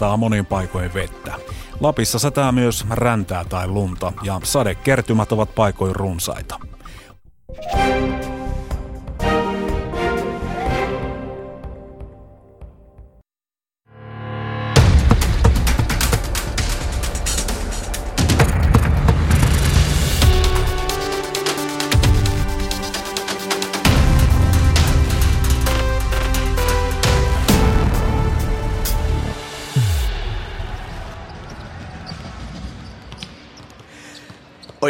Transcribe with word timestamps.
sataa 0.00 0.16
monin 0.16 0.46
paikoin 0.46 0.94
vettä. 0.94 1.34
Lapissa 1.80 2.18
satää 2.18 2.52
myös 2.52 2.84
räntää 2.90 3.44
tai 3.44 3.68
lunta 3.68 4.12
ja 4.22 4.40
sadekertymät 4.44 5.32
ovat 5.32 5.54
paikoin 5.54 5.96
runsaita. 5.96 6.60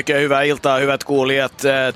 Oikein 0.01 0.23
hyvää 0.23 0.43
iltaa, 0.43 0.79
hyvät 0.79 1.05
kuulijat. 1.05 1.53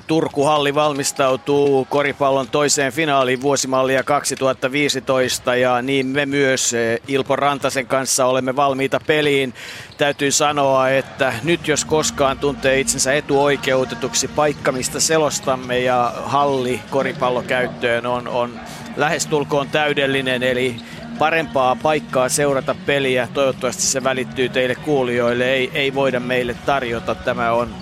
Turku-halli 0.07 0.75
valmistautuu 0.75 1.87
koripallon 1.91 2.49
toiseen 2.49 2.93
finaaliin 2.93 3.43
vuosimallia 3.43 4.03
2015 4.03 5.57
ja 5.57 5.83
niin 5.83 6.07
me 6.07 6.27
myös 6.27 6.75
Ilpo 7.09 7.37
Rantasen 7.37 7.87
kanssa 7.87 8.27
olemme 8.27 8.57
valmiita 8.57 9.01
peliin. 9.07 9.55
Täytyy 9.99 10.31
sanoa, 10.31 10.89
että 10.89 11.33
nyt 11.45 11.69
jos 11.69 11.85
koskaan 11.85 12.39
tuntee 12.39 12.81
itsensä 12.81 13.13
etuoikeutetuksi 13.13 14.29
paikka, 14.29 14.73
mistä 14.73 15.01
selostamme 15.01 15.79
ja 15.79 16.13
halli 16.25 16.81
koripallokäyttöön 16.91 18.07
on, 18.07 18.29
on 18.29 18.61
lähestulkoon 18.97 19.69
täydellinen, 19.69 20.43
eli 20.43 20.77
parempaa 21.19 21.77
paikkaa 21.83 22.29
seurata 22.29 22.75
peliä. 22.87 23.29
Toivottavasti 23.35 23.83
se 23.83 24.05
välittyy 24.05 24.49
teille 24.49 24.75
kuulijoille. 24.75 25.53
Ei, 25.53 25.71
ei 25.75 25.95
voida 25.95 26.21
meille 26.21 26.55
tarjota. 26.67 27.15
Tämä 27.15 27.53
on 27.53 27.75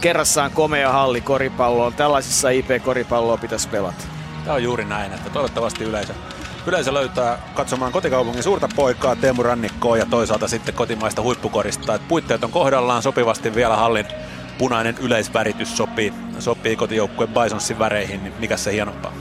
kerrassaan 0.00 0.50
komea 0.50 0.92
halli 0.92 1.20
koripalloon. 1.20 1.94
Tällaisessa 1.94 2.50
IP-koripalloa 2.50 3.36
pitäisi 3.36 3.68
pelata. 3.68 4.04
Tämä 4.44 4.54
on 4.54 4.62
juuri 4.62 4.84
näin, 4.84 5.12
että 5.12 5.30
toivottavasti 5.30 5.84
yleisö, 5.84 6.14
yleisö 6.66 6.94
löytää 6.94 7.38
katsomaan 7.54 7.92
kotikaupungin 7.92 8.42
suurta 8.42 8.68
poikaa 8.76 9.16
Teemu 9.16 9.42
Rannikkoa 9.42 9.96
ja 9.96 10.06
toisaalta 10.06 10.48
sitten 10.48 10.74
kotimaista 10.74 11.22
huippukorista. 11.22 11.94
Että 11.94 12.08
puitteet 12.08 12.44
on 12.44 12.50
kohdallaan 12.50 13.02
sopivasti 13.02 13.54
vielä 13.54 13.76
hallin 13.76 14.06
punainen 14.58 14.94
yleisväritys 15.00 15.76
sopii, 15.76 16.12
sopii 16.38 16.76
kotijoukkueen 16.76 17.32
Bisonsin 17.34 17.78
väreihin, 17.78 18.24
niin 18.24 18.34
mikä 18.38 18.56
se 18.56 18.72
hienompaa? 18.72 19.12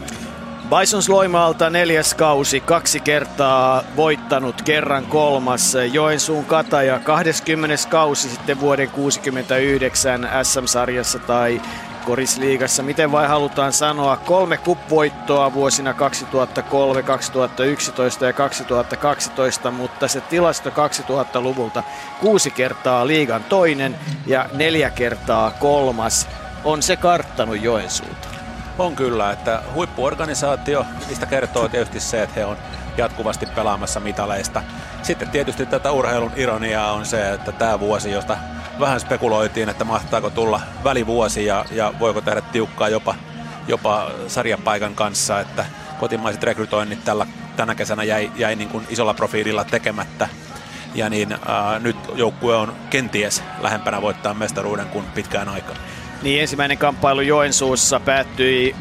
Bisons 0.69 1.09
Loimaalta 1.09 1.69
neljäs 1.69 2.13
kausi, 2.13 2.59
kaksi 2.59 2.99
kertaa 2.99 3.83
voittanut, 3.95 4.61
kerran 4.61 5.05
kolmas. 5.05 5.77
Joensuun 5.91 6.45
kataja 6.45 6.99
20. 6.99 7.89
kausi 7.89 8.29
sitten 8.29 8.59
vuoden 8.59 8.89
69 8.89 10.29
SM-sarjassa 10.43 11.19
tai 11.19 11.61
Korisliigassa. 12.05 12.83
Miten 12.83 13.11
vai 13.11 13.27
halutaan 13.27 13.73
sanoa? 13.73 14.17
Kolme 14.17 14.57
kupvoittoa 14.57 15.53
vuosina 15.53 15.93
2003, 15.93 17.03
2011 17.03 18.25
ja 18.25 18.33
2012, 18.33 19.71
mutta 19.71 20.07
se 20.07 20.21
tilasto 20.21 20.69
2000-luvulta 20.69 21.83
kuusi 22.19 22.51
kertaa 22.51 23.07
liigan 23.07 23.43
toinen 23.43 23.95
ja 24.25 24.49
neljä 24.53 24.89
kertaa 24.89 25.51
kolmas 25.51 26.27
on 26.63 26.83
se 26.83 26.95
karttanut 26.95 27.61
Joensuuta. 27.61 28.34
On 28.77 28.95
kyllä, 28.95 29.31
että 29.31 29.61
huippuorganisaatio, 29.73 30.85
mistä 31.09 31.25
kertoo 31.25 31.69
tietysti 31.69 31.99
se, 31.99 32.23
että 32.23 32.39
he 32.39 32.45
on 32.45 32.57
jatkuvasti 32.97 33.45
pelaamassa 33.45 33.99
mitaleista. 33.99 34.63
Sitten 35.03 35.29
tietysti 35.29 35.65
tätä 35.65 35.91
urheilun 35.91 36.31
ironiaa 36.35 36.91
on 36.91 37.05
se, 37.05 37.33
että 37.33 37.51
tämä 37.51 37.79
vuosi, 37.79 38.11
josta 38.11 38.37
vähän 38.79 38.99
spekuloitiin, 38.99 39.69
että 39.69 39.83
mahtaako 39.83 40.29
tulla 40.29 40.61
välivuosi 40.83 41.45
ja, 41.45 41.65
ja 41.71 41.93
voiko 41.99 42.21
tehdä 42.21 42.41
tiukkaa 42.41 42.89
jopa, 42.89 43.15
jopa 43.67 44.11
sarjapaikan 44.27 44.95
kanssa, 44.95 45.39
että 45.39 45.65
kotimaiset 45.99 46.43
rekrytoinnit 46.43 47.05
tällä, 47.05 47.25
tänä 47.55 47.75
kesänä 47.75 48.03
jäi, 48.03 48.31
jäi 48.35 48.55
niin 48.55 48.69
kuin 48.69 48.87
isolla 48.89 49.13
profiililla 49.13 49.63
tekemättä. 49.63 50.29
Ja 50.95 51.09
niin 51.09 51.37
ää, 51.45 51.79
nyt 51.79 51.97
joukkue 52.15 52.55
on 52.55 52.73
kenties 52.89 53.43
lähempänä 53.61 54.01
voittaa 54.01 54.33
mestaruuden 54.33 54.87
kuin 54.87 55.05
pitkään 55.05 55.49
aikaan. 55.49 55.77
Niin 56.25 56.41
ensimmäinen 56.41 56.77
kamppailu 56.77 57.21
Joensuussa 57.21 57.99
päättyi 57.99 58.75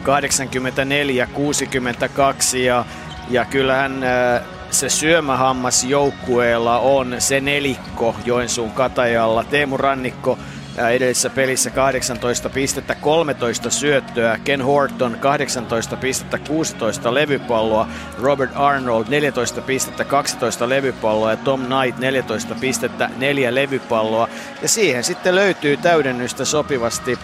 84-62 2.55 2.57
ja, 2.57 2.85
ja 3.31 3.45
kyllähän 3.45 4.05
äh, 4.05 4.43
se 4.71 4.89
syömähammas 4.89 5.85
joukkueella 5.85 6.79
on 6.79 7.15
se 7.19 7.41
nelikko 7.41 8.17
Joensuun 8.25 8.71
katajalla. 8.71 9.45
Teemu 9.45 9.77
Rannikko 9.77 10.39
edellisessä 10.79 11.31
pelissä 11.31 11.71
18 11.71 12.51
pistettä, 12.51 12.95
13 12.95 13.71
syöttöä, 13.71 14.39
Ken 14.45 14.63
Horton 14.63 15.17
18 15.21 15.97
pistettä, 15.97 16.39
16 16.39 17.15
levypalloa, 17.15 17.89
Robert 18.21 18.51
Arnold 18.55 19.05
14 19.09 19.61
pistettä, 19.61 20.05
12 20.05 20.69
levypalloa 20.69 21.31
ja 21.31 21.37
Tom 21.37 21.61
Knight 21.61 21.99
14 21.99 22.55
pistettä, 22.61 23.11
4 23.17 23.55
levypalloa. 23.55 24.29
Ja 24.63 24.69
siihen 24.69 25.05
sitten 25.05 25.35
löytyy 25.35 25.77
täydennystä 25.77 26.45
sopivasti 26.45 27.19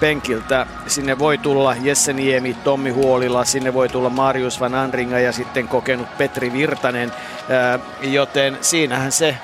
penkiltä. 0.00 0.66
Sinne 0.86 1.18
voi 1.18 1.38
tulla 1.38 1.76
Jesse 1.82 2.12
Niemi, 2.12 2.56
Tommi 2.64 2.90
Huolila, 2.90 3.44
sinne 3.44 3.74
voi 3.74 3.88
tulla 3.88 4.10
Marius 4.10 4.60
Van 4.60 4.74
Anringa 4.74 5.18
ja 5.18 5.32
sitten 5.32 5.68
kokenut 5.68 6.18
Petri 6.18 6.52
Virtanen, 6.52 7.12
joten 8.02 8.58
siinähän 8.60 9.12
se 9.12 9.36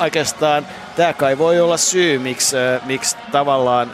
oikeastaan, 0.00 0.66
tämä 0.96 1.12
kai 1.12 1.38
voi 1.38 1.60
olla 1.60 1.76
syy, 1.76 2.18
miksi, 2.18 2.56
miksi 2.84 3.16
tavallaan 3.32 3.90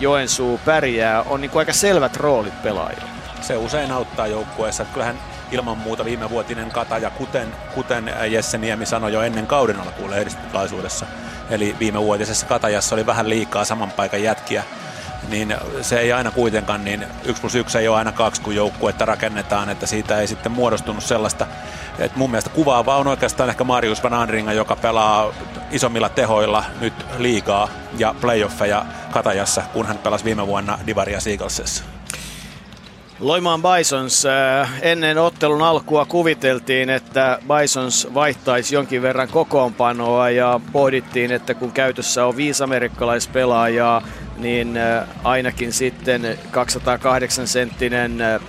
Joensuu 0.00 0.60
pärjää, 0.64 1.22
on 1.22 1.40
niin 1.40 1.50
aika 1.54 1.72
selvät 1.72 2.16
roolit 2.16 2.62
pelaajilla. 2.62 3.08
Se 3.40 3.56
usein 3.56 3.92
auttaa 3.92 4.26
joukkueessa. 4.26 4.84
Kyllähän 4.84 5.18
ilman 5.50 5.78
muuta 5.78 6.04
viimevuotinen 6.04 6.70
kataja, 6.70 7.10
kuten, 7.10 7.48
kuten 7.74 8.14
Jesse 8.28 8.58
Niemi 8.58 8.86
sanoi 8.86 9.12
jo 9.12 9.22
ennen 9.22 9.46
kauden 9.46 9.80
alkuun 9.80 10.10
lehdistötilaisuudessa. 10.10 11.06
Eli 11.50 11.76
viimevuotisessa 11.78 12.46
katajassa 12.46 12.94
oli 12.94 13.06
vähän 13.06 13.28
liikaa 13.28 13.64
saman 13.64 13.90
paikan 13.90 14.22
jätkiä 14.22 14.64
niin 15.28 15.56
se 15.82 15.98
ei 15.98 16.12
aina 16.12 16.30
kuitenkaan, 16.30 16.84
niin 16.84 17.06
1 17.24 17.40
plus 17.40 17.54
1 17.54 17.78
ei 17.78 17.88
ole 17.88 17.96
aina 17.96 18.12
kaksi, 18.12 18.40
kun 18.40 18.54
joukkuetta 18.54 19.04
rakennetaan, 19.04 19.68
että 19.68 19.86
siitä 19.86 20.20
ei 20.20 20.26
sitten 20.26 20.52
muodostunut 20.52 21.04
sellaista. 21.04 21.46
Et 21.98 22.16
mun 22.16 22.30
mielestä 22.30 22.50
kuvaavaa 22.50 22.96
on 22.96 23.06
oikeastaan 23.06 23.50
ehkä 23.50 23.64
Marius 23.64 24.02
Van 24.02 24.14
Andringa, 24.14 24.52
joka 24.52 24.76
pelaa 24.76 25.32
isommilla 25.70 26.08
tehoilla 26.08 26.64
nyt 26.80 26.94
liikaa 27.18 27.68
ja 27.98 28.14
playoffeja 28.20 28.84
Katajassa, 29.12 29.62
kun 29.72 29.86
hän 29.86 29.98
pelasi 29.98 30.24
viime 30.24 30.46
vuonna 30.46 30.78
Divaria 30.86 31.20
Seagullsessa. 31.20 31.84
Loimaan 33.22 33.62
Bisons. 33.62 34.26
Äh, 34.26 34.72
ennen 34.82 35.18
ottelun 35.18 35.62
alkua 35.62 36.04
kuviteltiin, 36.04 36.90
että 36.90 37.38
Bisons 37.42 38.08
vaihtaisi 38.14 38.74
jonkin 38.74 39.02
verran 39.02 39.28
kokoonpanoa 39.28 40.30
ja 40.30 40.60
pohdittiin, 40.72 41.32
että 41.32 41.54
kun 41.54 41.72
käytössä 41.72 42.26
on 42.26 42.36
viisi 42.36 42.64
amerikkalaispelaajaa, 42.64 44.02
niin 44.42 44.76
äh, 44.76 45.08
ainakin 45.24 45.72
sitten 45.72 46.38
208 46.50 47.46
senttinen 47.46 48.20
äh, 48.20 48.40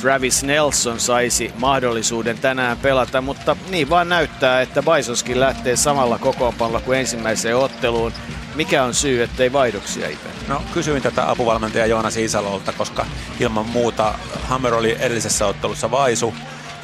Travis 0.00 0.44
Nelson 0.44 1.00
saisi 1.00 1.52
mahdollisuuden 1.58 2.38
tänään 2.38 2.76
pelata, 2.76 3.20
mutta 3.20 3.56
niin 3.70 3.90
vaan 3.90 4.08
näyttää, 4.08 4.60
että 4.62 4.82
Bisonskin 4.82 5.40
lähtee 5.40 5.76
samalla 5.76 6.18
kokoonpanolla 6.18 6.80
kuin 6.80 6.98
ensimmäiseen 6.98 7.56
otteluun. 7.56 8.12
Mikä 8.54 8.84
on 8.84 8.94
syy, 8.94 9.22
ettei 9.22 9.52
vaihdoksia 9.52 10.08
Ipe? 10.08 10.28
No 10.48 10.62
kysyin 10.74 11.02
tätä 11.02 11.30
apuvalmentaja 11.30 11.86
Joona 11.86 12.10
Siisalolta, 12.10 12.72
koska 12.72 13.06
ilman 13.40 13.66
muuta 13.66 14.14
Hammer 14.42 14.74
oli 14.74 14.96
edellisessä 15.00 15.46
ottelussa 15.46 15.90
vaisu, 15.90 16.34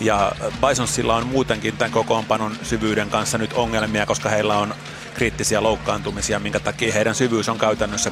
ja 0.01 0.33
Bisonsilla 0.69 1.17
on 1.17 1.27
muutenkin 1.27 1.77
tämän 1.77 1.93
kokoonpanon 1.93 2.57
syvyyden 2.63 3.11
kanssa 3.11 3.39
nyt 3.39 3.53
ongelmia, 3.53 4.07
koska 4.07 4.28
heillä 4.28 4.59
on 4.59 4.75
kriittisiä 5.18 5.62
loukkaantumisia, 5.62 6.38
minkä 6.38 6.60
takia 6.60 6.92
heidän 6.92 7.15
syvyys 7.15 7.48
on 7.48 7.59
käytännössä 7.59 8.10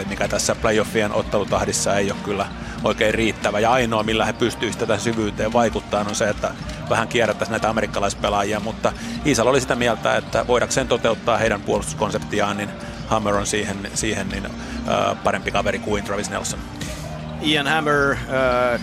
6,5, 0.00 0.08
mikä 0.08 0.28
tässä 0.28 0.54
playoffien 0.54 1.12
ottelutahdissa 1.12 1.96
ei 1.96 2.10
ole 2.10 2.20
kyllä 2.24 2.46
oikein 2.84 3.14
riittävä. 3.14 3.60
Ja 3.60 3.72
ainoa, 3.72 4.02
millä 4.02 4.24
he 4.24 4.32
pystyisivät 4.32 4.88
tätä 4.88 4.98
syvyyteen 4.98 5.52
vaikuttaa, 5.52 6.00
on 6.08 6.14
se, 6.14 6.28
että 6.28 6.54
vähän 6.90 7.08
kierrättäisiin 7.08 7.52
näitä 7.52 7.70
amerikkalaispelaajia, 7.70 8.60
mutta 8.60 8.92
Iisal 9.26 9.46
oli 9.46 9.60
sitä 9.60 9.74
mieltä, 9.74 10.16
että 10.16 10.46
voidakseen 10.46 10.88
toteuttaa 10.88 11.36
heidän 11.36 11.60
puolustuskonseptiaan, 11.60 12.56
niin 12.56 12.70
Hammer 13.06 13.34
on 13.34 13.46
siihen, 13.46 13.90
siihen 13.94 14.28
niin, 14.28 14.46
äh, 14.46 14.52
parempi 15.24 15.50
kaveri 15.50 15.78
kuin 15.78 16.04
Travis 16.04 16.30
Nelson. 16.30 16.58
Ian 17.42 17.66
Hammer, 17.66 18.16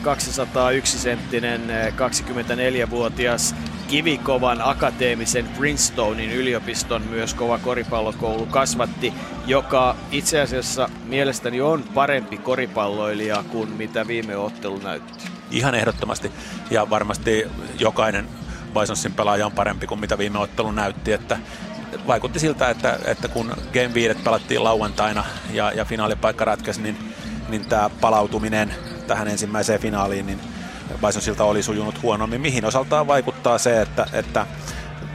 201 0.04 1.00
senttinen, 1.00 1.62
24-vuotias 1.96 3.56
kivikovan 3.88 4.62
akateemisen 4.64 5.48
Princetonin 5.58 6.32
yliopiston 6.32 7.02
myös 7.02 7.34
kova 7.34 7.58
koripallokoulu 7.58 8.46
kasvatti, 8.46 9.14
joka 9.48 9.96
itse 10.12 10.42
asiassa 10.42 10.90
mielestäni 11.06 11.62
on 11.62 11.84
parempi 11.94 12.38
koripalloilija 12.38 13.44
kuin 13.52 13.70
mitä 13.70 14.08
viime 14.08 14.38
ottelu 14.38 14.78
näytti. 14.78 15.24
Ihan 15.52 15.76
ehdottomasti 15.76 16.32
ja 16.70 16.90
varmasti 16.90 17.48
jokainen 17.80 18.28
Bisonsin 18.80 19.14
pelaaja 19.14 19.46
on 19.46 19.52
parempi 19.52 19.88
kuin 19.88 20.00
mitä 20.00 20.18
viime 20.18 20.40
ottelu 20.40 20.72
näytti, 20.72 21.12
että 21.12 21.40
vaikutti 22.08 22.40
siltä, 22.40 22.70
että, 22.70 23.00
että 23.06 23.28
kun 23.28 23.52
Game 23.74 23.94
5 23.94 24.18
pelattiin 24.24 24.64
lauantaina 24.64 25.24
ja, 25.54 25.72
ja 25.72 25.86
finaalipaikka 25.86 26.46
ratkesi, 26.46 26.82
niin, 26.82 26.98
niin 27.50 27.66
tämä 27.66 27.90
palautuminen 28.02 28.74
tähän 29.08 29.28
ensimmäiseen 29.28 29.80
finaaliin, 29.80 30.26
niin 30.26 30.40
Bisonsilta 31.08 31.44
oli 31.44 31.64
sujunut 31.64 32.04
huonommin, 32.04 32.42
mihin 32.42 32.66
osaltaan 32.66 33.08
vaikuttaa 33.08 33.58
se, 33.58 33.82
että, 33.82 34.06
että 34.14 34.46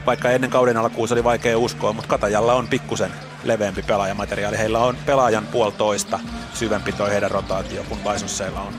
vaikka 0.06 0.30
ennen 0.30 0.50
kauden 0.50 0.76
alkuun 0.76 1.08
se 1.08 1.14
oli 1.14 1.24
vaikea 1.24 1.58
uskoa, 1.58 1.92
mutta 1.92 2.08
Katajalla 2.08 2.54
on 2.54 2.68
pikkusen 2.68 3.10
leveämpi 3.44 3.82
pelaajamateriaali. 3.82 4.58
Heillä 4.58 4.78
on 4.78 4.96
pelaajan 5.06 5.46
puolitoista 5.46 6.20
syvempi 6.54 6.92
toi 6.92 7.10
heidän 7.10 7.30
rotaatio 7.30 7.84
kuin 7.88 8.00
Bisonseilla 8.00 8.60
on. 8.60 8.72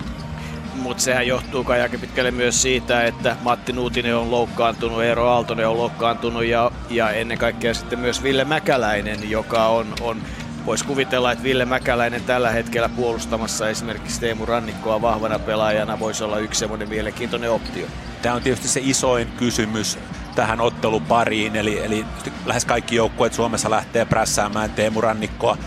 Mutta 0.76 1.04
sehän 1.04 1.28
johtuu 1.28 1.64
kai 1.64 1.82
aika 1.82 1.98
pitkälle 1.98 2.32
myös 2.32 2.62
siitä, 2.62 3.06
että 3.06 3.36
Matti 3.42 3.74
Nuutinen 3.74 4.16
on 4.16 4.32
loukkaantunut, 4.32 5.04
Eero 5.04 5.28
Aaltonen 5.28 5.68
on 5.68 5.78
loukkaantunut 5.78 6.46
ja, 6.46 6.72
ja 6.90 7.10
ennen 7.10 7.38
kaikkea 7.38 7.74
sitten 7.74 8.00
myös 8.00 8.24
Ville 8.24 8.46
Mäkäläinen, 8.46 9.30
joka 9.30 9.68
on, 9.68 9.94
on 10.02 10.22
Voisi 10.66 10.86
kuvitella, 10.86 11.32
että 11.32 11.44
Ville 11.44 11.66
Mäkäläinen 11.66 12.24
tällä 12.24 12.52
hetkellä 12.52 12.90
puolustamassa 12.90 13.70
esimerkiksi 13.70 14.20
Teemu 14.20 14.46
Rannikkoa 14.46 15.02
vahvana 15.02 15.40
pelaajana 15.40 16.00
voisi 16.00 16.24
olla 16.24 16.38
yksi 16.38 16.60
semmoinen 16.60 16.90
mielenkiintoinen 16.90 17.52
optio. 17.52 17.88
Tämä 18.22 18.36
on 18.36 18.42
tietysti 18.42 18.68
se 18.68 18.82
isoin 18.84 19.28
kysymys 19.28 20.00
tähän 20.36 20.62
ottelupariin, 20.62 21.56
eli, 21.56 21.86
eli 21.86 22.06
lähes 22.46 22.66
kaikki 22.66 22.96
joukkueet 22.96 23.34
Suomessa 23.34 23.70
lähtee 23.70 24.06
prässäämään 24.06 24.70
Teemu 24.70 25.02
Rannikkoa. 25.02 25.58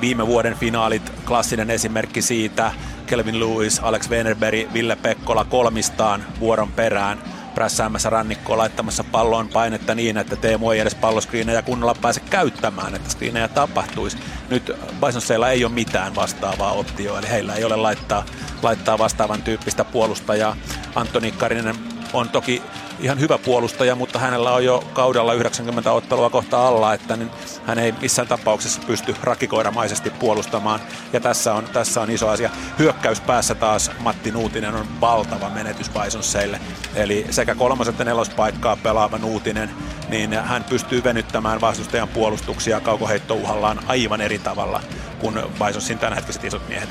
Viime 0.00 0.26
vuoden 0.26 0.54
finaalit, 0.54 1.12
klassinen 1.26 1.70
esimerkki 1.70 2.22
siitä, 2.22 2.72
Kelvin 3.06 3.40
Lewis, 3.40 3.80
Alex 3.80 4.10
Wenerberg, 4.10 4.72
Ville 4.72 4.96
Pekkola 4.96 5.44
kolmistaan 5.44 6.24
vuoron 6.40 6.72
perään 6.72 7.18
prässäämässä 7.54 8.10
rannikkoa 8.10 8.58
laittamassa 8.58 9.04
palloon 9.04 9.48
painetta 9.48 9.94
niin, 9.94 10.16
että 10.16 10.36
Teemu 10.36 10.70
ei 10.70 10.80
edes 10.80 10.94
palloskriinejä 10.94 11.62
kunnolla 11.62 11.94
pääse 11.94 12.20
käyttämään, 12.20 12.94
että 12.94 13.10
skriinejä 13.10 13.48
tapahtuisi. 13.48 14.18
Nyt 14.50 14.72
Bisonseilla 15.06 15.50
ei 15.50 15.64
ole 15.64 15.72
mitään 15.72 16.14
vastaavaa 16.14 16.72
optioa, 16.72 17.18
eli 17.18 17.30
heillä 17.30 17.54
ei 17.54 17.64
ole 17.64 17.76
laittaa, 17.76 18.24
laittaa 18.62 18.98
vastaavan 18.98 19.42
tyyppistä 19.42 19.84
puolustajaa. 19.84 20.56
Antoni 20.94 21.32
Karinen 21.32 21.76
on 22.12 22.28
toki 22.28 22.62
ihan 23.00 23.20
hyvä 23.20 23.38
puolustaja, 23.38 23.94
mutta 23.94 24.18
hänellä 24.18 24.52
on 24.52 24.64
jo 24.64 24.84
kaudella 24.92 25.32
90 25.34 25.92
ottelua 25.92 26.30
kohta 26.30 26.68
alla, 26.68 26.94
että 26.94 27.16
niin 27.16 27.30
hän 27.66 27.78
ei 27.78 27.94
missään 28.00 28.28
tapauksessa 28.28 28.82
pysty 28.86 29.14
rakikoiramaisesti 29.22 30.10
puolustamaan. 30.10 30.80
Ja 31.12 31.20
tässä 31.20 31.54
on, 31.54 31.64
tässä 31.64 32.00
on 32.00 32.10
iso 32.10 32.28
asia. 32.28 32.50
Hyökkäyspäässä 32.78 33.54
taas 33.54 33.90
Matti 33.98 34.30
Nuutinen 34.30 34.74
on 34.74 35.00
valtava 35.00 35.50
menetys 35.50 35.90
Bisonseille. 35.90 36.60
Eli 36.94 37.26
sekä 37.30 37.54
kolmas 37.54 37.88
että 37.88 38.04
nelospaikkaa 38.04 38.76
pelaava 38.76 39.18
Nuutinen, 39.18 39.70
niin 40.08 40.32
hän 40.32 40.64
pystyy 40.64 41.04
venyttämään 41.04 41.60
vastustajan 41.60 42.08
puolustuksia 42.08 42.80
kaukoheittouhallaan 42.80 43.80
aivan 43.86 44.20
eri 44.20 44.38
tavalla 44.38 44.80
kuin 45.18 45.42
Bisonsin 45.66 45.98
tämänhetkiset 45.98 46.44
isot 46.44 46.68
miehet. 46.68 46.88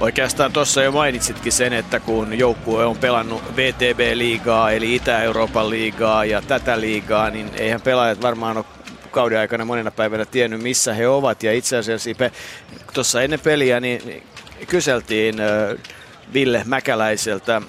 Oikeastaan 0.00 0.52
tuossa 0.52 0.82
jo 0.82 0.92
mainitsitkin 0.92 1.52
sen, 1.52 1.72
että 1.72 2.00
kun 2.00 2.38
joukkue 2.38 2.84
on 2.84 2.98
pelannut 2.98 3.42
VTB-liigaa, 3.56 4.70
eli 4.70 4.94
Itä-Euroopan 4.94 5.70
liigaa 5.70 6.24
ja 6.24 6.42
tätä 6.42 6.80
liigaa, 6.80 7.30
niin 7.30 7.50
eihän 7.54 7.80
pelaajat 7.80 8.22
varmaan 8.22 8.56
ole 8.56 8.64
kauden 9.10 9.38
aikana 9.38 9.64
monena 9.64 9.90
päivänä 9.90 10.24
tiennyt, 10.24 10.62
missä 10.62 10.94
he 10.94 11.08
ovat. 11.08 11.42
Ja 11.42 11.52
itse 11.52 11.76
asiassa 11.76 12.10
tuossa 12.92 13.22
ennen 13.22 13.40
peliä 13.40 13.80
niin 13.80 14.22
kyseltiin 14.68 15.34
Ville 16.32 16.62
Mäkäläiseltä, 16.64 17.62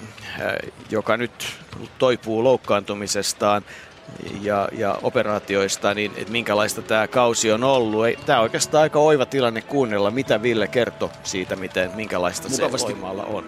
joka 0.90 1.16
nyt 1.16 1.56
toipuu 1.98 2.44
loukkaantumisestaan, 2.44 3.64
ja, 4.42 4.68
ja 4.72 4.98
operaatioista, 5.02 5.94
niin 5.94 6.12
että 6.16 6.32
minkälaista 6.32 6.82
tämä 6.82 7.08
kausi 7.08 7.52
on 7.52 7.64
ollut. 7.64 8.06
Tämä 8.26 8.38
on 8.38 8.42
oikeastaan 8.42 8.82
aika 8.82 8.98
oiva 8.98 9.26
tilanne 9.26 9.62
kuunnella, 9.62 10.10
mitä 10.10 10.42
Ville 10.42 10.68
kertoi 10.68 11.08
siitä, 11.22 11.56
miten, 11.56 11.90
minkälaista 11.94 12.48
Mukavasti. 12.48 12.92
se 12.92 13.00
voimalla 13.00 13.24
on. 13.24 13.44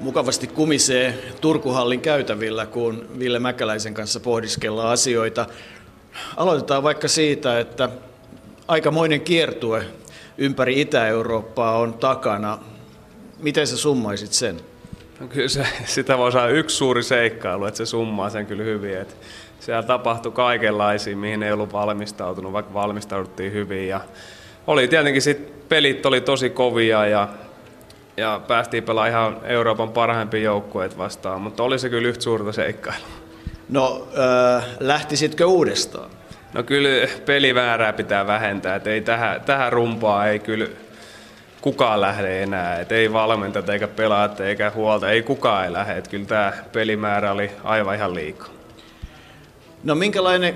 Mukavasti 0.00 0.46
kumisee 0.46 1.18
Turkuhallin 1.40 2.00
käytävillä, 2.00 2.66
kun 2.66 3.08
Ville 3.18 3.38
Mäkäläisen 3.38 3.94
kanssa 3.94 4.20
pohdiskellaan 4.20 4.92
asioita. 4.92 5.46
Aloitetaan 6.36 6.82
vaikka 6.82 7.08
siitä, 7.08 7.60
että 7.60 7.88
aikamoinen 8.68 9.20
kiertue 9.20 9.84
ympäri 10.38 10.80
Itä-Eurooppaa 10.80 11.78
on 11.78 11.94
takana. 11.94 12.58
Miten 13.38 13.66
sä 13.66 13.76
summaisit 13.76 14.32
sen? 14.32 14.60
No 15.20 15.26
kyllä 15.26 15.48
se, 15.48 15.66
sitä 15.84 16.18
voi 16.18 16.32
saada 16.32 16.48
yksi 16.48 16.76
suuri 16.76 17.02
seikkailu, 17.02 17.64
että 17.64 17.78
se 17.78 17.86
summaa 17.86 18.30
sen 18.30 18.46
kyllä 18.46 18.64
hyvin. 18.64 18.98
Että 18.98 19.14
siellä 19.60 19.82
tapahtui 19.82 20.32
kaikenlaisia, 20.32 21.16
mihin 21.16 21.42
ei 21.42 21.52
ollut 21.52 21.72
valmistautunut, 21.72 22.52
vaikka 22.52 22.74
valmistauduttiin 22.74 23.52
hyvin. 23.52 23.88
Ja 23.88 24.00
oli 24.66 24.88
tietenkin 24.88 25.22
sit 25.22 25.68
pelit 25.68 26.06
oli 26.06 26.20
tosi 26.20 26.50
kovia 26.50 27.06
ja, 27.06 27.28
ja 28.16 28.40
päästiin 28.48 28.82
pelaamaan 28.82 29.10
ihan 29.10 29.36
Euroopan 29.44 29.90
parhaimpia 29.90 30.42
joukkueet 30.42 30.98
vastaan, 30.98 31.40
mutta 31.40 31.62
oli 31.62 31.78
se 31.78 31.88
kyllä 31.88 32.08
yhtä 32.08 32.24
suurta 32.24 32.52
seikkailua. 32.52 33.08
No, 33.68 34.08
äh, 34.56 34.64
lähtisitkö 34.80 35.46
uudestaan? 35.46 36.10
No 36.52 36.62
kyllä 36.62 37.08
peliväärää 37.26 37.92
pitää 37.92 38.26
vähentää, 38.26 38.74
että 38.74 38.90
ei 38.90 39.00
tähän, 39.00 39.40
tähän 39.40 39.72
rumpaa 39.72 40.26
ei 40.26 40.38
kyllä 40.38 40.66
kukaan 41.60 42.00
lähde 42.00 42.42
enää. 42.42 42.80
Et 42.80 42.92
ei 42.92 43.12
valmentajat 43.12 43.68
eikä 43.68 43.88
pelaajat 43.88 44.40
eikä 44.40 44.72
huolta, 44.74 45.10
ei 45.10 45.22
kukaan 45.22 45.64
ei 45.64 45.72
lähde. 45.72 45.98
Et 45.98 46.08
kyllä 46.08 46.26
tämä 46.26 46.52
pelimäärä 46.72 47.32
oli 47.32 47.50
aivan 47.64 47.94
ihan 47.94 48.14
liikaa. 48.14 48.48
No 49.84 49.94
minkälainen, 49.94 50.54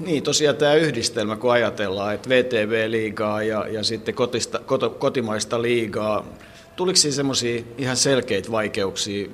niin 0.00 0.22
tosiaan 0.22 0.56
tämä 0.56 0.74
yhdistelmä, 0.74 1.36
kun 1.36 1.52
ajatellaan, 1.52 2.14
että 2.14 2.28
VTV-liigaa 2.28 3.42
ja, 3.42 3.66
ja 3.68 3.84
sitten 3.84 4.14
kotista, 4.14 4.58
koto, 4.58 4.90
kotimaista 4.90 5.62
liigaa, 5.62 6.24
tuliko 6.76 6.96
siinä 6.96 7.14
semmoisia 7.14 7.62
ihan 7.78 7.96
selkeitä 7.96 8.52
vaikeuksia 8.52 9.28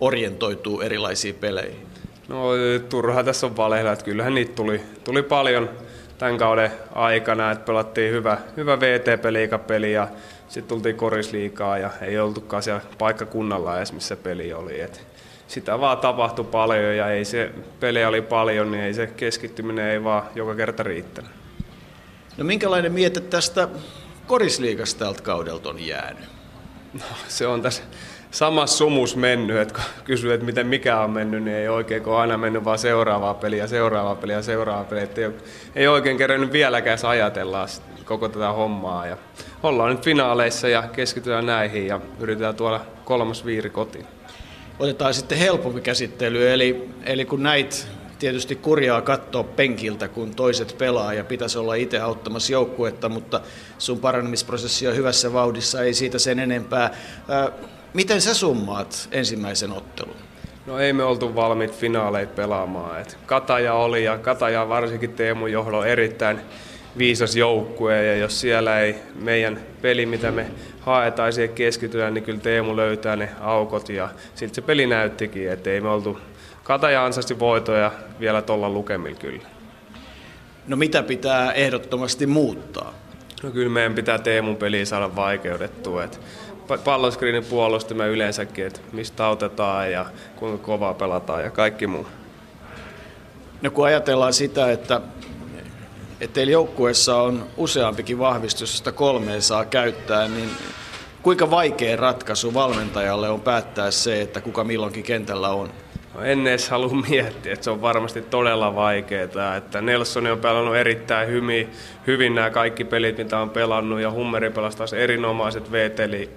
orientoituu 0.00 0.80
erilaisiin 0.80 1.34
peleihin? 1.34 1.86
No 2.28 2.50
turha 2.88 3.24
tässä 3.24 3.46
on 3.46 3.56
valehdella, 3.56 3.92
että 3.92 4.04
kyllähän 4.04 4.34
niitä 4.34 4.52
tuli, 4.54 4.80
tuli 5.04 5.22
paljon 5.22 5.70
tämän 6.18 6.38
kauden 6.38 6.70
aikana, 6.94 7.50
että 7.50 7.64
pelattiin 7.64 8.12
hyvä, 8.12 8.38
hyvä 8.56 8.80
VTP-liigapeli 8.80 9.92
ja 9.92 10.08
sitten 10.48 10.68
tultiin 10.68 10.96
korisliikaa 10.96 11.78
ja 11.78 11.90
ei 12.00 12.18
oltukaan 12.18 12.62
siellä 12.62 12.80
paikkakunnalla 12.98 13.76
edes, 13.76 13.92
missä 13.92 14.16
peli 14.16 14.52
oli. 14.52 14.80
Et 14.80 15.06
sitä 15.48 15.80
vaan 15.80 15.98
tapahtui 15.98 16.44
paljon 16.44 16.96
ja 16.96 17.10
ei 17.10 17.24
se 17.24 17.52
peli 17.80 18.04
oli 18.04 18.22
paljon, 18.22 18.70
niin 18.70 18.84
ei 18.84 18.94
se 18.94 19.06
keskittyminen 19.06 19.86
ei 19.86 20.04
vaan 20.04 20.22
joka 20.34 20.54
kerta 20.54 20.82
riittänyt. 20.82 21.30
No 22.36 22.44
minkälainen 22.44 22.92
miete 22.92 23.20
tästä 23.20 23.68
korisliigasta 24.26 25.04
tältä 25.04 25.22
kaudelta 25.22 25.68
on 25.68 25.86
jäänyt? 25.86 26.24
No, 26.94 27.16
se 27.28 27.46
on 27.46 27.62
tässä 27.62 27.82
samassa 28.30 28.76
sumus 28.76 29.16
mennyt, 29.16 29.56
että 29.56 29.74
kun 29.74 29.84
kysyy, 30.04 30.32
että 30.32 30.46
miten 30.46 30.66
mikä 30.66 31.00
on 31.00 31.10
mennyt, 31.10 31.42
niin 31.42 31.56
ei 31.56 31.68
oikein, 31.68 32.02
kun 32.02 32.12
on 32.12 32.20
aina 32.20 32.38
mennyt 32.38 32.64
vaan 32.64 32.78
seuraavaa 32.78 33.34
peliä, 33.34 33.66
seuraavaa 33.66 34.16
peliä, 34.16 34.42
seuraavaa 34.42 34.84
peliä. 34.84 35.02
Että 35.02 35.20
ei, 35.20 35.30
ei 35.74 35.88
oikein 35.88 36.16
kerännyt 36.16 36.52
vieläkään 36.52 36.98
ajatella 37.08 37.66
koko 38.06 38.28
tätä 38.28 38.52
hommaa. 38.52 39.06
Ja 39.06 39.16
ollaan 39.62 39.90
nyt 39.90 40.04
finaaleissa 40.04 40.68
ja 40.68 40.82
keskitytään 40.82 41.46
näihin 41.46 41.86
ja 41.86 42.00
yritetään 42.20 42.54
tuoda 42.54 42.80
kolmas 43.04 43.44
viiri 43.46 43.70
kotiin. 43.70 44.06
Otetaan 44.78 45.14
sitten 45.14 45.38
helpompi 45.38 45.80
käsittely, 45.80 46.52
eli, 46.52 46.88
eli 47.04 47.24
kun 47.24 47.42
näit 47.42 47.88
tietysti 48.18 48.56
kurjaa 48.56 49.02
katsoa 49.02 49.44
penkiltä, 49.44 50.08
kun 50.08 50.34
toiset 50.34 50.74
pelaa 50.78 51.14
ja 51.14 51.24
pitäisi 51.24 51.58
olla 51.58 51.74
itse 51.74 51.98
auttamassa 51.98 52.52
joukkuetta, 52.52 53.08
mutta 53.08 53.40
sun 53.78 53.98
paranemisprosessi 53.98 54.88
on 54.88 54.96
hyvässä 54.96 55.32
vauhdissa, 55.32 55.82
ei 55.82 55.94
siitä 55.94 56.18
sen 56.18 56.38
enempää. 56.38 56.90
Miten 57.94 58.20
sä 58.20 58.34
summaat 58.34 59.08
ensimmäisen 59.12 59.72
ottelun? 59.72 60.16
No 60.66 60.78
ei 60.78 60.92
me 60.92 61.04
oltu 61.04 61.34
valmiit 61.34 61.72
finaaleita 61.72 62.32
pelaamaan. 62.34 63.00
Et 63.00 63.18
Kataja 63.26 63.74
oli 63.74 64.04
ja 64.04 64.18
Kataja 64.18 64.68
varsinkin 64.68 65.12
Teemu 65.12 65.46
johdolla 65.46 65.86
erittäin 65.86 66.40
viisas 66.98 67.36
joukkue 67.36 68.04
ja 68.04 68.16
jos 68.16 68.40
siellä 68.40 68.80
ei 68.80 68.94
meidän 69.14 69.60
peli, 69.82 70.06
mitä 70.06 70.30
me 70.30 70.46
haetaan 70.80 71.32
siihen 71.32 71.54
keskitytään, 71.54 72.14
niin 72.14 72.24
kyllä 72.24 72.40
Teemu 72.40 72.76
löytää 72.76 73.16
ne 73.16 73.28
aukot 73.40 73.88
ja 73.88 74.08
siltä 74.34 74.54
se 74.54 74.62
peli 74.62 74.86
näyttikin, 74.86 75.50
että 75.50 75.70
ei 75.70 75.80
me 75.80 75.88
oltu 75.88 76.18
Kataja 76.62 77.10
voitoja 77.38 77.92
vielä 78.20 78.42
tuolla 78.42 78.68
lukemilla 78.68 79.18
kyllä. 79.18 79.46
No 80.68 80.76
mitä 80.76 81.02
pitää 81.02 81.52
ehdottomasti 81.52 82.26
muuttaa? 82.26 82.94
No 83.42 83.50
kyllä 83.50 83.70
meidän 83.70 83.94
pitää 83.94 84.18
Teemun 84.18 84.56
peliä 84.56 84.84
saada 84.84 85.16
vaikeudettua. 85.16 86.04
Et 86.04 86.20
palloskriinin 86.84 87.44
puolustimme 87.44 88.08
yleensäkin, 88.08 88.66
että 88.66 88.80
mistä 88.92 89.26
autetaan 89.26 89.92
ja 89.92 90.06
kuinka 90.36 90.64
kovaa 90.64 90.94
pelataan 90.94 91.44
ja 91.44 91.50
kaikki 91.50 91.86
muu. 91.86 92.06
No 93.62 93.70
kun 93.70 93.86
ajatellaan 93.86 94.32
sitä, 94.32 94.72
että 94.72 95.00
että 96.20 96.34
teillä 96.34 96.52
joukkueessa 96.52 97.16
on 97.16 97.46
useampikin 97.56 98.18
vahvistus, 98.18 98.72
josta 98.72 98.92
kolmeen 98.92 99.42
saa 99.42 99.64
käyttää, 99.64 100.28
niin 100.28 100.50
kuinka 101.22 101.50
vaikea 101.50 101.96
ratkaisu 101.96 102.54
valmentajalle 102.54 103.28
on 103.28 103.40
päättää 103.40 103.90
se, 103.90 104.20
että 104.22 104.40
kuka 104.40 104.64
milloinkin 104.64 105.04
kentällä 105.04 105.48
on? 105.48 105.70
No 106.14 106.22
en 106.22 106.46
edes 106.46 106.68
halua 106.68 106.94
miettiä, 107.08 107.52
että 107.52 107.64
se 107.64 107.70
on 107.70 107.82
varmasti 107.82 108.22
todella 108.22 108.74
vaikeaa. 108.74 109.56
Että 109.56 109.80
Nelson 109.80 110.26
on 110.26 110.38
pelannut 110.38 110.76
erittäin 110.76 111.28
hyvin, 111.28 111.70
hyvin 112.06 112.34
nämä 112.34 112.50
kaikki 112.50 112.84
pelit, 112.84 113.18
mitä 113.18 113.38
on 113.38 113.50
pelannut, 113.50 114.00
ja 114.00 114.10
Hummeri 114.10 114.50
pelasi 114.50 114.78
taas 114.78 114.92
erinomaiset 114.92 115.72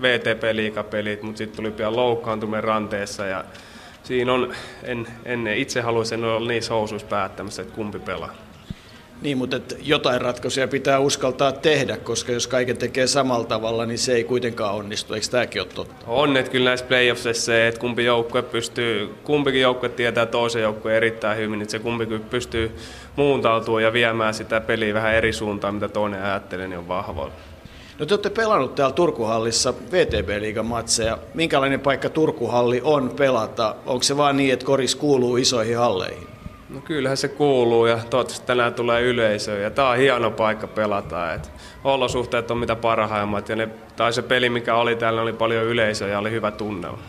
VTP-liikapelit, 0.02 1.22
mutta 1.22 1.38
sitten 1.38 1.58
tuli 1.58 1.72
pian 1.72 1.96
loukkaantuminen 1.96 2.64
ranteessa, 2.64 3.26
ja 3.26 3.44
siinä 4.04 4.34
on, 4.34 4.54
en, 4.84 5.08
en 5.26 5.48
itse 5.48 5.82
haluaisin 5.82 6.24
olla 6.24 6.48
niissä 6.48 6.74
housuissa 6.74 7.08
päättämässä, 7.08 7.62
että 7.62 7.76
kumpi 7.76 8.00
pelaa. 8.00 8.49
Niin, 9.22 9.38
mutta 9.38 9.58
että 9.58 9.76
jotain 9.82 10.22
ratkaisuja 10.22 10.68
pitää 10.68 11.00
uskaltaa 11.00 11.52
tehdä, 11.52 11.98
koska 11.98 12.32
jos 12.32 12.48
kaiken 12.48 12.78
tekee 12.78 13.08
samalla 13.08 13.46
tavalla, 13.46 13.86
niin 13.86 13.98
se 13.98 14.14
ei 14.14 14.24
kuitenkaan 14.24 14.76
onnistu. 14.76 15.14
Eikö 15.14 15.28
tämäkin 15.32 15.62
ole 15.62 15.70
totta? 15.76 16.06
On, 16.08 16.38
että 16.38 16.52
kyllä 16.52 16.70
näissä 16.70 16.86
playoffsissa 16.86 17.46
se, 17.46 17.68
että 17.68 17.80
kumpi 17.80 18.06
joukkue 18.06 18.42
pystyy, 18.42 19.10
kumpikin 19.24 19.62
joukkue 19.62 19.90
tietää 19.90 20.26
toisen 20.26 20.62
joukkueen 20.62 20.98
erittäin 20.98 21.38
hyvin, 21.38 21.62
että 21.62 21.72
se 21.72 21.80
kumpikin 21.80 22.22
pystyy 22.22 22.72
muuntautumaan 23.16 23.84
ja 23.84 23.94
viemään 23.94 24.34
sitä 24.34 24.62
peliä 24.62 24.94
vähän 24.94 25.14
eri 25.14 25.34
suuntaan, 25.34 25.74
mitä 25.74 25.90
toinen 25.90 26.24
ajattelee, 26.24 26.68
niin 26.68 26.80
on 26.80 26.88
vahvoilla. 26.88 27.34
No 28.00 28.06
te 28.06 28.14
olette 28.14 28.30
pelannut 28.30 28.76
täällä 28.76 28.94
Turkuhallissa 28.94 29.74
VTB-liigan 29.92 30.66
matseja. 30.66 31.18
Minkälainen 31.34 31.80
paikka 31.80 32.10
Turkuhalli 32.10 32.82
on 32.84 33.10
pelata? 33.10 33.76
Onko 33.86 34.04
se 34.04 34.18
vaan 34.18 34.38
niin, 34.38 34.54
että 34.54 34.66
koris 34.66 34.96
kuuluu 34.96 35.38
isoihin 35.38 35.78
halleihin? 35.78 36.39
No 36.70 36.82
kyllähän 36.86 37.18
se 37.18 37.28
kuuluu 37.28 37.86
ja 37.86 38.00
toivottavasti 38.10 38.48
tänään 38.48 38.74
tulee 38.74 39.02
yleisö 39.02 39.60
ja 39.60 39.70
tää 39.70 39.90
on 39.90 39.98
hieno 39.98 40.32
paikka 40.32 40.68
pelata. 40.68 41.34
Et 41.34 41.52
olosuhteet 41.84 42.52
on 42.52 42.58
mitä 42.58 42.76
parhaimmat 42.76 43.50
ja 43.50 43.56
ne, 43.56 43.70
tai 43.96 44.14
se 44.14 44.22
peli 44.22 44.50
mikä 44.50 44.76
oli 44.76 44.96
täällä 44.96 45.22
oli 45.22 45.34
paljon 45.34 45.66
yleisöä 45.66 46.08
ja 46.08 46.20
oli 46.20 46.32
hyvä 46.32 46.52
tunnelma. 46.52 47.04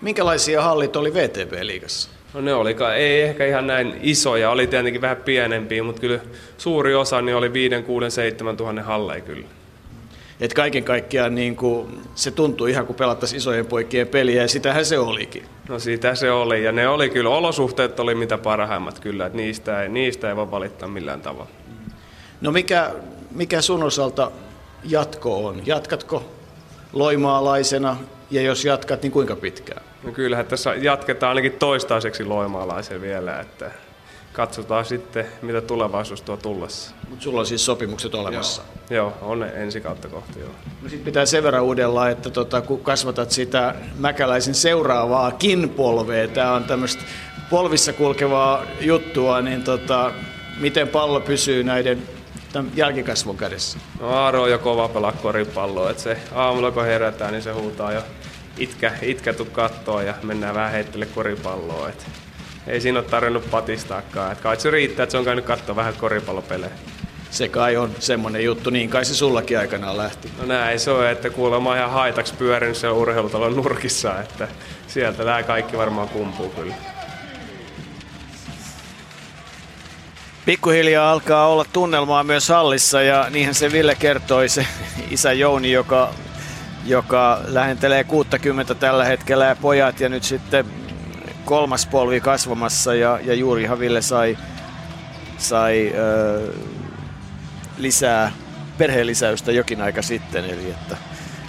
Minkälaisia 0.00 0.62
hallit 0.62 0.96
oli 0.96 1.14
VTB-liigassa? 1.14 2.10
No 2.34 2.40
ne 2.40 2.54
oli, 2.54 2.76
ei 2.96 3.22
ehkä 3.22 3.46
ihan 3.46 3.66
näin 3.66 3.98
isoja, 4.02 4.50
oli 4.50 4.66
tietenkin 4.66 5.00
vähän 5.00 5.16
pienempiä, 5.16 5.82
mutta 5.82 6.00
kyllä 6.00 6.20
suuri 6.58 6.94
osa 6.94 7.22
niin 7.22 7.36
oli 7.36 7.52
5, 7.52 7.82
6, 7.82 8.10
7 8.10 8.56
tuhannen 8.56 8.84
halleja 8.84 9.20
kyllä. 9.20 9.46
Et 10.44 10.54
kaiken 10.54 10.84
kaikkiaan 10.84 11.34
niin 11.34 11.56
kuin, 11.56 12.00
se 12.14 12.30
tuntui 12.30 12.70
ihan 12.70 12.86
kuin 12.86 12.96
pelattaisiin 12.96 13.38
isojen 13.38 13.66
poikien 13.66 14.08
peliä 14.08 14.42
ja 14.42 14.48
sitähän 14.48 14.84
se 14.84 14.98
olikin. 14.98 15.44
No 15.68 15.78
sitä 15.78 16.14
se 16.14 16.30
oli 16.30 16.64
ja 16.64 16.72
ne 16.72 16.88
oli 16.88 17.10
kyllä, 17.10 17.30
olosuhteet 17.30 18.00
oli 18.00 18.14
mitä 18.14 18.38
parhaimmat 18.38 19.00
kyllä, 19.00 19.26
että 19.26 19.36
niistä 19.36 19.82
ei, 19.82 19.88
niistä 19.88 20.28
ei 20.28 20.36
voi 20.36 20.50
valittaa 20.50 20.88
millään 20.88 21.20
tavalla. 21.20 21.50
No 22.40 22.52
mikä, 22.52 22.90
mikä 23.30 23.60
sun 23.60 23.82
osalta 23.82 24.30
jatko 24.84 25.46
on? 25.46 25.62
Jatkatko 25.66 26.32
loimaalaisena 26.92 27.96
ja 28.30 28.42
jos 28.42 28.64
jatkat, 28.64 29.02
niin 29.02 29.12
kuinka 29.12 29.36
pitkään? 29.36 29.82
No 30.02 30.12
kyllähän 30.12 30.46
tässä 30.46 30.74
jatketaan 30.74 31.28
ainakin 31.28 31.52
toistaiseksi 31.52 32.24
loimaalaisen 32.24 33.00
vielä, 33.00 33.40
että 33.40 33.70
katsotaan 34.34 34.84
sitten, 34.84 35.26
mitä 35.42 35.60
tulevaisuus 35.60 36.22
tuo 36.22 36.36
tullessa. 36.36 36.94
Mutta 37.08 37.22
sulla 37.22 37.40
on 37.40 37.46
siis 37.46 37.64
sopimukset 37.64 38.14
olemassa? 38.14 38.62
Joo, 38.90 39.12
joo 39.20 39.30
on 39.30 39.42
ensi 39.42 39.80
kautta 39.80 40.08
kohti, 40.08 40.40
joo. 40.40 40.50
No 40.82 40.88
sit 40.88 41.04
pitää 41.04 41.26
sen 41.26 41.42
verran 41.42 41.62
uudella, 41.62 42.08
että 42.10 42.30
tota, 42.30 42.60
kun 42.60 42.80
kasvatat 42.80 43.30
sitä 43.30 43.74
mäkäläisen 43.98 44.54
seuraavaa 44.54 45.32
polvea, 45.76 46.28
tämä 46.28 46.52
on 46.52 46.64
tämmöistä 46.64 47.02
polvissa 47.50 47.92
kulkevaa 47.92 48.62
juttua, 48.80 49.40
niin 49.40 49.62
tota, 49.62 50.12
miten 50.60 50.88
pallo 50.88 51.20
pysyy 51.20 51.64
näiden 51.64 52.02
jälkikasvun 52.74 53.36
kädessä? 53.36 53.78
No 54.00 54.08
Aaro 54.08 54.42
on 54.42 54.50
jo 54.50 54.58
kova 54.58 54.88
pelaa 54.88 55.12
koripalloa, 55.12 55.90
että 55.90 56.02
se 56.02 56.18
aamulla 56.34 56.70
kun 56.70 56.84
herätään, 56.84 57.32
niin 57.32 57.42
se 57.42 57.52
huutaa 57.52 57.92
jo 57.92 58.02
itkä, 58.58 58.92
itkä 59.02 59.32
tuu 59.32 59.46
kattoa 59.46 60.02
ja 60.02 60.14
mennään 60.22 60.54
vähän 60.54 60.72
heittele 60.72 61.06
koripalloa. 61.06 61.88
Et 61.88 62.06
ei 62.66 62.80
siinä 62.80 62.98
ole 62.98 63.06
tarvinnut 63.08 63.50
patistaakaan. 63.50 64.32
Et 64.32 64.40
kai 64.40 64.60
se 64.60 64.70
riittää, 64.70 65.02
että 65.02 65.10
se 65.10 65.18
on 65.18 65.24
käynyt 65.24 65.44
katsoa 65.44 65.76
vähän 65.76 65.94
koripallopelejä. 65.94 66.72
Se 67.30 67.48
kai 67.48 67.76
on 67.76 67.90
semmoinen 67.98 68.44
juttu, 68.44 68.70
niin 68.70 68.90
kai 68.90 69.04
se 69.04 69.14
sullakin 69.14 69.58
aikanaan 69.58 69.96
lähti. 69.96 70.30
No 70.38 70.46
näin 70.46 70.80
se 70.80 70.90
on, 70.90 71.08
että 71.08 71.30
kuulemma 71.30 71.76
ihan 71.76 71.90
haitaksi 71.90 72.34
pyörin 72.34 72.74
se 72.74 72.88
urheilutalon 72.88 73.56
nurkissa, 73.56 74.20
että 74.20 74.48
sieltä 74.86 75.24
tämä 75.24 75.42
kaikki 75.42 75.78
varmaan 75.78 76.08
kumpuu 76.08 76.48
kyllä. 76.48 76.74
Pikkuhiljaa 80.44 81.12
alkaa 81.12 81.48
olla 81.48 81.64
tunnelmaa 81.72 82.24
myös 82.24 82.48
hallissa 82.48 83.02
ja 83.02 83.26
niinhän 83.30 83.54
se 83.54 83.72
Ville 83.72 83.94
kertoi, 83.94 84.48
se 84.48 84.66
isä 85.10 85.32
Jouni, 85.32 85.72
joka, 85.72 86.14
joka 86.86 87.40
lähentelee 87.46 88.04
60 88.04 88.74
tällä 88.74 89.04
hetkellä 89.04 89.44
ja 89.44 89.56
pojat 89.56 90.00
ja 90.00 90.08
nyt 90.08 90.24
sitten 90.24 90.83
kolmas 91.44 91.86
polvi 91.86 92.20
kasvamassa 92.20 92.94
ja, 92.94 93.18
ja 93.22 93.34
juurihan 93.34 93.78
Ville 93.78 94.02
sai, 94.02 94.38
sai 95.38 95.92
ö, 95.94 96.52
lisää 97.78 98.32
perheellisäystä 98.78 99.52
jokin 99.52 99.80
aika 99.80 100.02
sitten, 100.02 100.44
eli 100.44 100.70
että 100.70 100.96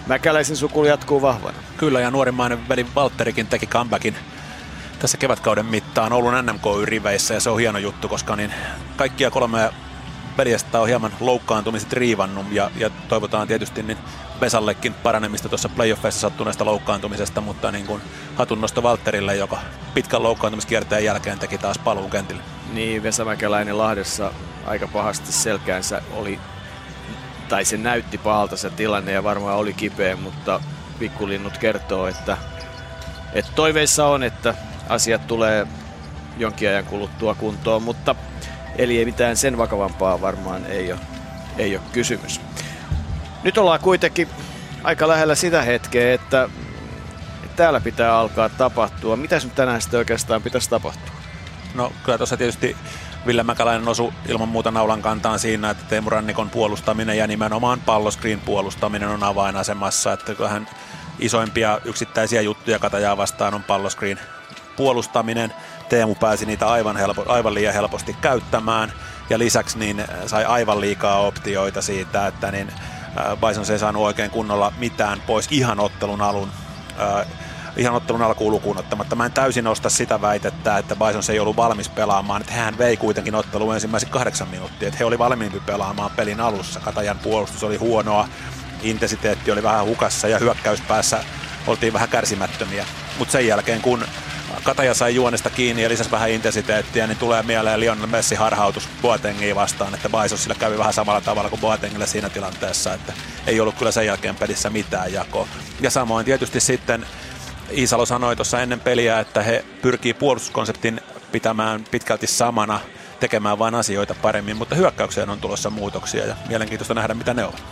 Mäkäläisen 0.08 0.58
sukuli 0.58 0.88
jatkuu 0.88 1.22
vahvana. 1.22 1.58
Kyllä, 1.78 2.00
ja 2.00 2.12
nuorimmainen 2.12 2.70
veli 2.70 2.86
Valtterikin 2.96 3.48
teki 3.48 3.68
comebackin 3.68 4.16
tässä 5.00 5.18
kevätkauden 5.18 5.66
mittaan 5.66 6.14
Oulun 6.14 6.34
NMK-riveissä, 6.34 7.34
ja 7.34 7.40
se 7.40 7.50
on 7.50 7.60
hieno 7.60 7.80
juttu, 7.80 8.08
koska 8.08 8.36
niin 8.36 8.54
kaikkia 8.96 9.32
kolme 9.32 9.70
veljestä 10.38 10.80
on 10.80 10.88
hieman 10.88 11.12
loukkaantumiset 11.20 11.94
riivannut, 11.94 12.46
ja, 12.52 12.72
ja 12.76 12.90
toivotaan 12.90 13.48
tietysti 13.48 13.84
niin 13.84 13.98
Vesallekin 14.42 14.94
paranemista 14.94 15.50
tuossa 15.50 15.70
playoffeissa 15.70 16.22
sattuneesta 16.22 16.66
loukkaantumisesta, 16.66 17.42
mutta 17.42 17.72
niin 17.72 17.86
kuin 17.86 18.02
hatunnosto 18.36 18.84
Valtterille, 18.84 19.36
joka 19.36 19.58
pitkän 19.94 20.24
loukkaantumiskierteen 20.24 21.06
jälkeen 21.06 21.40
teki 21.40 21.58
taas 21.58 21.78
paluun 21.78 22.10
kentille. 22.10 22.42
Niin, 22.74 23.04
Vesa 23.04 23.26
Mäkeläinen 23.26 23.78
Lahdessa 23.78 24.32
aika 24.66 24.88
pahasti 24.88 25.32
selkäänsä 25.32 26.02
oli, 26.12 26.40
tai 27.50 27.66
se 27.66 27.78
näytti 27.78 28.18
pahalta 28.18 28.58
se 28.58 28.70
tilanne 28.70 29.12
ja 29.12 29.24
varmaan 29.24 29.58
oli 29.58 29.74
kipeä, 29.74 30.16
mutta 30.16 30.62
pikkulinnut 31.00 31.58
kertoo, 31.58 32.08
että, 32.08 32.38
että 33.34 33.52
toiveissa 33.56 34.06
on, 34.06 34.24
että 34.24 34.54
asiat 34.90 35.28
tulee 35.28 35.68
jonkin 36.38 36.70
ajan 36.70 36.86
kuluttua 36.86 37.36
kuntoon, 37.36 37.84
mutta 37.84 38.16
eli 38.78 38.98
ei 39.00 39.06
mitään 39.06 39.38
sen 39.38 39.58
vakavampaa 39.58 40.22
varmaan 40.22 40.66
ei 40.66 40.92
ole, 40.92 41.00
ei 41.58 41.78
ole 41.78 41.86
kysymys. 41.92 42.42
Nyt 43.44 43.58
ollaan 43.58 43.80
kuitenkin 43.80 44.30
aika 44.84 45.08
lähellä 45.08 45.36
sitä 45.36 45.62
hetkeä, 45.62 46.14
että, 46.14 46.50
täällä 47.56 47.80
pitää 47.80 48.18
alkaa 48.18 48.50
tapahtua. 48.50 49.16
Mitä 49.16 49.40
nyt 49.44 49.56
tänään 49.56 49.82
sitten 49.82 49.98
oikeastaan 49.98 50.42
pitäisi 50.42 50.70
tapahtua? 50.70 51.16
No 51.74 51.94
kyllä 52.04 52.18
tuossa 52.18 52.38
tietysti 52.38 52.78
Ville 53.26 53.44
Mäkäläinen 53.44 53.88
osui 53.88 54.14
ilman 54.28 54.48
muuta 54.48 54.72
naulan 54.72 55.02
kantaan 55.02 55.40
siinä, 55.40 55.70
että 55.70 55.84
Teemu 55.90 56.10
Rannikon 56.10 56.50
puolustaminen 56.50 57.18
ja 57.18 57.28
nimenomaan 57.28 57.82
palloskriin 57.82 58.40
puolustaminen 58.40 59.10
on 59.10 59.24
avainasemassa. 59.24 60.14
Että 60.14 60.36
kyllähän 60.36 60.68
isoimpia 61.20 61.80
yksittäisiä 61.86 62.42
juttuja 62.42 62.80
Katajaa 62.80 63.18
vastaan 63.18 63.54
on 63.54 63.64
palloskriin 63.64 64.20
puolustaminen. 64.76 65.54
Teemu 65.90 66.16
pääsi 66.16 66.46
niitä 66.46 66.68
aivan, 66.68 66.98
helpo, 66.98 67.26
aivan 67.28 67.54
liian 67.54 67.74
helposti 67.74 68.14
käyttämään 68.22 68.94
ja 69.30 69.40
lisäksi 69.40 69.80
niin 69.80 70.06
sai 70.26 70.46
aivan 70.46 70.82
liikaa 70.82 71.20
optioita 71.20 71.82
siitä, 71.82 72.28
että 72.28 72.52
niin 72.52 72.72
Bison 73.48 73.72
ei 73.72 73.80
saanut 73.80 74.04
oikein 74.04 74.32
kunnolla 74.32 74.74
mitään 74.78 75.22
pois 75.28 75.48
ihan 75.52 75.80
ottelun 75.80 76.22
alun 76.22 76.52
ihan 77.78 77.96
ottelun 77.96 78.22
alkuun 78.22 78.52
lukuun 78.52 78.78
ottamatta. 78.78 79.16
Mä 79.16 79.26
en 79.26 79.32
täysin 79.32 79.68
osta 79.68 79.90
sitä 79.90 80.22
väitettä, 80.22 80.78
että 80.78 80.96
Bison 80.96 81.22
ei 81.30 81.40
ollut 81.40 81.58
valmis 81.58 81.90
pelaamaan. 81.90 82.42
Että 82.42 82.54
hän 82.54 82.78
vei 82.78 82.98
kuitenkin 82.98 83.36
ottelun 83.36 83.74
ensimmäiset 83.74 84.10
kahdeksan 84.10 84.48
minuuttia. 84.48 84.88
Että 84.88 84.98
he 84.98 85.06
oli 85.06 85.20
valmiimpi 85.20 85.60
pelaamaan 85.60 86.12
pelin 86.16 86.40
alussa. 86.40 86.80
Katajan 86.80 87.20
puolustus 87.20 87.64
oli 87.64 87.78
huonoa, 87.78 88.28
intensiteetti 88.82 89.52
oli 89.52 89.64
vähän 89.64 89.86
hukassa 89.86 90.28
ja 90.28 90.40
hyökkäyspäässä 90.40 91.24
oltiin 91.68 91.94
vähän 91.94 92.10
kärsimättömiä. 92.10 92.86
Mutta 93.20 93.32
sen 93.32 93.48
jälkeen 93.48 93.82
kun 93.82 94.06
Kataja 94.66 94.94
sai 94.94 95.16
juonesta 95.16 95.50
kiinni 95.50 95.84
ja 95.84 95.90
lisäsi 95.90 96.12
vähän 96.12 96.30
intensiteettiä, 96.30 97.08
niin 97.08 97.18
tulee 97.18 97.44
mieleen 97.44 97.80
Lionel 97.80 98.08
Messi 98.08 98.36
harhautus 98.36 98.90
Boatengiin 99.02 99.56
vastaan, 99.56 99.94
että 99.94 100.10
Baisosilla 100.10 100.56
kävi 100.56 100.78
vähän 100.78 100.94
samalla 100.94 101.22
tavalla 101.22 101.50
kuin 101.50 101.60
Boatengille 101.62 102.08
siinä 102.08 102.30
tilanteessa, 102.30 102.94
että 102.94 103.14
ei 103.48 103.60
ollut 103.60 103.76
kyllä 103.76 103.92
sen 103.92 104.06
jälkeen 104.06 104.36
pelissä 104.36 104.70
mitään 104.70 105.14
jakoa. 105.14 105.48
Ja 105.82 105.90
samoin 105.90 106.26
tietysti 106.26 106.60
sitten 106.60 107.06
Iisalo 107.78 108.06
sanoi 108.06 108.36
tuossa 108.36 108.62
ennen 108.62 108.80
peliä, 108.80 109.20
että 109.20 109.44
he 109.44 109.66
pyrkii 109.82 110.14
puolustuskonseptin 110.14 111.02
pitämään 111.32 111.84
pitkälti 111.92 112.28
samana, 112.28 112.80
tekemään 113.20 113.60
vain 113.60 113.76
asioita 113.76 114.16
paremmin, 114.22 114.58
mutta 114.58 114.76
hyökkäykseen 114.76 115.30
on 115.30 115.40
tulossa 115.40 115.70
muutoksia 115.70 116.26
ja 116.26 116.36
mielenkiintoista 116.48 116.94
nähdä, 116.94 117.14
mitä 117.14 117.34
ne 117.34 117.46
ovat. 117.46 117.64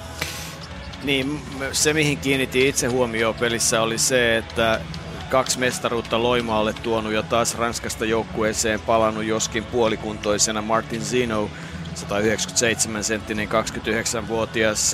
Niin, 1.03 1.41
se 1.71 1.93
mihin 1.93 2.17
kiinnitin 2.17 2.67
itse 2.67 2.87
huomioon 2.87 3.35
pelissä 3.35 3.81
oli 3.81 3.97
se, 3.97 4.37
että 4.37 4.79
kaksi 5.33 5.59
mestaruutta 5.59 6.23
Loimaalle 6.23 6.73
tuonut 6.73 7.13
ja 7.13 7.23
taas 7.23 7.57
Ranskasta 7.57 8.05
joukkueeseen 8.05 8.79
palannut 8.79 9.23
joskin 9.23 9.65
puolikuntoisena 9.65 10.61
Martin 10.61 11.01
Zino, 11.01 11.49
197 11.95 13.03
senttinen 13.03 13.47
29-vuotias 13.47 14.91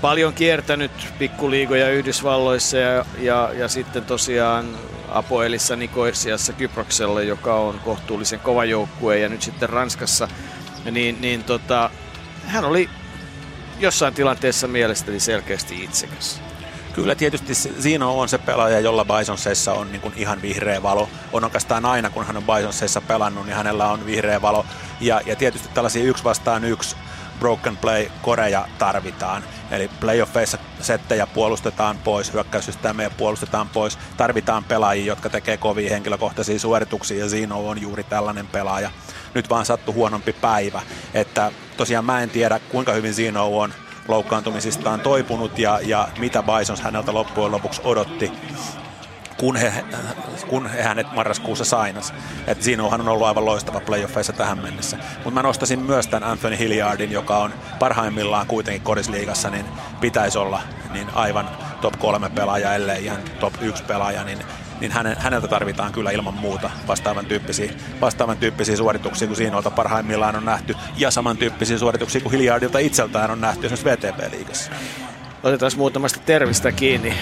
paljon 0.00 0.32
kiertänyt 0.32 0.90
pikkuliigoja 1.18 1.90
Yhdysvalloissa 1.90 2.76
ja, 2.76 3.04
ja, 3.18 3.50
ja 3.54 3.68
sitten 3.68 4.04
tosiaan 4.04 4.78
Apoelissa 5.08 5.76
Nikoisiassa 5.76 6.52
Kyproksella, 6.52 7.22
joka 7.22 7.54
on 7.54 7.80
kohtuullisen 7.84 8.40
kova 8.40 8.64
joukkue 8.64 9.18
ja 9.18 9.28
nyt 9.28 9.42
sitten 9.42 9.68
Ranskassa, 9.68 10.28
niin, 10.90 11.20
niin 11.20 11.44
tota, 11.44 11.90
hän 12.46 12.64
oli 12.64 12.88
jossain 13.78 14.14
tilanteessa 14.14 14.68
mielestäni 14.68 15.20
selkeästi 15.20 15.84
itsekäs. 15.84 16.49
Kyllä 17.00 17.14
tietysti 17.14 17.54
Zino 17.54 18.18
on 18.20 18.28
se 18.28 18.38
pelaaja, 18.38 18.80
jolla 18.80 19.04
Bisonseissa 19.04 19.72
on 19.72 19.92
niin 19.92 20.00
kuin 20.00 20.14
ihan 20.16 20.42
vihreä 20.42 20.82
valo. 20.82 21.08
On 21.32 21.44
oikeastaan 21.44 21.84
aina, 21.84 22.10
kun 22.10 22.26
hän 22.26 22.36
on 22.36 22.42
Bisonseissa 22.42 23.00
pelannut, 23.00 23.46
niin 23.46 23.56
hänellä 23.56 23.88
on 23.88 24.06
vihreä 24.06 24.42
valo. 24.42 24.66
Ja, 25.00 25.20
ja 25.26 25.36
tietysti 25.36 25.68
tällaisia 25.74 26.04
yksi 26.04 26.24
vastaan 26.24 26.64
yksi 26.64 26.96
broken 27.38 27.76
play 27.76 28.06
koreja 28.22 28.68
tarvitaan. 28.78 29.44
Eli 29.70 29.90
playoffeissa 30.00 30.58
settejä 30.80 31.26
puolustetaan 31.26 31.98
pois, 31.98 32.32
hyökkäyssysteemejä 32.32 33.10
puolustetaan 33.10 33.68
pois. 33.68 33.98
Tarvitaan 34.16 34.64
pelaajia, 34.64 35.06
jotka 35.06 35.30
tekee 35.30 35.56
kovia 35.56 35.90
henkilökohtaisia 35.90 36.58
suorituksia 36.58 37.18
ja 37.18 37.28
Zino 37.28 37.68
on 37.68 37.80
juuri 37.80 38.04
tällainen 38.04 38.46
pelaaja. 38.46 38.90
Nyt 39.34 39.50
vaan 39.50 39.66
sattu 39.66 39.92
huonompi 39.92 40.32
päivä. 40.32 40.82
Että 41.14 41.52
tosiaan 41.76 42.04
mä 42.04 42.22
en 42.22 42.30
tiedä 42.30 42.58
kuinka 42.58 42.92
hyvin 42.92 43.14
Zino 43.14 43.58
on 43.58 43.74
loukkaantumisistaan 44.10 45.00
toipunut 45.00 45.58
ja, 45.58 45.80
ja 45.82 46.08
mitä 46.18 46.42
Bisons 46.42 46.80
häneltä 46.80 47.14
loppujen 47.14 47.52
lopuksi 47.52 47.80
odotti 47.84 48.32
kun 49.40 49.56
he, 49.56 49.84
kun 50.48 50.66
he 50.66 50.82
hänet 50.82 51.12
marraskuussa 51.12 51.64
sainas. 51.64 52.14
Et 52.46 52.62
Zinohan 52.62 53.00
on 53.00 53.08
ollut 53.08 53.26
aivan 53.26 53.44
loistava 53.44 53.80
playoffeissa 53.80 54.32
tähän 54.32 54.58
mennessä. 54.58 54.96
Mutta 55.14 55.30
mä 55.30 55.42
nostasin 55.42 55.78
myös 55.78 56.06
tämän 56.06 56.30
Anthony 56.30 56.58
Hilliardin, 56.58 57.12
joka 57.12 57.38
on 57.38 57.54
parhaimmillaan 57.78 58.46
kuitenkin 58.46 58.82
korisliigassa, 58.82 59.50
niin 59.50 59.66
pitäisi 60.00 60.38
olla 60.38 60.60
niin 60.92 61.06
aivan 61.14 61.50
top 61.80 61.98
kolme 61.98 62.30
pelaaja, 62.30 62.74
ellei 62.74 63.04
ihan 63.04 63.20
top 63.40 63.54
yksi 63.60 63.84
pelaaja, 63.84 64.24
niin 64.24 64.38
niin 64.80 64.92
hänen, 64.92 65.16
häneltä 65.18 65.48
tarvitaan 65.48 65.92
kyllä 65.92 66.10
ilman 66.10 66.34
muuta 66.34 66.70
vastaavan 66.88 67.26
tyyppisiä, 67.26 67.72
vastaavan 68.00 68.36
tyyppisiä 68.36 68.76
suorituksia 68.76 69.28
kuin 69.28 69.36
Siinolta 69.36 69.70
parhaimmillaan 69.70 70.36
on 70.36 70.44
nähty, 70.44 70.74
ja 70.96 71.10
samantyyppisiä 71.10 71.78
suorituksia 71.78 72.20
kuin 72.20 72.32
Hilliardilta 72.32 72.78
itseltään 72.78 73.30
on 73.30 73.40
nähty 73.40 73.66
esimerkiksi 73.66 74.08
VTP-liigassa. 74.08 74.70
Otetaan 75.42 75.72
muutamasta 75.76 76.20
tervistä 76.26 76.72
kiinni. 76.72 77.14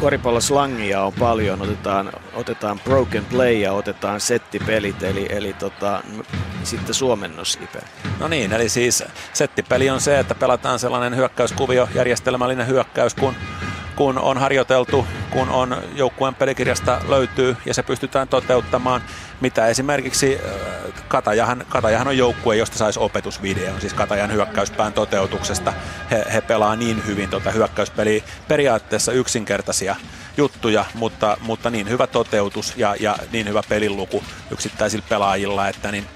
Koripalloslangia 0.00 1.02
on 1.02 1.12
paljon, 1.12 1.62
otetaan, 1.62 2.12
otetaan 2.34 2.80
broken 2.80 3.24
play 3.24 3.52
ja 3.52 3.72
otetaan 3.72 4.20
settipelit, 4.20 5.02
eli, 5.02 5.26
eli 5.30 5.52
tota, 5.52 6.02
sitten 6.64 6.94
suomennos 6.94 7.58
Ipe. 7.62 7.78
No 8.20 8.28
niin, 8.28 8.52
eli 8.52 8.68
siis 8.68 9.04
settipeli 9.32 9.90
on 9.90 10.00
se, 10.00 10.18
että 10.18 10.34
pelataan 10.34 10.78
sellainen 10.78 11.16
hyökkäyskuvio, 11.16 11.88
järjestelmällinen 11.94 12.66
hyökkäys, 12.66 13.14
kun 13.14 13.34
kun 13.96 14.18
on 14.18 14.38
harjoiteltu, 14.38 15.06
kun 15.30 15.48
on 15.48 15.82
joukkueen 15.94 16.34
pelikirjasta 16.34 17.00
löytyy 17.08 17.56
ja 17.66 17.74
se 17.74 17.82
pystytään 17.82 18.28
toteuttamaan, 18.28 19.02
mitä 19.40 19.66
esimerkiksi 19.66 20.38
äh, 20.44 20.52
Katajahan, 21.08 21.64
Katajahan 21.68 22.08
on 22.08 22.18
joukkue, 22.18 22.56
josta 22.56 22.78
saisi 22.78 23.00
opetusvideon, 23.00 23.80
siis 23.80 23.94
Katajan 23.94 24.32
hyökkäyspään 24.32 24.92
toteutuksesta. 24.92 25.72
He, 26.10 26.24
he 26.32 26.40
pelaa 26.40 26.76
niin 26.76 27.06
hyvin 27.06 27.30
tuota 27.30 27.50
hyökkäyspeliä, 27.50 28.22
periaatteessa 28.48 29.12
yksinkertaisia 29.12 29.96
juttuja, 30.36 30.84
mutta, 30.94 31.36
mutta 31.40 31.70
niin 31.70 31.88
hyvä 31.88 32.06
toteutus 32.06 32.74
ja, 32.76 32.94
ja 33.00 33.16
niin 33.32 33.48
hyvä 33.48 33.62
peliluku 33.68 34.24
yksittäisillä 34.50 35.04
pelaajilla, 35.08 35.68
että 35.68 35.92
niin 35.92 36.06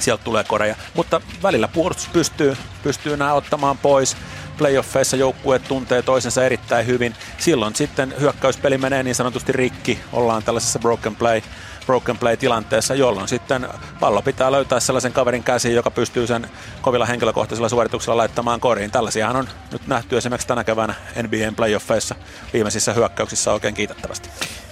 sieltä 0.00 0.24
tulee 0.24 0.44
koreja. 0.44 0.76
Mutta 0.94 1.20
välillä 1.42 1.68
puolustus 1.68 2.08
pystyy, 2.08 2.56
pystyy 2.82 3.16
nämä 3.16 3.32
ottamaan 3.32 3.78
pois 3.78 4.16
playoffeissa 4.58 5.16
joukkueet 5.16 5.64
tuntee 5.68 6.02
toisensa 6.02 6.44
erittäin 6.44 6.86
hyvin. 6.86 7.14
Silloin 7.38 7.74
sitten 7.74 8.14
hyökkäyspeli 8.20 8.78
menee 8.78 9.02
niin 9.02 9.14
sanotusti 9.14 9.52
rikki, 9.52 10.00
ollaan 10.12 10.42
tällaisessa 10.42 10.78
broken 10.78 11.16
play 11.16 11.40
broken 11.88 12.18
play-tilanteessa, 12.18 12.94
jolloin 12.94 13.28
sitten 13.28 13.68
pallo 14.00 14.22
pitää 14.22 14.52
löytää 14.52 14.80
sellaisen 14.80 15.12
kaverin 15.12 15.42
käsiin, 15.42 15.74
joka 15.74 15.90
pystyy 15.90 16.26
sen 16.26 16.48
kovilla 16.82 17.06
henkilökohtaisilla 17.06 17.68
suorituksilla 17.68 18.16
laittamaan 18.16 18.60
koriin. 18.60 18.90
Tällaisiahan 18.90 19.36
on 19.36 19.48
nyt 19.72 19.86
nähty 19.86 20.16
esimerkiksi 20.16 20.48
tänä 20.48 20.64
keväänä 20.64 20.94
NBAn 21.22 21.54
playoffeissa 21.56 22.14
viimeisissä 22.52 22.92
hyökkäyksissä 22.92 23.52
oikein 23.52 23.74
kiitettävästi. 23.74 24.28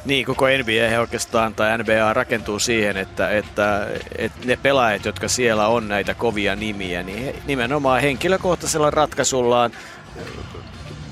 Niin, 0.07 0.27
koko 0.27 0.47
NBA 0.47 1.01
oikeastaan 1.01 1.55
tai 1.55 1.79
NBA 1.79 2.13
rakentuu 2.13 2.59
siihen, 2.59 2.97
että, 2.97 3.31
että, 3.31 3.87
että 4.19 4.39
ne 4.47 4.59
pelaajat, 4.63 5.05
jotka 5.05 5.29
siellä 5.29 5.69
on 5.69 5.89
näitä 5.89 6.15
kovia 6.15 6.57
nimiä, 6.57 7.03
niin 7.03 7.25
he, 7.25 7.35
nimenomaan 7.47 8.01
henkilökohtaisella 8.01 8.91
ratkaisuillaan 8.91 9.71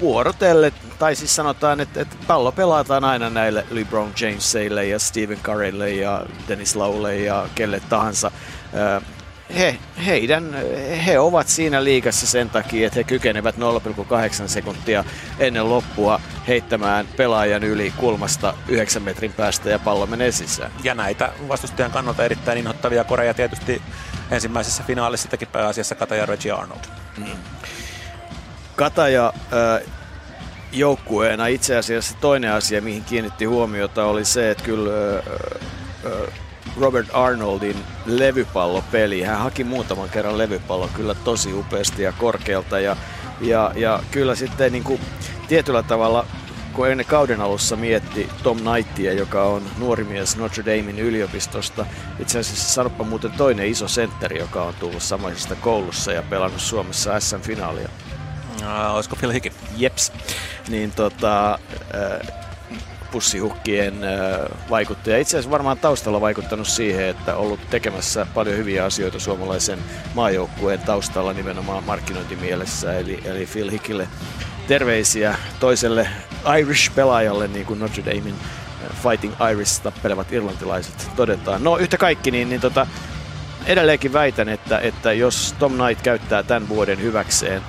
vuorotelle, 0.00 0.72
tai 0.98 1.16
siis 1.16 1.37
sanotaan, 1.37 1.80
että, 1.80 2.00
että 2.00 2.16
pallo 2.26 2.52
pelataan 2.52 3.04
aina 3.04 3.30
näille 3.30 3.66
LeBron 3.70 4.12
Jamesille 4.20 4.87
ja 4.87 4.98
Stephen 4.98 5.40
Currylle 5.42 5.90
ja 5.90 6.26
Dennis 6.48 6.76
Lowelle 6.76 7.16
ja 7.16 7.48
kelle 7.54 7.80
tahansa. 7.88 8.30
He, 9.58 9.78
heidän, 10.06 10.54
he 11.06 11.18
ovat 11.18 11.48
siinä 11.48 11.84
liigassa 11.84 12.26
sen 12.26 12.50
takia, 12.50 12.86
että 12.86 12.98
he 12.98 13.04
kykenevät 13.04 13.56
0,8 13.56 14.48
sekuntia 14.48 15.04
ennen 15.38 15.70
loppua 15.70 16.20
heittämään 16.48 17.08
pelaajan 17.16 17.64
yli 17.64 17.92
kulmasta 17.96 18.54
9 18.68 19.02
metrin 19.02 19.32
päästä 19.32 19.70
ja 19.70 19.78
pallo 19.78 20.06
menee 20.06 20.32
sisään. 20.32 20.72
Ja 20.84 20.94
näitä 20.94 21.32
vastustajan 21.48 21.90
kannalta 21.90 22.24
erittäin 22.24 22.58
inhottavia 22.58 23.04
koreja 23.04 23.34
tietysti 23.34 23.82
ensimmäisessä 24.30 24.82
finaalissa 24.86 25.28
teki 25.28 25.46
pääasiassa 25.46 25.94
Kataja 25.94 26.26
Reggie 26.26 26.52
Arnold. 26.52 26.84
Mm. 27.18 27.26
Kataja 28.76 29.32
äh, 29.36 29.92
joukkueena 30.72 31.46
itse 31.46 31.76
asiassa 31.76 32.16
toinen 32.20 32.52
asia, 32.52 32.82
mihin 32.82 33.04
kiinnitti 33.04 33.44
huomiota, 33.44 34.04
oli 34.04 34.24
se, 34.24 34.50
että 34.50 34.64
kyllä 34.64 35.18
äh, 35.18 35.22
äh, 36.12 36.43
Robert 36.80 37.08
Arnoldin 37.12 37.76
levypallopeli, 38.06 39.22
hän 39.22 39.38
haki 39.38 39.64
muutaman 39.64 40.08
kerran 40.08 40.38
levypallon 40.38 40.90
kyllä 40.94 41.14
tosi 41.14 41.52
upeasti 41.52 42.02
ja 42.02 42.12
korkealta 42.12 42.80
ja, 42.80 42.96
ja, 43.40 43.72
ja 43.76 44.02
kyllä 44.10 44.34
sitten 44.34 44.72
niin 44.72 44.84
kuin, 44.84 45.00
tietyllä 45.48 45.82
tavalla 45.82 46.26
kun 46.74 46.88
ennen 46.88 47.06
kauden 47.06 47.40
alussa 47.40 47.76
mietti 47.76 48.28
Tom 48.42 48.58
Knightia, 48.58 49.12
joka 49.12 49.44
on 49.44 49.62
nuori 49.78 50.04
mies 50.04 50.37
Notre 50.37 50.64
Damein 50.64 50.98
yliopistosta. 50.98 51.87
Itse 52.18 52.38
asiassa 52.38 52.72
sanoppa 52.72 53.04
muuten 53.04 53.32
toinen 53.32 53.66
iso 53.66 53.88
sentteri, 53.88 54.38
joka 54.38 54.62
on 54.62 54.74
tullut 54.74 55.02
samaisesta 55.02 55.56
koulussa 55.56 56.12
ja 56.12 56.22
pelannut 56.22 56.60
Suomessa 56.60 57.20
SM-finaalia. 57.20 57.88
Uh, 58.62 58.94
olisiko 58.94 59.16
Phil 59.16 59.30
Hickey? 59.30 59.52
Jeps. 59.76 60.12
Niin 60.68 60.92
tota, 60.92 61.52
äh, 61.52 62.43
pussihukkien 63.14 63.94
vaikuttaja. 64.70 65.18
Itse 65.18 65.37
asiassa 65.37 65.50
varmaan 65.50 65.79
taustalla 65.79 66.20
vaikuttanut 66.20 66.68
siihen, 66.68 67.05
että 67.09 67.37
ollut 67.37 67.61
tekemässä 67.70 68.27
paljon 68.35 68.57
hyviä 68.57 68.85
asioita 68.85 69.18
suomalaisen 69.20 69.79
maajoukkueen 70.14 70.81
taustalla 70.81 71.33
nimenomaan 71.33 71.85
markkinointimielessä. 71.85 72.98
Eli, 72.98 73.20
eli 73.24 73.46
Phil 73.53 73.70
Hickille 73.70 74.09
terveisiä 74.66 75.37
toiselle 75.61 76.09
Irish-pelaajalle, 76.59 77.48
niin 77.48 77.66
kuin 77.66 77.81
Notre 77.81 78.05
Damein 78.05 78.35
Fighting 79.03 79.35
Irish 79.53 79.83
tappelevat 79.83 80.33
irlantilaiset 80.33 81.11
todetaan. 81.16 81.64
No 81.64 81.77
yhtä 81.77 81.96
kaikki, 81.96 82.31
niin, 82.31 82.48
niin 82.48 82.61
tota, 82.61 82.87
edelleenkin 83.66 84.12
väitän, 84.12 84.48
että, 84.48 84.79
että 84.79 85.12
jos 85.12 85.55
Tom 85.59 85.72
Knight 85.72 86.03
käyttää 86.03 86.42
tämän 86.42 86.68
vuoden 86.68 87.03
hyväkseen 87.03 87.62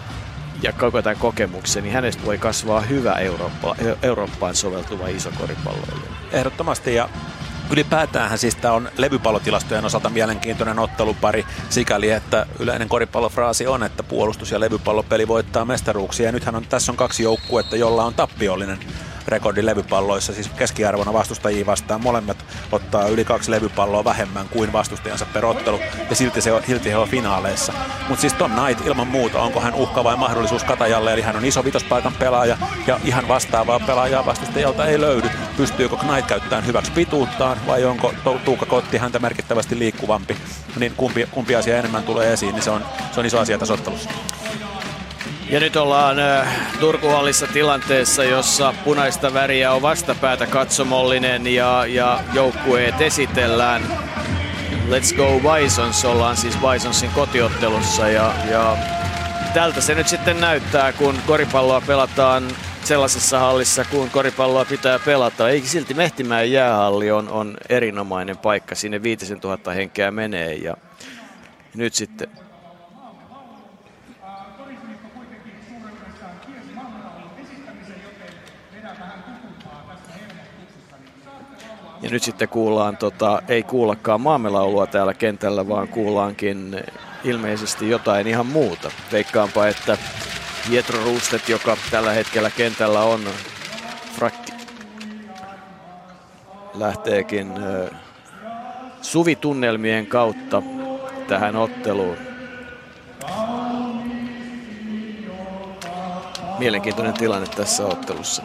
ja 0.62 0.72
koko 0.74 1.02
tämän 1.02 1.18
kokemuksen, 1.18 1.84
niin 1.84 1.94
hänestä 1.94 2.26
voi 2.26 2.38
kasvaa 2.38 2.82
hyvä 2.82 3.14
Eurooppa, 3.14 3.76
Eurooppaan 4.02 4.56
soveltuva 4.56 5.08
iso 5.08 5.30
koripalloilija. 5.40 6.12
Ehdottomasti 6.32 6.96
ja 6.96 7.10
Ylipäätään 7.70 8.38
siis 8.38 8.56
tämä 8.56 8.74
on 8.74 8.90
levypallotilastojen 8.98 9.86
osalta 9.86 10.10
mielenkiintoinen 10.10 10.80
ottelupari 10.80 11.46
sikäli, 11.70 12.10
että 12.10 12.46
yleinen 12.60 12.90
koripallofraasi 12.90 13.68
on, 13.68 13.84
että 13.84 14.04
puolustus- 14.04 14.52
ja 14.52 14.60
levypallopeli 14.60 15.28
voittaa 15.28 15.66
mestaruuksia. 15.66 16.26
Ja 16.26 16.32
nythän 16.32 16.56
on, 16.56 16.66
tässä 16.70 16.92
on 16.92 16.98
kaksi 16.98 17.24
joukkuetta, 17.24 17.76
jolla 17.76 18.04
on 18.04 18.14
tappiollinen 18.14 18.80
rekordi 19.28 19.66
levypalloissa, 19.66 20.34
siis 20.34 20.50
keskiarvona 20.50 21.14
vastustajia 21.14 21.66
vastaan. 21.66 22.02
Molemmat 22.02 22.46
ottaa 22.72 23.08
yli 23.08 23.26
kaksi 23.26 23.52
levypalloa 23.52 24.04
vähemmän 24.04 24.50
kuin 24.50 24.74
vastustajansa 24.74 25.26
per 25.26 25.46
ottelu, 25.46 25.80
ja 26.10 26.16
silti, 26.16 26.42
se 26.42 26.52
on, 26.52 26.62
silti 26.68 26.90
he 26.90 26.98
on 26.98 27.08
finaaleissa. 27.08 27.74
Mutta 28.08 28.22
siis 28.22 28.34
Tom 28.34 28.52
Knight 28.52 28.88
ilman 28.88 29.08
muuta, 29.08 29.42
onko 29.42 29.60
hän 29.60 29.74
uhka 29.74 30.04
vai 30.04 30.18
mahdollisuus 30.18 30.64
Katajalle, 30.64 31.14
eli 31.14 31.22
hän 31.22 31.36
on 31.36 31.46
iso 31.46 31.64
vitospaikan 31.64 32.14
pelaaja, 32.20 32.58
ja 32.88 33.00
ihan 33.04 33.28
vastaavaa 33.28 33.80
pelaajaa 33.80 34.26
vastustajalta 34.26 34.86
ei 34.86 35.02
löydy. 35.02 35.30
Pystyykö 35.58 35.98
Knight 35.98 36.28
käyttämään 36.28 36.66
hyväksi 36.66 36.92
pituuttaan, 36.92 37.58
vai 37.68 37.86
onko 37.86 38.14
Tuukka 38.46 38.66
Kotti 38.66 38.98
häntä 38.98 39.20
merkittävästi 39.20 39.80
liikkuvampi, 39.80 40.38
niin 40.80 40.94
kumpi, 40.98 41.28
kumpi 41.32 41.56
asia 41.56 41.78
enemmän 41.78 42.04
tulee 42.04 42.34
esiin, 42.34 42.54
niin 42.56 42.64
se 42.64 42.70
on, 42.70 42.86
se 43.12 43.20
on 43.20 43.26
iso 43.26 43.40
asia 43.40 43.58
tässä 43.58 43.74
ottelussa. 43.74 44.10
Ja 45.50 45.60
nyt 45.60 45.76
ollaan 45.76 46.18
Turkuhallissa 46.80 47.48
tilanteessa, 47.48 48.24
jossa 48.24 48.74
punaista 48.84 49.34
väriä 49.34 49.72
on 49.72 49.82
vastapäätä 49.82 50.48
katsomollinen 50.48 51.48
ja, 51.48 51.86
ja 51.88 52.20
joukkueet 52.34 53.02
esitellään. 53.02 53.82
Let's 54.90 55.16
go 55.16 55.40
Bisons, 55.40 56.06
ollaan 56.06 56.38
siis 56.38 56.58
Bisonsin 56.58 57.10
kotiottelussa 57.10 58.10
ja, 58.10 58.34
ja 58.50 58.78
tältä 59.54 59.82
se 59.82 59.96
nyt 59.96 60.08
sitten 60.08 60.42
näyttää, 60.42 60.94
kun 60.94 61.16
koripalloa 61.28 61.82
pelataan 61.82 62.48
sellaisessa 62.84 63.40
hallissa, 63.40 63.86
kun 63.86 64.10
koripalloa 64.10 64.66
pitää 64.66 65.00
pelata. 65.00 65.50
Eikä 65.50 65.68
silti 65.68 65.94
Mehtimäen 65.94 66.52
jäähalli 66.52 67.12
on, 67.12 67.30
on 67.30 67.58
erinomainen 67.70 68.38
paikka. 68.38 68.76
Sinne 68.76 69.04
5000 69.04 69.72
henkeä 69.72 70.12
menee 70.12 70.54
ja 70.54 70.78
nyt 71.76 71.94
sitten 71.94 72.45
Ja 82.02 82.10
nyt 82.10 82.24
sitten 82.24 82.50
kuullaan, 82.50 82.98
tota, 82.98 83.42
ei 83.48 83.64
kuullakaan 83.64 84.22
maamelaulua 84.22 84.88
täällä 84.88 85.14
kentällä, 85.14 85.68
vaan 85.68 85.88
kuullaankin 85.88 86.84
ilmeisesti 87.24 87.90
jotain 87.90 88.28
ihan 88.28 88.46
muuta. 88.46 88.92
Veikkaanpa, 89.12 89.68
että 89.68 89.98
Pietro 90.70 91.04
Ruustet, 91.04 91.50
joka 91.50 91.78
tällä 91.92 92.12
hetkellä 92.12 92.50
kentällä 92.50 93.00
on, 93.00 93.22
frakki, 94.16 94.54
lähteekin 96.74 97.52
suvitunnelmien 99.02 100.08
kautta 100.08 100.62
tähän 101.28 101.56
otteluun. 101.56 102.18
Mielenkiintoinen 106.60 107.14
tilanne 107.14 107.48
tässä 107.48 107.86
ottelussa. 107.86 108.44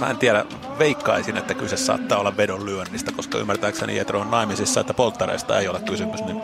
Mä 0.00 0.10
en 0.10 0.16
tiedä, 0.16 0.44
veikkaisin, 0.78 1.36
että 1.36 1.54
kyse 1.54 1.76
saattaa 1.76 2.18
olla 2.18 2.36
vedon 2.36 2.66
lyönnistä, 2.66 3.12
koska 3.12 3.38
ymmärtääkseni 3.38 3.96
Jetro 3.96 4.20
on 4.20 4.30
naimisissa, 4.30 4.80
että 4.80 4.94
polttareista 4.94 5.58
ei 5.58 5.68
ole 5.68 5.80
kysymys, 5.80 6.24
niin 6.24 6.40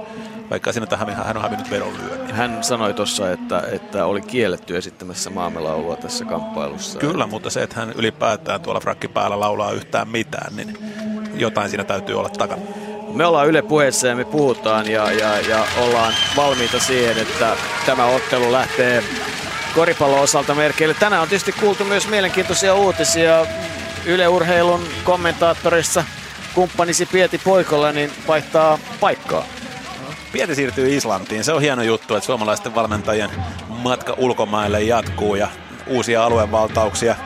vaikka 0.50 0.72
sinne 0.72 0.86
tähän 0.86 1.16
hän 1.16 1.36
on 1.36 1.42
hävinnyt 1.42 1.70
vedon 1.70 1.94
lyönnin. 1.98 2.34
Hän 2.34 2.64
sanoi 2.64 2.94
tuossa, 2.94 3.30
että, 3.30 3.62
että 3.72 4.04
oli 4.04 4.20
kielletty 4.20 4.76
esittämässä 4.76 5.30
maamelaulua 5.30 5.96
tässä 5.96 6.24
kamppailussa. 6.24 6.98
Kyllä, 6.98 7.26
mutta 7.26 7.50
se, 7.50 7.62
että 7.62 7.76
hän 7.76 7.92
ylipäätään 7.92 8.60
tuolla 8.60 8.80
frakki 8.80 9.08
päällä 9.08 9.40
laulaa 9.40 9.72
yhtään 9.72 10.08
mitään, 10.08 10.56
niin 10.56 10.78
jotain 11.34 11.70
siinä 11.70 11.84
täytyy 11.84 12.18
olla 12.18 12.28
takana. 12.28 12.62
Me 13.14 13.26
ollaan 13.26 13.48
Yle 13.48 13.62
puheessa 13.62 14.06
ja 14.06 14.16
me 14.16 14.24
puhutaan 14.24 14.90
ja, 14.90 15.12
ja, 15.12 15.40
ja 15.40 15.64
ollaan 15.78 16.12
valmiita 16.36 16.80
siihen, 16.80 17.18
että 17.18 17.56
tämä 17.86 18.06
ottelu 18.06 18.52
lähtee 18.52 19.04
koripallon 19.74 20.20
osalta 20.20 20.54
merkeille. 20.54 20.94
Tänään 20.94 21.22
on 21.22 21.28
tietysti 21.28 21.52
kuultu 21.52 21.84
myös 21.84 22.08
mielenkiintoisia 22.08 22.74
uutisia 22.74 23.46
Yle 24.04 24.28
Urheilun 24.28 24.88
kommentaattorissa 25.04 26.04
kumppanisi 26.54 27.06
Pieti 27.06 27.38
Poikolla 27.38 27.92
niin 27.92 28.12
vaihtaa 28.28 28.78
paikkaa. 29.00 29.44
Pieti 30.32 30.54
siirtyy 30.54 30.96
Islantiin. 30.96 31.44
Se 31.44 31.52
on 31.52 31.62
hieno 31.62 31.82
juttu, 31.82 32.14
että 32.14 32.26
suomalaisten 32.26 32.74
valmentajien 32.74 33.30
matka 33.68 34.14
ulkomaille 34.18 34.82
jatkuu 34.82 35.34
ja 35.34 35.48
uusia 35.86 36.24
aluevaltauksia 36.24 37.16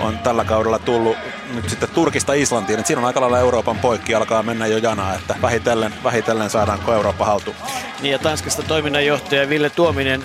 on 0.00 0.18
tällä 0.18 0.44
kaudella 0.44 0.78
tullut 0.78 1.16
nyt 1.54 1.68
sitten 1.68 1.88
Turkista 1.88 2.32
Islantiin. 2.32 2.78
Että 2.78 2.86
siinä 2.86 3.00
on 3.00 3.06
aika 3.06 3.20
lailla 3.20 3.38
Euroopan 3.38 3.78
poikki 3.78 4.14
alkaa 4.14 4.42
mennä 4.42 4.66
jo 4.66 4.76
janaa, 4.76 5.14
että 5.14 5.34
vähitellen, 5.42 5.94
vähitellen 6.04 6.50
saadaanko 6.50 6.94
Eurooppa 6.94 7.24
haltuun. 7.24 7.56
Niin 8.00 8.12
ja 8.12 8.18
Tanskasta 8.18 8.62
toiminnanjohtaja 8.62 9.48
Ville 9.48 9.70
Tuominen 9.70 10.24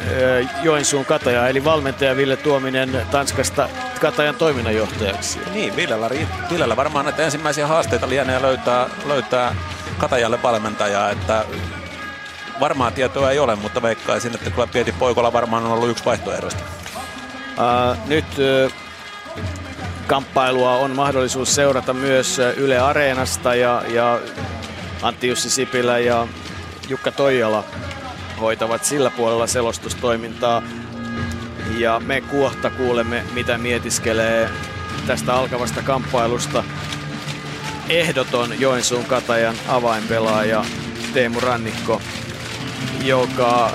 Joensuun 0.64 1.06
Kataja, 1.06 1.48
eli 1.48 1.64
valmentaja 1.64 2.18
Ville 2.18 2.38
Tuominen 2.38 3.02
Tanskasta 3.12 3.70
Katajan 4.02 4.36
toiminnanjohtajaksi. 4.36 5.40
Niin, 5.54 5.76
Villellä, 5.76 6.10
Villellä 6.52 6.76
varmaan 6.76 7.06
näitä 7.06 7.24
ensimmäisiä 7.24 7.68
haasteita 7.68 8.10
lienee 8.10 8.42
löytää, 8.42 8.90
löytää 9.06 9.56
Katajalle 9.98 10.44
valmentajaa, 10.44 11.10
että 11.10 11.46
varmaa 12.60 12.92
tietoa 12.92 13.32
ei 13.32 13.40
ole, 13.40 13.56
mutta 13.56 13.82
veikkaisin, 13.82 14.36
että 14.36 14.50
kyllä 14.50 14.68
Pieti 14.68 14.92
Poikola 14.92 15.34
varmaan 15.34 15.66
on 15.66 15.72
ollut 15.72 15.90
yksi 15.90 16.06
vaihtoehdoista. 16.06 16.64
Uh, 17.58 18.08
nyt 18.08 18.26
uh, 18.66 18.72
kamppailua 20.08 20.78
on 20.78 20.92
mahdollisuus 20.96 21.56
seurata 21.56 21.94
myös 21.94 22.40
Yle 22.58 22.80
Areenasta 22.80 23.56
ja, 23.56 23.84
ja 23.88 24.20
Antti 25.02 25.28
Jussi 25.28 25.50
Sipilä 25.50 26.00
ja 26.00 26.28
Jukka 26.90 27.12
Toijala 27.12 27.64
hoitavat 28.40 28.86
sillä 28.86 29.10
puolella 29.10 29.48
selostustoimintaa. 29.48 30.64
Ja 31.78 32.02
me 32.06 32.22
kuohta 32.22 32.70
kuulemme, 32.70 33.24
mitä 33.34 33.58
mietiskelee 33.58 34.50
tästä 35.08 35.34
alkavasta 35.34 35.82
kamppailusta 35.82 36.64
ehdoton 37.90 38.60
Joensuun 38.60 39.06
Katajan 39.06 39.56
avainpelaaja 39.68 40.66
Teemu 41.14 41.40
Rannikko, 41.40 42.02
joka 43.04 43.72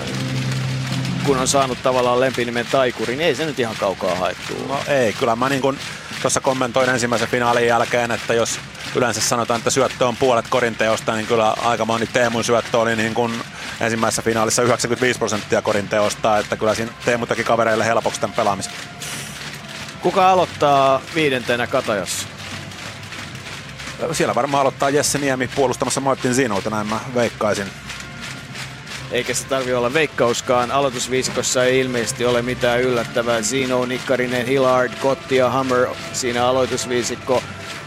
kun 1.27 1.39
on 1.39 1.49
saanut 1.49 1.79
tavallaan 1.83 2.21
lempinimen 2.21 2.67
taikuri, 2.73 3.17
niin 3.17 3.27
ei 3.27 3.35
se 3.35 3.47
nyt 3.47 3.59
ihan 3.59 3.77
kaukaa 3.81 4.15
haettu. 4.15 4.67
No 4.69 4.79
ei, 4.89 5.13
kyllä 5.13 5.37
mä 5.37 5.49
niin 5.49 5.63
kuin 5.63 5.79
tuossa 6.23 6.41
kommentoin 6.41 6.89
ensimmäisen 6.89 7.29
finaalin 7.29 7.67
jälkeen, 7.67 8.11
että 8.11 8.35
jos 8.35 8.61
yleensä 8.95 9.21
sanotaan, 9.21 9.59
että 9.59 9.71
syöttö 9.71 10.09
on 10.09 10.17
puolet 10.17 10.49
korinteosta, 10.49 11.15
niin 11.15 11.27
kyllä 11.27 11.51
aika 11.51 11.85
moni 11.85 12.07
Teemun 12.07 12.45
syöttö 12.45 12.79
oli 12.79 12.97
niin 12.97 13.15
kuin 13.15 13.33
ensimmäisessä 13.81 14.23
finaalissa 14.23 14.63
95 14.63 15.19
prosenttia 15.19 15.63
korinteosta, 15.63 16.39
että 16.39 16.57
kyllä 16.57 16.75
siinä 16.75 16.93
Teemu 17.05 17.27
teki 17.27 17.45
kavereille 17.45 17.85
helpoksi 17.85 18.21
tämän 18.21 18.37
pelaamisen. 18.37 18.73
Kuka 20.01 20.31
aloittaa 20.31 21.01
viidentenä 21.15 21.67
Katajassa? 21.67 22.29
Siellä 24.13 24.35
varmaan 24.35 24.61
aloittaa 24.61 24.91
Jesse 24.91 25.19
Niemi 25.19 25.49
puolustamassa 25.49 26.01
Martin 26.01 26.35
Zinolta, 26.35 26.71
näin 26.71 26.87
mä 26.87 27.01
veikkaisin 27.15 27.67
eikä 29.13 29.35
se 29.35 29.47
tarvi 29.47 29.73
olla 29.73 29.93
veikkauskaan. 29.93 30.71
Aloitusviisikossa 30.71 31.65
ei 31.65 31.81
ilmeisesti 31.81 32.25
ole 32.25 32.43
mitään 32.43 32.81
yllättävää. 32.81 33.43
Zino, 33.43 33.87
Nikkarinen, 33.87 34.47
Hillard, 34.47 34.93
Kotti 35.03 35.37
ja 35.37 35.51
Hammer 35.51 35.87
siinä 36.13 36.47
aloitusviisikko 36.47 37.43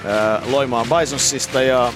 ää, 0.06 0.42
Loimaan 0.46 0.88
Bisonsista 1.00 1.62
ja 1.62 1.94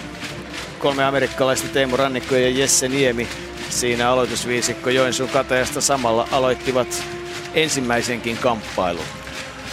kolme 0.80 1.06
amerikkalaista 1.06 1.68
Teemu 1.68 1.98
Rannikko 1.98 2.36
ja 2.36 2.50
Jesse 2.50 2.88
Niemi 2.88 3.28
siinä 3.70 4.10
aloitusviisikko 4.10 4.90
Joensuun 4.90 5.30
katajasta 5.30 5.82
samalla 5.82 6.28
aloittivat 6.32 7.04
ensimmäisenkin 7.54 8.38
kamppailun. 8.38 9.06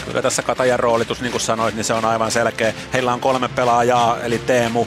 Kyllä 0.05 0.21
tässä 0.21 0.41
Katajan 0.41 0.79
roolitus, 0.79 1.21
niin 1.21 1.31
kuin 1.31 1.41
sanoit, 1.41 1.75
niin 1.75 1.83
se 1.83 1.93
on 1.93 2.05
aivan 2.05 2.31
selkeä. 2.31 2.73
Heillä 2.93 3.13
on 3.13 3.19
kolme 3.19 3.47
pelaajaa, 3.47 4.19
eli 4.19 4.39
Teemu, 4.39 4.85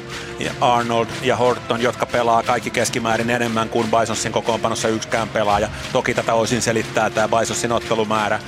Arnold 0.60 1.06
ja 1.22 1.36
Horton, 1.36 1.82
jotka 1.82 2.06
pelaa 2.06 2.42
kaikki 2.42 2.70
keskimäärin 2.70 3.30
enemmän 3.30 3.68
kuin 3.68 3.90
Bisonsin 3.90 4.32
kokoonpanossa 4.32 4.88
yksikään 4.88 5.28
pelaaja. 5.28 5.68
Toki 5.92 6.14
tätä 6.14 6.34
osin 6.34 6.62
selittää 6.62 7.10
tämä 7.10 7.38
Bisonsin 7.38 7.72
ottelumäärä. 7.72 8.40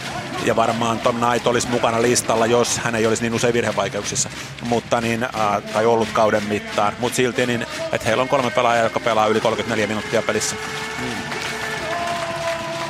Ja 0.44 0.56
varmaan 0.56 0.98
Tom 0.98 1.16
Knight 1.16 1.46
olisi 1.46 1.68
mukana 1.68 2.02
listalla, 2.02 2.46
jos 2.46 2.78
hän 2.78 2.94
ei 2.94 3.06
olisi 3.06 3.22
niin 3.22 3.34
usein 3.34 3.54
virhevaikeuksissa. 3.54 4.30
Mutta 4.62 5.00
niin, 5.00 5.24
äh, 5.24 5.62
tai 5.72 5.86
ollut 5.86 6.08
kauden 6.12 6.44
mittaan. 6.44 6.92
Mutta 6.98 7.16
silti, 7.16 7.46
niin, 7.46 7.66
että 7.92 8.06
heillä 8.06 8.22
on 8.22 8.28
kolme 8.28 8.50
pelaajaa, 8.50 8.84
jotka 8.84 9.00
pelaa 9.00 9.26
yli 9.26 9.40
34 9.40 9.86
minuuttia 9.86 10.22
pelissä. 10.22 10.56
Hmm. 10.98 11.19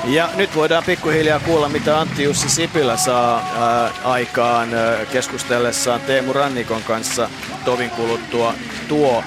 Ja 0.05 0.29
nyt 0.37 0.57
voidaan 0.57 0.85
pikkuhiljaa 0.85 1.41
kuulla, 1.41 1.69
mitä 1.69 2.01
Antti 2.01 2.23
Jussi 2.23 2.49
Sipilä 2.49 2.97
saa 2.97 3.37
ää, 3.61 3.91
aikaan 4.05 4.75
ää, 4.75 5.07
keskustellessaan 5.13 6.01
Teemu 6.01 6.33
Rannikon 6.33 6.83
kanssa 6.83 7.29
tovin 7.65 7.91
kuluttua. 7.91 8.55
Tuo 8.89 9.25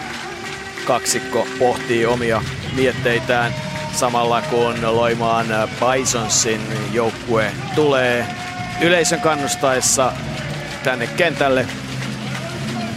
kaksikko 0.85 1.47
pohtii 1.59 2.05
omia 2.05 2.41
mietteitään 2.75 3.53
samalla 3.95 4.41
kun 4.41 4.75
Loimaan 4.81 5.45
Bisonsin 5.79 6.61
joukkue 6.93 7.51
tulee 7.75 8.25
yleisön 8.81 9.21
kannustaessa 9.21 10.11
tänne 10.83 11.07
kentälle 11.07 11.65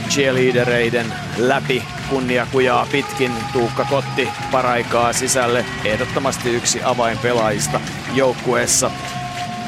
cheerleadereiden 0.08 1.06
läpi 1.36 1.82
kunniakujaa 2.10 2.86
pitkin. 2.92 3.32
Tuukka 3.52 3.84
Kotti 3.84 4.28
paraikaa 4.50 5.12
sisälle. 5.12 5.64
Ehdottomasti 5.84 6.50
yksi 6.50 6.80
avainpelaajista 6.84 7.80
joukkueessa. 8.14 8.90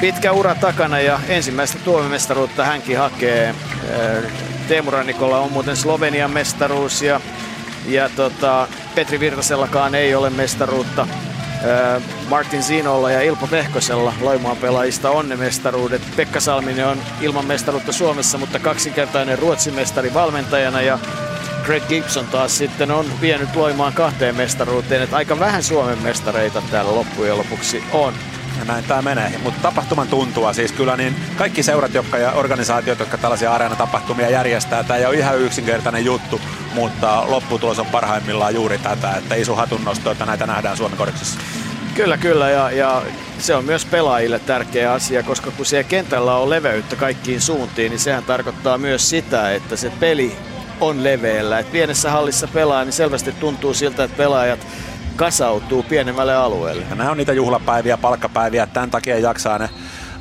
Pitkä 0.00 0.32
ura 0.32 0.54
takana 0.54 1.00
ja 1.00 1.20
ensimmäistä 1.28 1.78
tuomimestaruutta 1.84 2.64
hänkin 2.64 2.98
hakee. 2.98 3.54
Teemu 4.68 4.90
Rannikolla 4.90 5.38
on 5.38 5.52
muuten 5.52 5.76
Slovenian 5.76 6.30
mestaruus 6.30 7.02
ja, 7.02 7.20
ja 7.86 8.08
tota, 8.16 8.68
Petri 8.94 9.20
Virtasellakaan 9.20 9.94
ei 9.94 10.14
ole 10.14 10.30
mestaruutta. 10.30 11.08
Martin 12.28 12.62
Zinolla 12.62 13.10
ja 13.10 13.22
Ilpo 13.22 13.46
Pehkosella 13.46 14.12
Loimaan 14.20 14.56
pelaajista 14.56 15.10
on 15.10 15.28
ne 15.28 15.36
mestaruudet. 15.36 16.02
Pekka 16.16 16.40
Salminen 16.40 16.86
on 16.86 16.98
ilman 17.20 17.46
mestaruutta 17.46 17.92
Suomessa, 17.92 18.38
mutta 18.38 18.58
kaksinkertainen 18.58 19.38
Ruotsin 19.38 19.74
mestari 19.74 20.14
valmentajana 20.14 20.80
ja 20.80 20.98
Greg 21.68 21.88
Gibson 21.88 22.26
taas 22.26 22.58
sitten 22.58 22.90
on 22.90 23.06
vienyt 23.20 23.56
Loimaan 23.56 23.92
kahteen 23.92 24.36
mestaruuteen, 24.36 25.02
että 25.02 25.16
aika 25.16 25.38
vähän 25.38 25.62
Suomen 25.62 25.98
mestareita 26.02 26.62
täällä 26.70 26.94
loppujen 26.94 27.38
lopuksi 27.38 27.82
on. 27.92 28.14
Ja 28.58 28.64
näin 28.64 28.84
tämä 28.84 29.02
menee. 29.02 29.32
Mutta 29.42 29.62
tapahtuman 29.62 30.08
tuntua 30.08 30.52
siis 30.52 30.72
kyllä 30.72 30.96
niin 30.96 31.16
kaikki 31.36 31.62
seurat 31.62 31.94
jotka 31.94 32.18
ja 32.18 32.32
organisaatiot, 32.32 32.98
jotka 32.98 33.18
tällaisia 33.18 33.52
areenatapahtumia 33.52 34.30
järjestää, 34.30 34.84
tämä 34.84 34.98
ei 34.98 35.06
ole 35.06 35.14
ihan 35.14 35.38
yksinkertainen 35.38 36.04
juttu, 36.04 36.40
mutta 36.74 37.30
lopputulos 37.30 37.78
on 37.78 37.86
parhaimmillaan 37.86 38.54
juuri 38.54 38.78
tätä, 38.78 39.14
että 39.16 39.44
sun 39.44 39.56
hatunnosto, 39.56 40.10
että 40.10 40.26
näitä 40.26 40.46
nähdään 40.46 40.76
Suomen 40.76 40.98
koriksessa. 40.98 41.40
Kyllä, 41.94 42.16
kyllä. 42.16 42.50
Ja, 42.50 42.70
ja 42.70 43.02
se 43.38 43.54
on 43.54 43.64
myös 43.64 43.84
pelaajille 43.84 44.38
tärkeä 44.38 44.92
asia, 44.92 45.22
koska 45.22 45.50
kun 45.50 45.66
siellä 45.66 45.88
kentällä 45.88 46.36
on 46.36 46.50
leveyttä 46.50 46.96
kaikkiin 46.96 47.40
suuntiin, 47.40 47.90
niin 47.90 48.00
sehän 48.00 48.24
tarkoittaa 48.24 48.78
myös 48.78 49.10
sitä, 49.10 49.52
että 49.52 49.76
se 49.76 49.92
peli 50.00 50.36
on 50.80 51.04
leveällä. 51.04 51.58
Et 51.58 51.72
pienessä 51.72 52.10
hallissa 52.10 52.48
pelaa, 52.48 52.84
niin 52.84 52.92
selvästi 52.92 53.32
tuntuu 53.32 53.74
siltä, 53.74 54.04
että 54.04 54.16
pelaajat 54.16 54.66
kasautuu 55.16 55.82
pienemmälle 55.82 56.34
alueelle. 56.34 56.84
Ja 56.90 56.94
nämä 56.94 57.10
on 57.10 57.16
niitä 57.16 57.32
juhlapäiviä, 57.32 57.96
palkkapäiviä, 57.96 58.66
tämän 58.66 58.90
takia 58.90 59.18
jaksaa 59.18 59.58
ne 59.58 59.70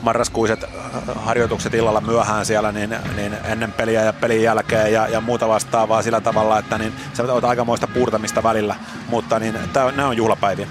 marraskuiset 0.02 0.64
äh, 0.64 0.70
harjoitukset 1.16 1.74
illalla 1.74 2.02
myöhään 2.02 2.46
siellä 2.46 2.72
niin, 2.72 2.96
niin 3.16 3.38
ennen 3.46 3.72
peliä 3.72 4.04
ja 4.04 4.14
pelin 4.14 4.44
jälkeen 4.44 4.94
ja, 4.94 5.08
ja 5.08 5.22
muuta 5.22 5.48
vastaavaa 5.48 6.02
sillä 6.02 6.22
tavalla, 6.22 6.60
että 6.60 6.78
niin, 6.78 6.94
se 7.14 7.24
on 7.24 7.46
aikamoista 7.46 7.88
puurtamista 7.88 8.44
välillä, 8.44 8.76
mutta 9.10 9.40
niin, 9.40 9.60
tää, 9.74 9.92
nämä 9.92 10.08
on 10.08 10.18
juhlapäiviä. 10.18 10.68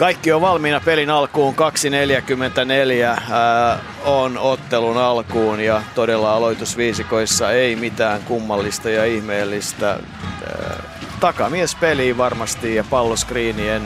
Kaikki 0.00 0.32
on 0.32 0.40
valmiina 0.40 0.80
pelin 0.80 1.10
alkuun. 1.10 1.54
2.44 1.54 3.22
ää, 3.30 3.78
on 4.04 4.38
ottelun 4.38 4.96
alkuun 4.98 5.60
ja 5.60 5.82
todella 5.94 6.34
aloitusviisikoissa 6.34 7.52
ei 7.52 7.76
mitään 7.76 8.22
kummallista 8.22 8.90
ja 8.90 9.04
ihmeellistä. 9.04 9.88
Ää, 9.90 10.82
takamies 11.20 11.74
peliin 11.74 12.18
varmasti 12.18 12.74
ja 12.74 12.84
palloskriinien 12.90 13.82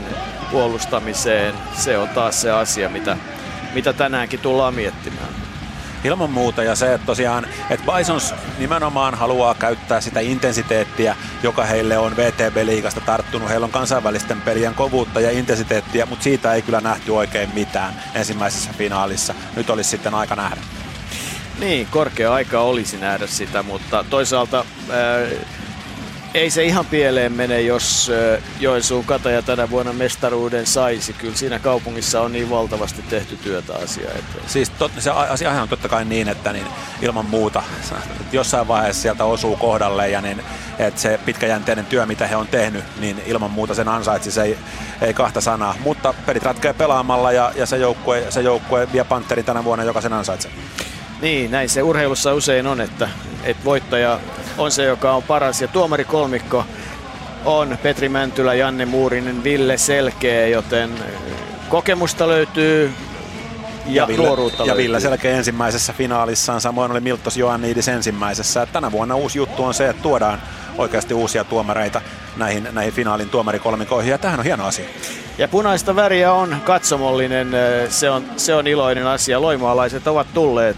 puolustamiseen. 0.51 1.55
Se 1.73 1.99
on 1.99 2.09
taas 2.09 2.41
se 2.41 2.51
asia, 2.51 2.89
mitä, 2.89 3.17
mitä 3.75 3.93
tänäänkin 3.93 4.41
tullaan 4.41 4.75
miettimään. 4.75 5.44
Ilman 6.05 6.31
muuta 6.31 6.63
ja 6.63 6.75
se, 6.75 6.95
että 6.95 7.07
tosiaan, 7.07 7.47
että 7.71 7.93
Bisons 7.93 8.35
nimenomaan 8.59 9.15
haluaa 9.15 9.55
käyttää 9.55 10.01
sitä 10.01 10.21
intensiteettiä, 10.21 11.17
joka 11.43 11.65
heille 11.65 11.99
on 11.99 12.17
VTB-liigasta 12.17 13.01
tarttunut. 13.01 13.49
Heillä 13.49 13.65
on 13.65 13.71
kansainvälisten 13.71 14.41
pelien 14.41 14.75
kovuutta 14.75 15.21
ja 15.21 15.31
intensiteettiä, 15.31 16.07
mutta 16.07 16.23
siitä 16.23 16.55
ei 16.55 16.63
kyllä 16.63 16.81
nähty 16.81 17.11
oikein 17.11 17.51
mitään 17.55 18.03
ensimmäisessä 18.15 18.71
finaalissa. 18.79 19.35
Nyt 19.57 19.71
olisi 19.71 19.91
sitten 19.91 20.15
aika 20.15 20.37
nähdä. 20.37 20.61
Niin, 21.59 21.87
korkea 21.91 22.33
aika 22.33 22.61
olisi 22.61 22.97
nähdä 22.97 23.27
sitä, 23.27 23.63
mutta 23.63 24.05
toisaalta 24.11 24.59
äh, 24.59 25.47
ei 26.35 26.51
se 26.51 26.65
ihan 26.65 26.87
pieleen 26.87 27.33
mene, 27.33 27.61
jos 27.61 28.11
Joensuun 28.61 29.05
kataja 29.05 29.43
tänä 29.43 29.71
vuonna 29.71 29.93
mestaruuden 29.93 30.67
saisi. 30.67 31.13
Kyllä 31.13 31.37
siinä 31.37 31.59
kaupungissa 31.59 32.21
on 32.21 32.33
niin 32.33 32.51
valtavasti 32.51 33.03
tehty 33.03 33.37
työtä 33.37 33.75
asiaa 33.75 34.11
eteen. 34.11 34.45
Siis 34.49 34.71
tot, 34.71 34.93
se 34.99 35.11
asia 35.11 35.63
on 35.63 35.69
totta 35.69 35.89
kai 35.89 36.05
niin, 36.05 36.29
että 36.29 36.53
niin 36.53 36.67
ilman 37.03 37.27
muuta 37.27 37.63
jossain 38.33 38.69
vaiheessa 38.69 39.03
sieltä 39.03 39.25
osuu 39.25 39.57
kohdalle 39.57 40.09
ja 40.09 40.21
niin, 40.21 40.43
että 40.79 41.01
se 41.01 41.21
pitkäjänteinen 41.25 41.87
työ, 41.87 42.07
mitä 42.07 42.27
he 42.27 42.37
on 42.37 42.47
tehnyt, 42.47 42.85
niin 43.01 43.23
ilman 43.27 43.51
muuta 43.51 43.75
sen 43.75 43.89
ansaitsi, 43.89 44.31
se 44.31 44.43
ei, 44.43 44.59
ei 45.01 45.15
kahta 45.15 45.41
sanaa. 45.41 45.77
Mutta 45.81 46.15
pelit 46.27 46.43
ratkeaa 46.43 46.75
pelaamalla 46.75 47.33
ja, 47.33 47.53
ja 47.57 47.67
se, 47.67 47.77
joukkue, 47.77 48.27
se 48.31 48.41
joukkue 48.41 48.89
vie 48.93 49.05
Panterin 49.05 49.45
tänä 49.45 49.65
vuonna, 49.65 49.85
joka 49.85 50.01
sen 50.01 50.13
ansaitsee. 50.13 50.51
Niin, 51.25 51.51
näin 51.51 51.69
se 51.69 51.83
urheilussa 51.83 52.35
usein 52.35 52.67
on, 52.67 52.81
että, 52.81 53.09
että 53.45 53.65
voittaja 53.65 54.21
on 54.59 54.71
se, 54.71 54.85
joka 54.85 55.13
on 55.13 55.23
paras. 55.23 55.63
Ja 55.63 55.69
tuomari 55.69 56.05
kolmikko 56.05 56.65
on 57.45 57.79
Petri 57.83 58.09
Mäntylä, 58.09 58.55
Janne 58.55 58.85
Muurinen, 58.85 59.45
Ville 59.45 59.79
Selkeä, 59.79 60.47
joten 60.47 60.91
kokemusta 61.69 62.29
löytyy 62.29 62.93
ja, 63.87 64.03
ja, 64.03 64.07
Ville, 64.07 64.27
nuoruutta 64.27 64.65
ja 64.65 64.77
Ville 64.77 65.01
Selkeä 65.01 65.37
ensimmäisessä 65.37 65.93
finaalissaan, 65.93 66.61
samoin 66.61 66.91
oli 66.91 67.01
Miltos 67.01 67.37
Joannidis 67.37 67.89
ensimmäisessä. 67.89 68.67
Tänä 68.67 68.93
vuonna 68.93 69.15
uusi 69.15 69.39
juttu 69.39 69.65
on 69.65 69.75
se, 69.75 69.89
että 69.89 70.03
tuodaan 70.03 70.43
oikeasti 70.79 71.15
uusia 71.15 71.45
tuomareita 71.45 72.01
näihin, 72.37 72.69
näihin 72.73 72.93
finaalin 72.93 73.31
tuomarikolmikoihin, 73.31 74.11
ja 74.11 74.19
tähän 74.19 74.41
on 74.41 74.45
hieno 74.45 74.67
asia. 74.67 74.85
Ja 75.39 75.49
punaista 75.49 75.97
väriä 75.97 76.33
on 76.33 76.57
katsomollinen, 76.65 77.49
se 77.89 78.11
on, 78.11 78.25
se 78.37 78.55
on 78.55 78.67
iloinen 78.67 79.07
asia. 79.07 79.43
Loimaalaiset 79.43 80.07
ovat 80.07 80.27
tulleet 80.35 80.77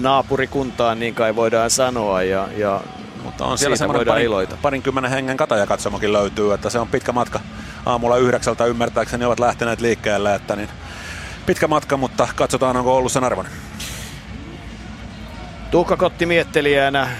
naapurikuntaan, 0.00 1.00
niin 1.00 1.14
kai 1.14 1.36
voidaan 1.36 1.70
sanoa, 1.70 2.22
ja, 2.22 2.48
ja 2.56 2.80
mutta 3.24 3.44
on 3.44 3.58
siellä 3.58 3.76
semmoinen 3.76 4.06
parin, 4.06 4.24
iloita. 4.24 4.56
parinkymmenen 4.62 5.10
hengen 5.10 5.36
katajakatsomokin 5.36 6.12
löytyy, 6.12 6.54
että 6.54 6.70
se 6.70 6.78
on 6.78 6.88
pitkä 6.88 7.12
matka. 7.12 7.40
Aamulla 7.86 8.16
yhdeksältä 8.16 8.64
ymmärtääkseni 8.64 9.24
ovat 9.24 9.40
lähteneet 9.40 9.80
liikkeelle, 9.80 10.34
että 10.34 10.56
niin 10.56 10.68
pitkä 11.46 11.68
matka, 11.68 11.96
mutta 11.96 12.28
katsotaan 12.34 12.76
onko 12.76 12.96
ollut 12.96 13.12
sen 13.12 13.24
arvon. 13.24 13.46
Tuukka 15.74 15.96
Kotti 15.96 16.26
miettelijänä, 16.26 17.02
äh, 17.02 17.10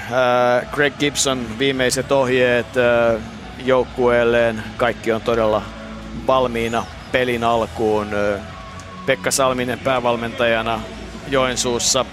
Greg 0.72 0.94
Gibson 0.98 1.58
viimeiset 1.58 2.12
ohjeet 2.12 2.66
äh, 2.76 3.22
joukkueelleen. 3.64 4.62
Kaikki 4.76 5.12
on 5.12 5.20
todella 5.20 5.62
valmiina 6.26 6.86
pelin 7.12 7.44
alkuun. 7.44 8.08
Äh, 8.14 8.40
Pekka 9.06 9.30
Salminen 9.30 9.78
päävalmentajana 9.78 10.80
Joensuussa. 11.28 12.04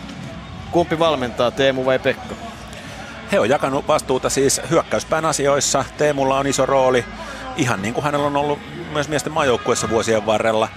Kumpi 0.71 0.99
valmentaa, 0.99 1.51
Teemu 1.51 1.86
vai 1.86 1.99
Pekka? 1.99 2.36
He 3.32 3.39
on 3.39 3.49
jakanut 3.49 3.88
vastuuta 3.88 4.30
siis 4.30 4.62
hyökkäyspään 4.69 5.25
asioissa. 5.25 5.86
Teemulla 5.97 6.38
on 6.38 6.47
iso 6.47 6.65
rooli, 6.65 7.06
ihan 7.58 7.82
niin 7.82 7.93
kuin 7.93 8.04
hänellä 8.04 8.27
on 8.27 8.38
ollut 8.38 8.60
myös 8.93 9.10
miesten 9.10 9.34
maajoukkueessa 9.34 9.89
vuosien 9.89 10.25
varrella. 10.25 10.67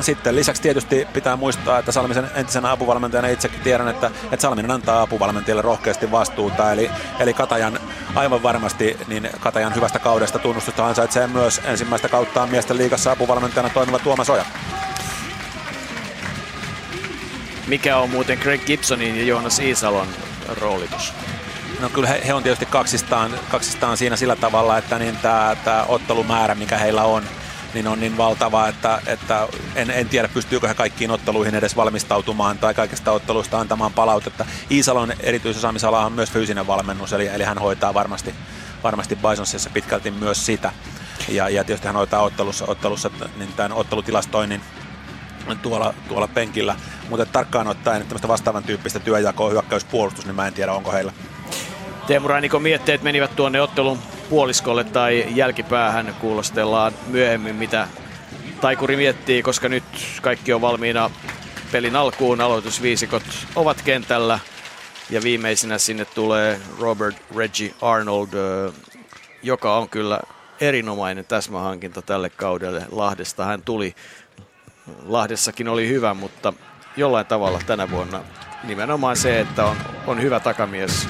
Sitten 0.00 0.36
lisäksi 0.36 0.62
tietysti 0.62 1.06
pitää 1.12 1.36
muistaa, 1.36 1.78
että 1.78 1.92
Salmisen 1.92 2.30
entisenä 2.34 2.70
apuvalmentajana 2.70 3.28
itsekin 3.28 3.60
tiedän, 3.60 3.88
että, 3.88 4.10
että 4.32 4.42
Salminen 4.42 4.70
antaa 4.70 5.02
apuvalmentajalle 5.02 5.62
rohkeasti 5.62 6.10
vastuuta. 6.10 6.72
Eli, 6.72 6.90
eli 7.18 7.34
Katajan 7.34 7.80
aivan 8.14 8.42
varmasti 8.42 8.96
niin 9.08 9.30
Katajan 9.40 9.74
hyvästä 9.74 9.98
kaudesta 9.98 10.38
tunnustusta 10.38 10.86
ansaitsee 10.86 11.26
myös 11.26 11.60
ensimmäistä 11.64 12.08
kauttaan 12.08 12.48
miesten 12.48 12.76
liigassa 12.76 13.12
apuvalmentajana 13.12 13.70
toimiva 13.70 13.98
Tuomas 13.98 14.30
Oja. 14.30 14.44
Mikä 17.66 17.98
on 17.98 18.10
muuten 18.10 18.38
Greg 18.38 18.64
Gibsonin 18.64 19.16
ja 19.16 19.24
Joonas 19.24 19.58
Iisalon 19.58 20.08
roolitus? 20.60 21.12
No 21.80 21.88
kyllä 21.88 22.08
he, 22.08 22.22
he 22.26 22.34
on 22.34 22.42
tietysti 22.42 22.66
kaksistaan, 22.66 23.30
kaksistaan 23.50 23.96
siinä 23.96 24.16
sillä 24.16 24.36
tavalla, 24.36 24.78
että 24.78 24.98
niin 24.98 25.16
tämä, 25.16 25.56
tämä 25.64 25.84
ottelumäärä, 25.88 26.54
mikä 26.54 26.78
heillä 26.78 27.04
on, 27.04 27.24
niin 27.74 27.86
on 27.86 28.00
niin 28.00 28.16
valtava, 28.16 28.68
että, 28.68 29.00
että 29.06 29.48
en, 29.74 29.90
en 29.90 30.08
tiedä 30.08 30.28
pystyykö 30.28 30.68
he 30.68 30.74
kaikkiin 30.74 31.10
otteluihin 31.10 31.54
edes 31.54 31.76
valmistautumaan 31.76 32.58
tai 32.58 32.74
kaikista 32.74 33.12
otteluista 33.12 33.60
antamaan 33.60 33.92
palautetta. 33.92 34.46
Iisalon 34.70 35.12
erityisosaamisala 35.20 36.04
on 36.04 36.12
myös 36.12 36.30
fyysinen 36.30 36.66
valmennus, 36.66 37.12
eli, 37.12 37.26
eli 37.26 37.44
hän 37.44 37.58
hoitaa 37.58 37.94
varmasti, 37.94 38.34
varmasti 38.82 39.16
Bisonsissa 39.16 39.70
pitkälti 39.70 40.10
myös 40.10 40.46
sitä. 40.46 40.72
Ja, 41.28 41.48
ja 41.48 41.64
tietysti 41.64 41.86
hän 41.86 41.96
hoitaa 41.96 42.22
ottelussa, 42.22 42.64
ottelussa 42.68 43.10
niin 43.36 43.52
tämän 43.52 43.72
ottelutilastoinnin 43.72 44.60
tuolla, 45.62 45.94
tuolla 46.08 46.28
penkillä. 46.28 46.76
Mutta 47.08 47.26
tarkkaan 47.26 47.68
ottaen 47.68 48.02
tämmöistä 48.02 48.28
vastaavan 48.28 48.64
tyyppistä 48.64 49.00
työjakoa, 49.00 49.50
hyökkäyspuolustus, 49.50 50.26
niin 50.26 50.36
mä 50.36 50.46
en 50.46 50.54
tiedä 50.54 50.72
onko 50.72 50.92
heillä. 50.92 51.12
Teemu 52.06 52.28
Rainikon 52.28 52.62
mietteet 52.62 53.02
menivät 53.02 53.36
tuonne 53.36 53.60
ottelun 53.60 53.98
puoliskolle 54.30 54.84
tai 54.84 55.26
jälkipäähän 55.34 56.14
kuulostellaan 56.20 56.92
myöhemmin, 57.06 57.54
mitä 57.54 57.88
Taikuri 58.60 58.96
miettii, 58.96 59.42
koska 59.42 59.68
nyt 59.68 59.84
kaikki 60.22 60.52
on 60.52 60.60
valmiina 60.60 61.10
pelin 61.72 61.96
alkuun. 61.96 62.40
Aloitusviisikot 62.40 63.22
ovat 63.56 63.82
kentällä 63.82 64.38
ja 65.10 65.22
viimeisenä 65.22 65.78
sinne 65.78 66.04
tulee 66.04 66.60
Robert 66.80 67.16
Reggie 67.36 67.74
Arnold, 67.82 68.28
joka 69.42 69.76
on 69.76 69.88
kyllä 69.88 70.20
erinomainen 70.60 71.24
täsmähankinta 71.24 72.02
tälle 72.02 72.30
kaudelle. 72.30 72.86
Lahdesta 72.90 73.44
hän 73.44 73.62
tuli. 73.62 73.94
Lahdessakin 75.06 75.68
oli 75.68 75.88
hyvä, 75.88 76.14
mutta 76.14 76.52
jollain 76.96 77.26
tavalla 77.26 77.60
tänä 77.66 77.90
vuonna 77.90 78.20
nimenomaan 78.64 79.16
se, 79.16 79.40
että 79.40 79.64
on, 79.64 79.76
on 80.06 80.22
hyvä 80.22 80.40
takamies 80.40 81.08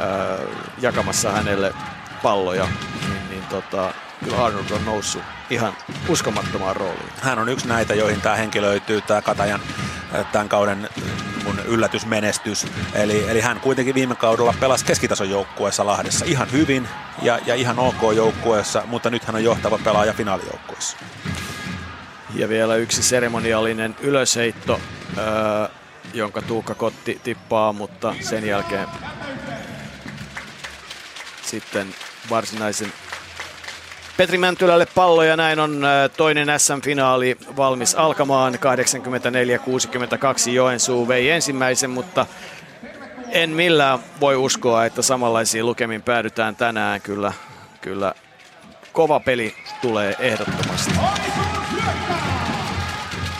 ää, 0.00 0.38
jakamassa 0.80 1.32
hänelle 1.32 1.74
palloja, 2.22 2.68
niin, 3.08 3.28
niin 3.30 3.44
tota, 3.44 3.92
kyllä 4.24 4.44
Arnold 4.44 4.70
on 4.70 4.84
noussut 4.84 5.22
ihan 5.50 5.72
uskomattomaan 6.08 6.76
rooliin. 6.76 7.12
Hän 7.20 7.38
on 7.38 7.48
yksi 7.48 7.68
näitä, 7.68 7.94
joihin 7.94 8.20
tämä 8.20 8.36
henki 8.36 8.62
löytyy, 8.62 9.00
tämä 9.00 9.22
Katajan 9.22 9.60
tämän 10.32 10.48
kauden 10.48 10.88
mun 11.44 11.60
yllätysmenestys. 11.64 12.66
Eli, 12.94 13.30
eli 13.30 13.40
hän 13.40 13.60
kuitenkin 13.60 13.94
viime 13.94 14.14
kaudella 14.14 14.54
pelasi 14.60 14.84
keskitason 14.84 15.30
joukkueessa 15.30 15.86
Lahdessa 15.86 16.24
ihan 16.24 16.52
hyvin 16.52 16.88
ja, 17.22 17.38
ja 17.46 17.54
ihan 17.54 17.78
ok 17.78 18.14
joukkueessa, 18.16 18.82
mutta 18.86 19.10
nyt 19.10 19.24
hän 19.24 19.36
on 19.36 19.44
johtava 19.44 19.78
pelaaja 19.84 20.12
finaalijoukkueessa. 20.12 20.96
Ja 22.34 22.48
vielä 22.48 22.76
yksi 22.76 23.02
seremoniallinen 23.02 23.96
ylösheitto, 24.00 24.80
öö, 25.18 25.68
jonka 26.14 26.42
Tuukka 26.42 26.74
Kotti 26.74 27.20
tippaa, 27.24 27.72
mutta 27.72 28.14
sen 28.20 28.46
jälkeen 28.46 28.88
sitten 31.48 31.94
varsinaisen 32.30 32.92
Petri 34.16 34.38
Mäntylälle 34.38 34.86
pallo 34.94 35.22
ja 35.22 35.36
näin 35.36 35.60
on 35.60 35.84
äh, 35.84 36.10
toinen 36.16 36.60
SM-finaali 36.60 37.36
valmis 37.56 37.94
alkamaan. 37.94 38.54
84-62 38.54 40.50
Joensuu 40.50 41.08
vei 41.08 41.30
ensimmäisen, 41.30 41.90
mutta 41.90 42.26
en 43.30 43.50
millään 43.50 43.98
voi 44.20 44.36
uskoa, 44.36 44.84
että 44.84 45.02
samanlaisiin 45.02 45.66
lukemin 45.66 46.02
päädytään 46.02 46.56
tänään. 46.56 47.00
Kyllä, 47.00 47.32
kyllä 47.80 48.14
kova 48.92 49.20
peli 49.20 49.54
tulee 49.82 50.16
ehdottomasti. 50.18 50.94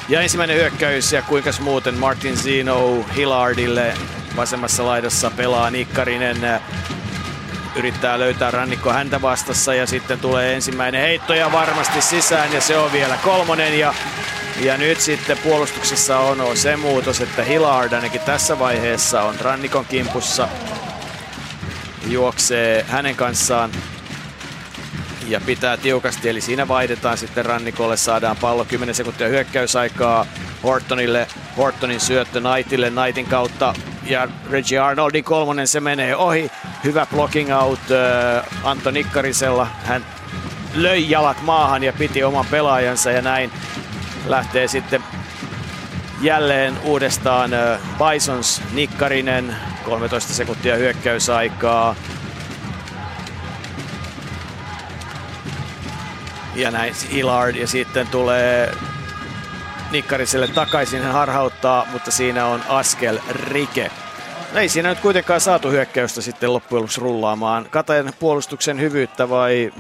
Ja 0.09 0.21
ensimmäinen 0.21 0.57
hyökkäys 0.57 1.13
ja 1.13 1.23
kuinka 1.23 1.51
muuten 1.61 1.95
Martin 1.95 2.37
Zino 2.37 3.05
Hillardille 3.17 3.95
vasemmassa 4.37 4.87
laidassa 4.87 5.31
pelaa 5.31 5.71
Nikkarinen 5.71 6.37
yrittää 7.77 8.19
löytää 8.19 8.51
rannikko 8.51 8.93
häntä 8.93 9.23
vastassa 9.23 9.75
ja 9.75 9.87
sitten 9.87 10.21
tulee 10.21 10.55
ensimmäinen 10.55 11.01
heitto 11.01 11.35
ja 11.35 11.53
varmasti 11.53 12.03
sisään 12.03 12.53
ja 12.53 12.61
se 12.61 12.79
on 12.79 12.93
vielä 12.93 13.17
kolmonen 13.17 13.79
ja 13.79 13.95
ja 14.61 14.77
nyt 14.77 15.01
sitten 15.01 15.39
puolustuksessa 15.39 16.19
on 16.19 16.57
se 16.57 16.77
muutos, 16.77 17.21
että 17.21 17.43
Hillard 17.43 17.93
ainakin 17.93 18.21
tässä 18.21 18.59
vaiheessa 18.59 19.23
on 19.23 19.41
rannikon 19.41 19.85
kimpussa. 19.85 20.49
Juoksee 22.07 22.85
hänen 22.89 23.17
kanssaan 23.17 23.71
ja 25.29 25.41
pitää 25.47 25.77
tiukasti, 25.77 26.29
eli 26.29 26.41
siinä 26.41 26.69
vaihdetaan 26.69 27.19
sitten 27.19 27.45
rannikolle, 27.47 27.97
saadaan 27.97 28.37
pallo 28.37 28.65
10 28.65 28.95
sekuntia 28.95 29.29
hyökkäysaikaa 29.29 30.27
Hortonille, 30.63 31.27
Hortonin 31.57 32.01
syöttö 32.01 32.41
Knightille, 32.41 32.91
Knightin 32.91 33.27
kautta 33.27 33.75
ja 34.07 34.29
Reggie 34.51 34.79
Arnoldin 34.79 35.25
kolmonen 35.25 35.69
se 35.69 35.81
menee 35.81 36.17
ohi. 36.17 36.51
Hyvä 36.85 37.07
blocking 37.07 37.57
out 37.57 37.81
äh, 37.91 38.67
Anto 38.67 38.91
Nikkarisella. 38.91 39.67
Hän 39.85 40.07
löi 40.75 41.11
jalat 41.11 41.43
maahan 41.43 41.83
ja 41.83 41.93
piti 41.93 42.25
oman 42.25 42.47
pelaajansa 42.51 43.11
ja 43.11 43.23
näin 43.23 43.53
lähtee 44.27 44.69
sitten 44.69 45.05
jälleen 46.21 46.79
uudestaan 46.85 47.55
äh, 47.55 47.81
Bisons 47.99 48.63
Nikkarinen. 48.73 49.57
13 49.85 50.35
sekuntia 50.35 50.77
hyökkäysaikaa. 50.77 51.97
Ja 56.59 56.71
näin 56.71 56.95
Hillard 57.13 57.57
ja 57.57 57.67
sitten 57.67 58.07
tulee 58.07 58.73
Nikkariselle 59.91 60.49
takaisin, 60.49 61.03
hän 61.03 61.13
harhauttaa, 61.13 61.87
mutta 61.93 62.11
siinä 62.11 62.47
on 62.47 62.63
askel 62.69 63.19
rike. 63.31 63.91
No 64.53 64.61
ei 64.61 64.69
siinä 64.69 64.89
nyt 64.89 65.01
kuitenkaan 65.01 65.41
saatu 65.41 65.71
hyökkäystä 65.71 66.21
sitten 66.21 66.53
loppujen 66.53 66.83
lopuksi 66.83 67.01
rullaamaan. 67.01 67.67
Katajan 67.71 68.13
puolustuksen 68.19 68.81
hyvyyttä 68.81 69.29
vai 69.29 69.73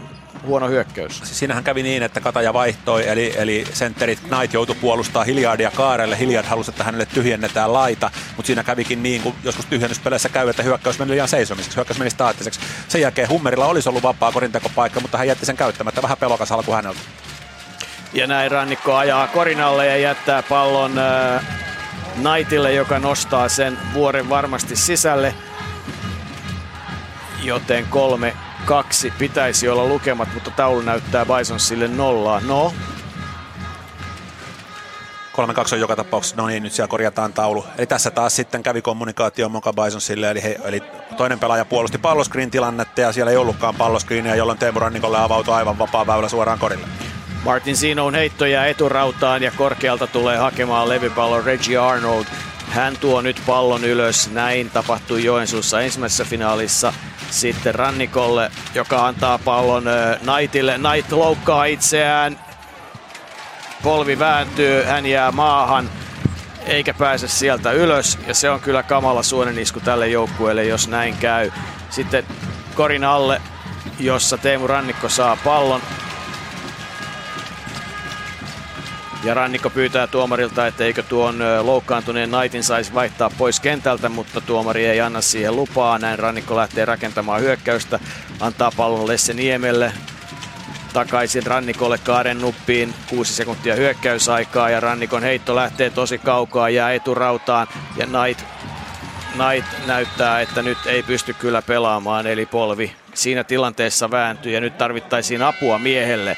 huono 0.47 0.69
hyökkäys? 0.69 1.21
Siinähän 1.25 1.65
kävi 1.65 1.83
niin, 1.83 2.03
että 2.03 2.21
Kataja 2.21 2.53
vaihtoi, 2.53 3.09
eli, 3.09 3.35
eli 3.37 3.65
sentterit 3.73 4.21
Knight 4.21 4.55
joutui 4.55 4.77
puolustaa 4.81 5.25
Hilliardia 5.25 5.71
Kaarelle. 5.71 6.19
Hilliard 6.19 6.47
halusi, 6.47 6.71
että 6.71 6.85
hänelle 6.85 7.07
tyhjennetään 7.07 7.73
laita, 7.73 8.11
mutta 8.37 8.47
siinä 8.47 8.63
kävikin 8.63 9.03
niin 9.03 9.23
kuin 9.23 9.35
joskus 9.45 9.67
tyhjennyspeleissä 9.67 10.29
käy, 10.29 10.49
että 10.49 10.63
hyökkäys 10.63 10.99
meni 10.99 11.11
liian 11.11 11.29
seisomiseksi, 11.29 11.77
hyökkäys 11.77 11.99
meni 11.99 12.11
staattiseksi. 12.11 12.61
Sen 12.89 13.01
jälkeen 13.01 13.29
Hummerilla 13.29 13.67
olisi 13.67 13.89
ollut 13.89 14.03
vapaa 14.03 14.33
korintekopaikka, 14.33 15.01
mutta 15.01 15.19
hän 15.19 15.27
jätti 15.27 15.47
sen 15.47 15.57
käyttämättä. 15.57 16.03
Vähän 16.03 16.19
pelokas 16.21 16.53
alku 16.53 16.73
häneltä. 16.73 17.01
Ja 18.13 18.27
näin 18.27 18.51
rannikko 18.51 18.97
ajaa 18.97 19.27
korinalle 19.27 19.87
ja 19.87 19.97
jättää 19.97 20.43
pallon 20.43 20.99
äh, 20.99 21.45
Knightille, 22.15 22.73
joka 22.73 22.99
nostaa 22.99 23.49
sen 23.49 23.79
vuoren 23.95 24.29
varmasti 24.29 24.77
sisälle. 24.77 25.35
Joten 27.43 27.87
kolme 27.87 28.35
kaksi 28.69 29.13
pitäisi 29.19 29.69
olla 29.69 29.87
lukemat, 29.87 30.29
mutta 30.35 30.51
taulu 30.51 30.81
näyttää 30.81 31.27
Bisonsille 31.27 31.89
nollaa. 31.89 32.41
No, 32.41 32.73
3-2 35.37 35.41
on 35.73 35.81
joka 35.81 35.97
tapauksessa, 35.97 36.37
no 36.37 36.47
niin, 36.47 36.63
nyt 36.63 36.73
siellä 36.73 36.89
korjataan 36.89 37.33
taulu. 37.33 37.65
Eli 37.79 37.87
tässä 37.87 38.11
taas 38.11 38.37
sitten 38.37 38.63
kävi 38.63 38.83
kommunikaatio 38.83 39.49
Moka 39.49 39.73
Bisonsille, 39.73 40.31
eli, 40.31 40.43
he, 40.43 40.59
eli 40.65 40.83
toinen 41.17 41.39
pelaaja 41.39 41.65
puolusti 41.65 41.99
palloskriin 41.99 42.51
tilannetta 42.51 43.01
ja 43.01 43.13
siellä 43.13 43.31
ei 43.31 43.37
ollutkaan 43.37 43.75
palloskriiniä, 43.75 44.35
jolloin 44.35 44.59
Teemu 44.59 44.79
Rannikolle 44.79 45.19
avautui 45.19 45.55
aivan 45.55 45.79
vapaa 45.79 46.07
väylä 46.07 46.29
suoraan 46.29 46.59
korille. 46.59 46.87
Martin 47.45 47.77
Sinon 47.77 48.15
heittoja 48.15 48.67
eturautaan 48.67 49.43
ja 49.43 49.53
korkealta 49.57 50.07
tulee 50.07 50.37
hakemaan 50.37 50.89
levypallon 50.89 51.45
Reggie 51.45 51.79
Arnold. 51.79 52.25
Hän 52.71 52.97
tuo 52.97 53.21
nyt 53.21 53.43
pallon 53.47 53.85
ylös. 53.85 54.31
Näin 54.31 54.71
tapahtui 54.71 55.25
Joensuussa 55.25 55.81
ensimmäisessä 55.81 56.25
finaalissa. 56.25 56.93
Sitten 57.31 57.75
Rannikolle, 57.75 58.51
joka 58.75 59.07
antaa 59.07 59.39
pallon 59.39 59.85
Knightille. 60.25 60.79
Knight 60.79 61.13
loukkaa 61.13 61.65
itseään. 61.65 62.39
Polvi 63.83 64.19
vääntyy, 64.19 64.83
hän 64.83 65.07
jää 65.07 65.33
maahan 65.33 65.91
eikä 66.67 66.95
pääse 66.95 67.29
sieltä 67.29 67.73
ylös. 67.73 68.19
Ja 68.27 68.35
se 68.35 68.51
on 68.51 68.61
kyllä 68.61 68.83
kamala 68.83 69.23
suonenisku 69.23 69.81
tälle 69.81 70.09
joukkueelle, 70.09 70.65
jos 70.65 70.89
näin 70.89 71.17
käy. 71.17 71.51
Sitten 71.91 72.27
korin 72.75 73.05
alle, 73.05 73.43
jossa 74.01 74.39
Teemu 74.39 74.67
Rannikko 74.67 75.09
saa 75.09 75.39
pallon. 75.45 75.83
Ja 79.25 79.35
Rannikko 79.35 79.71
pyytää 79.71 80.07
tuomarilta, 80.07 80.67
että 80.67 80.85
eikö 80.85 81.03
tuon 81.03 81.39
loukkaantuneen 81.63 82.31
Knightin 82.31 82.65
saisi 82.65 82.95
vaihtaa 82.95 83.31
pois 83.39 83.61
kentältä, 83.61 84.09
mutta 84.09 84.41
tuomari 84.41 84.87
ei 84.87 85.01
anna 85.01 85.21
siihen 85.21 85.57
lupaa. 85.57 85.99
Näin 85.99 86.19
Rannikko 86.19 86.57
lähtee 86.57 86.85
rakentamaan 86.85 87.41
hyökkäystä, 87.41 87.99
antaa 88.41 88.73
pallon 88.77 89.09
Lesse 89.09 89.35
Niemelle. 89.35 89.93
Takaisin 90.93 91.47
Rannikolle 91.47 91.99
kaaren 91.99 92.41
nuppiin, 92.41 92.95
6 93.11 93.35
sekuntia 93.35 93.75
hyökkäysaikaa 93.75 94.71
ja 94.71 94.81
Rannikon 94.81 95.23
heitto 95.23 95.55
lähtee 95.55 95.91
tosi 95.91 96.19
kaukaa, 96.19 96.69
jää 96.69 96.93
eturautaan 96.93 97.67
ja 97.97 98.07
Knight, 98.07 98.45
Knight 99.33 99.87
näyttää, 99.87 100.41
että 100.41 100.63
nyt 100.63 100.79
ei 100.87 101.03
pysty 101.03 101.35
kyllä 101.35 101.63
pelaamaan, 101.63 102.27
eli 102.27 102.47
polvi 102.47 102.97
siinä 103.15 103.45
tilanteessa 103.45 104.11
vääntyy 104.11 104.53
ja 104.53 104.61
nyt 104.61 104.79
tarvittaisiin 104.79 105.43
apua 105.43 105.79
miehelle 105.79 106.37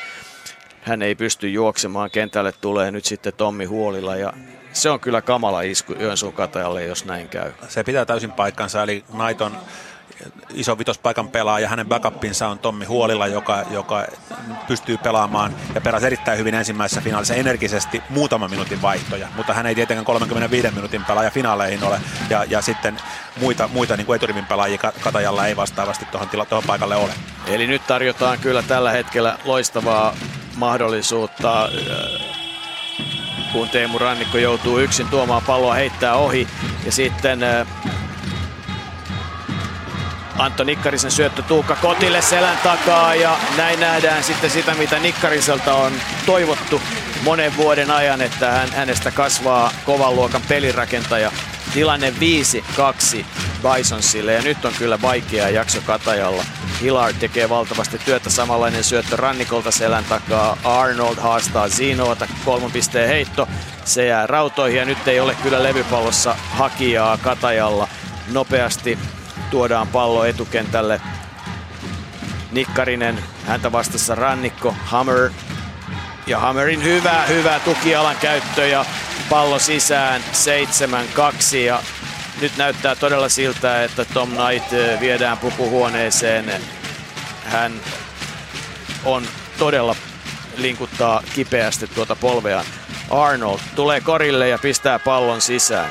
hän 0.82 1.02
ei 1.02 1.14
pysty 1.14 1.48
juoksemaan. 1.48 2.10
Kentälle 2.10 2.52
tulee 2.52 2.90
nyt 2.90 3.04
sitten 3.04 3.32
Tommi 3.36 3.64
Huolilla 3.64 4.16
ja 4.16 4.32
se 4.72 4.90
on 4.90 5.00
kyllä 5.00 5.22
kamala 5.22 5.62
isku 5.62 5.92
Joensuun 5.92 6.32
katajalle, 6.32 6.84
jos 6.84 7.04
näin 7.04 7.28
käy. 7.28 7.52
Se 7.68 7.84
pitää 7.84 8.04
täysin 8.04 8.32
paikkansa, 8.32 8.82
eli 8.82 9.04
Naiton 9.12 9.56
iso 10.54 10.78
vitospaikan 10.78 11.28
pelaaja. 11.28 11.68
Hänen 11.68 11.86
backupinsa 11.86 12.48
on 12.48 12.58
Tommi 12.58 12.84
Huolilla, 12.84 13.26
joka, 13.26 13.64
joka 13.70 14.06
pystyy 14.68 14.98
pelaamaan 14.98 15.54
ja 15.74 15.80
peräsi 15.80 16.06
erittäin 16.06 16.38
hyvin 16.38 16.54
ensimmäisessä 16.54 17.00
finaalissa 17.00 17.34
energisesti 17.34 18.02
muutaman 18.08 18.50
minuutin 18.50 18.82
vaihtoja, 18.82 19.28
mutta 19.36 19.54
hän 19.54 19.66
ei 19.66 19.74
tietenkään 19.74 20.04
35 20.04 20.70
minuutin 20.70 21.04
pelaaja 21.04 21.30
finaaleihin 21.30 21.84
ole. 21.84 22.00
Ja, 22.30 22.44
ja 22.44 22.62
sitten 22.62 22.96
muita, 23.40 23.68
muita 23.68 23.96
niin 23.96 24.14
eturivin 24.14 24.46
pelaajia 24.46 24.92
Katajalla 25.00 25.46
ei 25.46 25.56
vastaavasti 25.56 26.04
tuohon, 26.04 26.28
tuohon 26.28 26.66
paikalle 26.66 26.96
ole. 26.96 27.12
Eli 27.46 27.66
nyt 27.66 27.86
tarjotaan 27.86 28.38
kyllä 28.38 28.62
tällä 28.62 28.92
hetkellä 28.92 29.38
loistavaa 29.44 30.14
mahdollisuutta, 30.56 31.64
äh, 31.64 31.70
kun 33.52 33.68
Teemu 33.68 33.98
Rannikko 33.98 34.38
joutuu 34.38 34.78
yksin 34.78 35.08
tuomaan 35.08 35.42
palloa 35.46 35.74
heittää 35.74 36.14
ohi. 36.14 36.48
Ja 36.84 36.92
sitten 36.92 37.42
äh, 37.42 37.66
Antto 40.40 40.64
Nikkarisen 40.64 41.10
syöttö 41.10 41.42
Tuukka 41.42 41.76
Kotille 41.76 42.22
selän 42.22 42.58
takaa 42.58 43.14
ja 43.14 43.38
näin 43.56 43.80
nähdään 43.80 44.24
sitten 44.24 44.50
sitä, 44.50 44.74
mitä 44.74 44.98
Nikkariselta 44.98 45.74
on 45.74 45.92
toivottu 46.26 46.80
monen 47.24 47.56
vuoden 47.56 47.90
ajan, 47.90 48.22
että 48.22 48.50
hän, 48.50 48.68
hänestä 48.72 49.10
kasvaa 49.10 49.72
kovan 49.86 50.16
luokan 50.16 50.42
pelirakentaja. 50.48 51.32
Tilanne 51.74 52.14
5-2 53.20 53.24
Bisonsille 53.62 54.32
ja 54.32 54.42
nyt 54.42 54.64
on 54.64 54.72
kyllä 54.78 55.02
vaikea 55.02 55.48
jakso 55.48 55.80
Katajalla. 55.86 56.44
Hillard 56.80 57.16
tekee 57.20 57.48
valtavasti 57.48 57.98
työtä, 57.98 58.30
samanlainen 58.30 58.84
syöttö 58.84 59.16
rannikolta 59.16 59.70
selän 59.70 60.04
takaa. 60.04 60.56
Arnold 60.64 61.16
haastaa 61.16 61.68
Zinoota, 61.68 62.28
kolman 62.44 62.72
pisteen 62.72 63.08
heitto. 63.08 63.48
Se 63.84 64.06
jää 64.06 64.26
rautoihin 64.26 64.78
ja 64.78 64.84
nyt 64.84 65.08
ei 65.08 65.20
ole 65.20 65.34
kyllä 65.42 65.62
levypallossa 65.62 66.36
hakijaa 66.50 67.16
Katajalla. 67.16 67.88
Nopeasti 68.32 68.98
tuodaan 69.50 69.88
pallo 69.88 70.24
etukentälle. 70.24 71.00
Nikkarinen, 72.52 73.24
häntä 73.46 73.72
vastassa 73.72 74.14
rannikko, 74.14 74.74
Hammer. 74.84 75.30
Ja 76.26 76.38
Hammerin 76.38 76.84
hyvä, 76.84 77.22
hyvä 77.28 77.60
tukialan 77.64 78.16
käyttö 78.16 78.66
ja 78.66 78.84
pallo 79.30 79.58
sisään 79.58 80.22
7-2 81.54 81.56
ja 81.56 81.82
nyt 82.40 82.56
näyttää 82.56 82.94
todella 82.94 83.28
siltä, 83.28 83.84
että 83.84 84.04
Tom 84.04 84.28
Knight 84.28 85.00
viedään 85.00 85.38
pukuhuoneeseen. 85.38 86.52
Hän 87.44 87.72
on 89.04 89.24
todella 89.58 89.96
linkuttaa 90.56 91.22
kipeästi 91.34 91.86
tuota 91.86 92.16
polveaan. 92.16 92.64
Arnold 93.10 93.58
tulee 93.76 94.00
korille 94.00 94.48
ja 94.48 94.58
pistää 94.58 94.98
pallon 94.98 95.40
sisään. 95.40 95.90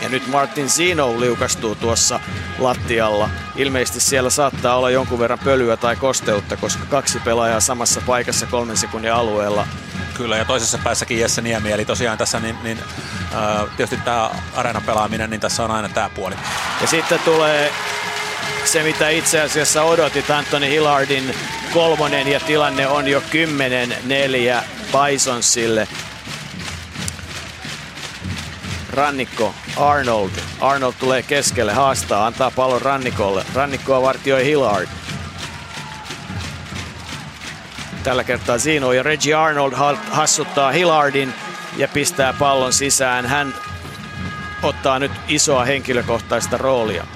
Ja 0.00 0.08
nyt 0.08 0.26
Martin 0.26 0.70
Zino 0.70 1.20
liukastuu 1.20 1.74
tuossa 1.74 2.20
lattialla. 2.58 3.30
Ilmeisesti 3.56 4.00
siellä 4.00 4.30
saattaa 4.30 4.76
olla 4.76 4.90
jonkun 4.90 5.18
verran 5.18 5.38
pölyä 5.38 5.76
tai 5.76 5.96
kosteutta, 5.96 6.56
koska 6.56 6.84
kaksi 6.90 7.20
pelaajaa 7.20 7.60
samassa 7.60 8.00
paikassa 8.06 8.46
kolmen 8.46 8.76
sekunnin 8.76 9.12
alueella. 9.12 9.66
Kyllä, 10.14 10.36
ja 10.36 10.44
toisessa 10.44 10.78
päässäkin 10.84 11.20
Jesse 11.20 11.42
Niemi, 11.42 11.72
eli 11.72 11.84
tosiaan 11.84 12.18
tässä 12.18 12.40
niin, 12.40 12.56
niin 12.62 12.78
äh, 13.34 13.76
tietysti 13.76 14.04
tämä 14.04 14.30
areenan 14.56 14.82
pelaaminen, 14.82 15.30
niin 15.30 15.40
tässä 15.40 15.64
on 15.64 15.70
aina 15.70 15.88
tämä 15.88 16.10
puoli. 16.14 16.34
Ja 16.80 16.86
sitten 16.86 17.18
tulee 17.18 17.72
se, 18.64 18.82
mitä 18.82 19.08
itse 19.08 19.40
asiassa 19.40 19.82
odotit 19.82 20.30
Antoni 20.30 20.70
Hillardin 20.70 21.34
kolmonen 21.72 22.28
ja 22.28 22.40
tilanne 22.40 22.86
on 22.86 23.08
jo 23.08 23.22
10-4 24.60 24.64
Bisonsille. 24.92 25.88
Rannikko, 28.90 29.54
Arnold. 29.76 30.30
Arnold 30.60 30.94
tulee 30.98 31.22
keskelle, 31.22 31.72
haastaa, 31.72 32.26
antaa 32.26 32.50
pallon 32.50 32.82
Rannikolle. 32.82 33.44
Rannikkoa 33.54 34.02
vartioi 34.02 34.44
Hillard. 34.44 34.88
Tällä 38.02 38.24
kertaa 38.24 38.58
Zino 38.58 38.92
ja 38.92 39.02
Reggie 39.02 39.34
Arnold 39.34 39.72
hassuttaa 40.10 40.72
Hillardin 40.72 41.34
ja 41.76 41.88
pistää 41.88 42.32
pallon 42.32 42.72
sisään. 42.72 43.26
Hän 43.26 43.54
ottaa 44.62 44.98
nyt 44.98 45.12
isoa 45.28 45.64
henkilökohtaista 45.64 46.58
roolia. 46.58 47.06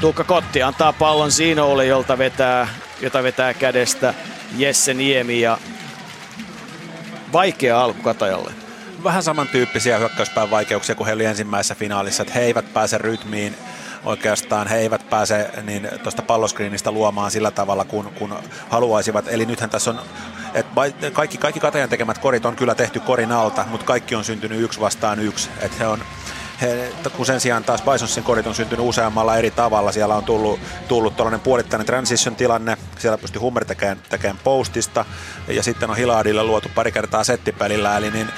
Tuukka 0.00 0.24
Kotti 0.24 0.62
antaa 0.62 0.92
pallon 0.92 1.32
Zinolle, 1.32 1.86
jolta 1.86 2.18
vetää, 2.18 2.68
jota 3.00 3.22
vetää 3.22 3.54
kädestä 3.54 4.14
Jesse 4.56 4.94
Niemi 4.94 5.40
ja 5.40 5.58
vaikea 7.32 7.80
alku 7.80 8.02
Katajalle. 8.02 8.65
Vähän 9.06 9.22
samantyyppisiä 9.22 9.98
hyökkäyspään 9.98 10.50
vaikeuksia 10.50 10.94
kuin 10.94 11.06
he 11.06 11.12
oli 11.12 11.24
ensimmäisessä 11.24 11.74
finaalissa, 11.74 12.22
että 12.22 12.34
he 12.34 12.40
eivät 12.40 12.72
pääse 12.72 12.98
rytmiin 12.98 13.56
oikeastaan 14.04 14.66
he 14.66 14.76
eivät 14.76 15.10
pääse 15.10 15.50
niin 15.62 15.88
tuosta 16.02 16.22
palloskriinistä 16.22 16.90
luomaan 16.90 17.30
sillä 17.30 17.50
tavalla 17.50 17.84
kuin 17.84 18.06
kun 18.06 18.34
haluaisivat. 18.68 19.28
Eli 19.28 19.46
nythän 19.46 19.70
tässä 19.70 19.90
on 19.90 20.00
että 20.54 21.10
kaikki, 21.12 21.38
kaikki 21.38 21.60
Katajan 21.60 21.88
tekemät 21.88 22.18
korit 22.18 22.44
on 22.46 22.56
kyllä 22.56 22.74
tehty 22.74 23.00
korin 23.00 23.32
alta, 23.32 23.64
mutta 23.70 23.86
kaikki 23.86 24.14
on 24.14 24.24
syntynyt 24.24 24.60
yksi 24.60 24.80
vastaan 24.80 25.18
yksi. 25.18 25.50
Että 25.60 25.76
he 25.78 25.86
on, 25.86 26.00
he, 26.60 26.92
kun 27.16 27.26
sen 27.26 27.40
sijaan 27.40 27.64
taas 27.64 27.82
Bisonsin 27.82 28.24
korit 28.24 28.46
on 28.46 28.54
syntynyt 28.54 28.86
useammalla 28.86 29.36
eri 29.36 29.50
tavalla. 29.50 29.92
Siellä 29.92 30.14
on 30.14 30.24
tullut, 30.24 30.60
tullut 30.88 31.16
tuollainen 31.16 31.40
puolittainen 31.40 31.86
transition-tilanne, 31.86 32.76
siellä 32.98 33.18
pystyy 33.18 33.40
Hummer 33.40 33.64
tekemään, 33.64 33.98
tekemään 34.08 34.40
postista, 34.44 35.04
ja 35.48 35.62
sitten 35.62 35.90
on 35.90 35.96
Hiladille 35.96 36.42
luotu 36.42 36.68
pari 36.74 36.92
kertaa 36.92 37.24
settipelillä, 37.24 37.96
eli 37.96 38.10
niin, 38.10 38.28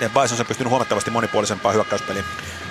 niin 0.00 0.10
Bisons 0.10 0.40
on 0.40 0.46
pystynyt 0.46 0.70
huomattavasti 0.70 1.10
monipuolisempaan 1.10 1.74
hyökkäyspeliin. 1.74 2.24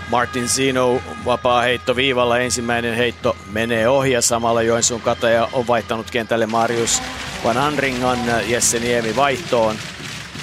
Martin 0.09 0.49
Zino 0.49 1.01
vapaa 1.25 1.61
heitto 1.61 1.95
viivalla. 1.95 2.39
Ensimmäinen 2.39 2.95
heitto 2.95 3.37
menee 3.51 3.89
ohi 3.89 4.11
ja 4.11 4.21
samalla 4.21 4.61
Joensuun 4.61 5.01
kataja 5.01 5.49
on 5.53 5.67
vaihtanut 5.67 6.11
kentälle 6.11 6.45
Marius 6.45 7.01
Van 7.43 7.57
Anringan 7.57 8.19
Jesse 8.47 8.79
Niemi 8.79 9.15
vaihtoon. 9.15 9.75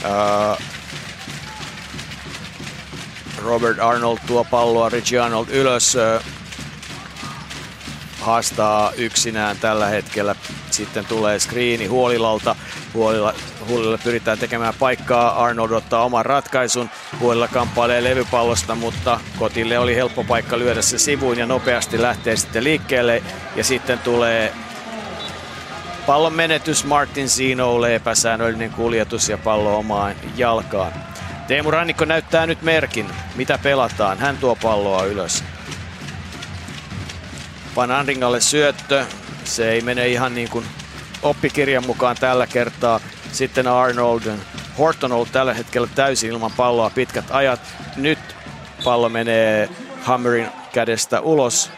Uh, 0.05 0.72
Robert 3.45 3.79
Arnold 3.81 4.19
tuo 4.27 4.45
palloa, 4.45 4.89
Richie 4.89 5.19
Arnold 5.19 5.47
ylös. 5.51 5.97
Haastaa 8.21 8.93
yksinään 8.97 9.57
tällä 9.57 9.87
hetkellä. 9.87 10.35
Sitten 10.71 11.07
tulee 11.07 11.39
screeni 11.39 11.87
Huolilalta. 11.87 12.57
Huolilla, 12.95 13.35
Huolilla 13.69 13.99
pyritään 13.99 14.39
tekemään 14.39 14.75
paikkaa. 14.79 15.45
Arnold 15.45 15.71
ottaa 15.71 16.05
oman 16.05 16.27
ratkaisun. 16.27 16.91
Huolilla 17.21 17.49
kamppailee 17.49 18.05
levypallosta, 18.05 18.75
mutta 18.75 19.21
Kotille 19.39 19.79
oli 19.79 19.97
helppo 19.97 20.25
paikka 20.25 20.59
lyödä 20.59 20.83
se 20.83 20.99
sivuun 20.99 21.39
ja 21.39 21.47
nopeasti 21.47 22.03
lähtee 22.03 22.37
sitten 22.37 22.65
liikkeelle. 22.65 23.23
Ja 23.57 23.65
sitten 23.65 23.99
tulee 23.99 24.53
pallon 26.07 26.33
menetys 26.33 26.85
Martin 26.85 27.29
Zinolle, 27.29 27.95
epäsäännöllinen 27.95 28.71
kuljetus 28.71 29.29
ja 29.29 29.39
pallo 29.39 29.79
omaan 29.79 30.15
jalkaan. 30.37 31.12
Teemu 31.47 31.71
Rannikko 31.71 32.05
näyttää 32.05 32.47
nyt 32.47 32.63
merkin, 32.63 33.07
mitä 33.35 33.59
pelataan. 33.63 34.19
Hän 34.19 34.37
tuo 34.37 34.57
palloa 34.57 35.05
ylös. 35.05 35.45
Van 37.77 37.91
Andringalle 37.91 38.41
syöttö. 38.41 39.05
Se 39.45 39.71
ei 39.71 39.81
mene 39.81 40.09
ihan 40.09 40.35
niin 40.35 40.49
kuin 40.49 40.65
oppikirjan 41.23 41.87
mukaan 41.87 42.17
tällä 42.21 42.47
kertaa. 42.47 43.01
Sitten 43.33 43.67
Arnold. 43.67 44.23
Horton 44.79 45.13
on 45.13 45.17
ollut 45.17 45.33
tällä 45.33 45.55
hetkellä 45.55 45.89
täysin 45.95 46.31
ilman 46.31 46.53
palloa 46.57 46.91
pitkät 46.91 47.25
ajat. 47.31 47.61
Nyt 47.97 48.19
pallo 48.85 49.09
menee 49.09 49.69
Hammerin 50.03 50.49
kädestä 50.73 51.21
ulos 51.21 51.71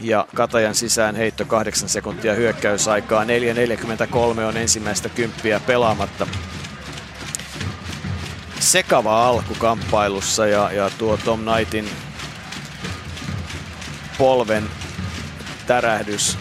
ja 0.00 0.26
Katajan 0.34 0.74
sisään 0.74 1.16
heitto 1.16 1.44
8 1.44 1.88
sekuntia 1.88 2.34
hyökkäysaikaa. 2.34 3.24
4.43 3.24 4.40
on 4.40 4.56
ensimmäistä 4.56 5.08
kymppiä 5.08 5.60
pelaamatta. 5.60 6.26
Sekava 8.66 9.26
alku 9.26 9.54
kamppailussa 9.58 10.46
ja, 10.46 10.72
ja 10.72 10.90
tuo 10.98 11.16
Tom 11.16 11.40
Knightin 11.40 11.90
polven 14.18 14.70
tärähdys 15.66 16.38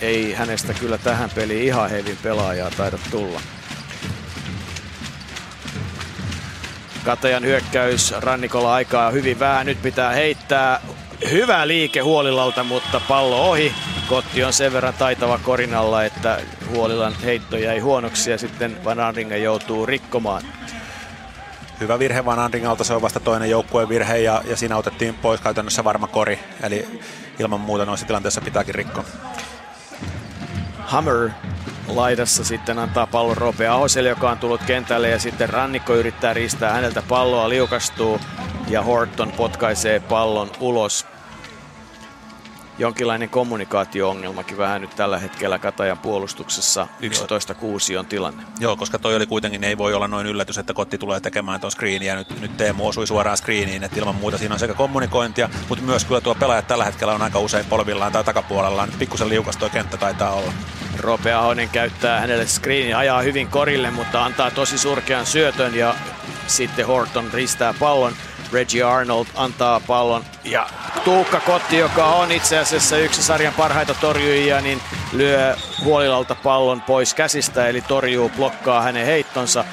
ei 0.00 0.32
hänestä 0.32 0.74
kyllä 0.74 0.98
tähän 0.98 1.30
peliin 1.34 1.64
ihan 1.64 1.90
hevin 1.90 2.18
pelaajaa 2.22 2.70
taida 2.70 2.98
tulla. 3.10 3.40
Katajan 7.04 7.44
hyökkäys 7.44 8.14
rannikolla 8.18 8.74
aikaa 8.74 9.10
hyvin 9.10 9.38
vähän. 9.38 9.66
Nyt 9.66 9.82
pitää 9.82 10.12
heittää. 10.12 10.80
Hyvä 11.30 11.68
liike 11.68 12.00
Huolilalta, 12.00 12.64
mutta 12.64 13.00
pallo 13.00 13.50
ohi. 13.50 13.74
Kotti 14.08 14.44
on 14.44 14.52
sen 14.52 14.72
verran 14.72 14.94
taitava 14.94 15.38
korinalla, 15.38 16.04
että 16.04 16.40
Huolilan 16.68 17.14
heitto 17.24 17.56
jäi 17.56 17.78
huonoksi 17.78 18.30
ja 18.30 18.38
sitten 18.38 18.84
Van 18.84 18.98
joutuu 19.42 19.86
rikkomaan. 19.86 20.42
Hyvä 21.80 21.98
virhe 21.98 22.24
Van 22.24 22.38
Andringalta, 22.38 22.84
se 22.84 22.94
on 22.94 23.02
vasta 23.02 23.20
toinen 23.20 23.50
joukkueen 23.50 23.88
virhe 23.88 24.18
ja, 24.18 24.42
ja 24.46 24.56
siinä 24.56 24.76
otettiin 24.76 25.14
pois 25.14 25.40
käytännössä 25.40 25.84
varma 25.84 26.06
kori. 26.06 26.40
Eli 26.62 27.00
ilman 27.38 27.60
muuta 27.60 27.84
noissa 27.84 28.06
tilanteissa 28.06 28.40
pitääkin 28.40 28.74
rikkoa. 28.74 29.04
Hammer 30.78 31.30
laidassa 31.88 32.44
sitten 32.44 32.78
antaa 32.78 33.06
pallon 33.06 33.36
Rope 33.36 33.68
Ahoselle, 33.68 34.08
joka 34.08 34.30
on 34.30 34.38
tullut 34.38 34.60
kentälle 34.66 35.08
ja 35.08 35.18
sitten 35.18 35.48
Rannikko 35.48 35.94
yrittää 35.94 36.34
riistää 36.34 36.72
häneltä 36.72 37.02
palloa, 37.08 37.48
liukastuu 37.48 38.20
ja 38.68 38.82
Horton 38.82 39.32
potkaisee 39.32 40.00
pallon 40.00 40.50
ulos 40.60 41.06
jonkinlainen 42.80 43.30
kommunikaatio-ongelmakin 43.30 44.58
vähän 44.58 44.80
nyt 44.80 44.96
tällä 44.96 45.18
hetkellä 45.18 45.58
Katajan 45.58 45.98
puolustuksessa. 45.98 46.86
11-6 47.94 47.98
on 47.98 48.06
tilanne. 48.06 48.42
Joo, 48.60 48.76
koska 48.76 48.98
toi 48.98 49.16
oli 49.16 49.26
kuitenkin, 49.26 49.64
ei 49.64 49.78
voi 49.78 49.94
olla 49.94 50.08
noin 50.08 50.26
yllätys, 50.26 50.58
että 50.58 50.74
Kotti 50.74 50.98
tulee 50.98 51.20
tekemään 51.20 51.60
tuon 51.60 51.70
screeniä 51.70 52.12
ja 52.12 52.18
nyt, 52.18 52.40
nyt 52.40 52.56
Teemu 52.56 52.88
osui 52.88 53.06
suoraan 53.06 53.36
screeniin, 53.36 53.84
että 53.84 53.98
ilman 53.98 54.14
muuta 54.14 54.38
siinä 54.38 54.54
on 54.54 54.58
sekä 54.58 54.74
kommunikointia, 54.74 55.48
mutta 55.68 55.84
myös 55.84 56.04
kyllä 56.04 56.20
tuo 56.20 56.34
pelaaja 56.34 56.62
tällä 56.62 56.84
hetkellä 56.84 57.12
on 57.14 57.22
aika 57.22 57.38
usein 57.38 57.64
polvillaan 57.64 58.12
tai 58.12 58.24
takapuolellaan. 58.24 58.88
Nyt 58.88 58.98
pikkusen 58.98 59.28
liukas 59.28 59.56
tuo 59.56 59.68
kenttä 59.68 59.96
taitaa 59.96 60.30
olla. 60.30 60.52
Rope 60.98 61.32
Ahonen 61.32 61.68
käyttää 61.68 62.20
hänelle 62.20 62.46
screenin, 62.46 62.96
ajaa 62.96 63.22
hyvin 63.22 63.48
korille, 63.48 63.90
mutta 63.90 64.24
antaa 64.24 64.50
tosi 64.50 64.78
surkean 64.78 65.26
syötön 65.26 65.74
ja 65.74 65.94
sitten 66.46 66.86
Horton 66.86 67.30
ristää 67.32 67.74
pallon. 67.80 68.12
Reggie 68.52 68.82
Arnold 68.82 69.26
antaa 69.34 69.80
pallon 69.86 70.24
ja 70.44 70.66
Tuukka 71.04 71.40
Kotti, 71.40 71.78
joka 71.78 72.06
on 72.06 72.32
itse 72.32 72.58
asiassa 72.58 72.96
yksi 72.96 73.22
sarjan 73.22 73.54
parhaita 73.54 73.94
torjujia, 73.94 74.60
niin 74.60 74.80
lyö 75.12 75.56
Huolilalta 75.84 76.34
pallon 76.34 76.82
pois 76.82 77.14
käsistä, 77.14 77.68
eli 77.68 77.80
torjuu, 77.80 78.28
blokkaa 78.36 78.82
hänen 78.82 79.06
heittonsa 79.06 79.64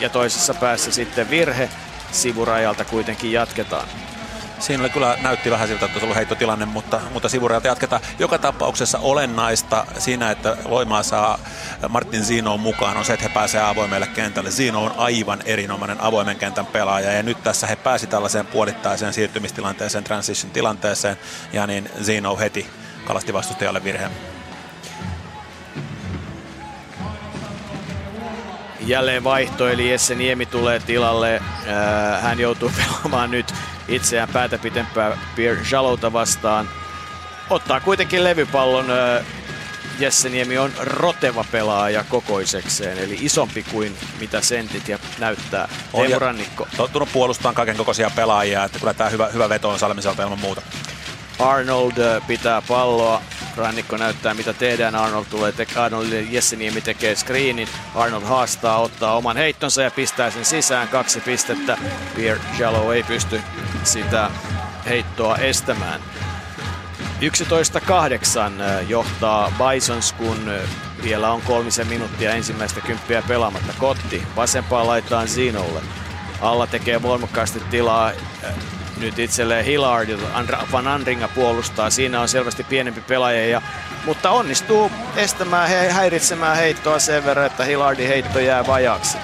ja 0.00 0.08
toisessa 0.08 0.54
päässä 0.54 0.92
sitten 0.92 1.30
virhe. 1.30 1.68
Sivurajalta 2.12 2.84
kuitenkin 2.84 3.32
jatketaan. 3.32 3.88
Siinä 4.64 4.82
oli 4.82 4.90
kyllä, 4.90 5.18
näytti 5.22 5.50
vähän 5.50 5.68
siltä, 5.68 5.84
että 5.84 5.94
olisi 5.94 6.04
ollut 6.04 6.16
heittotilanne, 6.16 6.66
mutta, 6.66 7.00
mutta 7.12 7.28
sivurajalta 7.28 7.66
jatketaan. 7.66 8.02
Joka 8.18 8.38
tapauksessa 8.38 8.98
olennaista 8.98 9.86
siinä, 9.98 10.30
että 10.30 10.56
Loimaa 10.64 11.02
saa 11.02 11.38
Martin 11.88 12.24
Zino 12.24 12.56
mukaan, 12.56 12.96
on 12.96 13.04
se, 13.04 13.12
että 13.12 13.28
he 13.28 13.34
pääsevät 13.34 13.64
avoimelle 13.64 14.06
kentälle. 14.06 14.50
Zino 14.50 14.84
on 14.84 14.94
aivan 14.96 15.42
erinomainen 15.44 16.00
avoimen 16.00 16.36
kentän 16.36 16.66
pelaaja, 16.66 17.12
ja 17.12 17.22
nyt 17.22 17.42
tässä 17.42 17.66
he 17.66 17.76
pääsi 17.76 18.06
tällaiseen 18.06 18.46
puolittaiseen 18.46 19.12
siirtymistilanteeseen, 19.12 20.04
transition-tilanteeseen, 20.04 21.16
ja 21.52 21.66
niin 21.66 21.90
Zino 22.02 22.36
heti 22.36 22.66
kalasti 23.04 23.32
vastustajalle 23.32 23.84
virheen. 23.84 24.10
Jälleen 28.86 29.24
vaihto, 29.24 29.68
eli 29.68 29.90
Jesse 29.90 30.14
Niemi 30.14 30.46
tulee 30.46 30.80
tilalle. 30.80 31.42
Hän 32.20 32.40
joutuu 32.40 32.72
pelaamaan 32.76 33.30
nyt 33.30 33.54
itseään 33.88 34.28
päätä 34.28 34.58
pitempää 34.58 35.18
Pierre 35.36 35.62
Jalota 35.70 36.12
vastaan. 36.12 36.68
Ottaa 37.50 37.80
kuitenkin 37.80 38.24
levypallon. 38.24 38.86
Jesse 39.98 40.28
Niemi 40.28 40.58
on 40.58 40.72
roteva 40.80 41.44
pelaaja 41.52 42.04
kokoisekseen, 42.08 42.98
eli 42.98 43.18
isompi 43.20 43.62
kuin 43.62 43.96
mitä 44.20 44.40
sentit 44.40 44.88
ja 44.88 44.98
näyttää. 45.18 45.68
Teemu 45.96 46.18
Rannikko. 46.18 46.68
Tottunut 46.76 47.08
puolustamaan 47.12 47.54
kaiken 47.54 47.76
kokoisia 47.76 48.10
pelaajia, 48.16 48.64
että 48.64 48.78
kyllä 48.78 48.94
tämä 48.94 49.10
hyvä, 49.10 49.26
hyvä 49.26 49.48
veto 49.48 49.70
on 49.70 49.78
Salmiselta 49.78 50.22
ilman 50.22 50.40
muuta. 50.40 50.62
Arnold 51.38 52.20
pitää 52.26 52.62
palloa. 52.68 53.22
Rannikko 53.56 53.96
näyttää 53.96 54.34
mitä 54.34 54.52
tehdään. 54.52 54.94
Arnold 54.94 55.24
tulee 55.30 55.52
te- 55.52 55.66
Arnold 55.76 56.12
Jesse 56.30 56.56
Niemi 56.56 56.80
tekee 56.80 57.14
screenin. 57.14 57.68
Arnold 57.94 58.22
haastaa, 58.22 58.78
ottaa 58.78 59.16
oman 59.16 59.36
heittonsa 59.36 59.82
ja 59.82 59.90
pistää 59.90 60.30
sen 60.30 60.44
sisään. 60.44 60.88
Kaksi 60.88 61.20
pistettä. 61.20 61.78
Pierre 62.16 62.44
Jalo 62.58 62.92
ei 62.92 63.02
pysty 63.02 63.40
sitä 63.84 64.30
heittoa 64.88 65.36
estämään. 65.36 66.00
11-8 67.20 68.82
johtaa 68.88 69.52
Bisons, 69.58 70.12
kun 70.12 70.50
Vielä 71.04 71.32
on 71.32 71.42
kolmisen 71.42 71.86
minuuttia 71.86 72.34
ensimmäistä 72.34 72.80
kymppiä 72.80 73.22
pelaamatta. 73.28 73.72
Kotti 73.78 74.22
vasempaan 74.36 74.86
laitaan 74.86 75.28
Zinolle. 75.28 75.80
Alla 76.40 76.66
tekee 76.66 77.02
voimakkaasti 77.02 77.60
tilaa 77.70 78.12
nyt 79.04 79.18
itselleen 79.18 79.64
Hillard, 79.64 80.08
jota 80.08 80.66
Van 80.72 80.88
Andringa 80.88 81.28
puolustaa. 81.28 81.90
Siinä 81.90 82.20
on 82.20 82.28
selvästi 82.28 82.64
pienempi 82.64 83.00
pelaaja, 83.00 83.46
ja, 83.46 83.62
mutta 84.04 84.30
onnistuu 84.30 84.90
estämään, 85.16 85.68
he, 85.68 85.90
häiritsemään 85.90 86.56
heittoa 86.56 86.98
sen 86.98 87.24
verran, 87.24 87.46
että 87.46 87.64
Hillardin 87.64 88.08
heitto 88.08 88.38
jää 88.38 88.66
vajaksi. 88.66 89.18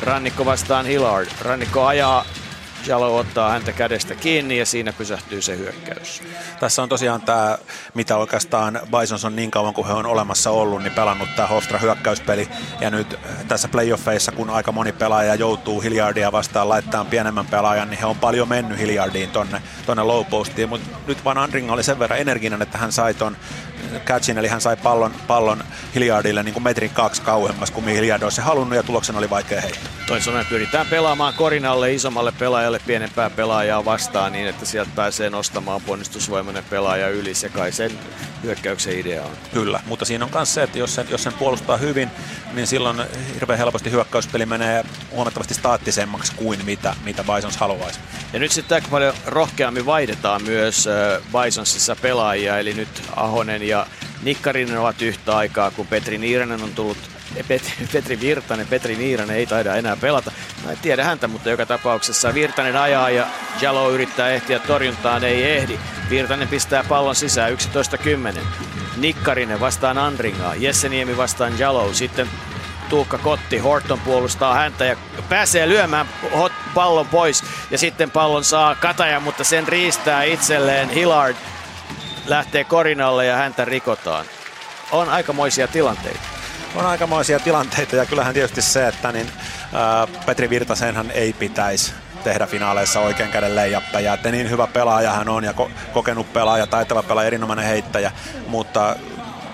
Rannikko 0.00 0.44
vastaan 0.44 0.86
Hillard. 0.86 1.28
Rannikko 1.40 1.86
ajaa 1.86 2.24
Jalo 2.86 3.16
ottaa 3.16 3.50
häntä 3.50 3.72
kädestä 3.72 4.14
kiinni 4.14 4.58
ja 4.58 4.66
siinä 4.66 4.92
pysähtyy 4.92 5.42
se 5.42 5.56
hyökkäys. 5.56 6.22
Tässä 6.60 6.82
on 6.82 6.88
tosiaan 6.88 7.22
tämä, 7.22 7.58
mitä 7.94 8.16
oikeastaan 8.16 8.80
Bisons 9.00 9.24
on 9.24 9.36
niin 9.36 9.50
kauan 9.50 9.74
kuin 9.74 9.86
he 9.86 9.92
on 9.92 10.06
olemassa 10.06 10.50
ollut, 10.50 10.82
niin 10.82 10.92
pelannut 10.92 11.28
tämä 11.36 11.48
Hofstra 11.48 11.78
hyökkäyspeli. 11.78 12.48
Ja 12.80 12.90
nyt 12.90 13.18
tässä 13.48 13.68
playoffeissa, 13.68 14.32
kun 14.32 14.50
aika 14.50 14.72
moni 14.72 14.92
pelaaja 14.92 15.34
joutuu 15.34 15.80
Hilliardia 15.80 16.32
vastaan 16.32 16.68
laittamaan 16.68 17.06
pienemmän 17.06 17.46
pelaajan, 17.46 17.90
niin 17.90 17.98
he 17.98 18.06
on 18.06 18.16
paljon 18.16 18.48
mennyt 18.48 18.78
Hilliardiin 18.78 19.30
tonne, 19.30 19.62
tonne 19.86 20.02
low 20.02 20.26
postiin. 20.26 20.68
Mutta 20.68 20.96
nyt 21.06 21.24
Van 21.24 21.38
Andring 21.38 21.70
oli 21.70 21.82
sen 21.82 21.98
verran 21.98 22.18
energinen, 22.18 22.62
että 22.62 22.78
hän 22.78 22.92
sai 22.92 23.14
ton 23.14 23.36
catchin, 24.04 24.38
eli 24.38 24.48
hän 24.48 24.60
sai 24.60 24.76
pallon, 24.76 25.14
pallon 25.26 25.64
Hilliardille 25.94 26.42
niin 26.42 26.52
kuin 26.52 26.64
metrin 26.64 26.90
kaksi 26.90 27.22
kauemmas 27.22 27.70
kuin 27.70 27.84
mihin 27.84 27.96
Hilliard 27.96 28.22
olisi 28.22 28.40
halunnut 28.40 28.76
ja 28.76 28.82
tuloksena 28.82 29.18
oli 29.18 29.30
vaikea 29.30 29.60
heittää. 29.60 29.92
Toisaalta 30.06 30.44
pyritään 30.48 30.86
pelaamaan 30.86 31.34
korinalle 31.34 31.92
isommalle 31.92 32.32
pelaajalle 32.32 32.80
pienempää 32.86 33.30
pelaajaa 33.30 33.84
vastaan 33.84 34.32
niin, 34.32 34.48
että 34.48 34.66
sieltä 34.66 34.90
pääsee 34.96 35.30
nostamaan 35.30 35.82
ponnistusvoimainen 35.82 36.64
pelaaja 36.70 37.08
yli. 37.08 37.34
Se 37.34 37.48
kai 37.48 37.72
sen 37.72 37.90
hyökkäyksen 38.42 38.98
idea 38.98 39.22
on. 39.22 39.30
Kyllä, 39.52 39.80
mutta 39.86 40.04
siinä 40.04 40.24
on 40.24 40.30
myös 40.34 40.54
se, 40.54 40.62
että 40.62 40.78
jos 40.78 40.94
sen, 40.94 41.06
jos 41.10 41.22
sen 41.22 41.32
puolustaa 41.32 41.76
hyvin, 41.76 42.10
niin 42.52 42.66
silloin 42.66 43.00
hirveän 43.34 43.58
helposti 43.58 43.90
hyökkäyspeli 43.90 44.46
menee 44.46 44.84
huomattavasti 45.10 45.54
staattisemmaksi 45.54 46.32
kuin 46.36 46.64
mitä, 46.64 46.96
mitä 47.04 47.24
Bisons 47.24 47.56
haluaisi. 47.56 48.00
Ja 48.32 48.38
nyt 48.38 48.52
sitten 48.52 48.74
aika 48.74 48.88
paljon 48.90 49.14
rohkeammin 49.26 49.86
vaihdetaan 49.86 50.42
myös 50.42 50.88
Bisonsissa 51.42 51.96
pelaajia, 51.96 52.58
eli 52.58 52.74
nyt 52.74 53.02
Ahonen 53.16 53.62
ja 53.62 53.71
Nikkarinen 54.22 54.78
ovat 54.78 55.02
yhtä 55.02 55.36
aikaa, 55.36 55.70
kun 55.70 55.86
Petri 55.86 56.18
Niiranen 56.18 56.62
on 56.62 56.72
tullut 56.74 56.98
Petri 57.92 58.20
Virtanen, 58.20 58.66
Petri 58.66 58.96
Niiranen 58.96 59.36
ei 59.36 59.46
taida 59.46 59.74
enää 59.74 59.96
pelata. 59.96 60.32
Mä 60.64 60.70
en 60.70 60.78
tiedä 60.82 61.04
häntä, 61.04 61.28
mutta 61.28 61.50
joka 61.50 61.66
tapauksessa 61.66 62.34
Virtanen 62.34 62.76
ajaa 62.76 63.10
ja 63.10 63.26
Jalo 63.60 63.90
yrittää 63.90 64.30
ehtiä 64.30 64.58
torjuntaan, 64.58 65.24
ei 65.24 65.50
ehdi. 65.50 65.78
Virtanen 66.10 66.48
pistää 66.48 66.84
pallon 66.84 67.14
sisään 67.14 67.52
11-10. 67.52 68.40
Nikkarinen 68.96 69.60
vastaan 69.60 69.98
Andringaa, 69.98 70.54
Jesse 70.54 70.88
Niemi 70.88 71.16
vastaan 71.16 71.58
Jalo, 71.58 71.92
sitten 71.92 72.28
Tuukka 72.88 73.18
Kotti, 73.18 73.58
Horton 73.58 74.00
puolustaa 74.00 74.54
häntä 74.54 74.84
ja 74.84 74.96
pääsee 75.28 75.68
lyömään 75.68 76.08
pallon 76.74 77.06
pois 77.06 77.44
ja 77.70 77.78
sitten 77.78 78.10
pallon 78.10 78.44
saa 78.44 78.74
Kataja, 78.74 79.20
mutta 79.20 79.44
sen 79.44 79.68
riistää 79.68 80.24
itselleen 80.24 80.90
Hillard. 80.90 81.36
Lähtee 82.26 82.64
korinalle 82.64 83.26
ja 83.26 83.36
häntä 83.36 83.64
rikotaan. 83.64 84.26
On 84.92 85.08
aikamoisia 85.08 85.68
tilanteita 85.68 86.32
on 86.74 86.86
aikamoisia 86.86 87.40
tilanteita 87.40 87.96
ja 87.96 88.06
kyllähän 88.06 88.34
tietysti 88.34 88.62
se, 88.62 88.88
että 88.88 89.12
niin, 89.12 89.26
ää, 89.72 90.06
Petri 90.26 90.50
Virtasenhan 90.50 91.10
ei 91.10 91.32
pitäisi 91.32 91.92
tehdä 92.24 92.46
finaaleissa 92.46 93.00
oikein 93.00 93.30
käden 93.30 93.56
leijappeja. 93.56 94.14
Että 94.14 94.30
niin 94.30 94.50
hyvä 94.50 94.66
pelaaja 94.66 95.12
hän 95.12 95.28
on 95.28 95.44
ja 95.44 95.52
ko- 95.52 95.70
kokenut 95.92 96.32
pelaaja, 96.32 96.66
taitava 96.66 97.02
pelaaja, 97.02 97.26
erinomainen 97.26 97.64
heittäjä, 97.64 98.12
mutta 98.46 98.96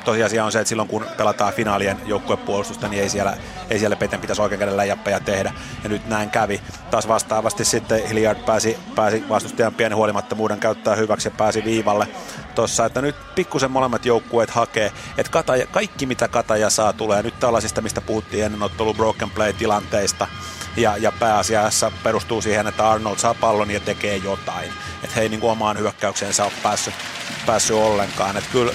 tosiasia 0.08 0.44
on 0.44 0.52
se, 0.52 0.60
että 0.60 0.68
silloin 0.68 0.88
kun 0.88 1.06
pelataan 1.16 1.52
finaalien 1.52 2.00
joukkuepuolustusta, 2.06 2.88
niin 2.88 3.02
ei 3.02 3.08
siellä, 3.08 3.36
ei 3.70 3.78
siellä 3.78 3.96
Peten 3.96 4.20
pitäisi 4.20 4.42
oikein 4.42 4.58
kädellä 4.58 4.76
läjäppäjä 4.76 5.20
tehdä. 5.20 5.52
Ja 5.82 5.88
nyt 5.88 6.08
näin 6.08 6.30
kävi. 6.30 6.60
Taas 6.90 7.08
vastaavasti 7.08 7.64
sitten 7.64 8.08
Hilliard 8.08 8.38
pääsi, 8.46 8.78
pääsi 8.94 9.24
vastustajan 9.28 9.74
pienen 9.74 9.96
huolimattomuuden 9.96 10.58
käyttää 10.58 10.94
hyväksi 10.94 11.28
ja 11.28 11.34
pääsi 11.36 11.64
viivalle 11.64 12.08
tuossa. 12.54 12.86
Että 12.86 13.02
nyt 13.02 13.16
pikkusen 13.34 13.70
molemmat 13.70 14.06
joukkueet 14.06 14.50
hakee, 14.50 14.92
että 15.18 15.32
Kataja, 15.32 15.66
kaikki 15.66 16.06
mitä 16.06 16.28
Kataja 16.28 16.70
saa 16.70 16.92
tulee 16.92 17.22
nyt 17.22 17.40
tällaisista, 17.40 17.80
mistä 17.80 18.00
puhuttiin 18.00 18.44
ennen 18.44 18.62
ottelu 18.62 18.94
broken 18.94 19.30
play 19.30 19.52
tilanteista 19.52 20.26
ja, 20.76 20.96
ja 20.96 21.12
pääasiassa 21.12 21.92
perustuu 22.02 22.42
siihen, 22.42 22.66
että 22.66 22.90
Arnold 22.90 23.16
saa 23.16 23.34
pallon 23.34 23.70
ja 23.70 23.80
tekee 23.80 24.16
jotain. 24.16 24.72
Että 25.02 25.14
he 25.16 25.20
ei 25.20 25.28
niin 25.28 25.40
kuin 25.40 25.50
omaan 25.50 25.78
hyökkäykseensä 25.78 26.44
ole 26.44 26.52
päässyt, 26.62 26.94
päässyt 27.46 27.76
ollenkaan. 27.76 28.36
Että 28.36 28.50
kyllä 28.52 28.72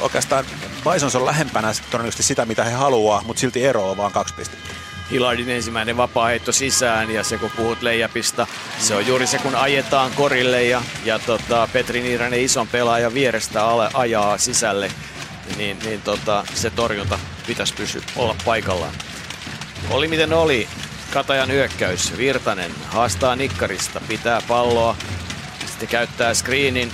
oikeastaan 0.00 0.44
Bisons 0.92 1.14
on 1.14 1.26
lähempänä 1.26 1.72
todennäköisesti 1.90 2.22
sitä, 2.22 2.46
mitä 2.46 2.64
he 2.64 2.70
haluaa, 2.70 3.22
mutta 3.26 3.40
silti 3.40 3.64
ero 3.64 3.90
on 3.90 3.96
vaan 3.96 4.12
kaksi 4.12 4.34
pistettä. 4.34 4.68
Hilardin 5.10 5.50
ensimmäinen 5.50 5.96
vapaa-heitto 5.96 6.52
sisään 6.52 7.10
ja 7.10 7.24
se 7.24 7.38
kun 7.38 7.50
puhut 7.56 7.82
leijapista, 7.82 8.46
se 8.78 8.94
on 8.94 9.06
juuri 9.06 9.26
se 9.26 9.38
kun 9.38 9.54
ajetaan 9.54 10.10
korille 10.12 10.62
ja, 10.64 10.82
ja 11.04 11.18
tota, 11.18 11.68
Petri 11.72 12.02
Niiranen 12.02 12.40
ison 12.40 12.68
pelaaja 12.68 13.14
vierestä 13.14 13.64
ale, 13.64 13.90
ajaa 13.94 14.38
sisälle, 14.38 14.90
niin, 15.56 15.78
niin 15.84 16.02
tota, 16.02 16.44
se 16.54 16.70
torjunta 16.70 17.18
pitäisi 17.46 17.74
pysyä 17.74 18.02
olla 18.16 18.36
paikallaan. 18.44 18.94
Oli 19.90 20.08
miten 20.08 20.32
oli, 20.32 20.68
Katajan 21.12 21.50
hyökkäys, 21.50 22.16
Virtanen 22.16 22.70
haastaa 22.86 23.36
Nikkarista, 23.36 24.00
pitää 24.08 24.42
palloa, 24.48 24.96
sitten 25.66 25.88
käyttää 25.88 26.34
screenin, 26.34 26.92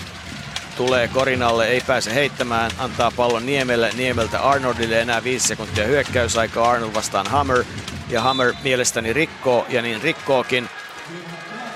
tulee 0.80 1.08
korinalle, 1.08 1.66
ei 1.66 1.80
pääse 1.80 2.14
heittämään, 2.14 2.70
antaa 2.78 3.10
pallon 3.16 3.46
Niemelle, 3.46 3.90
Niemeltä 3.96 4.40
Arnoldille 4.40 5.00
enää 5.00 5.24
5 5.24 5.48
sekuntia 5.48 5.86
hyökkäysaika, 5.86 6.70
Arnold 6.70 6.94
vastaan 6.94 7.26
Hammer, 7.26 7.64
ja 8.08 8.22
Hammer 8.22 8.54
mielestäni 8.64 9.12
rikkoo, 9.12 9.66
ja 9.68 9.82
niin 9.82 10.02
rikkookin. 10.02 10.68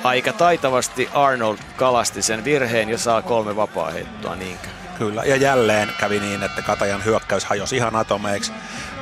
Aika 0.04 0.32
taitavasti 0.32 1.08
Arnold 1.14 1.58
kalasti 1.76 2.22
sen 2.22 2.44
virheen 2.44 2.88
ja 2.88 2.98
saa 2.98 3.22
kolme 3.22 3.56
vapaa 3.56 3.90
heittoa 3.90 4.36
niinkö. 4.36 4.68
Kyllä, 4.98 5.22
ja 5.24 5.36
jälleen 5.36 5.92
kävi 5.98 6.20
niin, 6.20 6.42
että 6.42 6.62
Katajan 6.62 7.04
hyökkäys 7.04 7.44
hajosi 7.44 7.76
ihan 7.76 7.96
atomeiksi. 7.96 8.52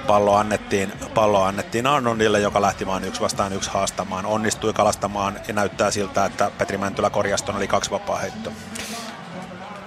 Pallo 0.07 0.35
annettiin, 0.35 0.93
pallo 1.15 1.43
annettiin 1.43 1.87
Arnoldille, 1.87 2.41
joka 2.41 2.63
lähti 2.63 2.87
vain 2.87 3.05
yksi 3.05 3.21
vastaan 3.21 3.53
yksi 3.53 3.71
haastamaan. 3.71 4.27
Onnistui 4.27 4.73
kalastamaan 4.73 5.41
ja 5.49 5.55
näyttää 5.55 5.91
siltä, 5.91 6.25
että 6.25 6.51
Petri 6.59 6.79
Mäntylä 6.79 7.11
korjaston 7.11 7.57
oli 7.57 7.69
kaksi 7.69 7.91
vapaa 7.91 8.19
heittoa. 8.19 8.53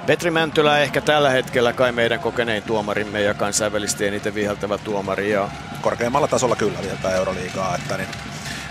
Petri 0.07 0.31
Mäntylä 0.31 0.79
ehkä 0.79 1.01
tällä 1.01 1.29
hetkellä 1.29 1.73
kai 1.73 1.91
meidän 1.91 2.19
kokenein 2.19 2.63
tuomarimme 2.63 3.21
ja 3.21 3.33
kansainvälisesti 3.33 4.07
eniten 4.07 4.35
viheltävä 4.35 4.77
tuomari. 4.77 5.31
Ja... 5.31 5.49
Korkeimmalla 5.81 6.27
tasolla 6.27 6.55
kyllä 6.55 6.81
viheltää 6.81 7.15
Euroliigaa, 7.15 7.75
että 7.75 7.97
niin, 7.97 8.09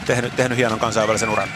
tehnyt, 0.07 0.37
tehnyt 0.37 0.59
hienon 0.59 0.79
kansainvälisen 0.79 1.31
uran. 1.31 1.49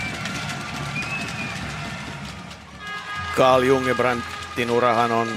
Carl 3.36 3.62
Jungebrandtin 3.62 4.70
urahan 4.70 5.12
on 5.12 5.28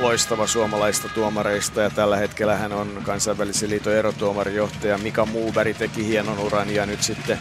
loistava 0.00 0.46
suomalaista 0.46 1.08
tuomareista 1.08 1.80
ja 1.80 1.90
tällä 1.90 2.16
hetkellä 2.16 2.56
hän 2.56 2.72
on 2.72 3.02
kansainvälisen 3.02 3.70
liiton 3.70 3.92
erotuomarijohtaja. 3.92 4.98
Mika 4.98 5.26
Muuberg 5.26 5.76
teki 5.76 6.06
hienon 6.06 6.38
uran 6.38 6.70
ja 6.70 6.86
nyt 6.86 7.02
sitten 7.02 7.38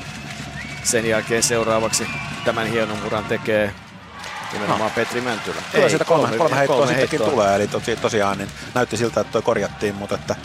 sen 0.83 1.05
jälkeen 1.05 1.43
seuraavaksi 1.43 2.07
tämän 2.45 2.67
hienon 2.67 2.97
uran 3.05 3.25
tekee 3.25 3.73
Nimenomaan 4.53 4.89
no. 4.89 4.95
Petri 4.95 5.21
Mäntylä. 5.21 5.61
Kyllä 5.71 5.83
Ei, 5.83 5.89
sieltä 5.89 6.05
kolme, 6.05 6.27
kolme, 6.27 6.37
kolme 6.37 6.55
heittoa 6.55 6.77
kolme 6.77 6.91
sittenkin 6.91 7.19
heittoa. 7.19 7.31
tulee, 7.31 7.55
eli 7.55 7.67
tosi, 7.67 7.95
tosiaan 7.95 8.37
niin 8.37 8.49
näytti 8.73 8.97
siltä, 8.97 9.21
että 9.21 9.31
toi 9.31 9.41
korjattiin, 9.41 9.95
mutta 9.95 10.15
että 10.15 10.35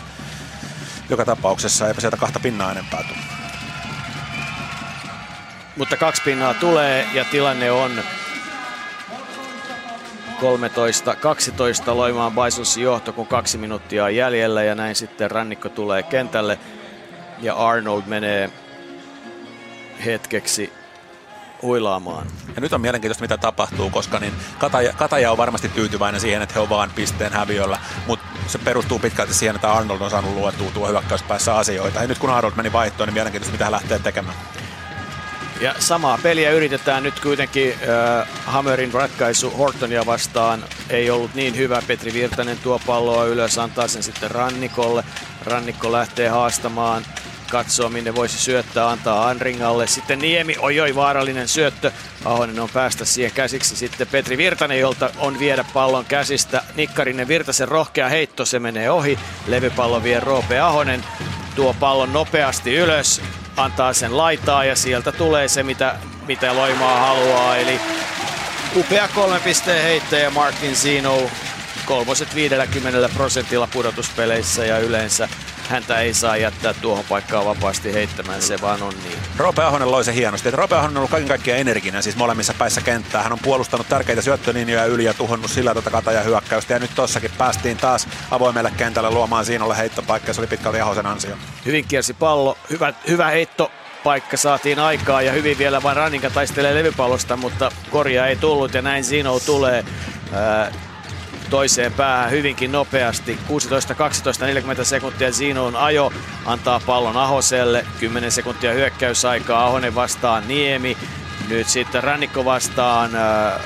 joka 1.08 1.24
tapauksessa 1.24 1.88
eipä 1.88 2.00
sieltä 2.00 2.16
kahta 2.16 2.40
pinnaa 2.40 2.72
enempää 2.72 3.02
tule. 3.02 3.18
Mutta 5.76 5.96
kaksi 5.96 6.22
pinnaa 6.22 6.54
tulee 6.54 7.06
ja 7.12 7.24
tilanne 7.24 7.70
on 7.70 8.02
13-12 10.40 10.44
Loimaan 11.86 12.32
Bisonsin 12.32 12.82
johto, 12.82 13.12
kun 13.12 13.26
kaksi 13.26 13.58
minuuttia 13.58 14.04
on 14.04 14.16
jäljellä 14.16 14.62
ja 14.62 14.74
näin 14.74 14.96
sitten 14.96 15.30
rannikko 15.30 15.68
tulee 15.68 16.02
kentälle 16.02 16.58
ja 17.40 17.54
Arnold 17.54 18.02
menee 18.06 18.50
hetkeksi 20.04 20.72
huilaamaan. 21.64 22.26
Ja 22.54 22.60
nyt 22.60 22.72
on 22.72 22.80
mielenkiintoista, 22.80 23.24
mitä 23.24 23.36
tapahtuu, 23.36 23.90
koska 23.90 24.18
niin 24.18 24.32
Kataja, 24.58 24.92
Kataja 24.92 25.30
on 25.30 25.38
varmasti 25.38 25.68
tyytyväinen 25.68 26.20
siihen, 26.20 26.42
että 26.42 26.54
he 26.54 26.60
on 26.60 26.68
vaan 26.68 26.90
pisteen 26.94 27.32
häviöllä, 27.32 27.78
mutta 28.06 28.26
se 28.46 28.58
perustuu 28.58 28.98
pitkälti 28.98 29.34
siihen, 29.34 29.54
että 29.54 29.72
Arnold 29.72 30.00
on 30.00 30.10
saanut 30.10 30.34
luotua 30.34 30.70
tuo 30.70 30.88
hyökkäyspäässä 30.88 31.56
asioita. 31.56 32.00
Ja 32.00 32.06
nyt 32.06 32.18
kun 32.18 32.30
Arnold 32.30 32.52
meni 32.56 32.72
vaihtoon, 32.72 33.08
niin 33.08 33.14
mielenkiintoista, 33.14 33.52
mitä 33.52 33.64
hän 33.64 33.72
lähtee 33.72 33.98
tekemään. 33.98 34.36
Ja 35.60 35.74
samaa 35.78 36.18
peliä 36.22 36.50
yritetään 36.50 37.02
nyt 37.02 37.20
kuitenkin 37.20 37.72
äh, 37.72 38.28
Hammerin 38.46 38.92
ratkaisu 38.92 39.50
Hortonia 39.50 40.06
vastaan. 40.06 40.64
Ei 40.90 41.10
ollut 41.10 41.34
niin 41.34 41.56
hyvä. 41.56 41.82
Petri 41.86 42.12
Virtanen 42.12 42.58
tuo 42.58 42.80
palloa 42.86 43.24
ylös, 43.24 43.58
antaa 43.58 43.88
sen 43.88 44.02
sitten 44.02 44.30
Rannikolle. 44.30 45.04
Rannikko 45.44 45.92
lähtee 45.92 46.28
haastamaan 46.28 47.04
katsoo 47.50 47.88
minne 47.88 48.14
voisi 48.14 48.38
syöttää, 48.38 48.88
antaa 48.88 49.28
Anringalle. 49.28 49.86
Sitten 49.86 50.18
Niemi, 50.18 50.56
oi 50.58 50.80
oi 50.80 50.94
vaarallinen 50.94 51.48
syöttö. 51.48 51.92
Ahonen 52.24 52.60
on 52.60 52.68
päästä 52.74 53.04
siihen 53.04 53.32
käsiksi. 53.32 53.76
Sitten 53.76 54.06
Petri 54.06 54.36
Virtanen, 54.36 54.80
jolta 54.80 55.10
on 55.18 55.38
viedä 55.38 55.64
pallon 55.74 56.04
käsistä. 56.04 56.62
Nikkarinen 56.74 57.28
Virtasen 57.28 57.68
rohkea 57.68 58.08
heitto, 58.08 58.44
se 58.44 58.58
menee 58.58 58.90
ohi. 58.90 59.18
Levypallo 59.46 60.02
vie 60.02 60.20
Roope 60.20 60.60
Ahonen. 60.60 61.04
Tuo 61.54 61.74
pallon 61.80 62.12
nopeasti 62.12 62.74
ylös, 62.76 63.22
antaa 63.56 63.92
sen 63.92 64.16
laitaa 64.16 64.64
ja 64.64 64.76
sieltä 64.76 65.12
tulee 65.12 65.48
se, 65.48 65.62
mitä, 65.62 65.96
mitä 66.26 66.56
Loimaa 66.56 67.00
haluaa. 67.00 67.56
Eli 67.56 67.80
upea 68.76 69.08
kolme 69.08 69.40
pisteen 69.40 69.82
heittäjä 69.82 70.30
Martin 70.30 70.76
Zino. 70.76 71.30
Kolmoset 71.86 72.34
50 72.34 73.08
prosentilla 73.14 73.68
pudotuspeleissä 73.72 74.64
ja 74.64 74.78
yleensä 74.78 75.28
häntä 75.68 76.00
ei 76.00 76.14
saa 76.14 76.36
jättää 76.36 76.74
tuohon 76.74 77.04
paikkaan 77.08 77.44
vapaasti 77.44 77.92
heittämään, 77.92 78.42
se 78.42 78.60
vaan 78.60 78.82
on 78.82 78.94
niin. 79.04 79.18
Rope 79.36 79.62
Ahonen 79.62 79.90
loi 79.90 80.04
se 80.04 80.14
hienosti. 80.14 80.50
Rope 80.50 80.76
Ahonen 80.76 80.90
on 80.90 80.96
ollut 80.96 81.10
kaiken 81.10 81.28
kaikkiaan 81.28 81.60
energinen 81.60 82.02
siis 82.02 82.16
molemmissa 82.16 82.54
päissä 82.58 82.80
kenttää. 82.80 83.22
Hän 83.22 83.32
on 83.32 83.38
puolustanut 83.42 83.88
tärkeitä 83.88 84.22
syöttölinjoja 84.22 84.84
yli 84.84 85.04
ja 85.04 85.14
tuhonnut 85.14 85.50
sillä 85.50 85.74
tätä 85.74 85.90
kataja 85.90 86.22
hyökkäystä. 86.22 86.74
Ja 86.74 86.78
nyt 86.78 86.94
tossakin 86.94 87.30
päästiin 87.38 87.76
taas 87.76 88.08
avoimelle 88.30 88.72
kentälle 88.76 89.10
luomaan 89.10 89.44
Siinolle 89.44 89.76
heittopaikka. 89.76 90.32
Se 90.32 90.40
oli 90.40 90.46
pitkälti 90.48 90.80
Ahosen 90.80 91.06
ansio. 91.06 91.36
Hyvin 91.64 91.84
kiersi 91.88 92.14
pallo. 92.14 92.58
Hyvä, 92.70 92.92
hyvä 93.08 93.26
heitto 93.26 93.70
paikka 94.04 94.36
saatiin 94.36 94.78
aikaa 94.78 95.22
ja 95.22 95.32
hyvin 95.32 95.58
vielä 95.58 95.82
vain 95.82 95.96
Ranninka 95.96 96.30
taistelee 96.30 96.74
levypallosta, 96.74 97.36
mutta 97.36 97.72
korja 97.90 98.26
ei 98.26 98.36
tullut 98.36 98.74
ja 98.74 98.82
näin 98.82 99.04
Zino 99.04 99.40
tulee 99.40 99.84
toiseen 101.54 101.92
päähän 101.92 102.30
hyvinkin 102.30 102.72
nopeasti. 102.72 103.38
16, 103.46 103.94
12, 103.94 104.46
40 104.46 104.84
sekuntia 104.84 105.32
Zinon 105.32 105.76
ajo 105.76 106.12
antaa 106.46 106.80
pallon 106.86 107.16
Ahoselle. 107.16 107.86
10 108.00 108.30
sekuntia 108.30 108.72
hyökkäysaikaa 108.72 109.66
Ahonen 109.66 109.94
vastaan 109.94 110.48
Niemi. 110.48 110.96
Nyt 111.48 111.68
sitten 111.68 112.02
Rannikko 112.04 112.44
vastaan 112.44 113.10
äh, 113.16 113.60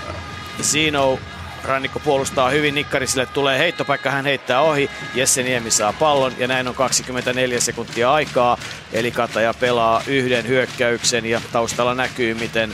Zino. 0.63 1.19
Rannikko 1.65 2.01
puolustaa 2.01 2.51
hyvin, 2.51 2.75
Nikkarisille 2.75 3.27
tulee 3.27 3.59
heittopaikka, 3.59 4.11
hän 4.11 4.25
heittää 4.25 4.61
ohi, 4.61 4.91
Jesse 5.15 5.43
Niemi 5.43 5.71
saa 5.71 5.93
pallon 5.93 6.33
ja 6.39 6.49
näin 6.49 6.69
on 6.69 6.75
24 6.75 7.61
sekuntia 7.61 8.13
aikaa. 8.13 8.59
Eli 8.93 9.11
Kataja 9.11 9.55
pelaa 9.55 10.03
yhden 10.07 10.49
hyökkäyksen 10.49 11.27
ja 11.27 11.41
taustalla 11.53 11.95
näkyy 11.95 12.35
miten 12.35 12.73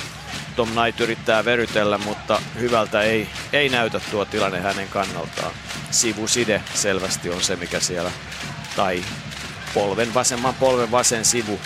Tom 0.57 0.69
Knight 0.69 1.01
yrittää 1.01 1.45
verytellä, 1.45 1.99
mutta 1.99 2.43
hyvältä 2.59 3.03
ei, 3.03 3.29
ei 3.53 3.69
näytä 3.69 4.01
tuo 4.11 4.25
tilanne 4.25 4.61
hänen 4.61 4.89
kannaltaan. 4.89 5.53
Sivuside 5.91 6.63
selvästi 6.75 7.31
on 7.31 7.43
se, 7.43 7.57
mikä 7.57 7.81
siellä, 7.81 8.11
tai 8.77 9.05
polven 9.75 10.15
vasemman 10.15 10.55
polven 10.55 10.91
vasen 10.91 11.25
sivu. 11.25 11.61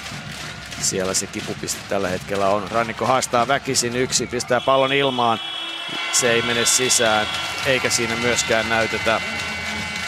Siellä 0.81 1.15
se 1.15 1.27
kipupiste 1.27 1.81
tällä 1.89 2.09
hetkellä 2.09 2.49
on. 2.49 2.71
Rannikko 2.71 3.07
haastaa 3.07 3.49
väkisin 3.49 3.97
yksi, 3.97 4.27
pistää 4.27 4.61
pallon 4.61 4.93
ilmaan. 4.93 5.41
Se 6.13 6.33
ei 6.33 6.43
mene 6.43 6.65
sisään, 6.65 7.27
eikä 7.67 7.91
siinä 7.91 8.17
myöskään 8.17 8.69
näytetä 8.69 9.21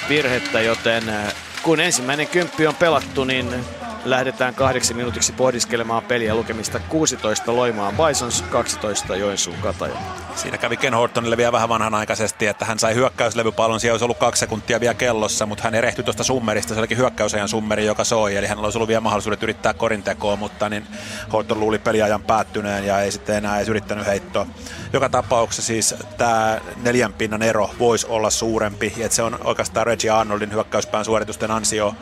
virhettä, 0.09 0.61
joten 0.61 1.09
äh, 1.09 1.35
kun 1.63 1.81
ensimmäinen 1.81 2.29
kymppi 2.29 2.67
on 2.67 2.75
pelattu, 2.75 3.25
niin 3.25 3.65
lähdetään 4.05 4.55
kahdeksi 4.55 4.95
minuutiksi 4.95 5.33
pohdiskelemaan 5.33 6.03
peliä 6.03 6.35
lukemista 6.35 6.81
16 6.89 7.57
Loimaan 7.57 7.95
Bisons, 7.97 8.43
12 8.43 9.17
Joensuun 9.17 9.57
Kataja. 9.57 9.95
Siinä 10.35 10.59
kävi 10.59 10.77
Ken 10.77 10.95
Hortonille 10.95 11.37
vielä 11.37 11.53
vähän 11.53 11.69
vanhanaikaisesti, 11.69 12.47
että 12.47 12.65
hän 12.65 12.79
sai 12.79 12.95
hyökkäyslevypallon, 12.95 13.81
siellä 13.81 13.95
olisi 13.95 14.05
ollut 14.05 14.19
kaksi 14.19 14.41
sekuntia 14.41 14.81
vielä 14.81 14.95
kellossa, 14.95 15.47
mutta 15.47 15.65
hän 15.65 15.75
erehtyi 15.75 16.05
tuosta 16.05 16.25
summerista, 16.25 16.75
se 16.75 16.81
olikin 16.81 16.99
hyökkäysajan 16.99 17.49
summeri, 17.49 17.87
joka 17.87 18.05
soi, 18.05 18.37
eli 18.37 18.47
hänellä 18.47 18.67
olisi 18.67 18.79
ollut 18.79 18.89
vielä 18.89 19.01
mahdollisuudet 19.01 19.43
yrittää 19.43 19.75
korintekoa, 19.75 20.37
mutta 20.37 20.69
niin 20.69 20.87
Horton 21.33 21.61
luuli 21.61 21.79
peliajan 21.79 22.23
päättyneen 22.23 22.87
ja 22.87 23.01
ei 23.01 23.13
sitten 23.13 23.37
enää 23.37 23.57
edes 23.57 23.69
yrittänyt 23.69 24.07
heittoa. 24.07 24.47
Joka 24.93 25.09
tapauksessa 25.09 25.67
siis 25.67 25.95
tämä 26.17 26.61
neljän 26.83 27.13
pinnan 27.13 27.43
ero 27.43 27.71
voisi 27.79 28.07
olla 28.07 28.31
suurempi, 28.31 28.95
että 29.01 29.17
se 29.17 29.23
on 29.23 29.39
oikeastaan 29.45 29.87
Reggie 29.87 30.11
Arnoldin 30.11 30.53
hyökkäyspään 30.53 31.05
suoritusten 31.05 31.51
ansio, 31.51 31.95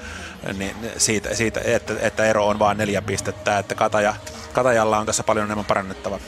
niin 0.58 0.76
siitä, 0.96 1.34
siitä 1.34 1.60
että, 1.64 1.94
että 2.00 2.24
ero 2.24 2.46
on 2.46 2.58
vain 2.58 2.78
neljä 2.78 3.02
pistettä, 3.02 3.58
että 3.58 3.74
Kataja, 3.74 4.14
Katajalla 4.52 4.98
on 4.98 5.06
tässä 5.06 5.22
paljon 5.22 5.46
enemmän 5.46 5.64
parannettavaa. 5.64 6.18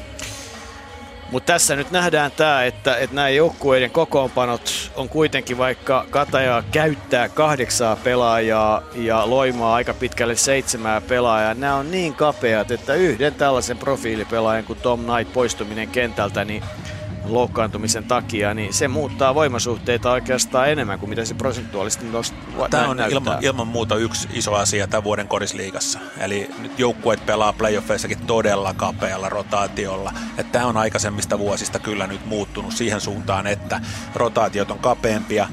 Mutta 1.30 1.52
tässä 1.52 1.76
nyt 1.76 1.90
nähdään 1.90 2.30
tämä, 2.30 2.64
että, 2.64 2.96
että 2.96 3.16
nämä 3.16 3.28
joukkueiden 3.28 3.90
kokoonpanot 3.90 4.90
on 4.94 5.08
kuitenkin, 5.08 5.58
vaikka 5.58 6.06
Kataja 6.10 6.62
käyttää 6.72 7.28
kahdeksaa 7.28 7.96
pelaajaa 7.96 8.82
ja 8.94 9.30
loimaa 9.30 9.74
aika 9.74 9.94
pitkälle 9.94 10.36
seitsemää 10.36 11.00
pelaajaa, 11.00 11.54
nämä 11.54 11.74
on 11.74 11.90
niin 11.90 12.14
kapeat, 12.14 12.70
että 12.70 12.94
yhden 12.94 13.34
tällaisen 13.34 13.78
profiilipelaajan 13.78 14.64
kuin 14.64 14.78
Tom 14.78 15.00
Knight 15.04 15.32
poistuminen 15.32 15.88
kentältä, 15.88 16.44
niin 16.44 16.62
loukkaantumisen 17.24 18.04
takia, 18.04 18.54
niin 18.54 18.74
se 18.74 18.88
muuttaa 18.88 19.34
voimasuhteita 19.34 20.10
oikeastaan 20.12 20.70
enemmän 20.70 20.98
kuin 20.98 21.10
mitä 21.10 21.24
se 21.24 21.34
prosentuaalisesti 21.34 22.06
nostaa. 22.06 22.68
Tämä 22.70 22.88
on 22.88 23.00
ilman, 23.10 23.38
ilman 23.40 23.66
muuta 23.66 23.96
yksi 23.96 24.28
iso 24.32 24.54
asia 24.54 24.86
tämän 24.86 25.04
vuoden 25.04 25.28
korisliigassa. 25.28 25.98
Eli 26.18 26.50
nyt 26.58 26.78
joukkueet 26.78 27.26
pelaa 27.26 27.52
playoffeissakin 27.52 28.26
todella 28.26 28.74
kapealla 28.74 29.28
rotaatiolla. 29.28 30.12
Että 30.38 30.52
tämä 30.52 30.66
on 30.66 30.76
aikaisemmista 30.76 31.38
vuosista 31.38 31.78
kyllä 31.78 32.06
nyt 32.06 32.26
muuttunut 32.26 32.72
siihen 32.72 33.00
suuntaan, 33.00 33.46
että 33.46 33.80
rotaatiot 34.14 34.70
on 34.70 34.78
kapeampia. 34.78 35.48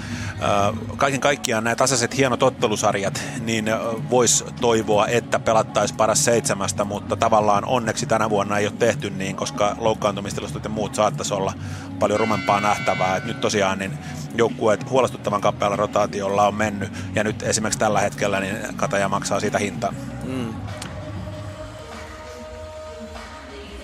Kaiken 0.98 1.20
kaikkiaan 1.20 1.64
nämä 1.64 1.76
tasaiset 1.76 2.18
hienot 2.18 2.44
ottelusarjat, 2.44 3.24
niin 3.40 3.66
voisi 4.10 4.46
toivoa, 4.62 5.08
että 5.08 5.40
pelattaisiin 5.40 5.98
paras 5.98 6.26
seitsemästä, 6.26 6.84
mutta 6.84 7.16
tavallaan 7.16 7.66
onneksi 7.66 8.06
tänä 8.06 8.30
vuonna 8.30 8.58
ei 8.58 8.68
ole 8.68 8.74
tehty 8.80 9.10
niin, 9.10 9.36
koska 9.36 9.76
loukkaantumistilastot 9.80 10.64
ja 10.64 10.70
muut 10.70 10.96
saattaisi 10.96 11.34
olla 11.34 11.54
paljon 12.00 12.20
rumempaa 12.20 12.62
nähtävää. 12.62 13.16
Et 13.16 13.26
nyt 13.26 13.42
tosiaan 13.42 13.80
niin 13.80 13.98
joukkueet 14.36 14.90
huolestuttavan 14.90 15.42
kapealla 15.42 15.76
rotaatiolla 15.76 16.48
on 16.48 16.56
mennyt 16.56 16.90
ja 17.16 17.24
nyt 17.24 17.44
esimerkiksi 17.44 17.80
tällä 17.80 18.00
hetkellä 18.00 18.40
niin 18.40 18.58
Kataja 18.76 19.10
maksaa 19.10 19.40
siitä 19.40 19.58
hintaa. 19.58 19.94
Mm. 20.24 20.54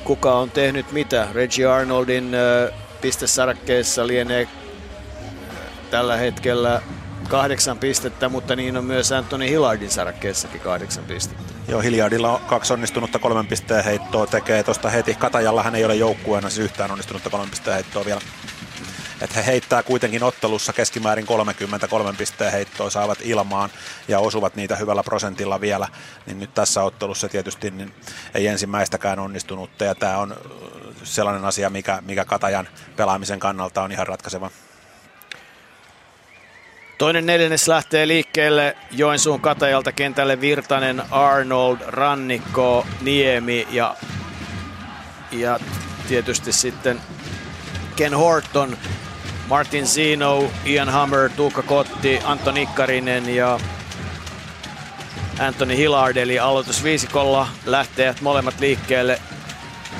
Kuka 0.04 0.34
on 0.34 0.52
tehnyt 0.52 0.92
mitä? 0.92 1.28
Reggie 1.34 1.66
Arnoldin 1.66 2.32
pistesarakkeessa 3.02 4.08
lienee 4.08 4.48
tällä 5.92 6.18
hetkellä 6.18 6.82
kahdeksan 7.30 7.78
pistettä, 7.78 8.30
mutta 8.30 8.56
niin 8.56 8.78
on 8.78 8.86
myös 8.86 9.12
Anthony 9.12 9.50
Hillardin 9.50 9.90
sarakkeessakin 9.90 10.62
kahdeksan 10.62 11.04
pistettä. 11.04 11.53
Joo, 11.68 11.82
Hilliardilla 11.82 12.32
on 12.32 12.42
kaksi 12.42 12.74
onnistunutta 12.74 13.20
kolmen 13.20 13.48
pisteen 13.48 13.84
heittoa 13.84 14.28
tekee 14.28 14.64
tuosta 14.64 14.90
heti. 14.90 15.16
Katajalla 15.16 15.64
hän 15.64 15.76
ei 15.76 15.86
ole 15.86 15.96
joukkueena 15.96 16.50
siis 16.50 16.66
yhtään 16.66 16.92
onnistunutta 16.92 17.30
kolmen 17.30 17.50
pisteen 17.50 17.74
heittoa 17.74 18.06
vielä. 18.06 18.22
Että 19.22 19.36
he 19.36 19.46
heittää 19.46 19.84
kuitenkin 19.84 20.24
ottelussa 20.24 20.74
keskimäärin 20.74 21.26
33 21.26 22.14
pisteen 22.18 22.52
heittoa, 22.52 22.90
saavat 22.90 23.20
ilmaan 23.22 23.70
ja 24.08 24.20
osuvat 24.20 24.56
niitä 24.56 24.76
hyvällä 24.76 25.04
prosentilla 25.04 25.62
vielä. 25.62 25.88
Niin 26.26 26.40
nyt 26.40 26.54
tässä 26.54 26.84
ottelussa 26.84 27.30
tietysti 27.30 27.72
niin 27.72 27.94
ei 28.34 28.48
ensimmäistäkään 28.48 29.20
onnistunutta 29.20 29.84
ja 29.84 29.96
tämä 29.96 30.18
on 30.18 30.36
sellainen 31.04 31.46
asia, 31.46 31.70
mikä, 31.70 32.02
mikä 32.06 32.26
Katajan 32.26 32.68
pelaamisen 32.96 33.40
kannalta 33.40 33.82
on 33.82 33.92
ihan 33.92 34.08
ratkaiseva. 34.08 34.52
Toinen 36.98 37.26
neljännes 37.26 37.68
lähtee 37.68 38.08
liikkeelle 38.08 38.76
Joensuun 38.92 39.42
katajalta 39.42 39.92
kentälle 39.92 40.42
Virtanen, 40.42 41.04
Arnold, 41.12 41.78
Rannikko, 41.88 42.88
Niemi 43.02 43.68
ja, 43.72 43.96
ja 45.32 45.60
tietysti 46.08 46.52
sitten 46.52 47.02
Ken 47.96 48.14
Horton, 48.14 48.78
Martin 49.48 49.88
Zino, 49.88 50.52
Ian 50.66 50.90
Hammer, 50.90 51.30
Tuukka 51.30 51.62
Kotti, 51.62 52.20
Antoni 52.24 52.62
Ikkarinen 52.62 53.36
ja 53.36 53.60
Anthony 55.40 55.78
Hillard, 55.78 56.18
eli 56.18 56.40
aloitusviisikolla 56.40 57.48
lähtee 57.66 58.16
molemmat 58.22 58.60
liikkeelle 58.60 59.22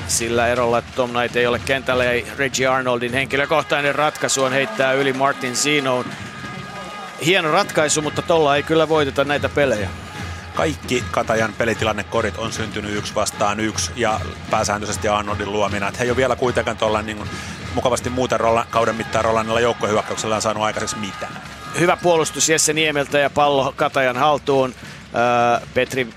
sillä 0.08 0.48
erolla, 0.48 0.78
että 0.78 0.92
Tom 0.96 1.10
Knight 1.10 1.36
ei 1.36 1.46
ole 1.46 1.58
kentällä. 1.58 2.04
Ja 2.04 2.24
Reggie 2.36 2.66
Arnoldin 2.66 3.12
henkilökohtainen 3.12 3.94
ratkaisu 3.94 4.42
on 4.42 4.52
heittää 4.52 4.92
yli 4.92 5.12
Martin 5.12 5.56
Zinoon 5.56 6.04
hieno 7.26 7.52
ratkaisu, 7.52 8.02
mutta 8.02 8.22
tuolla 8.22 8.56
ei 8.56 8.62
kyllä 8.62 8.88
voiteta 8.88 9.24
näitä 9.24 9.48
pelejä. 9.48 9.90
Kaikki 10.54 11.04
Katajan 11.10 11.52
pelitilannekorit 11.58 12.38
on 12.38 12.52
syntynyt 12.52 12.96
yksi 12.96 13.14
vastaan 13.14 13.60
yksi 13.60 13.92
ja 13.96 14.20
pääsääntöisesti 14.50 15.08
Arnoldin 15.08 15.52
luomina. 15.52 15.88
Et 15.88 15.98
he 15.98 16.04
ei 16.04 16.10
ole 16.10 16.16
vielä 16.16 16.36
kuitenkaan 16.36 16.76
tuolla 16.76 17.02
niin 17.02 17.28
mukavasti 17.74 18.10
muuten 18.10 18.40
rolla, 18.40 18.66
kauden 18.70 18.94
mittaan 18.94 19.24
Rollannilla 19.24 19.60
joukkohyökkäyksellä 19.60 20.36
on 20.36 20.42
saanut 20.42 20.62
aikaiseksi 20.62 20.96
mitään. 20.96 21.42
Hyvä 21.78 21.96
puolustus 21.96 22.48
Jesse 22.48 22.72
Niemeltä 22.72 23.18
ja 23.18 23.30
pallo 23.30 23.72
Katajan 23.76 24.16
haltuun. 24.16 24.74
Öö, 25.14 25.66
Petri 25.74 26.08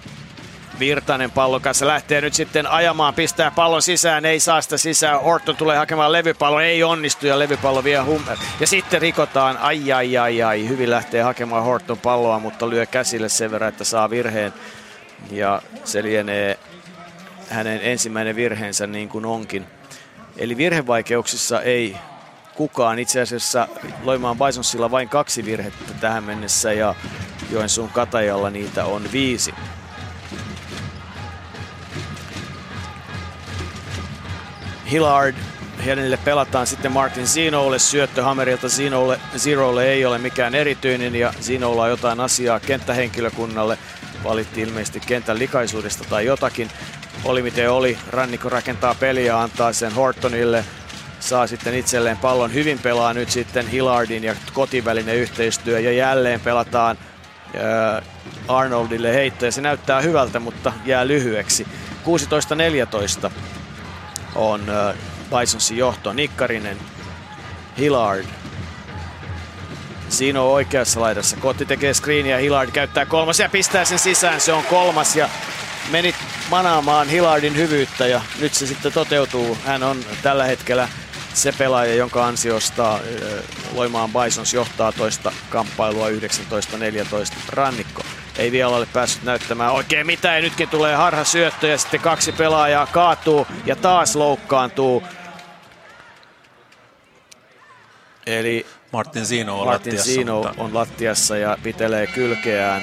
Virtanen 0.79 1.31
pallon 1.31 1.61
kanssa 1.61 1.87
lähtee 1.87 2.21
nyt 2.21 2.33
sitten 2.33 2.67
ajamaan, 2.67 3.13
pistää 3.13 3.51
pallon 3.51 3.81
sisään, 3.81 4.25
ei 4.25 4.39
saa 4.39 4.61
sitä 4.61 4.77
sisään. 4.77 5.21
Horton 5.21 5.55
tulee 5.55 5.77
hakemaan 5.77 6.11
levypallon, 6.11 6.63
ei 6.63 6.83
onnistu 6.83 7.27
ja 7.27 7.39
levypallo 7.39 7.83
vie 7.83 7.99
Hummer. 7.99 8.37
Ja 8.59 8.67
sitten 8.67 9.01
rikotaan, 9.01 9.57
ai 9.57 9.91
ai 9.91 10.17
ai 10.17 10.43
ai, 10.43 10.67
hyvin 10.67 10.89
lähtee 10.89 11.21
hakemaan 11.21 11.63
Horton 11.63 11.97
palloa, 11.97 12.39
mutta 12.39 12.69
lyö 12.69 12.85
käsille 12.85 13.29
sen 13.29 13.51
verran, 13.51 13.69
että 13.69 13.83
saa 13.83 14.09
virheen. 14.09 14.53
Ja 15.31 15.61
se 15.83 16.03
lienee 16.03 16.59
hänen 17.49 17.79
ensimmäinen 17.83 18.35
virheensä 18.35 18.87
niin 18.87 19.09
kuin 19.09 19.25
onkin. 19.25 19.65
Eli 20.37 20.57
virhevaikeuksissa 20.57 21.61
ei 21.61 21.97
kukaan. 22.55 22.99
Itse 22.99 23.21
asiassa 23.21 23.67
Loimaan 24.03 24.37
Bisonsilla 24.37 24.91
vain 24.91 25.09
kaksi 25.09 25.45
virhettä 25.45 25.93
tähän 26.01 26.23
mennessä 26.23 26.73
ja 26.73 26.95
Joensuun 27.51 27.89
Katajalla 27.89 28.49
niitä 28.49 28.85
on 28.85 29.03
viisi. 29.11 29.53
Hillard, 34.91 35.35
hänelle 35.85 36.17
pelataan 36.17 36.67
sitten 36.67 36.91
Martin 36.91 37.27
Zinolle, 37.27 37.79
syöttö 37.79 38.23
Hammerilta 38.23 38.69
Zinolle, 38.69 39.19
Zerolle 39.37 39.85
ei 39.85 40.05
ole 40.05 40.17
mikään 40.17 40.55
erityinen 40.55 41.15
ja 41.15 41.33
Zinolla 41.41 41.83
on 41.83 41.89
jotain 41.89 42.19
asiaa 42.19 42.59
kenttähenkilökunnalle. 42.59 43.77
Valittiin 44.23 44.67
ilmeisesti 44.67 44.99
kentän 44.99 45.39
likaisuudesta 45.39 46.03
tai 46.09 46.25
jotakin. 46.25 46.69
Oli 47.25 47.41
miten 47.41 47.71
oli, 47.71 47.97
Rannikko 48.09 48.49
rakentaa 48.49 48.95
peliä, 48.95 49.39
antaa 49.39 49.73
sen 49.73 49.91
Hortonille, 49.91 50.65
saa 51.19 51.47
sitten 51.47 51.73
itselleen 51.73 52.17
pallon. 52.17 52.53
Hyvin 52.53 52.79
pelaa 52.79 53.13
nyt 53.13 53.29
sitten 53.29 53.67
Hillardin 53.67 54.23
ja 54.23 54.35
kotivälinen 54.53 55.15
yhteistyö 55.15 55.79
ja 55.79 55.91
jälleen 55.91 56.39
pelataan 56.39 56.97
äh, 57.55 58.03
Arnoldille 58.47 59.13
heitto 59.13 59.45
ja 59.45 59.51
se 59.51 59.61
näyttää 59.61 60.01
hyvältä, 60.01 60.39
mutta 60.39 60.73
jää 60.85 61.07
lyhyeksi. 61.07 61.67
16-14 63.27 63.31
on 64.35 64.65
Bisonsin 65.39 65.77
johto. 65.77 66.13
Nikkarinen, 66.13 66.77
Hillard. 67.77 68.25
Siinä 70.09 70.41
on 70.41 70.51
oikeassa 70.51 71.01
laidassa. 71.01 71.37
Kotti 71.37 71.65
tekee 71.65 71.93
screeniä, 71.93 72.37
Hillard 72.37 72.71
käyttää 72.71 73.05
kolmas 73.05 73.39
ja 73.39 73.49
pistää 73.49 73.85
sen 73.85 73.99
sisään. 73.99 74.41
Se 74.41 74.53
on 74.53 74.63
kolmas 74.63 75.15
ja 75.15 75.29
meni 75.91 76.15
manaamaan 76.49 77.09
Hillardin 77.09 77.55
hyvyyttä 77.55 78.07
ja 78.07 78.21
nyt 78.39 78.53
se 78.53 78.67
sitten 78.67 78.93
toteutuu. 78.93 79.57
Hän 79.65 79.83
on 79.83 79.97
tällä 80.23 80.45
hetkellä 80.45 80.89
se 81.33 81.51
pelaaja, 81.51 81.95
jonka 81.95 82.27
ansiosta 82.27 82.99
Loimaan 83.73 84.09
Bisons 84.11 84.53
johtaa 84.53 84.91
toista 84.91 85.31
kamppailua 85.49 86.09
19-14 86.09 86.13
rannikko. 87.49 87.86
Ei 88.37 88.51
vielä 88.51 88.75
ole 88.75 88.87
päässyt 88.93 89.23
näyttämään 89.23 89.73
oikein 89.73 90.05
mitään 90.05 90.35
ja 90.35 90.41
nytkin 90.41 90.69
tulee 90.69 90.95
harha 90.95 91.23
syöttö 91.23 91.67
ja 91.67 91.77
sitten 91.77 91.99
kaksi 91.99 92.31
pelaajaa 92.31 92.85
kaatuu 92.85 93.47
ja 93.65 93.75
taas 93.75 94.15
loukkaantuu. 94.15 95.03
Eli 98.25 98.65
Martin 98.93 99.25
Zino 99.25 99.59
on 99.61 99.67
Martin 99.67 99.93
lattiassa, 99.93 100.11
Zino 100.11 100.43
mutta... 100.43 100.53
on 100.57 100.73
lattiassa 100.73 101.37
ja 101.37 101.57
pitelee 101.63 102.07
kylkeään. 102.07 102.81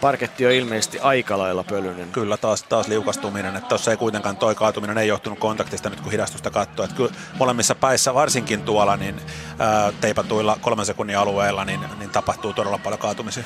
Parketti 0.00 0.46
on 0.46 0.52
ilmeisesti 0.52 0.98
aika 0.98 1.38
lailla 1.38 1.64
pölyinen. 1.64 2.12
Kyllä 2.12 2.36
taas, 2.36 2.62
taas 2.62 2.88
liukastuminen, 2.88 3.56
että 3.56 3.68
tuossa 3.68 3.90
ei 3.90 3.96
kuitenkaan 3.96 4.36
toi 4.36 4.54
kaatuminen 4.54 4.98
ei 4.98 5.08
johtunut 5.08 5.38
kontaktista 5.38 5.90
nyt 5.90 6.00
kun 6.00 6.12
hidastusta 6.12 6.50
katsoo. 6.50 6.84
Että 6.84 6.96
kyllä 6.96 7.10
molemmissa 7.38 7.74
päissä, 7.74 8.14
varsinkin 8.14 8.62
tuolla 8.62 8.96
niin, 8.96 9.20
ää, 9.58 9.92
teipatuilla 10.00 10.58
kolmen 10.60 10.86
sekunnin 10.86 11.18
alueella, 11.18 11.64
niin, 11.64 11.80
niin 11.98 12.10
tapahtuu 12.10 12.52
todella 12.52 12.78
paljon 12.78 12.98
kaatumisia. 12.98 13.44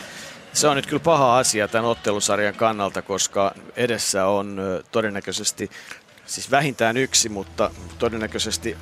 Se 0.56 0.68
on 0.68 0.76
nyt 0.76 0.86
kyllä 0.86 1.02
paha 1.02 1.38
asia 1.38 1.68
tämän 1.68 1.90
ottelusarjan 1.90 2.54
kannalta, 2.54 3.02
koska 3.02 3.54
edessä 3.76 4.26
on 4.26 4.60
todennäköisesti, 4.92 5.70
siis 6.26 6.50
vähintään 6.50 6.96
yksi, 6.96 7.28
mutta 7.28 7.70
todennäköisesti 7.98 8.76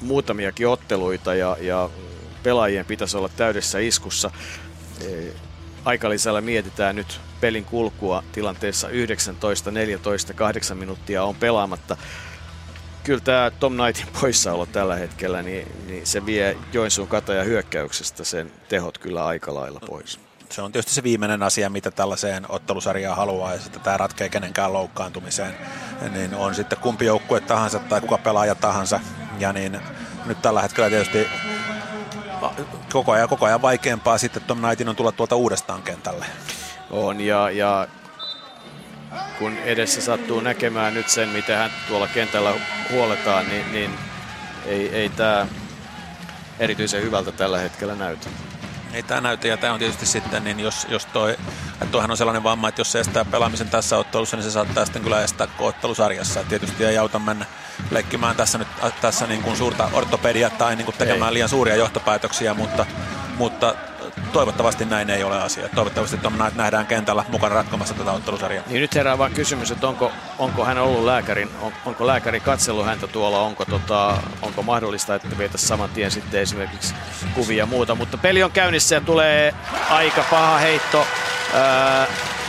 muutamiakin 0.00 0.68
otteluita 0.68 1.34
ja, 1.34 1.56
ja 1.60 1.90
pelaajien 2.42 2.86
pitäisi 2.86 3.16
olla 3.16 3.28
täydessä 3.28 3.78
iskussa. 3.78 4.30
E, 5.00 5.06
aikalisällä 5.84 6.40
mietitään 6.40 6.96
nyt 6.96 7.20
pelin 7.40 7.64
kulkua 7.64 8.22
tilanteessa 8.32 8.88
19, 8.88 9.70
14, 9.70 10.34
8 10.34 10.78
minuuttia 10.78 11.24
on 11.24 11.36
pelaamatta. 11.36 11.96
Kyllä 13.04 13.20
tämä 13.20 13.50
Tom 13.50 13.74
Knightin 13.76 14.20
poissaolo 14.20 14.66
tällä 14.66 14.96
hetkellä, 14.96 15.42
niin, 15.42 15.68
niin 15.86 16.06
se 16.06 16.26
vie 16.26 16.56
Joensuun 16.72 17.08
kataja 17.08 17.44
hyökkäyksestä 17.44 18.24
sen 18.24 18.52
tehot 18.68 18.98
kyllä 18.98 19.26
aika 19.26 19.54
lailla 19.54 19.80
pois 19.80 20.25
se 20.52 20.62
on 20.62 20.72
tietysti 20.72 20.94
se 20.94 21.02
viimeinen 21.02 21.42
asia, 21.42 21.70
mitä 21.70 21.90
tällaiseen 21.90 22.46
ottelusarjaan 22.48 23.16
haluaa, 23.16 23.52
ja 23.52 23.60
sitten 23.60 23.82
tämä 23.82 23.96
ratkee 23.96 24.28
kenenkään 24.28 24.72
loukkaantumiseen, 24.72 25.54
niin 26.12 26.34
on 26.34 26.54
sitten 26.54 26.78
kumpi 26.78 27.04
joukkue 27.04 27.40
tahansa 27.40 27.78
tai 27.78 28.00
kuka 28.00 28.18
pelaaja 28.18 28.54
tahansa, 28.54 29.00
ja 29.38 29.52
niin 29.52 29.80
nyt 30.26 30.42
tällä 30.42 30.62
hetkellä 30.62 30.90
tietysti 30.90 31.26
koko 32.92 33.12
ajan, 33.12 33.28
koko 33.28 33.46
ajan 33.46 33.62
vaikeampaa 33.62 34.18
sitten 34.18 34.42
Tom 34.42 34.58
Knightin 34.58 34.88
on 34.88 34.96
tulla 34.96 35.12
tuolta 35.12 35.36
uudestaan 35.36 35.82
kentälle. 35.82 36.26
On, 36.90 37.20
ja, 37.20 37.50
ja 37.50 37.88
kun 39.38 39.58
edessä 39.58 40.00
sattuu 40.00 40.40
näkemään 40.40 40.94
nyt 40.94 41.08
sen, 41.08 41.28
miten 41.28 41.56
hän 41.56 41.70
tuolla 41.88 42.08
kentällä 42.08 42.52
huoletaan, 42.92 43.48
niin, 43.48 43.72
niin 43.72 43.90
ei, 44.66 44.88
ei 44.88 45.08
tämä 45.08 45.46
erityisen 46.58 47.02
hyvältä 47.02 47.32
tällä 47.32 47.58
hetkellä 47.58 47.94
näytä. 47.94 48.28
Ei 48.96 49.02
tämä 49.02 49.20
näytä, 49.20 49.48
ja 49.48 49.56
tämä 49.56 49.72
on 49.72 49.78
tietysti 49.78 50.06
sitten, 50.06 50.44
niin 50.44 50.60
jos, 50.60 50.86
jos 50.88 51.06
toi, 51.06 51.30
että 51.72 51.86
toihan 51.90 52.10
on 52.10 52.16
sellainen 52.16 52.42
vamma, 52.42 52.68
että 52.68 52.80
jos 52.80 52.92
se 52.92 53.00
estää 53.00 53.24
pelaamisen 53.24 53.68
tässä 53.68 53.98
ottelussa, 53.98 54.36
niin 54.36 54.44
se 54.44 54.50
saattaa 54.50 54.84
sitten 54.84 55.02
kyllä 55.02 55.22
estää 55.22 55.48
ottelusarjassa. 55.58 56.40
Et 56.40 56.48
tietysti 56.48 56.84
ei 56.84 56.98
auta 56.98 57.18
mennä 57.18 57.46
leikkimään 57.90 58.36
tässä 58.36 58.58
nyt 58.58 58.68
tässä 59.00 59.26
niin 59.26 59.42
kuin 59.42 59.56
suurta 59.56 59.90
ortopedia 59.92 60.50
tai 60.50 60.76
niin 60.76 60.84
kuin 60.84 60.96
tekemään 60.96 61.28
ei. 61.28 61.34
liian 61.34 61.48
suuria 61.48 61.76
johtopäätöksiä, 61.76 62.54
mutta, 62.54 62.86
mutta 63.36 63.74
toivottavasti 64.32 64.84
näin 64.84 65.10
ei 65.10 65.24
ole 65.24 65.42
asia. 65.42 65.68
Toivottavasti 65.68 66.16
Tom 66.16 66.34
nähdään 66.54 66.86
kentällä 66.86 67.24
mukana 67.28 67.54
ratkomassa 67.54 67.94
tätä 67.94 68.12
ottelusarjaa. 68.12 68.64
Niin 68.66 68.80
nyt 68.80 68.94
herää 68.94 69.18
vaan 69.18 69.32
kysymys, 69.32 69.70
että 69.70 69.88
onko, 69.88 70.12
onko 70.38 70.64
hän 70.64 70.78
ollut 70.78 71.04
lääkärin, 71.04 71.48
on, 71.62 71.72
onko 71.84 72.06
lääkäri 72.06 72.40
katsellut 72.40 72.86
häntä 72.86 73.06
tuolla, 73.06 73.40
onko, 73.40 73.64
tota, 73.64 74.18
onko 74.42 74.62
mahdollista, 74.62 75.14
että 75.14 75.38
vietäisiin 75.38 75.68
saman 75.68 75.90
tien 75.90 76.10
sitten 76.10 76.40
esimerkiksi 76.40 76.94
kuvia 77.34 77.58
ja 77.58 77.66
muuta. 77.66 77.94
Mutta 77.94 78.18
peli 78.18 78.42
on 78.42 78.50
käynnissä 78.50 78.94
ja 78.94 79.00
tulee 79.00 79.54
aika 79.90 80.24
paha 80.30 80.58
heitto 80.58 81.06
ää, 81.54 82.06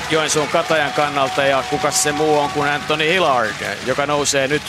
Joensuun 0.09 0.47
Katajan 0.47 0.93
kannalta 0.93 1.43
ja 1.43 1.63
kuka 1.69 1.91
se 1.91 2.11
muu 2.11 2.39
on 2.39 2.49
kuin 2.49 2.69
Anthony 2.69 3.09
Hillard, 3.09 3.53
joka 3.85 4.05
nousee 4.05 4.47
nyt 4.47 4.61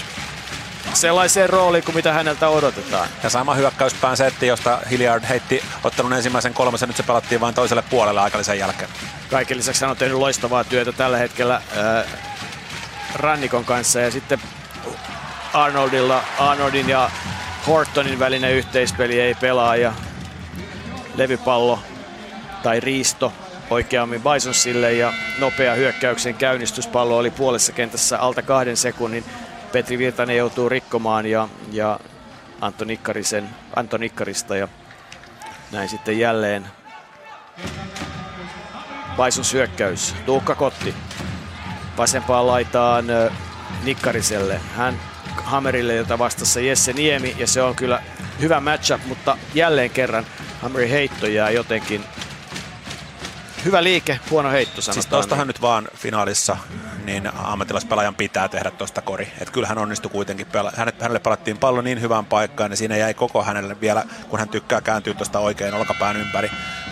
sellaiseen 0.94 1.50
rooliin 1.50 1.84
kuin 1.84 1.94
mitä 1.94 2.12
häneltä 2.12 2.48
odotetaan. 2.48 3.08
Ja 3.22 3.30
sama 3.30 3.54
hyökkäyspään 3.54 4.16
setti, 4.16 4.46
josta 4.46 4.78
Hilliard 4.90 5.24
heitti 5.28 5.64
ottanut 5.84 6.12
ensimmäisen 6.12 6.54
kolmasen, 6.54 6.88
nyt 6.88 6.96
se 6.96 7.02
pelattiin 7.02 7.40
vain 7.40 7.54
toiselle 7.54 7.82
puolelle 7.90 8.20
aikallisen 8.20 8.58
jälkeen. 8.58 8.90
Kaiken 9.30 9.56
lisäksi 9.56 9.80
hän 9.80 9.90
on 9.90 9.96
tehnyt 9.96 10.18
loistavaa 10.18 10.64
työtä 10.64 10.92
tällä 10.92 11.18
hetkellä 11.18 11.54
äh, 11.54 12.04
Rannikon 13.14 13.64
kanssa. 13.64 14.00
Ja 14.00 14.10
sitten 14.10 14.40
Arnoldilla, 15.52 16.22
Arnoldin 16.38 16.88
ja 16.88 17.10
Hortonin 17.66 18.18
välinen 18.18 18.52
yhteispeli 18.52 19.20
ei 19.20 19.34
pelaa. 19.34 19.76
Ja 19.76 19.92
levypallo 21.14 21.78
tai 22.62 22.80
riisto 22.80 23.32
oikeammin 23.70 24.22
Bisonsille. 24.22 24.92
Ja 24.92 25.12
nopea 25.38 25.74
hyökkäyksen 25.74 26.34
käynnistyspallo 26.34 27.18
oli 27.18 27.30
puolessa 27.30 27.72
kentässä 27.72 28.18
alta 28.18 28.42
kahden 28.42 28.76
sekunnin 28.76 29.24
Petri 29.72 29.98
Virtanen 29.98 30.36
joutuu 30.36 30.68
rikkomaan 30.68 31.26
ja, 31.26 31.48
ja 31.72 32.00
Anto, 32.60 32.84
Nikkarisen, 32.84 33.48
Anto 33.76 33.96
Nikkarista 33.96 34.56
ja 34.56 34.68
näin 35.72 35.88
sitten 35.88 36.18
jälleen 36.18 36.66
Paisun 39.16 39.44
syökkäys. 39.44 40.14
Tuukka 40.26 40.54
Kotti 40.54 40.94
vasempaan 41.96 42.46
laitaan 42.46 43.04
Nikkariselle. 43.84 44.60
Hän 44.76 45.00
Hammerille, 45.44 45.94
jota 45.94 46.18
vastassa 46.18 46.60
Jesse 46.60 46.92
Niemi 46.92 47.36
ja 47.38 47.46
se 47.46 47.62
on 47.62 47.74
kyllä 47.74 48.02
hyvä 48.40 48.60
matchup, 48.60 49.00
mutta 49.06 49.38
jälleen 49.54 49.90
kerran 49.90 50.26
Hammerin 50.62 50.90
heitto 50.90 51.26
jää 51.26 51.50
jotenkin 51.50 52.04
hyvä 53.64 53.82
liike, 53.82 54.20
huono 54.30 54.50
heitto 54.50 54.82
sanotaan. 54.82 55.02
Siis 55.02 55.06
tostahan 55.06 55.46
nyt 55.46 55.60
vaan 55.60 55.88
finaalissa 55.94 56.56
niin 57.04 57.30
ammattilaispelaajan 57.34 58.14
pitää 58.14 58.48
tehdä 58.48 58.70
tuosta 58.70 59.02
kori. 59.02 59.32
Että 59.40 59.52
kyllä 59.52 59.68
hän 59.68 59.78
onnistui 59.78 60.10
kuitenkin, 60.10 60.46
pela- 60.46 60.76
hänelle 61.00 61.18
pelattiin 61.18 61.58
pallo 61.58 61.82
niin 61.82 62.00
hyvään 62.00 62.26
paikkaan, 62.26 62.70
niin 62.70 62.78
siinä 62.78 62.96
jäi 62.96 63.14
koko 63.14 63.42
hänelle 63.42 63.80
vielä, 63.80 64.04
kun 64.28 64.38
hän 64.38 64.48
tykkää 64.48 64.80
kääntyä 64.80 65.14
tuosta 65.14 65.38
oikein 65.38 65.74
olkapään 65.74 66.16
ympäri 66.16 66.50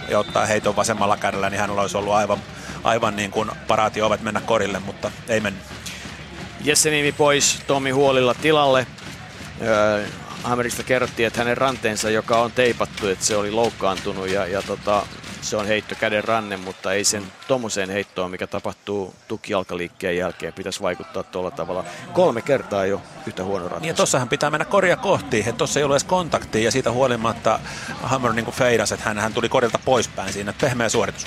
ja 0.09 0.19
ottaa 0.19 0.47
heiton 0.47 0.77
vasemmalla 0.77 1.17
kädellä, 1.17 1.51
niin 1.51 1.61
hänellä 1.61 1.83
olisi 1.83 1.97
ollut 1.97 2.13
aivan, 2.13 2.39
aivan 2.85 3.17
niin 3.17 3.31
kuin 3.31 3.51
paraatio-ovet 3.67 4.23
mennä 4.23 4.41
korille, 4.41 4.79
mutta 4.79 5.11
ei 5.29 5.41
mennyt. 5.41 5.63
Jesse 6.65 6.91
Nimi 6.91 7.13
pois, 7.13 7.61
Tomi 7.67 7.91
Huolilla 7.91 8.35
tilalle. 8.35 8.87
Öö, 9.63 10.07
Hammerista 10.43 10.83
kerrottiin, 10.83 11.27
että 11.27 11.41
hänen 11.41 11.57
ranteensa, 11.57 12.11
joka 12.11 12.39
on 12.39 12.53
teipattu, 12.53 13.09
että 13.09 13.25
se 13.25 13.37
oli 13.37 13.51
loukkaantunut 13.51 14.29
ja, 14.29 14.47
ja 14.47 14.63
tota, 14.63 15.07
se 15.47 15.57
on 15.57 15.67
heitto 15.67 15.95
käden 15.95 16.25
ranne, 16.25 16.57
mutta 16.57 16.93
ei 16.93 17.05
sen 17.05 17.23
tuommoiseen 17.49 17.91
heittoon, 17.91 18.31
mikä 18.31 18.47
tapahtuu 18.47 19.15
tukijalkaliikkeen 19.29 20.17
jälkeen, 20.17 20.53
pitäisi 20.53 20.83
vaikuttaa 20.83 21.23
tuolla 21.23 21.51
tavalla. 21.51 21.85
Kolme 22.13 22.43
kertaa 22.43 22.87
jo 22.87 23.03
yhtä 23.27 23.45
huono 23.45 23.65
ratkaisu. 23.65 23.83
Niin 23.83 23.95
tossahan 23.95 24.29
pitää 24.29 24.51
mennä 24.51 24.65
korja 24.65 24.97
kohti, 24.97 25.39
että 25.41 25.53
tuossa 25.53 25.81
ei 25.81 25.85
ole 25.85 25.95
edes 25.95 26.05
kontaktia 26.05 26.65
ja 26.65 26.71
siitä 26.71 26.91
huolimatta 26.91 27.61
Hammer 28.03 28.33
niin 28.33 28.47
feidasi, 28.47 28.95
että 28.95 29.07
hän, 29.07 29.19
hän 29.19 29.35
tuli 29.35 29.49
korilta 29.49 29.79
poispäin 29.85 30.33
siinä, 30.33 30.55
pehmeä 30.61 30.89
suoritus. 30.89 31.27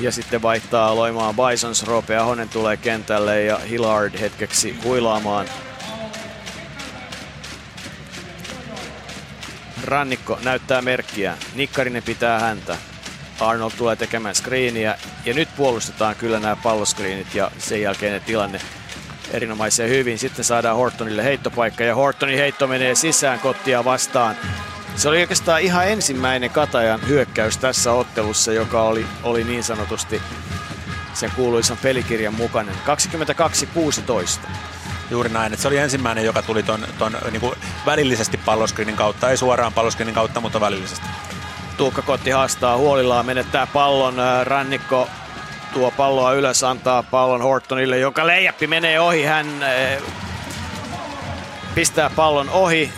Ja 0.00 0.12
sitten 0.12 0.42
vaihtaa 0.42 0.96
loimaan 0.96 1.34
Bisons, 1.36 1.86
Roope 1.86 2.16
Ahonen 2.16 2.48
tulee 2.48 2.76
kentälle 2.76 3.42
ja 3.42 3.58
Hillard 3.58 4.20
hetkeksi 4.20 4.78
huilaamaan. 4.84 5.46
Rannikko 9.84 10.38
näyttää 10.44 10.82
merkkiä. 10.82 11.38
Nikkarinen 11.54 12.02
pitää 12.02 12.40
häntä. 12.40 12.76
Arnold 13.40 13.72
tulee 13.78 13.96
tekemään 13.96 14.34
screeniä 14.34 14.98
ja 15.24 15.34
nyt 15.34 15.48
puolustetaan 15.56 16.16
kyllä 16.16 16.40
nämä 16.40 16.56
palloskriinit 16.56 17.34
ja 17.34 17.50
sen 17.58 17.82
jälkeinen 17.82 18.20
tilanne 18.20 18.60
erinomaisen 19.30 19.88
hyvin. 19.88 20.18
Sitten 20.18 20.44
saadaan 20.44 20.76
Hortonille 20.76 21.24
heittopaikka 21.24 21.84
ja 21.84 21.94
Hortonin 21.94 22.38
heitto 22.38 22.66
menee 22.66 22.94
sisään 22.94 23.40
kottia 23.40 23.84
vastaan. 23.84 24.36
Se 24.96 25.08
oli 25.08 25.20
oikeastaan 25.20 25.60
ihan 25.60 25.88
ensimmäinen 25.88 26.50
Katajan 26.50 27.08
hyökkäys 27.08 27.58
tässä 27.58 27.92
ottelussa, 27.92 28.52
joka 28.52 28.82
oli, 28.82 29.06
oli 29.22 29.44
niin 29.44 29.64
sanotusti 29.64 30.22
sen 31.14 31.30
kuuluisan 31.36 31.78
pelikirjan 31.82 32.34
mukainen. 32.34 32.74
22-16. 34.44 34.48
Juuri 35.10 35.28
näin, 35.28 35.52
että 35.52 35.62
se 35.62 35.68
oli 35.68 35.76
ensimmäinen, 35.76 36.24
joka 36.24 36.42
tuli 36.42 36.62
ton, 36.62 36.86
ton 36.98 37.16
niin 37.30 37.40
kuin 37.40 37.54
välillisesti 37.86 38.36
palloskriinin 38.36 38.96
kautta, 38.96 39.30
ei 39.30 39.36
suoraan 39.36 39.72
palloskriinin 39.72 40.14
kautta, 40.14 40.40
mutta 40.40 40.60
välillisesti. 40.60 41.06
Tuukka 41.76 42.02
Kotti 42.02 42.30
haastaa 42.30 42.76
huolillaan, 42.76 43.26
menettää 43.26 43.66
pallon, 43.66 44.14
rannikko 44.44 45.08
tuo 45.72 45.90
palloa 45.90 46.32
ylös, 46.32 46.64
antaa 46.64 47.02
pallon 47.02 47.42
Hortonille, 47.42 47.98
joka 47.98 48.26
leijäppi 48.26 48.66
menee 48.66 49.00
ohi. 49.00 49.24
Hän 49.24 49.46
pistää 51.74 52.10
pallon 52.10 52.50
ohi, 52.50 52.92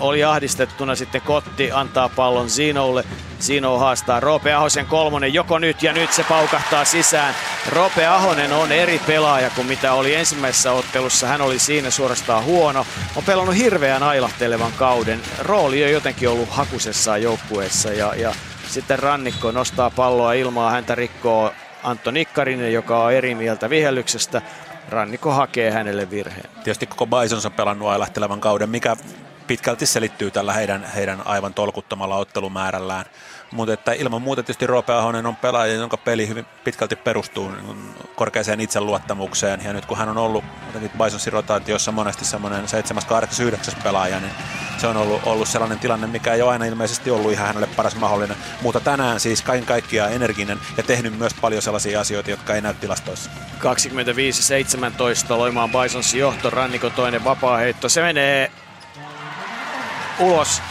oli 0.00 0.24
ahdistettuna 0.24 0.94
sitten 0.94 1.20
Kotti, 1.20 1.72
antaa 1.72 2.08
pallon 2.08 2.50
Zinolle. 2.50 3.04
Zino 3.40 3.78
haastaa 3.78 4.20
Roope 4.20 4.52
Ahosen 4.52 4.86
kolmonen 4.86 5.34
joko 5.34 5.58
nyt 5.58 5.82
ja 5.82 5.92
nyt 5.92 6.12
se 6.12 6.24
paukahtaa 6.24 6.84
sisään. 6.84 7.34
Roope 7.72 8.06
Ahonen 8.06 8.52
on 8.52 8.72
eri 8.72 9.00
pelaaja 9.06 9.50
kuin 9.50 9.66
mitä 9.66 9.92
oli 9.92 10.14
ensimmäisessä 10.14 10.72
ottelussa. 10.72 11.26
Hän 11.26 11.40
oli 11.40 11.58
siinä 11.58 11.90
suorastaan 11.90 12.44
huono. 12.44 12.86
On 13.16 13.24
pelannut 13.24 13.56
hirveän 13.56 14.02
ailahtelevan 14.02 14.72
kauden. 14.72 15.20
Rooli 15.38 15.84
on 15.84 15.90
jotenkin 15.90 16.28
ollut 16.28 16.48
hakusessaan 16.50 17.22
joukkueessa 17.22 17.92
ja, 17.92 18.14
ja 18.14 18.34
sitten 18.68 18.98
Rannikko 18.98 19.50
nostaa 19.50 19.90
palloa 19.90 20.32
ilmaa, 20.32 20.70
häntä 20.70 20.94
rikkoo 20.94 21.52
Antto 21.82 22.10
Nikkarinen, 22.10 22.72
joka 22.72 23.04
on 23.04 23.12
eri 23.12 23.34
mieltä 23.34 23.70
vihellyksestä. 23.70 24.42
Rannikko 24.88 25.30
hakee 25.30 25.70
hänelle 25.70 26.10
virheen. 26.10 26.50
Tietysti 26.64 26.86
koko 26.86 27.06
Bisons 27.06 27.46
on 27.46 27.52
pelannut 27.52 27.88
ailahtelevan 27.88 28.40
kauden, 28.40 28.70
mikä 28.70 28.96
pitkälti 29.50 29.86
selittyy 29.86 30.30
tällä 30.30 30.52
heidän, 30.52 30.84
heidän 30.84 31.26
aivan 31.26 31.54
tolkuttomalla 31.54 32.16
ottelumäärällään. 32.16 33.04
Mutta 33.52 33.72
että 33.72 33.92
ilman 33.92 34.22
muuta 34.22 34.42
tietysti 34.42 34.66
Roope 34.66 34.92
Ahonen 34.92 35.26
on 35.26 35.36
pelaaja, 35.36 35.74
jonka 35.74 35.96
peli 35.96 36.28
hyvin 36.28 36.46
pitkälti 36.64 36.96
perustuu 36.96 37.50
niin 37.50 37.94
korkeaseen 38.16 38.60
itseluottamukseen. 38.60 39.60
Ja 39.64 39.72
nyt 39.72 39.86
kun 39.86 39.98
hän 39.98 40.08
on 40.08 40.18
ollut 40.18 40.44
Bisonsin 41.04 41.32
rotaatiossa 41.32 41.92
monesti 41.92 42.24
semmoinen 42.24 42.68
7, 42.68 43.02
8, 43.08 43.46
9 43.46 43.74
pelaaja, 43.82 44.20
niin 44.20 44.32
se 44.78 44.86
on 44.86 44.96
ollut, 44.96 45.20
ollut 45.26 45.48
sellainen 45.48 45.78
tilanne, 45.78 46.06
mikä 46.06 46.34
ei 46.34 46.42
ole 46.42 46.52
aina 46.52 46.64
ilmeisesti 46.64 47.10
ollut 47.10 47.32
ihan 47.32 47.46
hänelle 47.46 47.68
paras 47.76 47.96
mahdollinen. 47.96 48.36
Mutta 48.62 48.80
tänään 48.80 49.20
siis 49.20 49.42
kaiken 49.42 49.66
kaikkiaan 49.66 50.12
energinen 50.12 50.58
ja 50.76 50.82
tehnyt 50.82 51.18
myös 51.18 51.34
paljon 51.40 51.62
sellaisia 51.62 52.00
asioita, 52.00 52.30
jotka 52.30 52.54
ei 52.54 52.60
näy 52.60 52.74
tilastoissa. 52.74 53.30
25-17 53.58 53.62
Loimaan 55.28 55.70
Bisonsin 55.70 56.20
johto, 56.20 56.50
Rannikon 56.50 56.92
toinen 56.92 57.24
vapaa 57.24 57.56
heitto. 57.56 57.88
Se 57.88 58.02
menee 58.02 58.50
ulos. 60.20 60.62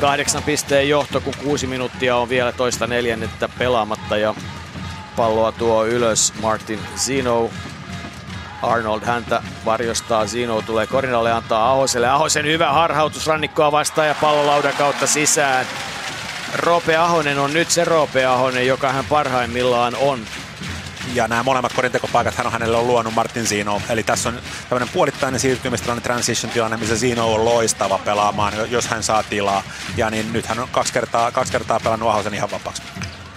Kahdeksan 0.00 0.42
pisteen 0.42 0.88
johto, 0.88 1.20
kun 1.20 1.34
kuusi 1.44 1.66
minuuttia 1.66 2.16
on 2.16 2.28
vielä 2.28 2.52
toista 2.52 2.86
neljännettä 2.86 3.48
pelaamatta 3.58 4.16
ja 4.16 4.34
palloa 5.16 5.52
tuo 5.52 5.86
ylös 5.86 6.32
Martin 6.42 6.80
Zino. 6.96 7.50
Arnold 8.62 9.00
häntä 9.04 9.42
varjostaa, 9.64 10.26
Zino 10.26 10.62
tulee 10.62 10.86
Korinalle 10.86 11.32
antaa 11.32 11.70
Ahoselle. 11.70 12.08
Ahosen 12.08 12.46
hyvä 12.46 12.72
harhautus 12.72 13.26
rannikkoa 13.26 13.72
vastaan 13.72 14.08
ja 14.08 14.14
pallo 14.20 14.46
laudan 14.46 14.74
kautta 14.78 15.06
sisään. 15.06 15.66
Roope 16.54 16.96
Ahonen 16.96 17.38
on 17.38 17.52
nyt 17.52 17.70
se 17.70 17.84
Roope 17.84 18.24
Ahonen, 18.24 18.66
joka 18.66 18.92
hän 18.92 19.04
parhaimmillaan 19.04 19.94
on 20.00 20.20
ja 21.14 21.28
nämä 21.28 21.42
molemmat 21.42 21.72
korintekopaikat 21.72 22.34
hän 22.34 22.46
on 22.46 22.52
hänelle 22.52 22.76
on 22.76 22.86
luonut 22.86 23.14
Martin 23.14 23.46
Zino. 23.46 23.82
Eli 23.88 24.02
tässä 24.02 24.28
on 24.28 24.38
tämmöinen 24.68 24.88
puolittainen 24.92 25.40
siirtymistilanne, 25.40 26.02
transition 26.02 26.52
tilanne, 26.52 26.76
missä 26.76 26.96
Zino 26.96 27.34
on 27.34 27.44
loistava 27.44 27.98
pelaamaan, 27.98 28.52
jos 28.70 28.86
hän 28.86 29.02
saa 29.02 29.22
tilaa. 29.22 29.62
Ja 29.96 30.10
niin 30.10 30.32
nyt 30.32 30.46
hän 30.46 30.58
on 30.58 30.68
kaksi 30.72 30.92
kertaa, 30.92 31.30
kaksi 31.30 31.52
kertaa 31.52 31.80
pelannut 31.80 32.08
Ahosen 32.08 32.34
ihan 32.34 32.50
vapaaksi. 32.50 32.82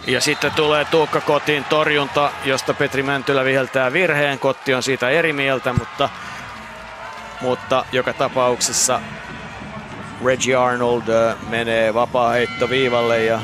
Ja 0.07 0.21
sitten 0.21 0.51
tulee 0.51 0.85
Tuukka 0.85 1.21
Kotiin 1.21 1.63
torjunta, 1.63 2.31
josta 2.45 2.73
Petri 2.73 3.03
Mäntylä 3.03 3.45
viheltää 3.45 3.93
virheen. 3.93 4.39
Kotti 4.39 4.73
on 4.73 4.83
siitä 4.83 5.09
eri 5.09 5.33
mieltä, 5.33 5.73
mutta, 5.73 6.09
mutta 7.41 7.85
joka 7.91 8.13
tapauksessa 8.13 9.01
Reggie 10.25 10.55
Arnold 10.55 11.35
menee 11.49 11.93
vapaa 11.93 12.33
viivalle 12.69 13.23
ja 13.23 13.39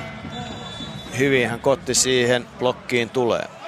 hyvin 1.18 1.50
hän 1.50 1.60
Kotti 1.60 1.94
siihen 1.94 2.48
blokkiin 2.60 3.10
tulee 3.10 3.61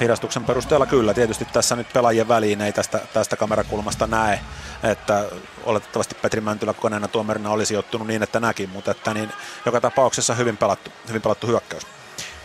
hidastuksen 0.00 0.44
perusteella 0.44 0.86
kyllä. 0.86 1.14
Tietysti 1.14 1.44
tässä 1.44 1.76
nyt 1.76 1.92
pelaajien 1.92 2.28
väliin 2.28 2.60
ei 2.60 2.72
tästä, 2.72 3.00
tästä 3.12 3.36
kamerakulmasta 3.36 4.06
näe, 4.06 4.40
että 4.82 5.24
oletettavasti 5.64 6.14
Petri 6.14 6.40
Mäntylä 6.40 6.72
koneena 6.72 7.08
tuomarina 7.08 7.50
olisi 7.50 7.76
ottunut 7.76 8.06
niin, 8.06 8.22
että 8.22 8.40
näki, 8.40 8.66
mutta 8.66 8.90
että 8.90 9.14
niin, 9.14 9.32
joka 9.66 9.80
tapauksessa 9.80 10.34
hyvin 10.34 10.56
pelattu, 10.56 10.90
hyvin 11.08 11.22
pelattu 11.22 11.46
hyökkäys. 11.46 11.86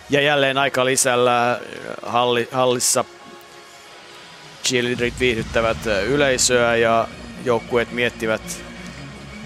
Ja 0.10 0.22
jälleen 0.22 0.58
aika 0.58 0.86
lisällä 0.86 1.60
halli, 2.06 2.50
hallissa 2.52 3.06
cheerleaderit 4.64 5.20
viihdyttävät 5.20 5.78
yleisöä 6.08 6.76
ja 6.76 7.08
joukkueet 7.46 7.92
miettivät, 7.92 8.42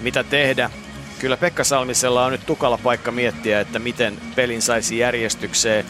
mitä 0.00 0.24
tehdä. 0.24 0.70
Kyllä 1.18 1.36
Pekka 1.36 1.64
Salmisella 1.64 2.24
on 2.24 2.32
nyt 2.32 2.46
tukala 2.46 2.78
paikka 2.78 3.10
miettiä, 3.10 3.60
että 3.60 3.78
miten 3.78 4.20
pelin 4.34 4.62
saisi 4.62 4.98
järjestykseen 4.98 5.86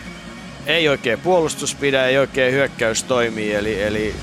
ei 0.66 0.88
oikein 0.88 1.20
puolustus 1.20 1.74
pidä, 1.74 2.06
ei 2.06 2.18
oikein 2.18 2.52
hyökkäys 2.52 3.02
toimii, 3.02 3.54
eli, 3.54 3.82
eli 3.82 4.14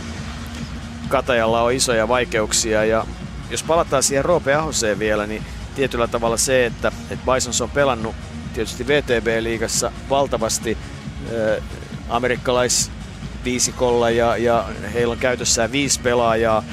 Katajalla 1.08 1.62
on 1.62 1.74
isoja 1.74 2.08
vaikeuksia. 2.08 2.86
Ja 2.86 3.06
jos 3.50 3.64
palataan 3.64 4.04
siihen 4.04 4.26
Roope 4.26 4.54
Ahoseen 4.54 5.00
vielä, 5.00 5.28
niin 5.28 5.44
tietyllä 5.76 6.08
tavalla 6.08 6.38
se, 6.38 6.66
että, 6.66 6.92
että 7.10 7.34
Bisons 7.34 7.62
on 7.62 7.70
pelannut 7.70 8.16
tietysti 8.54 8.88
VTB-liigassa 8.88 9.92
valtavasti 10.10 10.78
äh, 10.78 11.64
amerikkalaisviisikolla 12.10 14.10
ja, 14.10 14.38
ja 14.38 14.66
heillä 14.94 15.12
on 15.12 15.18
käytössään 15.18 15.72
viisi 15.72 16.00
pelaajaa, 16.00 16.64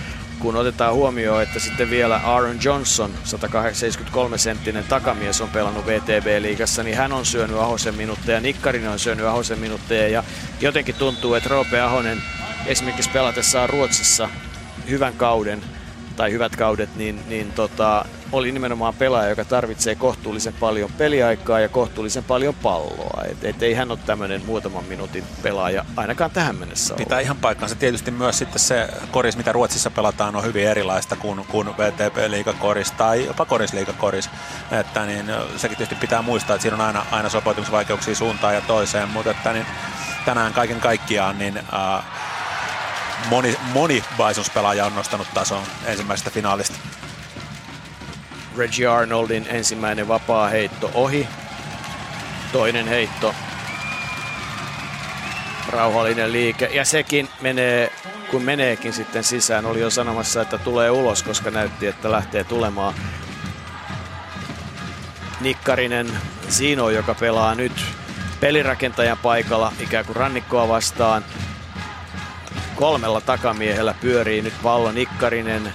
kun 0.44 0.56
otetaan 0.56 0.94
huomioon, 0.94 1.42
että 1.42 1.60
sitten 1.60 1.90
vielä 1.90 2.20
Aaron 2.24 2.58
Johnson, 2.64 3.10
173 3.24 4.38
senttinen 4.38 4.84
takamies, 4.84 5.40
on 5.40 5.48
pelannut 5.48 5.86
VTB-liigassa, 5.86 6.82
niin 6.82 6.96
hän 6.96 7.12
on 7.12 7.26
syönyt 7.26 7.56
Ahosen 7.56 7.94
minuutteja, 7.94 8.40
Nikkarinen 8.40 8.90
on 8.90 8.98
syönyt 8.98 9.26
Ahosen 9.26 9.58
minuutteja 9.58 10.08
ja 10.08 10.24
jotenkin 10.60 10.94
tuntuu, 10.94 11.34
että 11.34 11.48
Roope 11.48 11.80
Ahonen 11.80 12.22
esimerkiksi 12.66 13.10
pelatessaan 13.10 13.70
Ruotsissa 13.70 14.28
hyvän 14.90 15.12
kauden 15.12 15.62
tai 16.16 16.32
hyvät 16.32 16.56
kaudet, 16.56 16.96
niin, 16.96 17.20
niin 17.28 17.52
tota, 17.52 18.04
oli 18.32 18.52
nimenomaan 18.52 18.94
pelaaja, 18.94 19.28
joka 19.28 19.44
tarvitsee 19.44 19.94
kohtuullisen 19.94 20.54
paljon 20.60 20.90
peliaikaa 20.98 21.60
ja 21.60 21.68
kohtuullisen 21.68 22.24
paljon 22.24 22.54
palloa. 22.54 23.22
Et, 23.30 23.44
et 23.44 23.62
ei 23.62 23.74
hän 23.74 23.90
ole 23.90 23.98
tämmöinen 24.06 24.42
muutaman 24.46 24.84
minuutin 24.84 25.24
pelaaja 25.42 25.84
ainakaan 25.96 26.30
tähän 26.30 26.56
mennessä 26.56 26.94
Pitää 26.94 27.20
ihan 27.20 27.36
paikkansa. 27.36 27.74
Tietysti 27.74 28.10
myös 28.10 28.38
sitten 28.38 28.58
se 28.58 28.88
koris, 29.10 29.36
mitä 29.36 29.52
Ruotsissa 29.52 29.90
pelataan, 29.90 30.36
on 30.36 30.44
hyvin 30.44 30.68
erilaista 30.68 31.16
kuin, 31.16 31.44
kuin 31.50 31.68
VTP-liigakoris 31.68 32.90
tai 32.90 33.26
jopa 33.26 33.44
korisliigakoris. 33.44 34.30
Että 34.80 35.06
niin, 35.06 35.26
sekin 35.56 35.76
tietysti 35.76 36.00
pitää 36.00 36.22
muistaa, 36.22 36.56
että 36.56 36.62
siinä 36.62 36.76
on 36.76 36.80
aina, 36.80 37.06
aina 37.10 37.28
sopeutumisvaikeuksia 37.28 38.14
suuntaan 38.14 38.54
ja 38.54 38.60
toiseen, 38.60 39.08
mutta 39.08 39.30
että 39.30 39.52
niin, 39.52 39.66
tänään 40.24 40.52
kaiken 40.52 40.80
kaikkiaan 40.80 41.38
niin, 41.38 41.58
äh, 41.58 42.04
moni, 43.28 43.56
moni 43.72 44.04
Bisons-pelaaja 44.16 44.86
on 44.86 44.94
nostanut 44.94 45.28
tason 45.34 45.62
ensimmäisestä 45.86 46.30
finaalista. 46.30 46.78
Reggie 48.56 48.86
Arnoldin 48.86 49.46
ensimmäinen 49.48 50.08
vapaa 50.08 50.48
heitto 50.48 50.90
ohi. 50.94 51.28
Toinen 52.52 52.88
heitto. 52.88 53.34
Rauhallinen 55.68 56.32
liike. 56.32 56.70
Ja 56.72 56.84
sekin 56.84 57.28
menee, 57.40 57.92
kun 58.30 58.42
meneekin 58.42 58.92
sitten 58.92 59.24
sisään, 59.24 59.66
oli 59.66 59.80
jo 59.80 59.90
sanomassa, 59.90 60.42
että 60.42 60.58
tulee 60.58 60.90
ulos, 60.90 61.22
koska 61.22 61.50
näytti, 61.50 61.86
että 61.86 62.10
lähtee 62.10 62.44
tulemaan. 62.44 62.94
Nikkarinen 65.40 66.20
Zino, 66.50 66.90
joka 66.90 67.14
pelaa 67.14 67.54
nyt 67.54 67.84
pelirakentajan 68.40 69.18
paikalla 69.18 69.72
ikään 69.80 70.04
kuin 70.04 70.16
rannikkoa 70.16 70.68
vastaan. 70.68 71.24
Kolmella 72.76 73.20
takamiehellä 73.20 73.94
pyörii 74.00 74.42
nyt 74.42 74.54
pallo 74.62 74.92
Nikkarinen, 74.92 75.72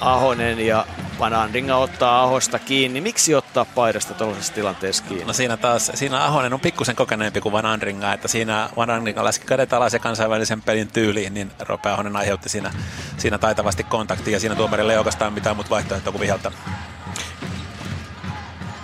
Ahonen 0.00 0.66
ja 0.66 0.86
Van 1.18 1.34
Andringa 1.34 1.76
ottaa 1.76 2.22
Ahosta 2.22 2.58
kiinni. 2.58 3.00
Miksi 3.00 3.34
ottaa 3.34 3.64
paidasta 3.64 4.14
tuollaisessa 4.14 4.54
tilanteessa 4.54 5.04
kiinni? 5.04 5.24
No 5.24 5.32
siinä 5.32 5.56
taas, 5.56 5.90
siinä 5.94 6.24
Ahonen 6.24 6.54
on 6.54 6.60
pikkusen 6.60 6.96
kokeneempi 6.96 7.40
kuin 7.40 7.52
Van 7.52 7.66
Andringa, 7.66 8.12
että 8.12 8.28
siinä 8.28 8.68
Van 8.76 8.90
Andringa 8.90 9.24
läski 9.24 9.46
kädet 9.46 9.72
alas 9.72 9.92
ja 9.92 9.98
kansainvälisen 9.98 10.62
pelin 10.62 10.88
tyyliin, 10.88 11.34
niin 11.34 11.50
Rope 11.60 11.90
Ahonen 11.90 12.16
aiheutti 12.16 12.48
siinä, 12.48 12.70
siinä 13.16 13.38
taitavasti 13.38 13.84
kontaktia 13.84 14.32
ja 14.32 14.40
siinä 14.40 14.54
tuomarille 14.54 14.92
ei 14.92 14.98
oikeastaan 14.98 15.32
mitään 15.32 15.56
muuta 15.56 15.70
vaihtoehtoa 15.70 16.12
kuin 16.12 16.20
viheltä. 16.20 16.52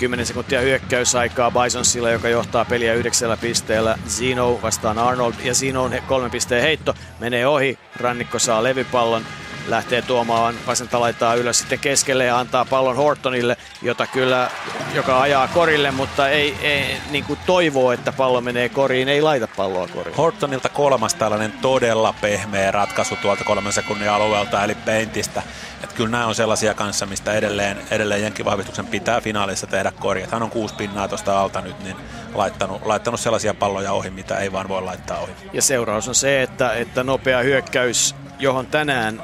10 0.02 0.26
sekuntia 0.26 0.60
hyökkäysaikaa 0.60 1.50
Bisonsilla, 1.50 2.10
joka 2.10 2.28
johtaa 2.28 2.64
peliä 2.64 2.94
yhdeksällä 2.94 3.36
pisteellä. 3.36 3.98
Zino 4.08 4.58
vastaan 4.62 4.98
Arnold 4.98 5.34
ja 5.44 5.54
Zino 5.54 5.90
kolmen 6.08 6.30
pisteen 6.30 6.62
heitto 6.62 6.94
menee 7.20 7.46
ohi. 7.46 7.78
Rannikko 7.96 8.38
saa 8.38 8.62
levypallon 8.62 9.24
lähtee 9.68 10.02
tuomaan 10.02 10.54
vasenta 10.66 11.00
laitaa 11.00 11.34
ylös 11.34 11.58
sitten 11.58 11.78
keskelle 11.78 12.24
ja 12.24 12.38
antaa 12.38 12.64
pallon 12.64 12.96
Hortonille, 12.96 13.56
jota 13.82 14.06
kyllä, 14.06 14.50
joka 14.94 15.20
ajaa 15.20 15.48
korille, 15.48 15.90
mutta 15.90 16.28
ei, 16.28 16.56
ei 16.62 16.96
niin 17.10 17.24
kuin 17.24 17.38
toivoo, 17.46 17.92
että 17.92 18.12
pallo 18.12 18.40
menee 18.40 18.68
koriin, 18.68 19.08
ei 19.08 19.22
laita 19.22 19.48
palloa 19.56 19.88
koriin. 19.88 20.16
Hortonilta 20.16 20.68
kolmas 20.68 21.14
tällainen 21.14 21.52
todella 21.52 22.14
pehmeä 22.20 22.70
ratkaisu 22.70 23.16
tuolta 23.16 23.44
kolmen 23.44 23.72
sekunnin 23.72 24.10
alueelta, 24.10 24.64
eli 24.64 24.74
peintistä. 24.74 25.42
Että 25.82 25.96
kyllä 25.96 26.10
nämä 26.10 26.26
on 26.26 26.34
sellaisia 26.34 26.74
kanssa, 26.74 27.06
mistä 27.06 27.32
edelleen, 27.32 27.76
edelleen 27.90 28.22
jenkkivahvistuksen 28.22 28.86
pitää 28.86 29.20
finaalissa 29.20 29.66
tehdä 29.66 29.92
korjat. 30.00 30.30
Hän 30.30 30.42
on 30.42 30.50
kuusi 30.50 30.74
pinnaa 30.74 31.08
tuosta 31.08 31.40
alta 31.40 31.60
nyt, 31.60 31.84
niin 31.84 31.96
laittanut, 32.34 32.86
laittanut 32.86 33.20
sellaisia 33.20 33.54
palloja 33.54 33.92
ohi, 33.92 34.10
mitä 34.10 34.38
ei 34.38 34.52
vaan 34.52 34.68
voi 34.68 34.82
laittaa 34.82 35.18
ohi. 35.18 35.32
Ja 35.52 35.62
seuraus 35.62 36.08
on 36.08 36.14
se, 36.14 36.42
että, 36.42 36.72
että 36.72 37.04
nopea 37.04 37.42
hyökkäys, 37.42 38.14
johon 38.38 38.66
tänään 38.66 39.22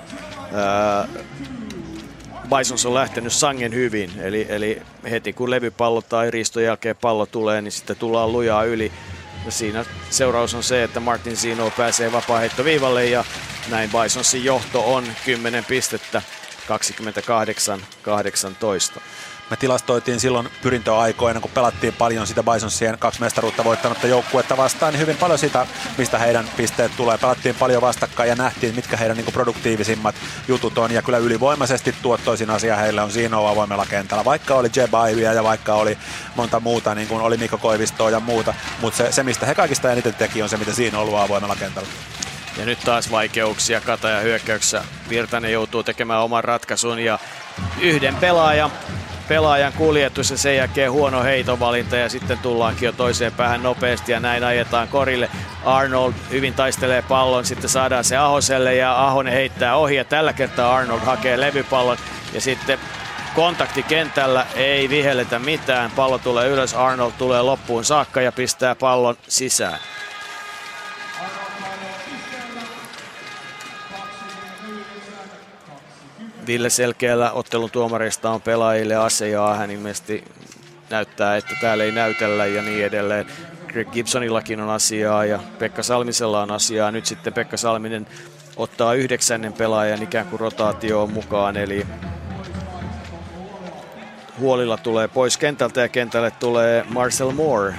Bisons 2.56 2.86
on 2.86 2.94
lähtenyt 2.94 3.32
sangen 3.32 3.74
hyvin, 3.74 4.10
eli, 4.20 4.46
eli 4.48 4.82
heti 5.10 5.32
kun 5.32 5.50
levypallo 5.50 6.02
tai 6.02 6.30
riiston 6.30 6.62
jälkeen 6.62 6.96
pallo 6.96 7.26
tulee, 7.26 7.62
niin 7.62 7.72
sitten 7.72 7.96
tullaan 7.96 8.32
lujaa 8.32 8.64
yli. 8.64 8.92
Ja 9.44 9.52
siinä 9.52 9.84
seuraus 10.10 10.54
on 10.54 10.62
se, 10.62 10.84
että 10.84 11.00
Martin 11.00 11.36
Zino 11.36 11.72
pääsee 11.76 12.12
vapaaheittoviivalle 12.12 13.06
ja 13.06 13.24
näin 13.70 13.90
Bisonsin 13.90 14.44
johto 14.44 14.94
on 14.94 15.04
10 15.24 15.64
pistettä 15.64 16.22
28-18. 18.96 19.00
Me 19.50 19.56
tilastoitiin 19.56 20.20
silloin 20.20 20.48
pyrintöaikoina, 20.62 21.40
kun 21.40 21.50
pelattiin 21.50 21.92
paljon 21.92 22.26
sitä 22.26 22.42
Bisonsien 22.42 22.98
kaksi 22.98 23.20
mestaruutta 23.20 23.64
voittanutta 23.64 24.06
joukkuetta 24.06 24.56
vastaan, 24.56 24.92
niin 24.92 25.00
hyvin 25.00 25.16
paljon 25.16 25.38
sitä, 25.38 25.66
mistä 25.98 26.18
heidän 26.18 26.48
pisteet 26.56 26.92
tulee. 26.96 27.18
Pelattiin 27.18 27.54
paljon 27.54 27.82
vastakkain 27.82 28.28
ja 28.28 28.34
nähtiin, 28.34 28.74
mitkä 28.74 28.96
heidän 28.96 29.16
niin 29.16 29.32
produktiivisimmat 29.32 30.14
jutut 30.48 30.78
on. 30.78 30.92
Ja 30.92 31.02
kyllä 31.02 31.18
ylivoimaisesti 31.18 31.94
tuottoisin 32.02 32.50
asia 32.50 32.76
heille 32.76 33.02
on 33.02 33.12
siinä 33.12 33.38
avoimella 33.38 33.86
kentällä. 33.86 34.24
Vaikka 34.24 34.54
oli 34.54 34.70
Jebaivia 34.76 35.32
ja 35.32 35.44
vaikka 35.44 35.74
oli 35.74 35.98
monta 36.36 36.60
muuta, 36.60 36.94
niin 36.94 37.08
kuin 37.08 37.20
oli 37.20 37.36
Mikko 37.36 37.58
Koivistoa 37.58 38.10
ja 38.10 38.20
muuta. 38.20 38.54
Mutta 38.80 38.96
se, 38.96 39.12
se, 39.12 39.22
mistä 39.22 39.46
he 39.46 39.54
kaikista 39.54 39.92
eniten 39.92 40.14
teki, 40.14 40.42
on 40.42 40.48
se, 40.48 40.56
mitä 40.56 40.72
siinä 40.72 40.98
on 40.98 41.04
ollut 41.04 41.20
avoimella 41.20 41.56
kentällä. 41.56 41.88
Ja 42.58 42.64
nyt 42.64 42.78
taas 42.84 43.10
vaikeuksia 43.10 43.80
Kataja 43.80 44.20
hyökkäyksessä. 44.20 44.84
Virtanen 45.08 45.52
joutuu 45.52 45.82
tekemään 45.82 46.22
oman 46.22 46.44
ratkaisun 46.44 46.98
ja 46.98 47.18
yhden 47.80 48.16
pelaajan 48.16 48.70
pelaajan 49.28 49.72
kuljetus 49.72 50.30
ja 50.30 50.38
sen 50.38 50.56
jälkeen 50.56 50.92
huono 50.92 51.22
heitovalinta 51.22 51.96
ja 51.96 52.08
sitten 52.08 52.38
tullaankin 52.38 52.86
jo 52.86 52.92
toiseen 52.92 53.32
päähän 53.32 53.62
nopeasti 53.62 54.12
ja 54.12 54.20
näin 54.20 54.44
ajetaan 54.44 54.88
korille. 54.88 55.30
Arnold 55.64 56.12
hyvin 56.30 56.54
taistelee 56.54 57.02
pallon, 57.02 57.44
sitten 57.44 57.70
saadaan 57.70 58.04
se 58.04 58.16
Ahoselle 58.16 58.74
ja 58.74 59.06
Ahonen 59.06 59.32
heittää 59.32 59.76
ohi 59.76 59.96
ja 59.96 60.04
tällä 60.04 60.32
kertaa 60.32 60.76
Arnold 60.76 61.00
hakee 61.00 61.40
levypallon 61.40 61.96
ja 62.32 62.40
sitten 62.40 62.78
kontakti 63.34 63.82
kentällä, 63.82 64.46
ei 64.54 64.88
vihelletä 64.88 65.38
mitään, 65.38 65.90
pallo 65.90 66.18
tulee 66.18 66.48
ylös, 66.48 66.74
Arnold 66.74 67.12
tulee 67.18 67.42
loppuun 67.42 67.84
saakka 67.84 68.20
ja 68.20 68.32
pistää 68.32 68.74
pallon 68.74 69.16
sisään. 69.28 69.78
Ville 76.48 76.70
Selkeällä 76.70 77.32
ottelun 77.32 77.70
tuomareista 77.70 78.30
on 78.30 78.42
pelaajille 78.42 78.96
asiaa. 78.96 79.54
Hän 79.54 79.70
ilmeisesti 79.70 80.24
näyttää, 80.90 81.36
että 81.36 81.54
täällä 81.60 81.84
ei 81.84 81.92
näytellä 81.92 82.46
ja 82.46 82.62
niin 82.62 82.84
edelleen. 82.84 83.26
Greg 83.66 83.90
Gibsonillakin 83.90 84.60
on 84.60 84.70
asiaa 84.70 85.24
ja 85.24 85.38
Pekka 85.58 85.82
Salmisella 85.82 86.42
on 86.42 86.50
asiaa. 86.50 86.90
Nyt 86.90 87.06
sitten 87.06 87.32
Pekka 87.32 87.56
Salminen 87.56 88.06
ottaa 88.56 88.94
yhdeksännen 88.94 89.52
pelaajan 89.52 90.02
ikään 90.02 90.26
kuin 90.26 90.40
rotaatioon 90.40 91.12
mukaan, 91.12 91.56
eli 91.56 91.86
Huolilla 94.38 94.76
tulee 94.76 95.08
pois 95.08 95.36
kentältä 95.36 95.80
ja 95.80 95.88
kentälle 95.88 96.30
tulee 96.30 96.84
Marcel 96.88 97.30
Moore, 97.30 97.74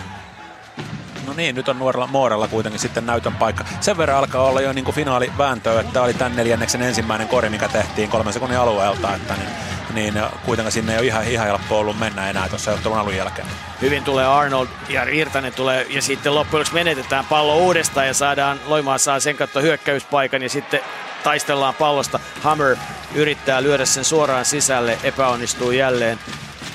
No 1.29 1.35
niin, 1.35 1.55
nyt 1.55 1.69
on 1.69 1.79
nuorella 1.79 2.07
Moorella 2.07 2.47
kuitenkin 2.47 2.79
sitten 2.79 3.05
näytön 3.05 3.35
paikka. 3.35 3.65
Sen 3.81 3.97
verran 3.97 4.17
alkaa 4.17 4.43
olla 4.43 4.61
jo 4.61 4.73
niin 4.73 4.85
kuin 4.85 4.95
finaalivääntöä, 4.95 5.79
että 5.79 5.93
tämä 5.93 6.05
oli 6.05 6.13
tämän 6.13 6.35
neljänneksen 6.35 6.81
ensimmäinen 6.81 7.27
kori, 7.27 7.49
mikä 7.49 7.67
tehtiin 7.67 8.09
kolmen 8.09 8.33
sekunnin 8.33 8.59
alueelta, 8.59 9.15
että 9.15 9.33
niin, 9.33 9.49
niin 9.93 10.25
kuitenkin 10.45 10.71
sinne 10.71 10.93
ei 10.93 10.99
ole 10.99 11.07
ihan, 11.07 11.23
ihan 11.23 11.47
helppo 11.47 11.79
ollut 11.79 11.99
mennä 11.99 12.29
enää 12.29 12.49
tuossa 12.49 12.71
ottelun 12.71 12.97
alun 12.97 13.15
jälkeen. 13.15 13.47
Hyvin 13.81 14.03
tulee 14.03 14.25
Arnold 14.25 14.67
ja 14.89 15.03
Irtanen 15.03 15.53
tulee 15.53 15.85
ja 15.89 16.01
sitten 16.01 16.35
loppujen 16.35 16.65
menetetään 16.73 17.25
pallo 17.25 17.57
uudestaan 17.57 18.07
ja 18.07 18.13
saadaan, 18.13 18.59
Loimaa 18.65 18.97
saa 18.97 19.19
sen 19.19 19.35
kautta 19.35 19.59
hyökkäyspaikan 19.59 20.41
ja 20.41 20.49
sitten 20.49 20.79
taistellaan 21.23 21.73
pallosta. 21.73 22.19
Hammer 22.41 22.77
yrittää 23.15 23.63
lyödä 23.63 23.85
sen 23.85 24.05
suoraan 24.05 24.45
sisälle, 24.45 24.97
epäonnistuu 25.03 25.71
jälleen 25.71 26.19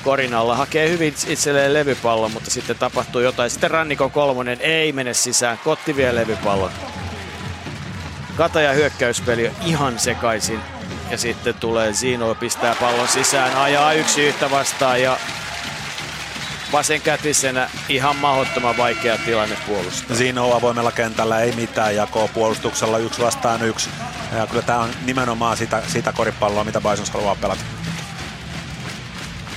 korinalla. 0.05 0.57
Hakee 0.57 0.89
hyvin 0.89 1.15
itselleen 1.27 1.75
levypallon, 1.75 2.33
mutta 2.33 2.51
sitten 2.51 2.79
tapahtuu 2.79 3.21
jotain. 3.21 3.51
Sitten 3.51 3.71
Rannikon 3.71 4.11
kolmonen 4.11 4.59
ei 4.61 4.93
mene 4.93 5.15
sisään. 5.15 5.59
Kotti 5.65 5.97
vie 5.97 6.15
levypallon. 6.15 6.71
Kataja 8.37 8.73
hyökkäyspeli 8.73 9.49
on 9.49 9.55
ihan 9.65 9.99
sekaisin. 9.99 10.61
Ja 11.11 11.19
sitten 11.19 11.55
tulee 11.55 11.93
Zino, 11.93 12.35
pistää 12.35 12.75
pallon 12.81 13.09
sisään, 13.09 13.57
ajaa 13.57 13.93
yksi 13.93 14.23
yhtä 14.27 14.51
vastaan 14.51 15.03
ja 15.03 15.19
vasenkätisenä 16.73 17.71
ihan 17.89 18.17
mahdottoman 18.17 18.77
vaikea 18.77 19.19
tilanne 19.19 19.57
puolustaa. 19.67 20.17
Zino 20.17 20.57
avoimella 20.57 20.93
kentällä 20.93 21.41
ei 21.41 21.53
mitään 21.53 21.97
jakoa 21.97 22.29
puolustuksella 22.29 22.99
yksi 22.99 23.23
vastaan 23.23 23.63
yksi. 23.63 23.91
Ja 24.37 24.47
kyllä 24.47 24.63
tämä 24.63 24.79
on 24.79 24.91
nimenomaan 25.05 25.57
sitä, 25.57 25.83
sitä 25.87 26.13
koripalloa, 26.13 26.65
mitä 26.65 26.81
Bisons 26.81 27.11
haluaa 27.11 27.37
pelata. 27.37 27.65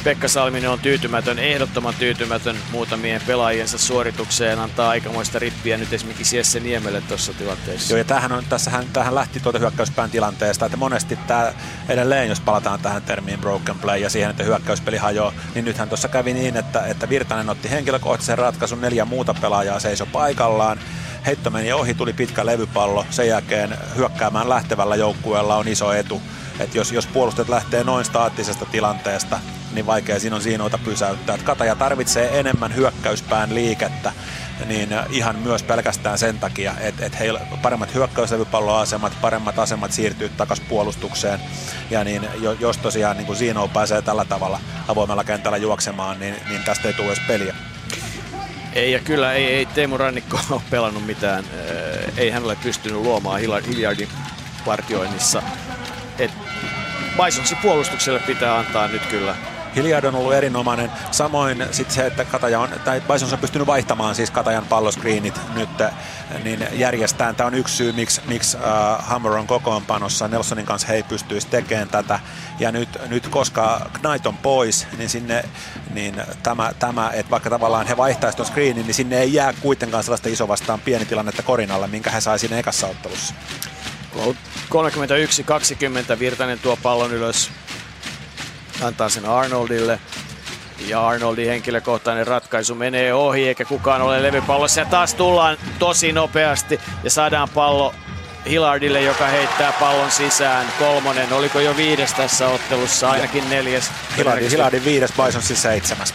Pekka 0.04 0.28
Salminen 0.28 0.70
on 0.70 0.80
tyytymätön, 0.80 1.40
ehdottoman 1.40 1.94
tyytymätön 2.00 2.58
muutamien 2.72 3.22
pelaajiensa 3.28 3.78
suoritukseen, 3.78 4.60
antaa 4.60 4.90
aikamoista 4.90 5.40
rippiä 5.40 5.78
nyt 5.78 5.94
esimerkiksi 5.94 6.38
Jesse 6.38 6.60
Niemelle 6.60 7.02
tuossa 7.02 7.34
tilanteessa. 7.34 7.94
Joo, 7.94 7.98
ja 7.98 8.04
tämähän, 8.04 8.32
on, 8.32 8.44
tässähän, 8.50 8.86
tähän 8.94 9.16
lähti 9.16 9.40
tuota 9.40 9.60
hyökkäyspään 9.60 10.10
tilanteesta, 10.10 10.66
että 10.66 10.78
monesti 10.78 11.20
tämä 11.28 11.54
edelleen, 11.90 12.30
jos 12.30 12.40
palataan 12.40 12.80
tähän 12.80 13.02
termiin 13.02 13.40
broken 13.40 13.80
play 13.80 14.00
ja 14.00 14.10
siihen, 14.10 14.30
että 14.30 14.44
hyökkäyspeli 14.44 14.98
hajoaa, 14.98 15.34
niin 15.56 15.66
nythän 15.66 15.90
tuossa 15.90 16.08
kävi 16.08 16.34
niin, 16.34 16.58
että, 16.58 16.86
että 16.86 17.10
Virtanen 17.10 17.50
otti 17.50 17.70
henkilökohtaisen 17.70 18.38
ratkaisun, 18.38 18.82
neljä 18.82 19.06
muuta 19.06 19.34
pelaajaa 19.34 19.80
seiso 19.80 20.06
paikallaan, 20.06 20.80
heitto 21.26 21.50
meni 21.50 21.74
ohi, 21.74 21.94
tuli 21.94 22.14
pitkä 22.14 22.46
levypallo, 22.46 23.06
sen 23.10 23.28
jälkeen 23.28 23.78
hyökkäämään 23.96 24.50
lähtevällä 24.50 24.96
joukkueella 24.96 25.56
on 25.56 25.68
iso 25.68 25.94
etu. 25.94 26.22
että 26.60 26.78
jos, 26.78 26.92
jos 26.92 27.08
puolustajat 27.08 27.50
lähtee 27.50 27.84
noin 27.84 28.06
staattisesta 28.06 28.66
tilanteesta, 28.66 29.40
niin 29.78 29.86
vaikea 29.86 30.20
siinä 30.20 30.36
on 30.36 30.42
Siinoita 30.42 30.78
pysäyttää. 30.78 31.36
Että 31.36 31.46
Kataja 31.46 31.76
tarvitsee 31.76 32.40
enemmän 32.40 32.76
hyökkäyspään 32.76 33.56
liikettä, 33.56 34.12
niin 34.66 34.90
ihan 35.10 35.36
myös 35.36 35.64
pelkästään 35.64 36.18
sen 36.18 36.40
takia, 36.40 36.74
että, 36.80 37.06
että 37.06 37.18
heillä 37.18 37.40
paremmat 37.62 37.94
hyökkäyslevypalloasemat, 37.94 39.14
paremmat 39.22 39.60
asemat 39.60 39.92
siirtyy 39.92 40.30
takaisin 40.30 40.66
puolustukseen. 40.66 41.40
Ja 41.90 42.04
niin, 42.04 42.28
jos 42.60 42.78
tosiaan 42.78 43.18
niin 43.18 43.26
kuin 43.26 43.38
Zino 43.38 43.68
pääsee 43.68 44.02
tällä 44.02 44.26
tavalla 44.26 44.60
avoimella 44.88 45.24
kentällä 45.24 45.58
juoksemaan, 45.58 46.20
niin, 46.20 46.36
niin 46.50 46.64
tästä 46.64 46.88
ei 46.88 46.94
tule 46.94 47.08
edes 47.08 47.22
peliä. 47.28 47.56
Ei, 48.74 48.92
ja 48.92 49.00
kyllä 49.00 49.34
ei, 49.34 49.46
ei 49.46 49.66
Teemu 49.66 49.98
Rannikko 49.98 50.40
ole 50.52 50.62
pelannut 50.70 51.06
mitään. 51.06 51.44
Ei 52.18 52.30
hän 52.30 52.44
ole 52.44 52.58
pystynyt 52.64 53.02
luomaan 53.02 53.40
Hilliardin 53.40 54.10
partioinnissa. 54.66 55.44
Et 56.20 56.32
Bisonsin 57.26 57.58
puolustukselle 57.62 58.20
pitää 58.20 58.58
antaa 58.58 58.88
nyt 58.88 59.06
kyllä 59.06 59.36
Hilliard 59.78 60.06
on 60.06 60.16
ollut 60.16 60.34
erinomainen. 60.34 60.92
Samoin 61.12 61.66
sitten 61.72 61.96
se, 61.96 62.06
että 62.06 62.26
Kataja 62.26 62.60
on, 62.60 62.70
tai 62.86 63.02
Bisons 63.02 63.34
on 63.34 63.40
pystynyt 63.40 63.68
vaihtamaan 63.68 64.16
siis 64.16 64.32
Katajan 64.32 64.66
palloscreenit 64.66 65.42
nyt, 65.56 65.70
niin 66.44 66.68
järjestään. 66.74 67.36
Tämä 67.36 67.48
on 67.48 67.54
yksi 67.54 67.76
syy, 67.76 67.92
miksi, 67.92 68.22
miksi 68.28 68.58
uh, 68.58 68.64
Hammer 69.00 69.32
on 69.32 69.48
kokoonpanossa. 69.48 70.28
Nelsonin 70.28 70.66
kanssa 70.66 70.88
he 70.88 70.96
ei 70.96 71.04
pystyisi 71.04 71.48
tekemään 71.48 71.90
tätä. 71.90 72.20
Ja 72.60 72.72
nyt, 72.72 72.90
nyt 73.10 73.28
koska 73.28 73.90
Knight 74.02 74.26
on 74.26 74.38
pois, 74.38 74.88
niin 74.98 75.10
sinne 75.10 75.46
niin 75.94 76.16
tämä, 76.44 76.72
tämä 76.80 77.12
että 77.14 77.32
vaikka 77.32 77.50
tavallaan 77.50 77.88
he 77.88 77.98
vaihtaisivat 77.98 78.36
tuon 78.36 78.48
screenin, 78.48 78.86
niin 78.86 78.94
sinne 78.94 79.20
ei 79.20 79.34
jää 79.34 79.54
kuitenkaan 79.62 80.04
sellaista 80.04 80.30
iso 80.30 80.48
vastaan 80.48 80.80
pieni 80.80 81.06
tilannetta 81.06 81.44
Korinalle, 81.44 81.88
minkä 81.88 82.12
he 82.12 82.22
sai 82.22 82.40
siinä 82.40 82.58
ekassa 82.58 82.88
ottelussa. 82.88 83.34
31-20 86.16 86.20
Virtanen 86.20 86.60
tuo 86.60 86.78
pallon 86.84 87.14
ylös 87.14 87.52
antaa 88.82 89.10
sen 89.10 89.26
Arnoldille. 89.26 90.00
Ja 90.88 91.08
Arnoldin 91.08 91.48
henkilökohtainen 91.48 92.28
ratkaisu 92.28 92.76
menee 92.76 93.14
ohi, 93.14 93.48
eikä 93.48 93.66
kukaan 93.66 94.02
ole 94.02 94.24
levypallossa. 94.24 94.82
Ja 94.82 94.86
taas 94.86 95.14
tullaan 95.14 95.58
tosi 95.80 96.12
nopeasti 96.12 96.80
ja 97.04 97.10
saadaan 97.10 97.50
pallo 97.50 97.94
Hillardille, 98.50 99.02
joka 99.02 99.28
heittää 99.28 99.72
pallon 99.72 100.12
sisään. 100.12 100.68
Kolmonen, 100.80 101.34
oliko 101.34 101.60
jo 101.60 101.78
viides 101.78 102.14
tässä 102.14 102.48
ottelussa, 102.48 103.12
ainakin 103.12 103.50
neljäs. 103.50 103.92
Hillardin, 104.18 104.50
Hillardin 104.50 104.86
viides, 104.86 105.14
Bisonsin 105.26 105.58
seitsemäs. 105.58 106.14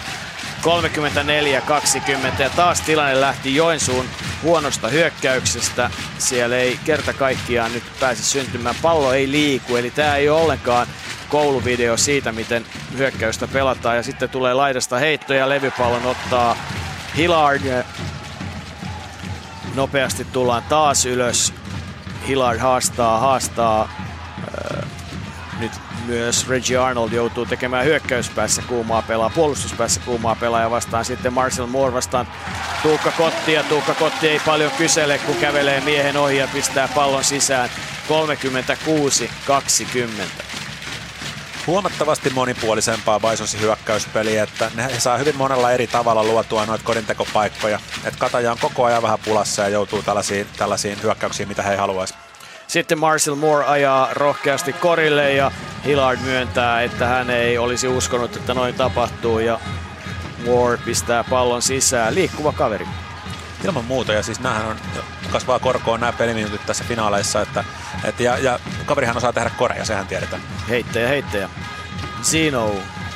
34-20 2.39 2.43
ja 2.43 2.51
taas 2.51 2.81
tilanne 2.81 3.21
lähti 3.21 3.55
Joensuun 3.55 4.07
huonosta 4.43 4.89
hyökkäyksestä. 4.89 5.91
Siellä 6.19 6.57
ei 6.57 6.79
kerta 6.85 7.13
kaikkiaan 7.13 7.73
nyt 7.73 7.85
pääse 8.01 8.23
syntymään. 8.23 8.77
Pallo 8.83 9.13
ei 9.13 9.31
liiku, 9.31 9.77
eli 9.77 9.91
tämä 9.91 10.17
ei 10.17 10.29
ole 10.29 10.43
ollenkaan 10.43 10.87
kouluvideo 11.33 11.97
siitä, 11.97 12.33
miten 12.33 12.67
hyökkäystä 12.99 13.49
pelataan. 13.49 13.97
Ja 13.97 14.03
sitten 14.03 14.29
tulee 14.29 14.55
laidasta 14.55 14.99
heitto 14.99 15.35
ja 15.35 15.49
levypallon 15.49 16.07
ottaa 16.07 16.57
Hillard. 17.17 17.85
Nopeasti 19.75 20.25
tullaan 20.25 20.63
taas 20.63 21.07
ylös. 21.07 21.55
Hillard 22.29 22.59
haastaa, 22.59 23.19
haastaa. 23.19 23.89
Nyt 25.61 25.73
myös 26.07 26.49
Reggie 26.49 26.79
Arnold 26.79 27.13
joutuu 27.13 27.47
tekemään 27.47 27.85
hyökkäyspäässä 27.85 28.63
kuumaa 28.63 29.03
pelaa, 29.03 29.31
puolustuspäässä 29.31 30.01
kuumaa 30.05 30.35
pelaa 30.35 30.61
ja 30.61 30.71
vastaan 30.71 31.05
sitten 31.05 31.33
Marcel 31.33 31.67
Moore 31.67 31.95
vastaan 31.95 32.29
Tuukka 32.83 33.11
Kotti 33.11 33.53
ja 33.53 33.63
Tuukka 33.63 33.95
Kotti 33.95 34.29
ei 34.29 34.41
paljon 34.47 34.73
kysele, 34.79 35.19
kun 35.19 35.37
kävelee 35.37 35.81
miehen 35.81 36.17
ohi 36.17 36.37
ja 36.37 36.49
pistää 36.53 36.89
pallon 36.89 37.25
sisään 37.25 37.71
36-20 38.09 38.13
huomattavasti 41.67 42.31
monipuolisempaa 42.31 43.21
Bisonsin 43.21 43.61
hyökkäyspeliä, 43.61 44.43
että 44.43 44.71
ne 44.75 45.01
saa 45.01 45.17
hyvin 45.19 45.37
monella 45.37 45.73
eri 45.73 45.87
tavalla 45.87 46.25
luotua 46.25 46.67
noita 46.67 46.85
kodintekopaikkoja. 46.85 47.79
Että 48.05 48.19
Kataja 48.19 48.53
on 48.53 48.59
koko 48.61 48.85
ajan 48.85 49.03
vähän 49.03 49.19
pulassa 49.25 49.63
ja 49.63 49.69
joutuu 49.69 50.03
tällaisiin, 50.03 50.47
tällaisiin 50.57 51.03
hyökkäyksiin, 51.03 51.49
mitä 51.49 51.63
he 51.63 51.77
haluaisi. 51.77 52.15
Sitten 52.67 52.99
Marcel 52.99 53.35
Moore 53.35 53.65
ajaa 53.65 54.09
rohkeasti 54.13 54.73
korille 54.73 55.35
ja 55.35 55.51
Hillard 55.85 56.21
myöntää, 56.21 56.83
että 56.83 57.07
hän 57.07 57.31
ei 57.31 57.59
olisi 57.59 57.89
uskonut, 57.89 58.37
että 58.37 58.55
noin 58.55 58.75
tapahtuu 58.75 59.39
ja 59.39 59.61
Moore 60.45 60.77
pistää 60.77 61.25
pallon 61.25 61.63
sisään. 61.63 62.15
Liikkuva 62.15 62.53
kaveri. 62.53 62.87
Ilman 63.65 63.85
muuta, 63.85 64.13
ja 64.13 64.23
siis 64.23 64.41
näähän 64.41 64.67
on, 64.67 64.77
kasvaa 65.31 65.59
korkoon 65.59 66.01
nämä 66.01 66.13
peliminuutit 66.13 66.67
tässä 66.67 66.85
finaaleissa, 66.85 67.41
että, 67.41 67.65
et, 68.05 68.21
ja, 68.21 68.39
ja 68.39 68.59
kaverihan 68.87 69.17
osaa 69.17 69.33
tehdä 69.33 69.51
koreja, 69.51 69.85
sehän 69.85 70.07
tiedetään. 70.07 70.43
Heittäjä, 70.69 71.09
heittäjä. 71.09 71.49
Zino, 72.23 72.75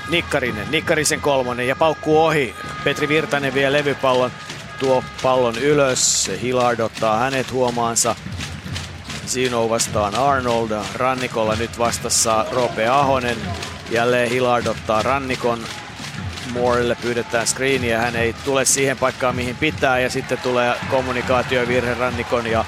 Nikkarinen, 0.09 0.70
Nikkarisen 0.70 1.20
kolmonen 1.20 1.68
ja 1.68 1.76
paukkuu 1.76 2.24
ohi. 2.24 2.55
Petri 2.84 3.09
Virtanen 3.09 3.55
vie 3.55 3.72
levypallon, 3.72 4.30
tuo 4.78 5.05
pallon 5.22 5.59
ylös. 5.59 6.30
Hillard 6.42 6.80
ottaa 6.80 7.18
hänet 7.18 7.53
huomaansa. 7.53 8.16
Zino 9.26 9.70
vastaan 9.70 10.14
Arnold. 10.14 10.70
Rannikolla 10.94 11.55
nyt 11.55 11.78
vastassa 11.78 12.47
Rope 12.53 12.88
Ahonen. 12.88 13.36
Jälleen 13.90 14.30
Hillard 14.30 14.66
ottaa 14.66 15.03
rannikon. 15.03 15.59
Moorelle 16.53 16.97
pyydetään 17.03 17.47
screeniä, 17.47 18.01
hän 18.01 18.16
ei 18.16 18.34
tule 18.44 18.64
siihen 18.64 18.97
paikkaan 18.97 19.36
mihin 19.36 19.57
pitää. 19.57 19.99
Ja 19.99 20.11
sitten 20.11 20.38
tulee 20.38 20.74
kommunikaatiovirhe 20.90 21.94
Rannikon 21.94 22.47
ja 22.47 22.64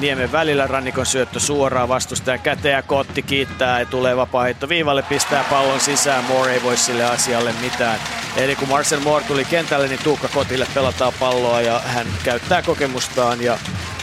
Niemen 0.00 0.32
välillä. 0.32 0.66
Rannikon 0.66 1.06
syöttö 1.06 1.40
suoraan 1.40 1.88
vastustaja 1.88 2.38
käteen 2.38 2.74
ja 2.74 2.82
Kotti 2.82 3.22
kiittää 3.22 3.80
ja 3.80 3.86
tulee 3.86 4.16
vapaaheitto 4.16 4.68
viivalle, 4.68 5.02
pistää 5.02 5.44
pallon 5.50 5.80
sisään. 5.80 6.24
Moore 6.24 6.52
ei 6.52 6.62
voi 6.62 6.76
sille 6.76 7.04
asialle 7.04 7.54
mitään. 7.60 8.00
Eli 8.36 8.56
kun 8.56 8.68
Marcel 8.68 9.00
Moore 9.00 9.24
tuli 9.24 9.44
kentälle, 9.44 9.88
niin 9.88 10.00
Tuukka 10.04 10.28
Kotille 10.28 10.66
pelataan 10.74 11.12
palloa 11.20 11.60
ja 11.60 11.78
hän 11.78 12.06
käyttää 12.24 12.62
kokemustaan 12.62 13.42
ja 13.42 13.58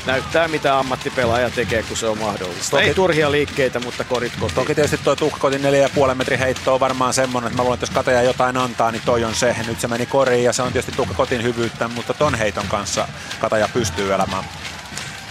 näyttää 0.05 0.47
mitä 0.47 0.79
ammattipelaaja 0.79 1.49
tekee, 1.49 1.83
kun 1.83 1.97
se 1.97 2.07
on 2.07 2.17
mahdollista. 2.17 2.71
Toki, 2.71 2.83
Ei 2.83 2.93
turhia 2.93 3.31
liikkeitä, 3.31 3.79
mutta 3.79 4.03
korit 4.03 4.33
kotiin. 4.39 4.55
Toki 4.55 4.75
tietysti 4.75 4.97
tuo 5.03 5.15
tuhkakotin 5.15 5.61
4,5 5.61 6.15
metrin 6.15 6.39
heitto 6.39 6.73
on 6.73 6.79
varmaan 6.79 7.13
semmoinen, 7.13 7.47
että 7.47 7.57
mä 7.57 7.63
luulen, 7.63 7.75
että 7.75 7.83
jos 7.83 7.95
Kataja 7.95 8.21
jotain 8.21 8.57
antaa, 8.57 8.91
niin 8.91 9.01
toi 9.05 9.23
on 9.23 9.35
se. 9.35 9.55
Nyt 9.67 9.79
se 9.79 9.87
meni 9.87 10.05
koriin 10.05 10.43
ja 10.43 10.53
se 10.53 10.61
on 10.61 10.73
tietysti 10.73 10.97
tuhkakotin 10.97 11.43
hyvyyttä, 11.43 11.87
mutta 11.87 12.13
ton 12.13 12.35
heiton 12.35 12.67
kanssa 12.67 13.07
Kataja 13.39 13.69
pystyy 13.73 14.13
elämään. 14.13 14.43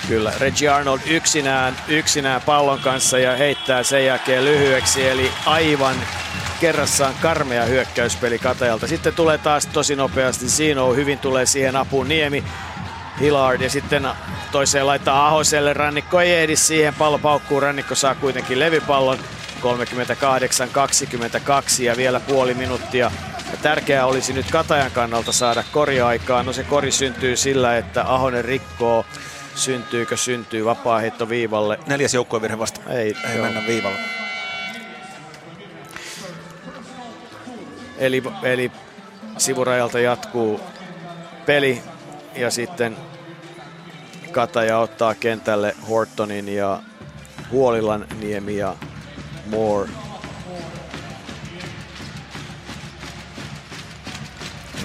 Kyllä, 0.09 0.32
Reggie 0.38 0.68
Arnold 0.68 1.00
yksinään, 1.07 1.76
yksinään 1.88 2.42
pallon 2.42 2.78
kanssa 2.78 3.18
ja 3.18 3.36
heittää 3.36 3.82
sen 3.82 4.07
jälkeen 4.07 4.44
lyhyeksi, 4.44 5.09
eli 5.09 5.30
aivan 5.46 5.96
kerrassaan 6.61 7.14
karmea 7.22 7.64
hyökkäyspeli 7.64 8.38
Katajalta. 8.38 8.86
Sitten 8.86 9.14
tulee 9.14 9.38
taas 9.38 9.66
tosi 9.66 9.96
nopeasti 9.96 10.50
Sino, 10.50 10.94
hyvin 10.94 11.18
tulee 11.18 11.46
siihen 11.46 11.76
apuun 11.76 12.09
Niemi, 12.09 12.44
Hillard 13.20 13.61
ja 13.61 13.70
sitten 13.70 14.09
toiseen 14.52 14.86
laittaa 14.86 15.26
Ahoselle. 15.26 15.72
Rannikko 15.72 16.20
ei 16.20 16.34
ehdi 16.34 16.57
siihen, 16.57 16.94
pallo 16.94 17.18
paukkuu, 17.18 17.61
Rannikko 17.61 17.94
saa 17.94 18.14
kuitenkin 18.14 18.59
levypallon. 18.59 19.18
38-22 21.80 21.82
ja 21.82 21.96
vielä 21.96 22.20
puoli 22.20 22.54
minuuttia. 22.54 23.11
Ja 23.50 23.57
tärkeää 23.62 24.07
olisi 24.07 24.32
nyt 24.32 24.50
Katajan 24.50 24.90
kannalta 24.90 25.32
saada 25.32 25.64
koriaikaan. 25.72 26.46
No 26.46 26.52
se 26.52 26.64
kori 26.64 26.92
syntyy 26.92 27.36
sillä, 27.36 27.76
että 27.76 28.14
Ahonen 28.14 28.44
rikkoo. 28.44 29.07
Syntyykö 29.57 30.16
syntyy 30.16 30.64
vapaa-heitto 30.64 31.28
viivalle. 31.28 31.78
Neljäs 31.86 32.14
joukkuevirhe 32.14 32.59
vasta. 32.59 32.80
Ei, 32.88 33.16
ei 33.32 33.40
mennä 33.40 33.62
viivalle. 33.66 33.98
Eli, 37.98 38.22
eli 38.42 38.72
sivurajalta 39.38 39.98
jatkuu 39.98 40.61
peli 41.46 41.82
ja 42.34 42.50
sitten 42.50 42.96
Kataja 44.32 44.78
ottaa 44.78 45.14
kentälle 45.14 45.76
Hortonin 45.88 46.48
ja 46.48 46.82
Huolilan 47.50 48.07
Niemi 48.20 48.57
ja 48.57 48.76
Moore. 49.46 49.90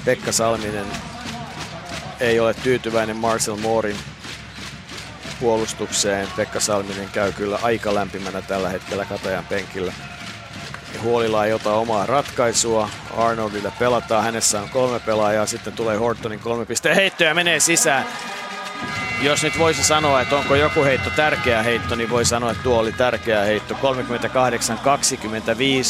Pekka 0.05 0.31
Salminen 0.31 0.85
ei 2.19 2.39
ole 2.39 2.53
tyytyväinen 2.53 3.17
Marcel 3.17 3.55
Moorin 3.55 3.97
puolustukseen. 5.41 6.27
Pekka 6.35 6.59
Salminen 6.59 7.09
käy 7.09 7.31
kyllä 7.31 7.59
aika 7.61 7.95
lämpimänä 7.95 8.41
tällä 8.41 8.69
hetkellä 8.69 9.05
Katajan 9.05 9.45
penkillä. 9.45 9.93
Ja 10.93 11.01
Huolilla 11.01 11.45
ei 11.45 11.53
ota 11.53 11.73
omaa 11.73 12.05
ratkaisua. 12.05 12.89
Arnoldille 13.17 13.71
pelataan. 13.79 14.23
Hänessä 14.23 14.61
on 14.61 14.69
kolme 14.69 14.99
pelaajaa. 14.99 15.45
Sitten 15.45 15.73
tulee 15.73 15.97
Hortonin 15.97 16.39
kolme 16.39 16.65
pisteen 16.65 16.95
heitto 16.95 17.23
ja 17.23 17.33
menee 17.33 17.59
sisään. 17.59 18.05
Jos 19.21 19.43
nyt 19.43 19.59
voisi 19.59 19.83
sanoa, 19.83 20.21
että 20.21 20.35
onko 20.35 20.55
joku 20.55 20.83
heitto 20.83 21.09
tärkeä 21.09 21.63
heitto, 21.63 21.95
niin 21.95 22.09
voi 22.09 22.25
sanoa, 22.25 22.51
että 22.51 22.63
tuo 22.63 22.79
oli 22.79 22.91
tärkeä 22.91 23.43
heitto. 23.43 23.75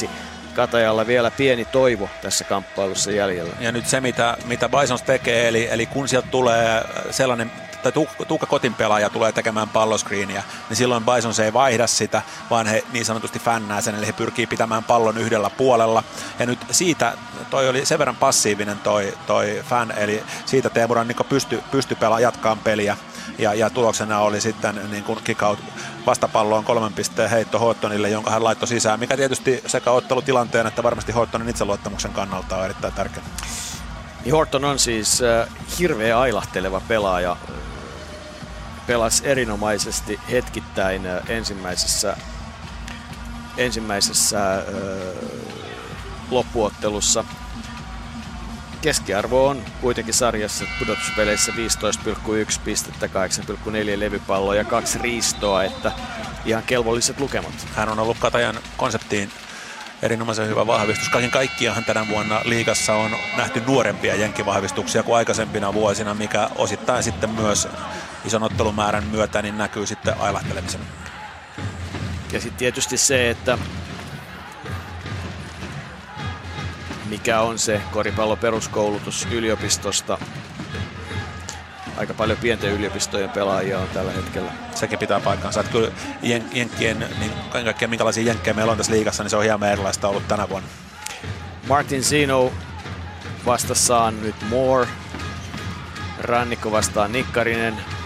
38-25. 0.06 0.10
Katajalla 0.54 1.08
vielä 1.08 1.32
pieni 1.32 1.66
toivo 1.66 2.10
tässä 2.22 2.44
kamppailussa 2.44 3.12
jäljellä. 3.12 3.54
Ja 3.60 3.72
nyt 3.72 3.88
se, 3.88 4.02
mitä, 4.02 4.38
mitä 4.46 4.70
Bisons 4.70 5.02
tekee, 5.02 5.48
eli, 5.48 5.68
eli 5.72 5.86
kun 5.86 6.08
sieltä 6.08 6.28
tulee 6.32 6.84
sellainen 7.12 7.52
tai 7.84 7.92
Tuukka 8.28 8.46
Kotin 8.46 8.74
pelaaja 8.74 9.10
tulee 9.10 9.32
tekemään 9.32 9.70
palloskriiniä, 9.70 10.44
niin 10.70 10.78
silloin 10.78 11.04
Bison 11.06 11.34
se 11.34 11.46
ei 11.46 11.54
vaihda 11.54 11.88
sitä, 11.88 12.22
vaan 12.50 12.68
he 12.68 12.84
niin 12.94 13.06
sanotusti 13.06 13.40
fännää 13.40 13.82
sen, 13.82 13.96
eli 13.96 14.08
he 14.08 14.12
pyrkii 14.12 14.48
pitämään 14.48 14.84
pallon 14.84 15.18
yhdellä 15.18 15.50
puolella. 15.50 16.04
Ja 16.40 16.46
nyt 16.46 16.60
siitä, 16.72 17.14
toi 17.50 17.70
oli 17.70 17.86
sen 17.86 18.00
verran 18.00 18.16
passiivinen 18.16 18.80
toi, 18.80 19.14
toi 19.28 19.64
fan, 19.70 19.92
eli 19.92 20.24
siitä 20.46 20.70
Teemu 20.70 20.94
Rannikko 20.94 21.24
pysty, 21.24 21.64
pysty 21.72 21.96
pelaa 21.96 22.20
jatkaan 22.20 22.58
peliä. 22.60 22.98
Ja, 23.38 23.54
ja 23.54 23.70
tuloksena 23.70 24.20
oli 24.20 24.42
sitten 24.42 24.82
niin 24.92 25.04
kuin 25.04 25.20
kick-out 25.24 25.60
vastapalloon 26.06 26.64
kolmen 26.64 26.94
pisteen 26.94 27.30
heitto 27.30 27.60
Hottonille, 27.60 28.10
jonka 28.10 28.32
hän 28.32 28.44
laittoi 28.44 28.68
sisään, 28.68 29.00
mikä 29.00 29.18
tietysti 29.18 29.64
sekä 29.68 29.92
ottelutilanteen 29.92 30.68
että 30.68 30.84
varmasti 30.84 31.12
Hottonin 31.12 31.50
itseluottamuksen 31.50 32.14
kannalta 32.14 32.58
on 32.58 32.66
erittäin 32.66 32.94
tärkeä. 32.94 33.24
Niin 34.26 34.34
Horton 34.34 34.66
on 34.66 34.80
siis 34.80 35.22
äh, 35.22 35.48
hirveä 35.80 36.20
ailahteleva 36.20 36.82
pelaaja 36.88 37.38
pelasi 38.88 39.28
erinomaisesti 39.28 40.20
hetkittäin 40.32 41.02
ensimmäisessä, 41.28 42.18
ensimmäisessä 43.58 44.64
loppuottelussa. 46.32 47.24
Keskiarvo 48.82 49.48
on 49.48 49.64
kuitenkin 49.82 50.14
sarjassa 50.14 50.66
pudotuspeleissä 50.80 51.52
15,1 51.52 52.60
pistettä, 52.66 53.06
8,4 53.06 53.12
levypalloa 53.96 54.56
ja 54.56 54.64
kaksi 54.64 55.00
riistoa, 55.00 55.64
että 55.64 55.92
ihan 56.46 56.64
kelvolliset 56.64 57.20
lukemat. 57.20 57.68
Hän 57.76 57.90
on 57.90 58.00
ollut 58.00 58.18
Katajan 58.20 58.60
konseptiin 58.78 59.32
erinomaisen 60.02 60.48
hyvä 60.48 60.68
vahvistus. 60.68 61.10
Kaiken 61.10 61.32
kaikkiaan 61.32 61.86
tänä 61.86 62.08
vuonna 62.08 62.42
liigassa 62.44 62.94
on 62.94 63.12
nähty 63.38 63.64
nuorempia 63.68 64.16
jenkkivahvistuksia 64.16 65.04
kuin 65.04 65.18
aikaisempina 65.18 65.74
vuosina, 65.74 66.14
mikä 66.14 66.50
osittain 66.56 67.04
sitten 67.04 67.30
myös 67.30 67.68
ison 68.26 68.44
ottelumäärän 68.44 69.04
myötä 69.04 69.42
niin 69.42 69.58
näkyy 69.58 69.88
sitten 69.88 70.20
ailahtelemisen. 70.20 70.82
Ja 72.32 72.42
sitten 72.42 72.60
tietysti 72.60 72.98
se, 72.98 73.30
että 73.30 73.58
mikä 77.06 77.42
on 77.42 77.60
se 77.60 77.82
koripallon 77.92 78.38
peruskoulutus 78.38 79.28
yliopistosta. 79.32 80.18
Aika 81.98 82.14
paljon 82.14 82.38
pienten 82.38 82.72
yliopistojen 82.72 83.30
pelaajia 83.30 83.80
on 83.80 83.88
tällä 83.88 84.12
hetkellä. 84.12 84.52
Sekin 84.76 85.00
pitää 85.00 85.20
paikkansa. 85.20 85.60
Että 85.60 85.72
kyllä 85.72 85.92
jen, 86.22 86.46
jenkkien, 86.54 87.00
niin 87.00 87.32
kaiken 87.32 87.66
kaikkiaan 87.66 87.90
minkälaisia 87.90 88.24
jenkkejä 88.24 88.54
meillä 88.54 88.72
on 88.72 88.78
tässä 88.78 88.94
liigassa, 88.94 89.24
niin 89.24 89.30
se 89.30 89.38
on 89.38 89.44
hieman 89.44 89.72
erilaista 89.72 90.08
ollut 90.08 90.28
tänä 90.28 90.50
vuonna. 90.50 90.70
Martin 91.68 92.04
Zino 92.04 92.52
vastassaan 93.46 94.22
nyt 94.22 94.36
Moore. 94.50 94.88
Rannikko 96.20 96.72
vastaan 96.72 97.12
Nikkarinen. 97.12 98.01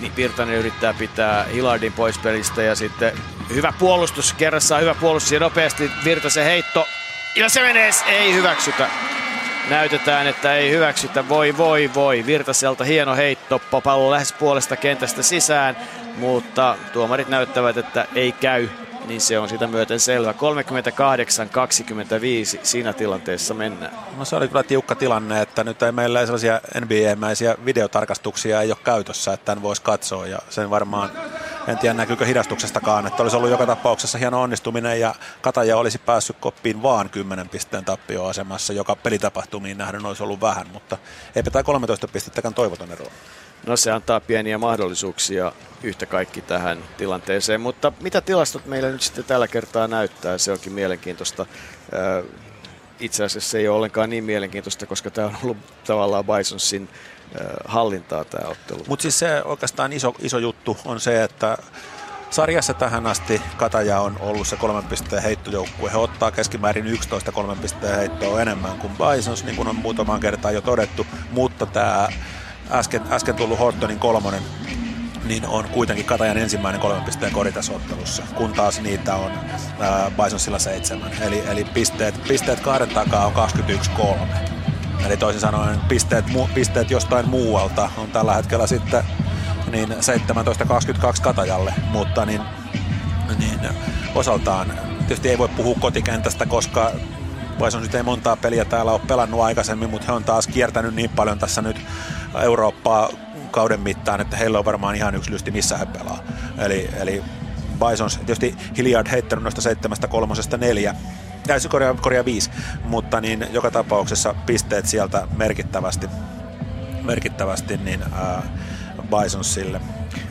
Niin 0.00 0.16
Virtanen 0.16 0.54
yrittää 0.54 0.94
pitää 0.94 1.44
Hilardin 1.44 1.92
pois 1.92 2.18
pelistä 2.18 2.62
ja 2.62 2.74
sitten 2.74 3.12
hyvä 3.54 3.72
puolustus, 3.78 4.32
kerrassaan 4.32 4.82
hyvä 4.82 4.94
puolustus 4.94 5.32
ja 5.32 5.40
nopeasti 5.40 5.90
Virtasen 6.04 6.44
heitto. 6.44 6.88
Ja 7.36 7.48
se 7.48 7.62
menee, 7.62 7.90
ei 8.08 8.34
hyväksytä. 8.34 8.88
Näytetään, 9.70 10.26
että 10.26 10.54
ei 10.54 10.70
hyväksytä. 10.70 11.28
Voi, 11.28 11.56
voi, 11.56 11.90
voi. 11.94 12.26
Virtaselta 12.26 12.84
hieno 12.84 13.16
heitto. 13.16 13.58
Pallo 13.84 14.10
lähes 14.10 14.32
puolesta 14.32 14.76
kentästä 14.76 15.22
sisään, 15.22 15.76
mutta 16.16 16.76
tuomarit 16.92 17.28
näyttävät, 17.28 17.76
että 17.76 18.06
ei 18.14 18.32
käy 18.32 18.68
niin 19.08 19.20
se 19.20 19.38
on 19.38 19.48
sitä 19.48 19.66
myöten 19.66 20.00
selvä. 20.00 20.32
38-25 20.32 20.34
siinä 22.62 22.92
tilanteessa 22.92 23.54
mennään. 23.54 23.92
No 24.16 24.24
se 24.24 24.36
oli 24.36 24.48
kyllä 24.48 24.62
tiukka 24.62 24.94
tilanne, 24.94 25.42
että 25.42 25.64
nyt 25.64 25.82
ei 25.82 25.92
meillä 25.92 26.26
sellaisia 26.26 26.60
NBA-mäisiä 26.80 27.56
videotarkastuksia 27.64 28.62
ei 28.62 28.70
ole 28.70 28.78
käytössä, 28.84 29.32
että 29.32 29.44
tämän 29.44 29.62
voisi 29.62 29.82
katsoa 29.82 30.26
ja 30.26 30.38
sen 30.50 30.70
varmaan 30.70 31.10
en 31.68 31.78
tiedä 31.78 31.94
näkyykö 31.94 32.26
hidastuksestakaan, 32.26 33.06
että 33.06 33.22
olisi 33.22 33.36
ollut 33.36 33.50
joka 33.50 33.66
tapauksessa 33.66 34.18
hieno 34.18 34.42
onnistuminen 34.42 35.00
ja 35.00 35.14
Kataja 35.40 35.76
olisi 35.76 35.98
päässyt 35.98 36.36
koppiin 36.40 36.82
vaan 36.82 37.10
10 37.10 37.48
pisteen 37.48 37.84
tappioasemassa, 37.84 38.72
joka 38.72 38.96
pelitapahtumiin 38.96 39.78
nähden 39.78 40.06
olisi 40.06 40.22
ollut 40.22 40.40
vähän, 40.40 40.66
mutta 40.72 40.98
eipä 41.36 41.50
tämä 41.50 41.62
13 41.62 42.08
pistettäkään 42.08 42.54
toivoton 42.54 42.92
ero. 42.92 43.06
No 43.66 43.76
se 43.76 43.90
antaa 43.90 44.20
pieniä 44.20 44.58
mahdollisuuksia 44.58 45.52
yhtä 45.82 46.06
kaikki 46.06 46.40
tähän 46.40 46.78
tilanteeseen, 46.96 47.60
mutta 47.60 47.92
mitä 48.00 48.20
tilastot 48.20 48.66
meillä 48.66 48.88
nyt 48.88 49.02
sitten 49.02 49.24
tällä 49.24 49.48
kertaa 49.48 49.88
näyttää, 49.88 50.38
se 50.38 50.52
onkin 50.52 50.72
mielenkiintoista. 50.72 51.46
Itse 53.00 53.24
asiassa 53.24 53.50
se 53.50 53.58
ei 53.58 53.68
ole 53.68 53.76
ollenkaan 53.76 54.10
niin 54.10 54.24
mielenkiintoista, 54.24 54.86
koska 54.86 55.10
tämä 55.10 55.26
on 55.26 55.36
ollut 55.42 55.56
tavallaan 55.86 56.24
Bisonsin 56.24 56.88
hallintaa 57.64 58.24
tämä 58.24 58.48
ottelu. 58.48 58.84
Mutta 58.88 59.02
siis 59.02 59.18
se 59.18 59.42
oikeastaan 59.44 59.92
iso, 59.92 60.14
iso 60.18 60.38
juttu 60.38 60.76
on 60.84 61.00
se, 61.00 61.24
että 61.24 61.58
Sarjassa 62.30 62.74
tähän 62.74 63.06
asti 63.06 63.42
Kataja 63.56 64.00
on 64.00 64.16
ollut 64.20 64.46
se 64.46 64.56
kolmen 64.56 64.84
pisteen 64.84 65.22
heittojoukkue. 65.22 65.90
He 65.92 65.96
ottaa 65.96 66.30
keskimäärin 66.30 66.86
11 66.86 67.32
kolmen 67.32 67.58
pisteen 67.58 67.96
heittoa 67.96 68.42
enemmän 68.42 68.78
kuin 68.78 68.92
Bisons, 68.92 69.44
niin 69.44 69.56
kuin 69.56 69.68
on 69.68 69.76
muutamaan 69.76 70.20
kertaan 70.20 70.54
jo 70.54 70.60
todettu. 70.60 71.06
Mutta 71.30 71.66
tämä 71.66 72.08
äsken, 72.70 73.02
äsken 73.10 73.34
tullut 73.34 73.58
Hortonin 73.58 73.98
kolmonen 73.98 74.42
niin 75.24 75.46
on 75.46 75.64
kuitenkin 75.64 76.06
Katajan 76.06 76.36
ensimmäinen 76.36 76.80
kolmen 76.80 77.04
pisteen 77.04 77.32
koritasottelussa, 77.32 78.22
kun 78.34 78.52
taas 78.52 78.80
niitä 78.80 79.14
on 79.14 79.32
ää, 79.80 80.10
Bisonsilla 80.24 80.58
seitsemän. 80.58 81.10
Eli, 81.20 81.42
eli 81.48 81.64
pisteet, 81.64 82.22
pisteet 82.28 82.60
kahden 82.60 82.88
takaa 82.88 83.26
on 83.26 83.32
21-3. 83.98 85.06
Eli 85.06 85.16
toisin 85.16 85.40
sanoen 85.40 85.80
pisteet, 85.80 86.28
mu, 86.28 86.48
pisteet 86.54 86.90
jostain 86.90 87.28
muualta 87.28 87.90
on 87.96 88.10
tällä 88.10 88.34
hetkellä 88.34 88.66
sitten 88.66 89.04
niin 89.70 89.88
17-22 89.88 89.94
Katajalle, 91.22 91.74
mutta 91.90 92.26
niin, 92.26 92.42
niin 93.38 93.60
osaltaan 94.14 94.72
tietysti 94.98 95.28
ei 95.28 95.38
voi 95.38 95.48
puhua 95.48 95.76
kotikentästä, 95.80 96.46
koska 96.46 96.92
Bison 97.64 97.88
ei 97.94 98.02
montaa 98.02 98.36
peliä 98.36 98.64
täällä 98.64 98.92
ole 98.92 99.00
pelannut 99.08 99.40
aikaisemmin, 99.40 99.90
mutta 99.90 100.06
he 100.06 100.12
on 100.12 100.24
taas 100.24 100.46
kiertänyt 100.46 100.94
niin 100.94 101.10
paljon 101.10 101.38
tässä 101.38 101.62
nyt 101.62 101.76
Eurooppaa 102.42 103.08
kauden 103.50 103.80
mittaan, 103.80 104.20
että 104.20 104.36
heillä 104.36 104.58
on 104.58 104.64
varmaan 104.64 104.94
ihan 104.94 105.14
yksi 105.14 105.30
lysti, 105.30 105.50
missä 105.50 105.78
he 105.78 105.86
pelaa. 105.86 106.18
Eli, 106.58 106.90
eli 107.00 107.22
Bisons, 107.88 108.16
tietysti 108.16 108.56
Hilliard 108.76 109.10
heittänyt 109.10 109.42
noista 109.42 109.60
seitsemästä 109.60 110.08
kolmosesta 110.08 110.56
neljä, 110.56 110.94
täysin 111.46 111.70
korjaa, 111.70 111.94
korjaa 111.94 112.24
viisi, 112.24 112.50
mutta 112.84 113.20
niin 113.20 113.46
joka 113.50 113.70
tapauksessa 113.70 114.34
pisteet 114.46 114.86
sieltä 114.86 115.28
merkittävästi, 115.36 116.08
merkittävästi 117.02 117.76
niin 117.76 118.02
ää, 118.12 118.42
Bisonsille. 119.02 119.80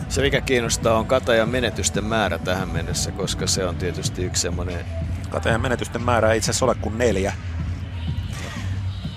Se 0.10 0.22
mikä 0.22 0.42
kiinnostaa 0.42 0.98
on 0.98 1.06
Katajan 1.06 1.50
menetysten 1.50 2.06
määrä 2.06 2.38
tähän 2.38 2.70
mennessä, 2.70 3.12
koska 3.12 3.48
se 3.48 3.66
on 3.66 3.76
tietysti 3.76 4.24
yksi 4.24 4.42
semmoinen... 4.42 5.07
Katajan 5.30 5.62
menetysten 5.62 6.02
määrä 6.02 6.32
ei 6.32 6.38
itse 6.38 6.52
asiassa 6.52 6.66
ole 6.66 6.76
kuin 6.76 6.98
neljä. 6.98 7.34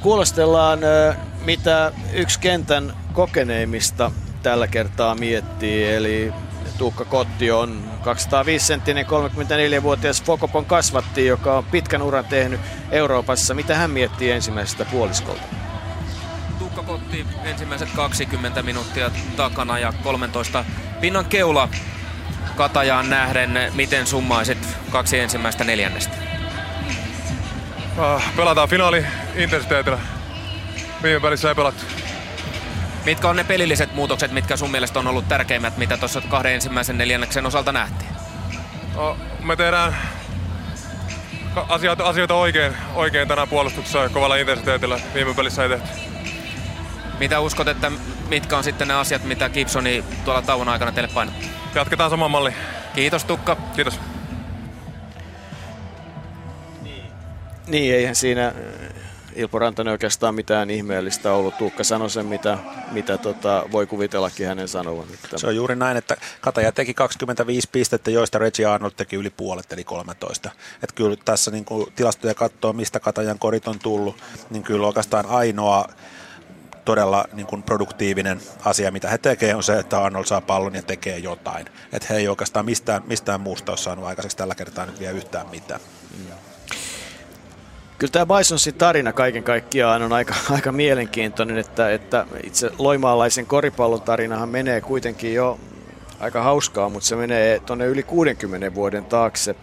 Kuulostellaan, 0.01 0.79
mitä 1.45 1.93
yksi 2.13 2.41
kentän 2.41 2.97
kokeneimmista 3.13 4.11
tällä 4.43 4.67
kertaa 4.67 5.15
miettii, 5.15 5.93
eli 5.95 6.33
Tuukka 6.79 7.05
Kotti 7.05 7.51
on 7.51 7.91
205 8.03 8.67
senttinen 8.67 9.07
34-vuotias 9.07 10.23
Fokopon 10.23 10.65
kasvatti, 10.65 11.27
joka 11.27 11.59
on 11.59 11.65
pitkän 11.65 12.03
uran 12.03 12.25
tehnyt 12.25 12.61
Euroopassa. 12.91 13.55
Mitä 13.55 13.77
hän 13.77 13.91
miettii 13.91 14.31
ensimmäisestä 14.31 14.85
puoliskolta? 14.85 15.43
Tuukka 16.59 16.83
Kotti 16.83 17.27
ensimmäiset 17.45 17.89
20 17.97 18.63
minuuttia 18.63 19.11
takana 19.37 19.79
ja 19.79 19.93
13 20.03 20.65
pinnan 21.01 21.25
keula 21.25 21.69
Katajaan 22.61 23.11
nähden. 23.11 23.73
Miten 23.75 24.07
summaisit 24.07 24.59
kaksi 24.91 25.19
ensimmäistä 25.19 25.65
neljännestä? 25.65 26.17
Ah, 27.99 28.33
pelataan 28.37 28.69
finaali 28.69 29.07
intensiteetillä. 29.37 29.99
Viime 31.03 31.23
välissä 31.23 31.49
ei 31.49 31.55
pelattu. 31.55 31.85
Mitkä 33.05 33.29
on 33.29 33.37
ne 33.37 33.45
pelilliset 33.45 33.95
muutokset, 33.95 34.33
mitkä 34.33 34.57
sun 34.57 34.71
mielestä 34.71 34.99
on 34.99 35.07
ollut 35.07 35.29
tärkeimmät, 35.29 35.77
mitä 35.77 35.97
tuossa 35.97 36.21
kahden 36.21 36.55
ensimmäisen 36.55 36.99
neljänneksen 36.99 37.47
osalta 37.47 37.73
nähtiin? 37.73 38.11
No, 38.95 39.17
me 39.43 39.57
tehdään 39.57 39.97
asioita, 41.69 42.05
asioita 42.05 42.35
oikein, 42.35 42.77
oikein 42.95 43.29
tänään 43.29 43.49
puolustuksessa 43.49 44.09
kovalla 44.09 44.37
intensiteetillä. 44.37 45.01
Viime 45.15 45.35
pelissä 45.35 45.63
ei 45.63 45.69
tehty. 45.69 45.89
Mitä 47.19 47.41
uskot, 47.41 47.69
että 47.69 47.93
mitkä 48.29 48.57
on 48.57 48.65
sitten 48.65 48.89
ne 48.89 48.95
asiat, 48.95 49.25
mitä 49.25 49.49
Gibsoni 49.49 50.05
tuolla 50.25 50.43
tauon 50.43 50.69
aikana 50.69 50.93
teille 50.93 51.11
painottaa? 51.15 51.60
Jatketaan 51.75 52.11
saman 52.11 52.31
malli. 52.31 52.55
Kiitos 52.95 53.25
Tukka. 53.25 53.57
Kiitos. 53.77 54.01
Niin, 57.67 57.95
eihän 57.95 58.17
siinä 58.17 58.53
Ilpo 59.37 59.59
Rantanen 59.59 59.93
oikeastaan 59.93 60.35
mitään 60.35 60.71
ihmeellistä 60.71 61.33
ollut. 61.33 61.59
Tuukka 61.59 61.85
sanoi 61.85 62.11
sen, 62.11 62.27
mitä, 62.27 62.59
mitä 62.91 63.19
tota, 63.19 63.65
voi 63.73 63.87
kuvitellakin 63.87 64.47
hänen 64.47 64.69
sanovan. 64.69 65.07
Se 65.37 65.47
on 65.47 65.57
juuri 65.57 65.77
näin, 65.77 65.97
että 65.97 66.17
Kataja 66.41 66.73
teki 66.73 66.95
25 66.95 67.69
pistettä, 67.73 68.11
joista 68.11 68.39
Reggie 68.39 68.67
Arnold 68.67 68.93
teki 68.97 69.17
yli 69.17 69.31
puolet, 69.31 69.73
eli 69.73 69.85
13. 69.85 70.51
Että 70.75 70.95
kyllä 70.95 71.17
tässä 71.25 71.51
niin 71.51 71.65
kuin 71.65 71.93
tilastoja 71.97 72.35
katsoo, 72.35 72.73
mistä 72.73 73.01
Katajan 73.01 73.39
korit 73.39 73.69
on 73.69 73.79
tullut, 73.79 74.17
niin 74.51 74.63
kyllä 74.63 74.87
oikeastaan 74.87 75.27
ainoa 75.27 75.89
todella 76.85 77.25
niin 77.33 77.47
kuin 77.47 77.63
produktiivinen 77.63 78.41
asia, 78.65 78.91
mitä 78.91 79.09
he 79.11 79.19
tekevät, 79.19 79.57
on 79.57 79.63
se, 79.63 79.79
että 79.79 80.03
Arnold 80.03 80.25
saa 80.25 80.41
pallon 80.41 80.75
ja 80.75 80.83
tekee 80.83 81.19
jotain. 81.19 81.67
Että 81.93 82.07
he 82.11 82.17
ei 82.17 82.29
oikeastaan 82.29 82.65
mistään, 82.65 83.03
mistään 83.07 83.41
muusta 83.41 83.73
ole 83.73 83.79
saanut 83.79 84.05
aikaiseksi 84.05 84.37
tällä 84.37 84.55
kertaa 84.55 84.87
nyt 84.87 85.01
vielä 85.01 85.13
yhtään 85.13 85.51
mitään. 85.51 85.81
Kyllä 87.99 88.13
tämä 88.13 88.39
Bisonsin 88.39 88.75
tarina 88.75 89.13
kaiken 89.13 89.43
kaikkiaan 89.43 90.03
on 90.03 90.13
aika, 90.13 90.35
aika 90.55 90.73
mielenkiintoinen, 90.73 91.59
että, 91.59 91.91
että 91.91 92.27
itse 92.45 92.71
loimaalaisen 92.79 93.47
koripallon 93.47 94.03
tarinahan 94.03 94.49
menee 94.49 94.81
kuitenkin 94.81 95.35
jo 95.35 95.59
aika 96.21 96.43
hauskaa, 96.43 96.89
mutta 96.89 97.09
se 97.09 97.17
menee 97.17 97.61
tuonne 97.61 97.87
yli 97.87 98.03
60 98.03 98.75
vuoden 98.75 99.05
taakse, 99.05 99.55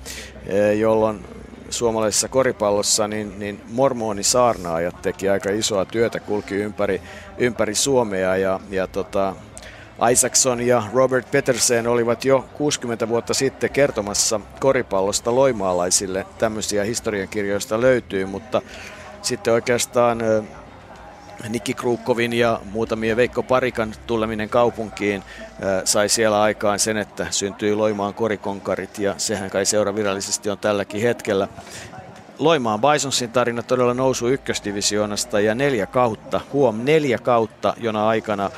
eh, 0.45 0.79
jolloin 0.79 1.25
suomalaisessa 1.69 2.29
koripallossa 2.29 3.07
niin, 3.07 3.39
niin 3.39 3.61
mormonisaarnaajat 3.71 5.01
teki 5.01 5.29
aika 5.29 5.49
isoa 5.49 5.85
työtä, 5.85 6.19
kulki 6.19 6.55
ympäri, 6.55 7.01
ympäri 7.37 7.75
Suomea 7.75 8.37
ja, 8.37 8.59
ja 8.69 8.87
tota, 8.87 9.35
Isaacson 10.11 10.61
ja 10.61 10.83
Robert 10.93 11.31
Petersen 11.31 11.87
olivat 11.87 12.25
jo 12.25 12.45
60 12.53 13.07
vuotta 13.07 13.33
sitten 13.33 13.69
kertomassa 13.69 14.39
koripallosta 14.59 15.35
loimaalaisille. 15.35 16.25
Tämmöisiä 16.37 16.83
historiankirjoista 16.83 17.81
löytyy, 17.81 18.25
mutta 18.25 18.61
sitten 19.21 19.53
oikeastaan 19.53 20.19
Nikki 21.49 21.73
Kruukovin 21.73 22.33
ja 22.33 22.59
muutamia 22.71 23.15
Veikko 23.15 23.43
Parikan 23.43 23.93
tuleminen 24.07 24.49
kaupunkiin 24.49 25.23
sai 25.85 26.09
siellä 26.09 26.41
aikaan 26.41 26.79
sen, 26.79 26.97
että 26.97 27.27
syntyi 27.31 27.75
Loimaan 27.75 28.13
korikonkarit 28.13 28.99
ja 28.99 29.13
sehän 29.17 29.49
kai 29.49 29.65
seura 29.65 29.95
virallisesti 29.95 30.49
on 30.49 30.57
tälläkin 30.57 31.01
hetkellä. 31.01 31.47
Loimaan 32.39 32.81
Bisonsin 32.81 33.31
tarina 33.31 33.63
todella 33.63 33.93
nousu 33.93 34.27
ykkösdivisioonasta 34.27 35.39
ja 35.39 35.55
neljä 35.55 35.85
kautta, 35.85 36.41
huom 36.53 36.79
neljä 36.83 37.17
kautta, 37.17 37.73
jona 37.77 38.07
aikana, 38.07 38.51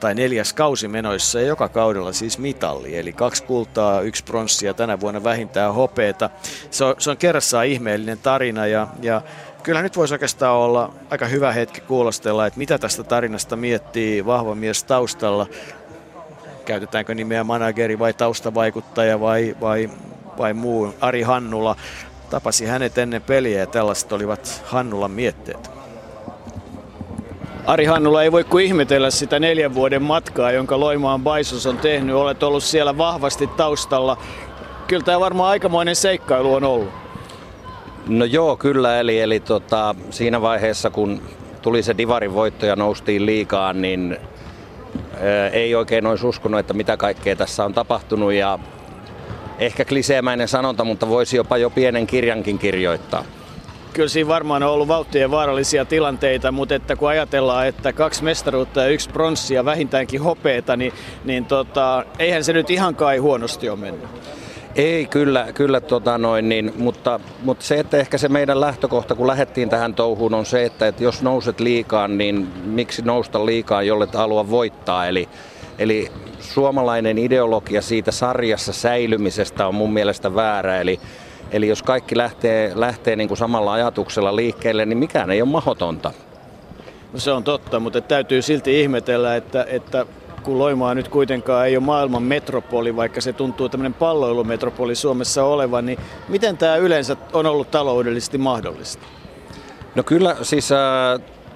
tai 0.00 0.14
neljäs 0.14 0.52
kausi 0.52 0.88
menoissa 0.88 1.40
ja 1.40 1.46
joka 1.46 1.68
kaudella 1.68 2.12
siis 2.12 2.38
mitalli. 2.38 2.96
Eli 2.96 3.12
kaksi 3.12 3.42
kultaa, 3.42 4.00
yksi 4.00 4.24
pronssia, 4.24 4.74
tänä 4.74 5.00
vuonna 5.00 5.24
vähintään 5.24 5.74
hopeeta. 5.74 6.30
Se 6.70 6.84
on, 6.84 6.94
se 6.98 7.10
on 7.10 7.16
kerrassaan 7.16 7.66
ihmeellinen 7.66 8.18
tarina 8.18 8.66
ja, 8.66 8.86
ja 9.02 9.22
kyllä 9.68 9.82
nyt 9.82 9.96
voisi 9.96 10.14
oikeastaan 10.14 10.56
olla 10.56 10.92
aika 11.10 11.26
hyvä 11.26 11.52
hetki 11.52 11.80
kuulostella, 11.80 12.46
että 12.46 12.58
mitä 12.58 12.78
tästä 12.78 13.02
tarinasta 13.02 13.56
miettii 13.56 14.26
vahva 14.26 14.54
mies 14.54 14.84
taustalla. 14.84 15.46
Käytetäänkö 16.64 17.14
nimeä 17.14 17.44
manageri 17.44 17.98
vai 17.98 18.14
taustavaikuttaja 18.14 19.20
vai, 19.20 19.56
vai, 19.60 19.90
vai 20.38 20.54
muu. 20.54 20.94
Ari 21.00 21.22
Hannula 21.22 21.76
tapasi 22.30 22.66
hänet 22.66 22.98
ennen 22.98 23.22
peliä 23.22 23.58
ja 23.58 23.66
tällaiset 23.66 24.12
olivat 24.12 24.62
Hannulan 24.66 25.10
mietteet. 25.10 25.70
Ari 27.66 27.84
Hannula 27.84 28.22
ei 28.22 28.32
voi 28.32 28.44
kuin 28.44 28.64
ihmetellä 28.64 29.10
sitä 29.10 29.38
neljän 29.38 29.74
vuoden 29.74 30.02
matkaa, 30.02 30.52
jonka 30.52 30.80
Loimaan 30.80 31.22
Baisos 31.22 31.66
on 31.66 31.78
tehnyt. 31.78 32.14
Olet 32.14 32.42
ollut 32.42 32.64
siellä 32.64 32.98
vahvasti 32.98 33.46
taustalla. 33.46 34.16
Kyllä 34.86 35.04
tämä 35.04 35.20
varmaan 35.20 35.50
aikamoinen 35.50 35.96
seikkailu 35.96 36.54
on 36.54 36.64
ollut. 36.64 37.07
No 38.08 38.24
joo, 38.24 38.56
kyllä. 38.56 39.00
Eli, 39.00 39.20
eli 39.20 39.40
tota, 39.40 39.94
siinä 40.10 40.40
vaiheessa, 40.40 40.90
kun 40.90 41.22
tuli 41.62 41.82
se 41.82 41.98
Divarin 41.98 42.34
voitto 42.34 42.66
ja 42.66 42.76
noustiin 42.76 43.26
liikaan, 43.26 43.82
niin 43.82 44.16
ää, 45.20 45.48
ei 45.48 45.74
oikein 45.74 46.06
olisi 46.06 46.26
uskonut, 46.26 46.60
että 46.60 46.74
mitä 46.74 46.96
kaikkea 46.96 47.36
tässä 47.36 47.64
on 47.64 47.74
tapahtunut. 47.74 48.32
Ja 48.32 48.58
ehkä 49.58 49.84
kliseemäinen 49.84 50.48
sanonta, 50.48 50.84
mutta 50.84 51.08
voisi 51.08 51.36
jopa 51.36 51.56
jo 51.56 51.70
pienen 51.70 52.06
kirjankin 52.06 52.58
kirjoittaa. 52.58 53.24
Kyllä 53.92 54.08
siinä 54.08 54.28
varmaan 54.28 54.62
on 54.62 54.70
ollut 54.70 54.88
vauhtien 54.88 55.30
vaarallisia 55.30 55.84
tilanteita, 55.84 56.52
mutta 56.52 56.74
että 56.74 56.96
kun 56.96 57.08
ajatellaan, 57.08 57.66
että 57.66 57.92
kaksi 57.92 58.24
mestaruutta 58.24 58.80
ja 58.80 58.88
yksi 58.88 59.10
pronssia, 59.10 59.64
vähintäänkin 59.64 60.22
hopeeta, 60.22 60.76
niin, 60.76 60.92
niin 61.24 61.44
tota, 61.44 62.04
eihän 62.18 62.44
se 62.44 62.52
nyt 62.52 62.70
ihan 62.70 62.94
kai 62.94 63.18
huonosti 63.18 63.68
ole 63.68 63.78
mennyt. 63.78 64.08
Ei, 64.78 65.06
kyllä, 65.06 65.46
kyllä 65.54 65.80
tota 65.80 66.18
noin, 66.18 66.48
niin, 66.48 66.72
mutta, 66.76 67.20
mutta 67.42 67.64
se, 67.64 67.78
että 67.80 67.96
ehkä 67.96 68.18
se 68.18 68.28
meidän 68.28 68.60
lähtökohta, 68.60 69.14
kun 69.14 69.26
lähdettiin 69.26 69.68
tähän 69.68 69.94
touhuun, 69.94 70.34
on 70.34 70.46
se, 70.46 70.64
että, 70.64 70.86
että 70.88 71.04
jos 71.04 71.22
nouset 71.22 71.60
liikaan, 71.60 72.18
niin 72.18 72.48
miksi 72.64 73.02
nousta 73.02 73.46
liikaan, 73.46 73.86
jolle 73.86 74.08
halua 74.14 74.50
voittaa. 74.50 75.06
Eli, 75.06 75.28
eli 75.78 76.12
suomalainen 76.40 77.18
ideologia 77.18 77.82
siitä 77.82 78.10
sarjassa 78.10 78.72
säilymisestä 78.72 79.66
on 79.66 79.74
mun 79.74 79.92
mielestä 79.92 80.34
väärä. 80.34 80.80
Eli, 80.80 81.00
eli 81.50 81.68
jos 81.68 81.82
kaikki 81.82 82.16
lähtee, 82.16 82.72
lähtee 82.74 83.16
niin 83.16 83.28
kuin 83.28 83.38
samalla 83.38 83.72
ajatuksella 83.72 84.36
liikkeelle, 84.36 84.86
niin 84.86 84.98
mikään 84.98 85.30
ei 85.30 85.42
ole 85.42 85.50
mahdotonta. 85.50 86.12
No 87.12 87.18
se 87.18 87.32
on 87.32 87.44
totta, 87.44 87.80
mutta 87.80 88.00
täytyy 88.00 88.42
silti 88.42 88.80
ihmetellä, 88.80 89.36
että, 89.36 89.66
että 89.68 90.06
kun 90.48 90.58
Loimaa 90.58 90.94
nyt 90.94 91.08
kuitenkaan 91.08 91.66
ei 91.66 91.76
ole 91.76 91.84
maailman 91.84 92.22
metropoli, 92.22 92.96
vaikka 92.96 93.20
se 93.20 93.32
tuntuu 93.32 93.68
tämmöinen 93.68 93.94
palloilumetropoli 93.94 94.94
Suomessa 94.94 95.44
olevan, 95.44 95.86
niin 95.86 95.98
miten 96.28 96.58
tämä 96.58 96.76
yleensä 96.76 97.16
on 97.32 97.46
ollut 97.46 97.70
taloudellisesti 97.70 98.38
mahdollista? 98.38 99.06
No 99.94 100.02
kyllä 100.02 100.36
siis 100.42 100.72
äh, 100.72 100.78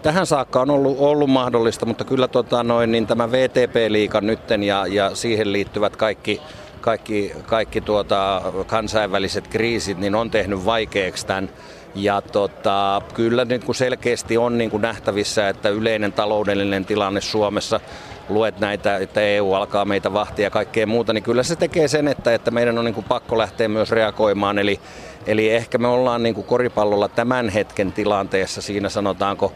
tähän 0.02 0.26
saakka 0.26 0.60
on 0.60 0.70
ollut, 0.70 0.96
ollut 0.98 1.30
mahdollista, 1.30 1.86
mutta 1.86 2.04
kyllä 2.04 2.28
tota, 2.28 2.62
noin, 2.62 2.92
niin 2.92 3.06
tämä 3.06 3.32
VTP-liiga 3.32 4.20
nytten 4.20 4.62
ja, 4.62 4.86
ja 4.86 5.14
siihen 5.14 5.52
liittyvät 5.52 5.96
kaikki, 5.96 6.40
kaikki, 6.80 7.32
kaikki 7.46 7.80
tuota, 7.80 8.42
kansainväliset 8.66 9.48
kriisit 9.48 9.98
niin 9.98 10.14
on 10.14 10.30
tehnyt 10.30 10.64
vaikeaksi 10.64 11.26
tämän. 11.26 11.50
Ja 11.94 12.22
tota, 12.22 13.02
kyllä 13.14 13.44
nyt 13.44 13.64
kun 13.64 13.74
selkeästi 13.74 14.38
on 14.38 14.58
niin 14.58 14.70
kuin 14.70 14.80
nähtävissä, 14.80 15.48
että 15.48 15.68
yleinen 15.68 16.12
taloudellinen 16.12 16.84
tilanne 16.84 17.20
Suomessa 17.20 17.80
luet 18.28 18.60
näitä, 18.60 18.96
että 18.96 19.20
EU 19.20 19.52
alkaa 19.52 19.84
meitä 19.84 20.12
vahtia 20.12 20.46
ja 20.46 20.50
kaikkea 20.50 20.86
muuta, 20.86 21.12
niin 21.12 21.22
kyllä 21.22 21.42
se 21.42 21.56
tekee 21.56 21.88
sen, 21.88 22.08
että, 22.08 22.34
että 22.34 22.50
meidän 22.50 22.78
on 22.78 22.84
niin 22.84 22.94
kuin 22.94 23.06
pakko 23.08 23.38
lähteä 23.38 23.68
myös 23.68 23.90
reagoimaan. 23.90 24.58
Eli, 24.58 24.80
eli 25.26 25.50
ehkä 25.50 25.78
me 25.78 25.88
ollaan 25.88 26.22
niin 26.22 26.34
kuin 26.34 26.46
koripallolla 26.46 27.08
tämän 27.08 27.48
hetken 27.48 27.92
tilanteessa 27.92 28.62
siinä 28.62 28.88
sanotaanko 28.88 29.52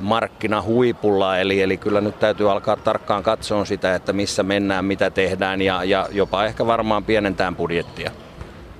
markkinahuipulla, 0.00 1.38
eli, 1.38 1.62
eli 1.62 1.76
kyllä 1.76 2.00
nyt 2.00 2.18
täytyy 2.18 2.50
alkaa 2.50 2.76
tarkkaan 2.76 3.22
katsoa 3.22 3.64
sitä, 3.64 3.94
että 3.94 4.12
missä 4.12 4.42
mennään, 4.42 4.84
mitä 4.84 5.10
tehdään 5.10 5.62
ja, 5.62 5.84
ja 5.84 6.08
jopa 6.12 6.44
ehkä 6.44 6.66
varmaan 6.66 7.04
pienentään 7.04 7.56
budjettia. 7.56 8.10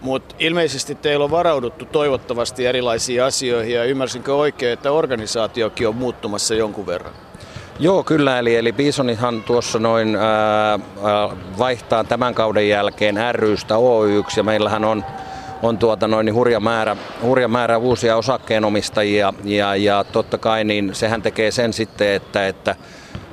Mutta 0.00 0.34
ilmeisesti 0.38 0.94
teillä 0.94 1.24
on 1.24 1.30
varauduttu 1.30 1.84
toivottavasti 1.84 2.66
erilaisiin 2.66 3.22
asioihin 3.22 3.74
ja 3.74 3.84
ymmärsinkö 3.84 4.34
oikein, 4.34 4.72
että 4.72 4.92
organisaatiokin 4.92 5.88
on 5.88 5.96
muuttumassa 5.96 6.54
jonkun 6.54 6.86
verran? 6.86 7.12
Joo, 7.82 8.04
kyllä. 8.04 8.38
Eli, 8.38 8.56
eli 8.56 8.72
Bisonithan 8.72 9.42
tuossa 9.42 9.78
noin 9.78 10.16
ää, 10.16 10.78
vaihtaa 11.58 12.04
tämän 12.04 12.34
kauden 12.34 12.68
jälkeen 12.68 13.16
rystä 13.32 13.74
Oy1 13.74 14.32
ja 14.36 14.42
meillähän 14.42 14.84
on 14.84 15.04
on 15.62 15.78
tuota 15.78 16.08
noin 16.08 16.26
niin 16.26 16.34
hurja, 16.34 16.60
määrä, 16.60 16.96
hurja 17.22 17.48
määrä 17.48 17.78
uusia 17.78 18.16
osakkeenomistajia 18.16 19.32
ja, 19.44 19.76
ja 19.76 20.04
totta 20.04 20.38
kai 20.38 20.64
niin 20.64 20.94
sehän 20.94 21.22
tekee 21.22 21.50
sen 21.50 21.72
sitten, 21.72 22.08
että, 22.08 22.46
että 22.46 22.76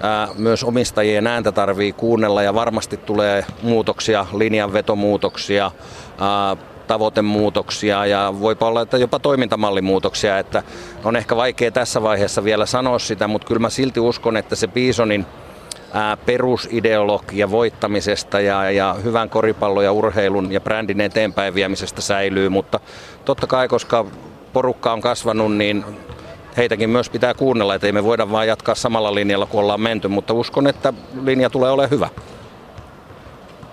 ää, 0.01 0.27
myös 0.35 0.63
omistajien 0.63 1.27
ääntä 1.27 1.51
tarvii 1.51 1.93
kuunnella 1.93 2.43
ja 2.43 2.53
varmasti 2.53 2.97
tulee 2.97 3.45
muutoksia, 3.61 4.25
linjanvetomuutoksia, 4.33 5.71
ää, 6.19 6.57
tavoitemuutoksia 6.89 8.05
ja 8.05 8.33
voipa 8.39 8.67
olla 8.67 8.81
että 8.81 8.97
jopa 8.97 9.19
toimintamallimuutoksia, 9.19 10.39
että 10.39 10.63
on 11.03 11.15
ehkä 11.15 11.35
vaikea 11.35 11.71
tässä 11.71 12.01
vaiheessa 12.01 12.43
vielä 12.43 12.65
sanoa 12.65 12.99
sitä, 12.99 13.27
mutta 13.27 13.47
kyllä 13.47 13.59
mä 13.59 13.69
silti 13.69 13.99
uskon, 13.99 14.37
että 14.37 14.55
se 14.55 14.67
Bisonin 14.67 15.25
perusideologia 16.25 17.51
voittamisesta 17.51 18.39
ja, 18.39 18.71
ja 18.71 18.95
hyvän 19.03 19.29
koripallon 19.29 19.83
ja 19.83 19.91
urheilun 19.91 20.51
ja 20.51 20.61
brändin 20.61 21.01
eteenpäin 21.01 21.53
viemisestä 21.53 22.01
säilyy, 22.01 22.49
mutta 22.49 22.79
totta 23.25 23.47
kai 23.47 23.67
koska 23.67 24.05
porukka 24.53 24.93
on 24.93 25.01
kasvanut, 25.01 25.55
niin 25.55 25.85
heitäkin 26.57 26.89
myös 26.89 27.09
pitää 27.09 27.33
kuunnella, 27.33 27.75
että 27.75 27.87
ei 27.87 27.93
me 27.93 28.03
voida 28.03 28.31
vaan 28.31 28.47
jatkaa 28.47 28.75
samalla 28.75 29.15
linjalla 29.15 29.45
kuin 29.45 29.61
ollaan 29.61 29.81
menty, 29.81 30.07
mutta 30.07 30.33
uskon, 30.33 30.67
että 30.67 30.93
linja 31.23 31.49
tulee 31.49 31.71
olemaan 31.71 31.91
hyvä 31.91 32.09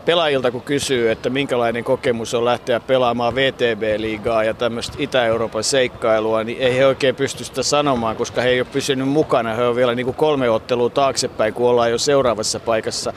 pelaajilta 0.06 0.50
kun 0.50 0.62
kysyy, 0.62 1.10
että 1.10 1.30
minkälainen 1.30 1.84
kokemus 1.84 2.34
on 2.34 2.44
lähteä 2.44 2.80
pelaamaan 2.80 3.34
VTB-liigaa 3.34 4.44
ja 4.44 4.54
tämmöistä 4.54 4.96
Itä-Euroopan 4.98 5.64
seikkailua, 5.64 6.44
niin 6.44 6.58
ei 6.58 6.76
he 6.76 6.86
oikein 6.86 7.14
pysty 7.14 7.44
sitä 7.44 7.62
sanomaan, 7.62 8.16
koska 8.16 8.40
he 8.40 8.48
ei 8.48 8.60
ole 8.60 8.68
pysynyt 8.72 9.08
mukana. 9.08 9.54
He 9.54 9.64
on 9.64 9.76
vielä 9.76 9.94
niin 9.94 10.06
kuin 10.06 10.16
kolme 10.16 10.50
ottelua 10.50 10.90
taaksepäin, 10.90 11.54
kun 11.54 11.70
ollaan 11.70 11.90
jo 11.90 11.98
seuraavassa 11.98 12.60
paikassa. 12.60 13.12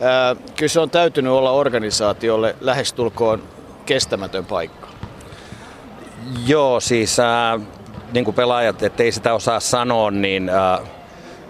Ää, 0.00 0.36
kyllä 0.56 0.68
se 0.68 0.80
on 0.80 0.90
täytynyt 0.90 1.32
olla 1.32 1.50
organisaatiolle 1.50 2.56
lähestulkoon 2.60 3.42
kestämätön 3.86 4.44
paikka. 4.44 4.88
Joo, 6.46 6.80
siis 6.80 7.20
äh, 7.20 7.60
niin 8.12 8.24
kuin 8.24 8.34
pelaajat, 8.34 8.82
ettei 8.82 9.12
sitä 9.12 9.34
osaa 9.34 9.60
sanoa, 9.60 10.10
niin 10.10 10.48
äh, 10.48 10.80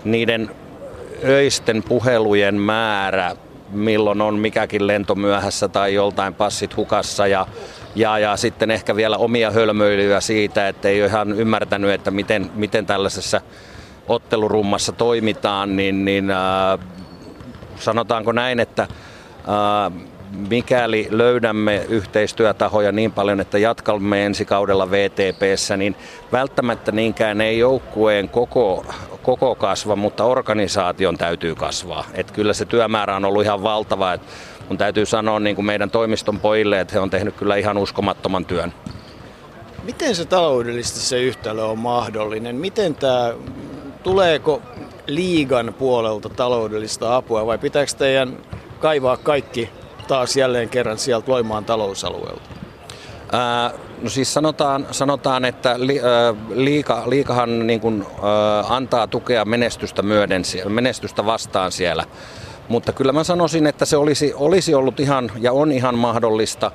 niiden 0.04 0.50
öisten 1.24 1.82
puhelujen 1.82 2.54
määrä 2.54 3.36
milloin 3.72 4.20
on 4.20 4.38
mikäkin 4.38 4.86
lento 4.86 5.14
myöhässä 5.14 5.68
tai 5.68 5.94
joltain 5.94 6.34
passit 6.34 6.76
hukassa. 6.76 7.26
Ja, 7.26 7.46
ja, 7.94 8.18
ja 8.18 8.36
sitten 8.36 8.70
ehkä 8.70 8.96
vielä 8.96 9.16
omia 9.16 9.50
hölmöilyjä 9.50 10.20
siitä, 10.20 10.68
että 10.68 10.88
ei 10.88 11.02
ole 11.02 11.08
ihan 11.08 11.32
ymmärtänyt, 11.32 11.90
että 11.90 12.10
miten, 12.10 12.50
miten 12.54 12.86
tällaisessa 12.86 13.40
ottelurummassa 14.08 14.92
toimitaan, 14.92 15.76
niin, 15.76 16.04
niin 16.04 16.30
äh, 16.30 16.78
sanotaanko 17.76 18.32
näin, 18.32 18.60
että 18.60 18.82
äh, 18.82 20.08
mikäli 20.48 21.08
löydämme 21.10 21.86
yhteistyötahoja 21.88 22.92
niin 22.92 23.12
paljon, 23.12 23.40
että 23.40 23.58
jatkamme 23.58 24.26
ensi 24.26 24.44
kaudella 24.44 24.90
VTPssä, 24.90 25.76
niin 25.76 25.96
välttämättä 26.32 26.92
niinkään 26.92 27.40
ei 27.40 27.58
joukkueen 27.58 28.28
koko, 28.28 28.86
koko 29.22 29.54
kasva, 29.54 29.96
mutta 29.96 30.24
organisaation 30.24 31.18
täytyy 31.18 31.54
kasvaa. 31.54 32.04
Et 32.14 32.30
kyllä 32.30 32.52
se 32.52 32.64
työmäärä 32.64 33.16
on 33.16 33.24
ollut 33.24 33.42
ihan 33.42 33.62
valtava. 33.62 34.12
Et 34.12 34.20
mun 34.68 34.78
täytyy 34.78 35.06
sanoa 35.06 35.40
niin 35.40 35.56
kuin 35.56 35.66
meidän 35.66 35.90
toimiston 35.90 36.40
pojille, 36.40 36.80
että 36.80 36.94
he 36.94 37.00
on 37.00 37.10
tehnyt 37.10 37.36
kyllä 37.36 37.56
ihan 37.56 37.78
uskomattoman 37.78 38.44
työn. 38.44 38.72
Miten 39.84 40.14
se 40.14 40.24
taloudellisesti 40.24 41.00
se 41.00 41.22
yhtälö 41.22 41.64
on 41.64 41.78
mahdollinen? 41.78 42.56
Miten 42.56 42.94
tämä, 42.94 43.32
tuleeko 44.02 44.62
liigan 45.06 45.74
puolelta 45.78 46.28
taloudellista 46.28 47.16
apua 47.16 47.46
vai 47.46 47.58
pitääkö 47.58 47.92
teidän 47.98 48.38
kaivaa 48.80 49.16
kaikki 49.16 49.70
taas 50.12 50.36
jälleen 50.36 50.68
kerran 50.68 50.98
sieltä 50.98 51.32
Loimaan 51.32 51.64
talousalueelta? 51.64 52.48
No 54.02 54.08
siis 54.08 54.34
sanotaan, 54.34 54.86
sanotaan 54.90 55.44
että 55.44 55.74
li, 55.76 56.00
liika, 56.54 57.02
liikahan 57.06 57.66
niin 57.66 57.80
kuin, 57.80 58.06
antaa 58.68 59.06
tukea 59.06 59.44
menestystä 59.44 60.02
myöden, 60.02 60.42
menestystä 60.68 61.26
vastaan 61.26 61.72
siellä. 61.72 62.04
Mutta 62.68 62.92
kyllä 62.92 63.12
mä 63.12 63.24
sanoisin, 63.24 63.66
että 63.66 63.84
se 63.84 63.96
olisi, 63.96 64.32
olisi 64.36 64.74
ollut 64.74 65.00
ihan 65.00 65.32
ja 65.40 65.52
on 65.52 65.72
ihan 65.72 65.98
mahdollista 65.98 66.70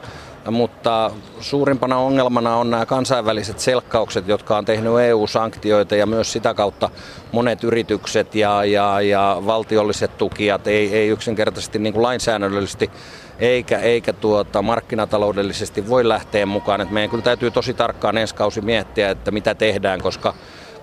mutta 0.51 1.11
suurimpana 1.39 1.97
ongelmana 1.97 2.55
on 2.55 2.69
nämä 2.69 2.85
kansainväliset 2.85 3.59
selkkaukset, 3.59 4.27
jotka 4.27 4.57
on 4.57 4.65
tehnyt 4.65 4.99
EU-sanktioita 4.99 5.95
ja 5.95 6.05
myös 6.05 6.31
sitä 6.31 6.53
kautta 6.53 6.89
monet 7.31 7.63
yritykset 7.63 8.35
ja, 8.35 8.65
ja, 8.65 9.01
ja 9.01 9.41
valtiolliset 9.45 10.17
tukijat 10.17 10.67
ei, 10.67 10.95
ei 10.95 11.07
yksinkertaisesti 11.07 11.79
niin 11.79 11.93
kuin 11.93 12.03
lainsäädännöllisesti 12.03 12.91
eikä, 13.39 13.79
eikä 13.79 14.13
tuota, 14.13 14.61
markkinataloudellisesti 14.61 15.89
voi 15.89 16.07
lähteä 16.07 16.45
mukaan. 16.45 16.81
Et 16.81 16.91
meidän 16.91 17.09
kyllä 17.09 17.23
täytyy 17.23 17.51
tosi 17.51 17.73
tarkkaan 17.73 18.17
ensi 18.17 18.35
kausi 18.35 18.61
miettiä, 18.61 19.09
että 19.09 19.31
mitä 19.31 19.55
tehdään, 19.55 20.01
koska, 20.01 20.33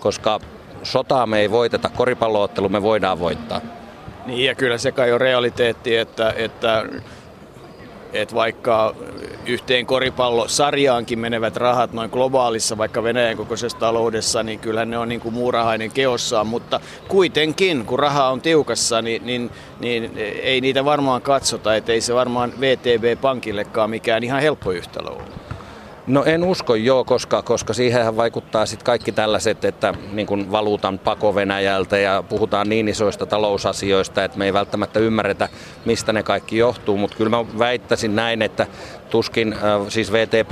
koska 0.00 0.40
sotaa 0.82 1.26
me 1.26 1.40
ei 1.40 1.50
voiteta, 1.50 1.88
koripalloottelu 1.88 2.68
me 2.68 2.82
voidaan 2.82 3.18
voittaa. 3.18 3.60
Niin 4.26 4.44
ja 4.44 4.54
kyllä 4.54 4.78
se 4.78 4.92
kai 4.92 5.12
on 5.12 5.20
realiteetti, 5.20 5.96
että, 5.96 6.32
että 6.36 6.84
että 8.14 8.34
vaikka 8.34 8.94
yhteen 9.46 9.86
koripallosarjaankin 9.86 11.18
menevät 11.18 11.56
rahat 11.56 11.92
noin 11.92 12.10
globaalissa, 12.10 12.78
vaikka 12.78 13.02
Venäjän 13.02 13.36
kokoisessa 13.36 13.78
taloudessa, 13.78 14.42
niin 14.42 14.58
kyllä 14.58 14.84
ne 14.84 14.98
on 14.98 15.08
niin 15.08 15.20
kuin 15.20 15.34
muurahainen 15.34 15.90
keossaan, 15.90 16.46
mutta 16.46 16.80
kuitenkin, 17.08 17.84
kun 17.86 17.98
raha 17.98 18.28
on 18.28 18.40
tiukassa, 18.40 19.02
niin, 19.02 19.26
niin, 19.26 19.50
niin 19.80 20.10
ei 20.42 20.60
niitä 20.60 20.84
varmaan 20.84 21.22
katsota, 21.22 21.76
että 21.76 21.92
ei 21.92 22.00
se 22.00 22.14
varmaan 22.14 22.52
VTB-pankillekaan 22.60 23.90
mikään 23.90 24.24
ihan 24.24 24.42
helppo 24.42 24.72
yhtälö 24.72 25.10
ole. 25.10 25.43
No 26.06 26.24
en 26.24 26.44
usko 26.44 26.74
joo, 26.74 27.04
koska, 27.04 27.42
koska 27.42 27.72
siihen 27.72 28.16
vaikuttaa 28.16 28.66
sitten 28.66 28.84
kaikki 28.84 29.12
tällaiset, 29.12 29.64
että 29.64 29.94
niin 30.12 30.26
kuin 30.26 30.52
valuutan 30.52 30.98
pako 30.98 31.34
Venäjältä 31.34 31.98
ja 31.98 32.24
puhutaan 32.28 32.68
niin 32.68 32.88
isoista 32.88 33.26
talousasioista, 33.26 34.24
että 34.24 34.38
me 34.38 34.44
ei 34.44 34.52
välttämättä 34.52 35.00
ymmärretä, 35.00 35.48
mistä 35.84 36.12
ne 36.12 36.22
kaikki 36.22 36.58
johtuu. 36.58 36.96
Mutta 36.96 37.16
kyllä 37.16 37.30
mä 37.30 37.44
väittäisin 37.58 38.16
näin, 38.16 38.42
että 38.42 38.66
tuskin, 39.10 39.52
äh, 39.52 39.60
siis 39.88 40.12
VTP, 40.12 40.50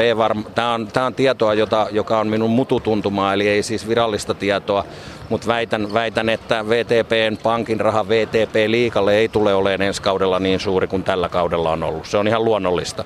tämä 0.55 0.75
on, 0.75 0.89
on 1.07 1.15
tietoa, 1.15 1.55
jota, 1.55 1.87
joka 1.91 2.19
on 2.19 2.29
minun 2.29 2.51
mututuntumaa, 2.51 3.35
eli 3.35 3.49
ei 3.49 3.63
siis 3.63 3.89
virallista 3.89 4.35
tietoa, 4.35 4.85
mutta 5.29 5.47
väitän, 5.47 5.93
väitän, 5.93 6.29
että 6.29 6.69
VTPn 6.69 7.37
pankin 7.43 7.81
raha 7.81 8.09
VTP 8.09 8.55
liikalle 8.67 9.15
ei 9.15 9.29
tule 9.29 9.55
olemaan 9.55 9.83
ensi 9.83 10.03
kaudella 10.03 10.39
niin 10.39 10.61
suuri 10.61 10.87
kuin 10.87 11.05
tällä 11.05 11.29
kaudella 11.29 11.71
on 11.71 11.83
ollut. 11.83 12.07
Se 12.07 12.17
on 12.19 12.29
ihan 12.29 12.45
luonnollista. 12.45 13.05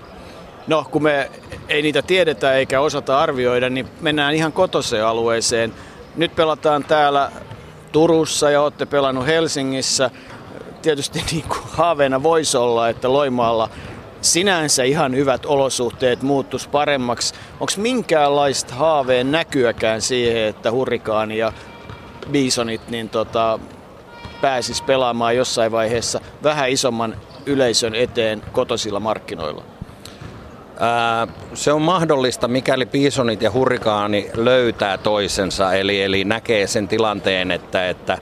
No, 0.67 0.85
kun 0.91 1.03
me 1.03 1.31
ei 1.69 1.83
niitä 1.83 2.03
tiedetä 2.03 2.55
eikä 2.55 2.81
osata 2.81 3.21
arvioida, 3.21 3.71
niin 3.71 3.89
mennään 4.01 4.35
ihan 4.35 4.53
kotoseen 4.53 5.07
alueeseen. 5.07 5.73
Nyt 6.17 6.37
pelataan 6.37 6.85
täällä 6.85 7.31
Turussa 7.93 8.51
ja 8.51 8.63
olette 8.63 8.87
pelannut 8.87 9.27
Helsingissä. 9.27 10.11
Tietysti 10.83 11.23
niin 11.33 11.45
kuin 11.49 11.63
haaveena 11.71 12.23
voisi 12.23 12.57
olla, 12.57 12.89
että 12.89 13.13
Loimaalla 13.13 13.71
sinänsä 14.21 14.85
ihan 14.85 15.17
hyvät 15.17 15.47
olosuhteet 15.47 16.23
muuttus 16.23 16.69
paremmaksi. 16.69 17.35
Onko 17.53 17.73
minkäänlaista 17.77 18.75
haaveen 18.75 19.33
näkyäkään 19.33 20.03
siihen, 20.03 20.43
että 20.43 20.71
hurrikaani 20.71 21.39
ja 21.39 21.53
bisonit 22.31 22.89
niin 22.89 23.09
tota, 23.09 23.59
pääsis 24.41 24.83
pelaamaan 24.83 25.37
jossain 25.37 25.73
vaiheessa 25.73 26.21
vähän 26.43 26.71
isomman 26.71 27.17
yleisön 27.47 27.95
eteen 27.95 28.43
kotosilla 28.53 29.01
markkinoilla? 29.01 29.76
Se 31.55 31.73
on 31.73 31.83
mahdollista, 31.83 32.49
mikäli 32.49 32.87
Pisonit 32.87 33.43
ja 33.43 33.53
Hurrikaani 33.53 34.31
löytää 34.35 34.99
toisensa, 34.99 35.73
eli, 35.73 36.03
eli 36.03 36.25
näkee 36.25 36.67
sen 36.67 36.89
tilanteen, 36.89 37.51
että, 37.51 37.89
että 37.89 38.19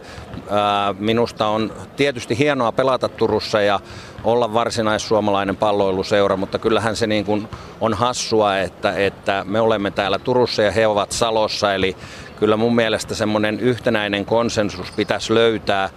ää, 0.50 0.94
minusta 0.98 1.46
on 1.46 1.72
tietysti 1.96 2.38
hienoa 2.38 2.72
pelata 2.72 3.08
Turussa 3.08 3.60
ja 3.60 3.80
olla 4.24 4.54
varsinaissuomalainen 4.54 5.56
palloiluseura, 5.56 6.36
mutta 6.36 6.58
kyllähän 6.58 6.96
se 6.96 7.06
niin 7.06 7.24
kuin 7.24 7.48
on 7.80 7.94
hassua, 7.94 8.58
että, 8.58 8.92
että 8.96 9.44
me 9.48 9.60
olemme 9.60 9.90
täällä 9.90 10.18
Turussa 10.18 10.62
ja 10.62 10.70
he 10.70 10.86
ovat 10.86 11.12
Salossa, 11.12 11.74
eli 11.74 11.96
kyllä 12.44 12.56
mun 12.56 12.74
mielestä 12.74 13.14
semmoinen 13.14 13.60
yhtenäinen 13.60 14.24
konsensus 14.24 14.92
pitäisi 14.92 15.34
löytää. 15.34 15.88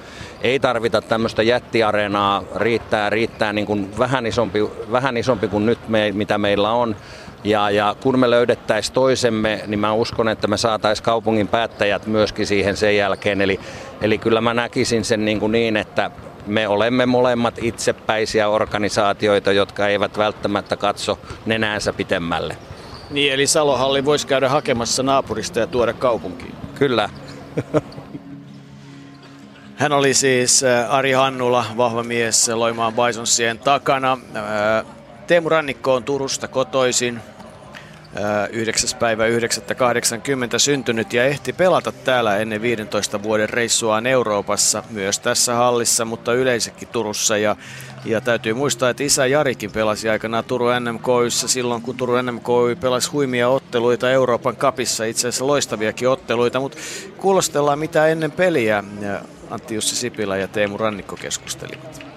Ei 0.41 0.59
tarvita 0.59 1.01
tämmöistä 1.01 1.43
jättiareenaa, 1.43 2.43
riittää, 2.55 3.09
riittää 3.09 3.53
niin 3.53 3.65
kuin 3.65 3.97
vähän, 3.97 4.25
isompi, 4.25 4.59
vähän 4.91 5.17
isompi 5.17 5.47
kuin 5.47 5.65
nyt 5.65 5.89
me, 5.89 6.11
mitä 6.11 6.37
meillä 6.37 6.71
on. 6.71 6.95
Ja, 7.43 7.69
ja 7.69 7.95
kun 8.03 8.19
me 8.19 8.29
löydettäisiin 8.29 8.93
toisemme, 8.93 9.63
niin 9.67 9.79
mä 9.79 9.93
uskon, 9.93 10.29
että 10.29 10.47
me 10.47 10.57
saataisiin 10.57 11.03
kaupungin 11.05 11.47
päättäjät 11.47 12.05
myöskin 12.05 12.47
siihen 12.47 12.77
sen 12.77 12.97
jälkeen. 12.97 13.41
Eli, 13.41 13.59
eli 14.01 14.17
kyllä 14.17 14.41
mä 14.41 14.53
näkisin 14.53 15.05
sen 15.05 15.25
niin, 15.25 15.39
kuin 15.39 15.51
niin 15.51 15.77
että 15.77 16.11
me 16.45 16.67
olemme 16.67 17.05
molemmat 17.05 17.55
itsepäisiä 17.61 18.49
organisaatioita, 18.49 19.51
jotka 19.51 19.87
eivät 19.87 20.17
välttämättä 20.17 20.77
katso 20.77 21.19
nenäänsä 21.45 21.93
pitemmälle. 21.93 22.57
Niin, 23.09 23.33
eli 23.33 23.47
Salohalli 23.47 24.05
voisi 24.05 24.27
käydä 24.27 24.49
hakemassa 24.49 25.03
naapurista 25.03 25.59
ja 25.59 25.67
tuoda 25.67 25.93
kaupunkiin. 25.93 26.55
Kyllä. 26.75 27.09
Hän 29.75 29.91
oli 29.91 30.13
siis 30.13 30.63
äh, 30.63 30.93
Ari 30.93 31.11
Hannula, 31.11 31.65
vahva 31.77 32.03
mies 32.03 32.49
Loimaan 32.49 32.93
Bisonsien 32.93 33.59
takana. 33.59 34.17
Äh, 34.35 34.85
Teemu 35.27 35.49
Rannikko 35.49 35.93
on 35.93 36.03
Turusta 36.03 36.47
kotoisin. 36.47 37.21
9. 38.51 38.89
Äh, 38.93 38.99
päivä 38.99 39.27
9.80 39.27 39.33
syntynyt 40.57 41.13
ja 41.13 41.25
ehti 41.25 41.53
pelata 41.53 41.91
täällä 41.91 42.37
ennen 42.37 42.61
15 42.61 43.23
vuoden 43.23 43.49
reissuaan 43.49 44.07
Euroopassa, 44.07 44.83
myös 44.89 45.19
tässä 45.19 45.53
hallissa, 45.53 46.05
mutta 46.05 46.33
yleensäkin 46.33 46.87
Turussa. 46.87 47.37
Ja, 47.37 47.55
ja 48.05 48.21
täytyy 48.21 48.53
muistaa, 48.53 48.89
että 48.89 49.03
isä 49.03 49.25
Jarikin 49.25 49.71
pelasi 49.71 50.09
aikanaan 50.09 50.43
Turun 50.43 50.71
NMKYssä 50.83 51.47
silloin, 51.47 51.81
kun 51.81 51.97
Turun 51.97 52.25
NMKY 52.25 52.75
pelasi 52.81 53.11
huimia 53.11 53.49
otteluita 53.49 54.11
Euroopan 54.11 54.55
kapissa, 54.55 55.05
itse 55.05 55.27
asiassa 55.27 55.47
loistaviakin 55.47 56.09
otteluita, 56.09 56.59
mutta 56.59 56.77
kuulostellaan 57.17 57.79
mitä 57.79 58.07
ennen 58.07 58.31
peliä 58.31 58.83
Antti 59.49 59.75
Jussi 59.75 59.95
Sipilä 59.95 60.37
ja 60.37 60.47
Teemu 60.47 60.77
Rannikko 60.77 61.15
keskustelivat 61.15 62.07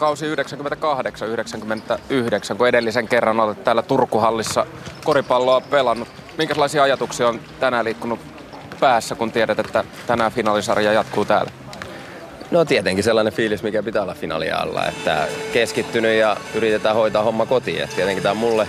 kausi 0.00 0.34
98-99, 0.34 2.56
kun 2.56 2.68
edellisen 2.68 3.08
kerran 3.08 3.40
olet 3.40 3.64
täällä 3.64 3.82
Turkuhallissa 3.82 4.66
koripalloa 5.04 5.60
pelannut. 5.60 6.08
Minkälaisia 6.38 6.82
ajatuksia 6.82 7.28
on 7.28 7.40
tänään 7.60 7.84
liikkunut 7.84 8.20
päässä, 8.80 9.14
kun 9.14 9.32
tiedät, 9.32 9.58
että 9.58 9.84
tänään 10.06 10.32
finaalisarja 10.32 10.92
jatkuu 10.92 11.24
täällä? 11.24 11.50
No 12.50 12.64
tietenkin 12.64 13.04
sellainen 13.04 13.32
fiilis, 13.32 13.62
mikä 13.62 13.82
pitää 13.82 14.02
olla 14.02 14.14
finaalia 14.14 14.56
alla, 14.56 14.86
että 14.86 15.28
keskittynyt 15.52 16.18
ja 16.18 16.36
yritetään 16.54 16.96
hoitaa 16.96 17.22
homma 17.22 17.46
kotiin. 17.46 17.82
Et 17.82 17.94
tietenkin 17.96 18.22
tämä 18.22 18.30
on 18.30 18.36
mulle 18.36 18.68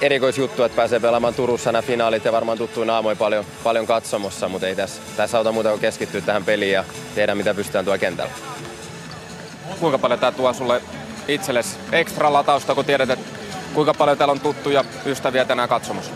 erikoisjuttu, 0.00 0.62
että 0.62 0.76
pääsee 0.76 1.00
pelaamaan 1.00 1.34
Turussa 1.34 1.72
nämä 1.72 1.82
finaalit 1.82 2.24
ja 2.24 2.32
varmaan 2.32 2.58
tuttuin 2.58 2.90
aamoin 2.90 3.16
paljon, 3.16 3.44
paljon 3.64 3.86
katsomossa, 3.86 4.48
mutta 4.48 4.66
ei 4.66 4.76
tässä, 4.76 5.02
tässä 5.16 5.38
auta 5.38 5.52
muuta 5.52 5.68
kuin 5.68 5.80
keskittyä 5.80 6.20
tähän 6.20 6.44
peliin 6.44 6.72
ja 6.72 6.84
tehdä 7.14 7.34
mitä 7.34 7.54
pystytään 7.54 7.84
tuolla 7.84 7.98
kentällä 7.98 8.32
kuinka 9.80 9.98
paljon 9.98 10.20
tämä 10.20 10.32
tuo 10.32 10.52
sulle 10.52 10.82
itsellesi 11.28 11.76
ekstra 11.92 12.32
latausta, 12.32 12.74
kun 12.74 12.84
tiedät, 12.84 13.10
että 13.10 13.24
kuinka 13.74 13.94
paljon 13.94 14.18
täällä 14.18 14.32
on 14.32 14.40
tuttuja 14.40 14.84
ystäviä 15.06 15.44
tänään 15.44 15.68
katsomassa? 15.68 16.12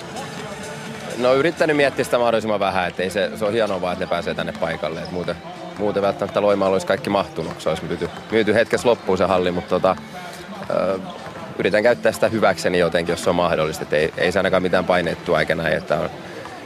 No 1.18 1.34
yrittänyt 1.34 1.76
miettiä 1.76 2.04
sitä 2.04 2.18
mahdollisimman 2.18 2.60
vähän, 2.60 2.88
että 2.88 3.02
ei 3.02 3.10
se, 3.10 3.30
se 3.36 3.44
on 3.44 3.52
hienoa 3.52 3.80
vaan, 3.80 3.92
että 3.92 4.04
ne 4.04 4.08
pääsee 4.08 4.34
tänne 4.34 4.52
paikalle. 4.60 5.02
Et 5.02 5.10
muuten, 5.10 5.36
muuten 5.78 6.02
välttämättä 6.02 6.42
Loimaalla 6.42 6.74
olisi 6.74 6.86
kaikki 6.86 7.10
mahtunut, 7.10 7.60
se 7.60 7.68
olisi 7.68 7.84
myyty, 7.84 8.10
myyty 8.30 8.54
hetkessä 8.54 8.88
loppuun 8.88 9.18
se 9.18 9.24
halli, 9.24 9.50
mutta 9.50 9.68
tota, 9.68 9.96
ö, 10.70 10.98
yritän 11.58 11.82
käyttää 11.82 12.12
sitä 12.12 12.28
hyväkseni 12.28 12.78
jotenkin, 12.78 13.12
jos 13.12 13.24
se 13.24 13.30
on 13.30 13.36
mahdollista. 13.36 13.82
Et 13.82 13.92
ei, 13.92 14.12
ei 14.16 14.32
se 14.32 14.38
ainakaan 14.38 14.62
mitään 14.62 14.84
paineettua 14.84 15.40
eikä 15.40 15.54
näin, 15.54 15.76
että 15.76 15.96
on 15.96 16.10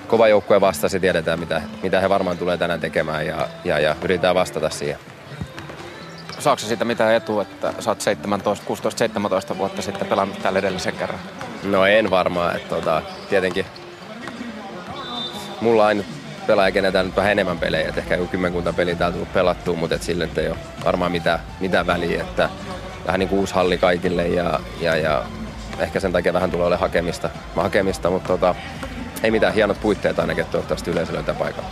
kova 0.09 0.29
joukkue 0.29 0.61
vastasi, 0.61 1.01
tiedetään 1.01 1.41
mitä, 1.41 1.63
mitä 1.83 2.01
he 2.01 2.09
varmaan 2.09 2.39
tulee 2.39 2.57
tänään 2.57 2.81
tekemään 2.81 3.27
ja, 3.27 3.49
ja, 3.65 3.79
ja 3.79 3.97
yritetään 4.03 4.35
vastata 4.35 4.71
siihen 4.71 4.99
saako 6.43 6.61
siitä 6.61 6.85
mitään 6.85 7.15
etua, 7.15 7.43
että 7.43 7.73
sä 7.81 7.91
oot 7.91 8.01
17, 8.01 8.67
16-17 9.55 9.59
vuotta 9.59 9.83
sitten 9.83 10.07
pelannut 10.09 10.43
täällä 10.43 10.59
edellisen 10.59 10.97
kerran? 10.97 11.21
No 11.63 11.87
en 11.87 12.11
varmaan, 12.11 12.57
että 12.57 12.69
tota, 12.69 13.03
tietenkin 13.29 13.67
mulla 15.61 15.87
ainut 15.87 16.07
pelaaja, 16.47 16.73
kenetään 16.73 17.07
nyt 17.07 17.17
vähän 17.17 17.33
enemmän 17.33 17.59
pelejä, 17.59 17.89
että 17.89 18.01
ehkä 18.01 18.15
joku 18.15 18.27
kymmenkunta 18.27 18.73
peliä 18.73 18.95
täällä 18.95 19.13
tullut 19.13 19.33
pelattua, 19.33 19.77
mutta 19.77 19.97
et 19.97 20.03
sille 20.03 20.29
ei 20.37 20.49
ole 20.49 20.57
varmaan 20.85 21.13
mitään, 21.13 21.39
mitään 21.61 21.87
väliä, 21.87 22.21
että 22.21 22.51
vähän 23.07 23.19
niin 23.19 23.29
kuin 23.29 23.39
uusi 23.39 23.55
halli 23.55 23.79
kaikille 23.79 24.29
ja, 24.29 24.61
ja, 24.81 24.97
ja 24.97 25.25
ehkä 25.79 26.01
sen 26.01 26.13
takia 26.13 26.33
vähän 26.33 26.51
tulee 26.51 26.67
ole 26.67 26.77
hakemista, 26.77 27.31
hakemista 27.57 28.11
mutta 28.11 28.29
tota, 28.29 28.55
ei 29.23 29.31
mitään 29.31 29.55
hienot 29.55 29.81
puitteet 29.81 30.19
ainakin, 30.19 30.47
toivottavasti 30.47 30.91
yleisö 30.91 31.13
löytää 31.13 31.35
paikalla 31.35 31.71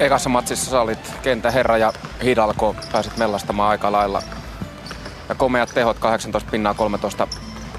ekassa 0.00 0.28
matsissa 0.28 0.70
sä 0.70 0.80
olit 0.80 1.12
kenttäherra 1.22 1.78
ja 1.78 1.92
Hidalko 2.22 2.76
pääsit 2.92 3.16
mellastamaan 3.16 3.70
aika 3.70 3.92
lailla. 3.92 4.22
Ja 5.28 5.34
komeat 5.34 5.70
tehot, 5.74 5.98
18 5.98 6.50
pinnaa, 6.50 6.74
13 6.74 7.28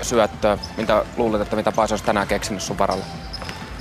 syöttöä. 0.02 0.58
Mitä 0.78 1.06
luulet, 1.18 1.42
että 1.42 1.56
mitä 1.56 1.72
Paiso 1.72 1.94
olisi 1.94 2.06
tänään 2.06 2.28
keksinyt 2.28 2.62
sun 2.62 2.78
varalla? 2.78 3.06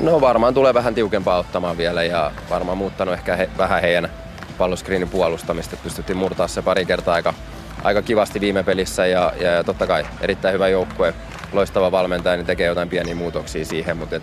No 0.02 0.20
varmaan 0.20 0.54
tulee 0.54 0.74
vähän 0.74 0.94
tiukempaa 0.94 1.38
ottamaan 1.38 1.78
vielä 1.78 2.02
ja 2.02 2.32
varmaan 2.50 2.78
muuttanut 2.78 3.14
ehkä 3.14 3.36
he, 3.36 3.50
vähän 3.58 3.82
heidän 3.82 4.10
palloskriinin 4.58 5.08
puolustamista. 5.08 5.76
Pystyttiin 5.76 6.16
murtaa 6.16 6.48
se 6.48 6.62
pari 6.62 6.84
kertaa 6.86 7.14
aika, 7.14 7.34
aika 7.84 8.02
kivasti 8.02 8.40
viime 8.40 8.62
pelissä 8.62 9.06
ja, 9.06 9.32
ja, 9.40 9.50
ja 9.50 9.64
totta 9.64 9.86
kai 9.86 10.06
erittäin 10.20 10.54
hyvä 10.54 10.68
joukkue. 10.68 11.14
loistava 11.52 11.92
valmentaja, 11.92 12.36
niin 12.36 12.46
tekee 12.46 12.66
jotain 12.66 12.88
pieniä 12.88 13.14
muutoksia 13.14 13.64
siihen, 13.64 13.96
mutta 13.96 14.16
et, 14.16 14.22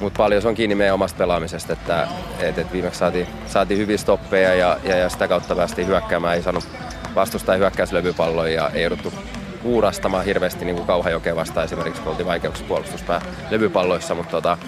mut 0.00 0.14
paljon 0.16 0.42
se 0.42 0.48
on 0.48 0.54
kiinni 0.54 0.74
meidän 0.74 0.94
omasta 0.94 1.18
pelaamisesta, 1.18 1.72
että 1.72 2.08
et, 2.40 2.58
et 2.58 2.72
viimeksi 2.72 2.98
saatiin, 2.98 3.26
saatiin 3.46 3.80
hyviä 3.80 3.98
stoppeja 3.98 4.54
ja, 4.54 4.78
ja, 4.84 4.96
ja 4.96 5.08
sitä 5.08 5.28
kautta 5.28 5.56
päästiin 5.56 5.88
hyökkäämään, 5.88 6.36
ei 6.36 6.42
saanut 6.42 6.68
vastustaa 7.14 7.56
hyökkäyslevypalloja 7.56 8.52
ja 8.52 8.70
ei 8.74 8.82
jouduttu 8.82 9.12
uurastamaan 9.64 10.24
hirveästi 10.24 10.64
niin 10.64 10.76
kuin 10.76 10.86
Kauhajokea 10.86 11.36
vastaan 11.36 11.64
esimerkiksi, 11.64 12.02
kun 12.02 12.10
oltiin 12.10 12.26
vaikeuksissa 12.26 12.68
puolustuspää 12.68 13.20
levypalloissa, 13.50 14.14
mutta 14.14 14.30
tota, 14.30 14.58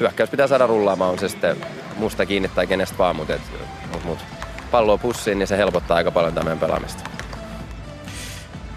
hyökkäys 0.00 0.30
pitää 0.30 0.46
saada 0.46 0.66
rullaamaan, 0.66 1.10
on 1.10 1.18
se 1.18 1.28
sitten 1.28 1.56
musta 1.96 2.26
kiinni 2.26 2.48
tai 2.48 2.66
kenestä 2.66 2.98
vaan, 2.98 3.16
mutta 3.16 3.34
et, 3.34 3.40
mut, 3.92 4.04
mut, 4.04 4.18
palloa 4.70 4.98
pussiin, 4.98 5.38
niin 5.38 5.46
se 5.46 5.56
helpottaa 5.56 5.96
aika 5.96 6.10
paljon 6.10 6.34
tämän 6.34 6.58
pelaamista. 6.58 7.10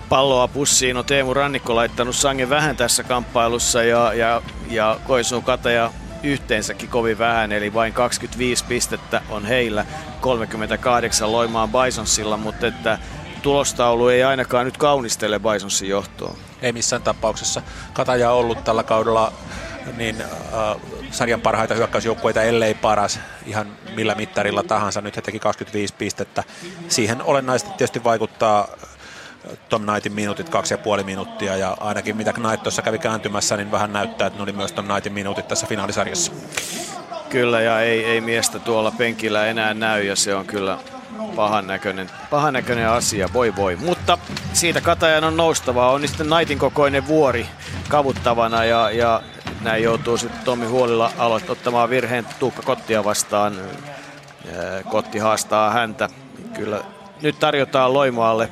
Palloa 0.10 0.48
pussiin 0.48 0.98
on 0.98 1.06
Teemu 1.06 1.34
Rannikko 1.34 1.76
laittanut 1.76 2.16
sangen 2.16 2.50
vähän 2.50 2.76
tässä 2.76 3.04
kamppailussa 3.04 3.84
ja, 3.84 4.14
ja, 4.14 4.42
ja 4.70 5.00
Koisun 5.08 5.44
Kataja 5.44 5.92
yhteensäkin 6.24 6.90
kovin 6.90 7.18
vähän, 7.18 7.52
eli 7.52 7.74
vain 7.74 7.94
25 7.94 8.66
pistettä 8.66 9.22
on 9.30 9.46
heillä, 9.46 9.86
38 10.22 11.32
Loimaan 11.32 11.70
Bisonsilla, 11.70 12.38
mutta 12.38 12.68
että 12.68 13.00
tulostaulu 13.42 14.08
ei 14.08 14.24
ainakaan 14.24 14.66
nyt 14.66 14.78
kaunistele 14.78 15.40
Bisonsin 15.40 15.90
johtoon. 15.90 16.36
Ei 16.62 16.72
missään 16.72 17.02
tapauksessa. 17.02 17.62
Kataja 17.94 18.32
on 18.32 18.38
ollut 18.38 18.64
tällä 18.64 18.84
kaudella 18.84 19.34
niin 19.98 20.22
äh, 20.22 20.28
sarjan 21.12 21.42
parhaita 21.42 21.74
hyökkäysjoukkueita, 21.74 22.44
ellei 22.44 22.74
paras 22.74 23.20
ihan 23.46 23.68
millä 23.96 24.16
mittarilla 24.16 24.64
tahansa. 24.64 25.02
Nyt 25.02 25.16
he 25.16 25.22
teki 25.22 25.40
25 25.40 25.94
pistettä. 25.94 26.44
Siihen 26.88 27.22
olennaisesti 27.22 27.72
tietysti 27.78 28.04
vaikuttaa 28.04 28.68
Tom 29.70 29.84
Knightin 29.84 30.14
minuutit, 30.14 30.50
kaksi 30.50 30.74
ja 30.74 30.78
puoli 30.78 31.04
minuuttia, 31.04 31.58
ja 31.58 31.78
ainakin 31.80 32.18
mitä 32.18 32.34
Knight 32.34 32.64
tuossa 32.64 32.82
kävi 32.82 33.00
kääntymässä, 33.00 33.58
niin 33.58 33.72
vähän 33.72 33.94
näyttää, 33.94 34.28
että 34.28 34.40
ne 34.40 34.44
oli 34.44 34.52
myös 34.52 34.72
Tom 34.72 34.86
Knightin 34.86 35.14
minuutit 35.14 35.48
tässä 35.48 35.68
finaalisarjassa. 35.68 36.32
Kyllä, 37.30 37.62
ja 37.62 37.82
ei, 37.82 38.06
ei 38.06 38.22
miestä 38.22 38.60
tuolla 38.60 38.92
penkillä 38.92 39.46
enää 39.46 39.74
näy, 39.74 40.04
ja 40.04 40.16
se 40.16 40.36
on 40.36 40.46
kyllä 40.46 40.78
pahan 41.36 41.68
näköinen, 41.68 42.10
pahan 42.30 42.54
näköinen 42.54 42.90
asia, 42.90 43.30
voi 43.34 43.56
voi. 43.56 43.76
Mutta 43.76 44.18
siitä 44.54 44.82
Katajan 44.82 45.24
on 45.24 45.38
noustava, 45.38 45.92
on 45.92 46.08
sitten 46.08 46.28
Knightin 46.28 46.60
kokoinen 46.60 47.08
vuori 47.08 47.48
kavuttavana, 47.90 48.66
ja, 48.66 48.92
ja 48.92 49.22
näin 49.66 49.84
joutuu 49.84 50.18
sitten 50.18 50.42
Tommi 50.46 50.66
Huolilla 50.66 51.12
aloittamaan 51.18 51.90
virheen 51.90 52.28
Tuukka 52.40 52.62
Kottia 52.62 53.04
vastaan. 53.04 53.62
Kotti 54.92 55.20
haastaa 55.20 55.72
häntä. 55.72 56.10
Kyllä 56.54 56.82
nyt 57.22 57.40
tarjotaan 57.40 57.94
Loimaalle 57.94 58.50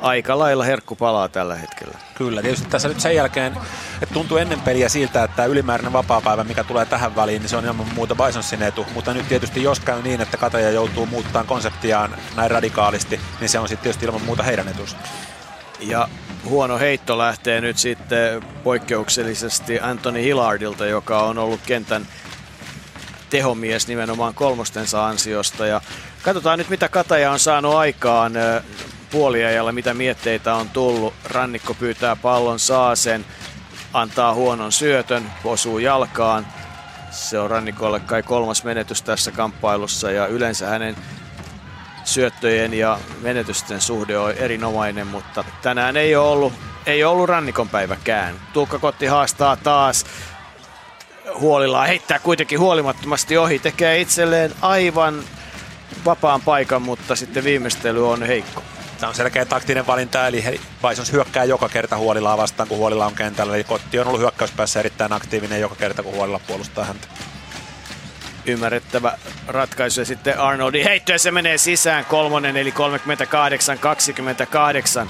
aika 0.00 0.38
lailla 0.38 0.64
herkku 0.64 0.96
palaa 0.96 1.28
tällä 1.28 1.54
hetkellä. 1.54 1.98
Kyllä, 2.14 2.42
tietysti 2.42 2.68
tässä 2.68 2.88
nyt 2.88 3.00
sen 3.00 3.16
jälkeen, 3.16 3.56
että 4.02 4.14
tuntuu 4.14 4.38
ennen 4.38 4.60
peliä 4.60 4.88
siltä, 4.88 5.24
että 5.24 5.36
tämä 5.36 5.46
ylimääräinen 5.46 5.92
vapaapäivä, 5.92 6.44
mikä 6.44 6.64
tulee 6.64 6.86
tähän 6.86 7.16
väliin, 7.16 7.42
niin 7.42 7.48
se 7.48 7.56
on 7.56 7.64
ilman 7.64 7.94
muuta 7.94 8.14
Bisonsin 8.14 8.62
etu. 8.62 8.86
Mutta 8.94 9.14
nyt 9.14 9.28
tietysti 9.28 9.62
jos 9.62 9.80
käy 9.80 10.02
niin, 10.02 10.20
että 10.20 10.36
Kataja 10.36 10.70
joutuu 10.70 11.06
muuttamaan 11.06 11.46
konseptiaan 11.46 12.14
näin 12.36 12.50
radikaalisti, 12.50 13.20
niin 13.40 13.48
se 13.48 13.58
on 13.58 13.68
sitten 13.68 13.82
tietysti 13.82 14.06
ilman 14.06 14.22
muuta 14.22 14.42
heidän 14.42 14.68
etus. 14.68 14.96
Ja 15.80 16.08
huono 16.48 16.78
heitto 16.78 17.18
lähtee 17.18 17.60
nyt 17.60 17.78
sitten 17.78 18.42
poikkeuksellisesti 18.64 19.80
Anthony 19.80 20.22
Hillardilta, 20.22 20.86
joka 20.86 21.22
on 21.22 21.38
ollut 21.38 21.60
kentän 21.66 22.06
tehomies 23.30 23.88
nimenomaan 23.88 24.34
kolmostensa 24.34 25.06
ansiosta. 25.06 25.66
Ja 25.66 25.80
katsotaan 26.22 26.58
nyt, 26.58 26.68
mitä 26.68 26.88
Kataja 26.88 27.30
on 27.30 27.38
saanut 27.38 27.74
aikaan 27.74 28.32
puoliajalla, 29.10 29.72
mitä 29.72 29.94
mietteitä 29.94 30.54
on 30.54 30.70
tullut. 30.70 31.14
Rannikko 31.24 31.74
pyytää 31.74 32.16
pallon, 32.16 32.58
saa 32.58 32.96
sen, 32.96 33.24
antaa 33.92 34.34
huonon 34.34 34.72
syötön, 34.72 35.30
osuu 35.44 35.78
jalkaan. 35.78 36.46
Se 37.10 37.38
on 37.38 37.50
Rannikolle 37.50 38.00
kai 38.00 38.22
kolmas 38.22 38.64
menetys 38.64 39.02
tässä 39.02 39.32
kamppailussa 39.32 40.10
ja 40.10 40.26
yleensä 40.26 40.66
hänen 40.66 40.96
syöttöjen 42.04 42.74
ja 42.74 42.98
menetysten 43.20 43.80
suhde 43.80 44.18
on 44.18 44.32
erinomainen, 44.32 45.06
mutta 45.06 45.44
tänään 45.62 45.96
ei 45.96 46.16
ole 46.16 46.28
ollut, 46.28 46.52
ei 46.86 47.04
ole 47.04 47.12
ollut 47.12 47.28
rannikon 47.28 47.68
päiväkään. 47.68 48.34
Tuukka 48.52 48.78
Kotti 48.78 49.06
haastaa 49.06 49.56
taas 49.56 50.04
huolillaan, 51.38 51.86
heittää 51.86 52.18
kuitenkin 52.18 52.60
huolimattomasti 52.60 53.36
ohi, 53.36 53.58
tekee 53.58 54.00
itselleen 54.00 54.54
aivan 54.62 55.22
vapaan 56.04 56.40
paikan, 56.40 56.82
mutta 56.82 57.16
sitten 57.16 57.44
viimeistely 57.44 58.10
on 58.10 58.22
heikko. 58.22 58.62
Tämä 59.00 59.08
on 59.08 59.14
selkeä 59.14 59.44
taktinen 59.44 59.86
valinta, 59.86 60.26
eli 60.26 60.60
Bisons 60.88 61.12
hyökkää 61.12 61.44
joka 61.44 61.68
kerta 61.68 61.96
Huolilaa 61.96 62.36
vastaan, 62.36 62.68
kun 62.68 62.78
Huolilla 62.78 63.06
on 63.06 63.14
kentällä. 63.14 63.54
Eli 63.54 63.64
Kotti 63.64 63.98
on 63.98 64.06
ollut 64.06 64.20
hyökkäyspäässä 64.20 64.80
erittäin 64.80 65.12
aktiivinen 65.12 65.60
joka 65.60 65.74
kerta, 65.74 66.02
kun 66.02 66.14
Huolilla 66.14 66.40
puolustaa 66.46 66.84
häntä. 66.84 67.08
Ymmärrettävä 68.46 69.18
ratkaisu. 69.48 70.00
Ja 70.00 70.04
sitten 70.04 70.40
Arnoldi 70.40 70.84
heitto 70.84 71.12
ja 71.12 71.18
se 71.18 71.30
menee 71.30 71.58
sisään. 71.58 72.04
Kolmonen 72.04 72.56
eli 72.56 72.74
38-28. 75.04 75.08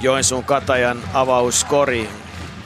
Joensuun 0.00 0.44
Katajan 0.44 1.02
avauskori 1.14 2.08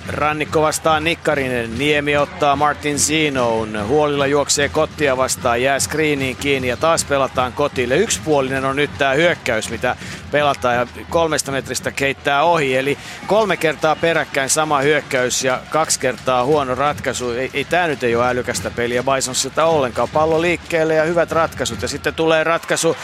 Rannikko 0.08 0.62
vastaan 0.62 1.04
Nikkarinen, 1.04 1.78
Niemi 1.78 2.16
ottaa 2.16 2.56
Martin 2.56 2.98
Zinoun, 2.98 3.86
Huolilla 3.86 4.26
juoksee 4.26 4.68
Kottia 4.68 5.16
vastaan, 5.16 5.62
jää 5.62 5.80
screeniin 5.80 6.36
kiinni 6.36 6.68
ja 6.68 6.76
taas 6.76 7.04
pelataan 7.04 7.52
Kotille. 7.52 7.96
Yksipuolinen 7.96 8.64
on 8.64 8.76
nyt 8.76 8.90
tämä 8.98 9.12
hyökkäys, 9.12 9.70
mitä 9.70 9.96
pelataan 10.30 10.74
ja 10.74 10.86
kolmesta 11.10 11.52
metristä 11.52 11.90
keittää 11.90 12.42
ohi. 12.42 12.76
Eli 12.76 12.98
kolme 13.26 13.56
kertaa 13.56 13.96
peräkkäin 13.96 14.50
sama 14.50 14.80
hyökkäys 14.80 15.44
ja 15.44 15.60
kaksi 15.70 16.00
kertaa 16.00 16.44
huono 16.44 16.74
ratkaisu. 16.74 17.30
Ei, 17.30 17.50
ei 17.54 17.64
tämä 17.64 17.86
nyt 17.86 18.02
ei 18.02 18.16
ole 18.16 18.28
älykästä 18.28 18.70
peliä 18.70 19.02
Bisonsilta 19.02 19.64
ollenkaan. 19.64 20.08
Pallo 20.08 20.40
liikkeelle 20.40 20.94
ja 20.94 21.04
hyvät 21.04 21.32
ratkaisut 21.32 21.82
ja 21.82 21.88
sitten 21.88 22.14
tulee 22.14 22.44
ratkaisu 22.44 22.96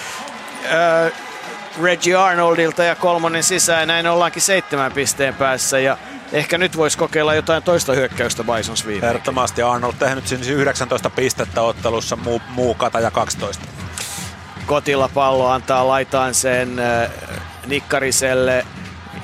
äh, 0.65 1.13
Reggie 1.83 2.15
Arnoldilta 2.15 2.85
ja 2.85 2.95
kolmonen 2.95 3.43
sisään. 3.43 3.89
Näin 3.89 4.07
ollaankin 4.07 4.43
seitsemän 4.43 4.93
pisteen 4.93 5.35
päässä 5.35 5.79
ja 5.79 5.99
ehkä 6.33 6.59
nyt 6.59 6.77
voisi 6.77 6.99
kokeilla 6.99 7.35
jotain 7.35 7.63
toista 7.63 7.93
hyökkäystä 7.93 8.45
Bisons 8.45 8.87
viime. 8.87 9.07
Ehdottomasti 9.07 9.63
Arnold 9.63 9.95
tehnyt 9.99 10.27
siis 10.27 10.49
19 10.49 11.11
pistettä 11.11 11.63
ottelussa, 11.63 12.17
muu, 12.17 12.43
muu 12.49 12.75
kata 12.75 13.01
ja 13.01 13.11
12. 13.11 13.65
Kotilla 14.67 15.11
pallo 15.15 15.49
antaa 15.51 15.89
laitaan 15.89 16.35
sen 16.35 16.79
äh, 16.79 17.11
Nikkariselle 17.67 18.67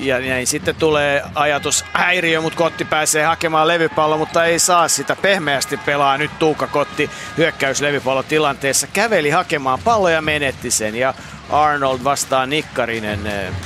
ja 0.03 0.19
näin 0.19 0.47
sitten 0.47 0.75
tulee 0.75 1.23
ajatus 1.35 1.85
häiriö, 1.93 2.41
mutta 2.41 2.57
Kotti 2.57 2.85
pääsee 2.85 3.23
hakemaan 3.23 3.67
levypallo, 3.67 4.17
mutta 4.17 4.45
ei 4.45 4.59
saa 4.59 4.87
sitä. 4.87 5.15
Pehmeästi 5.15 5.77
pelaa 5.77 6.17
nyt 6.17 6.39
Tuukka 6.39 6.67
Kotti 6.67 7.09
hyökkäys 7.37 7.81
tilanteessa. 8.27 8.87
Käveli 8.87 9.29
hakemaan 9.29 9.79
palloja 9.83 10.15
ja 10.15 10.21
menetti 10.21 10.71
sen. 10.71 10.95
Ja 10.95 11.13
Arnold 11.49 11.99
vastaa 12.03 12.45
Nikkarinen. 12.45 13.19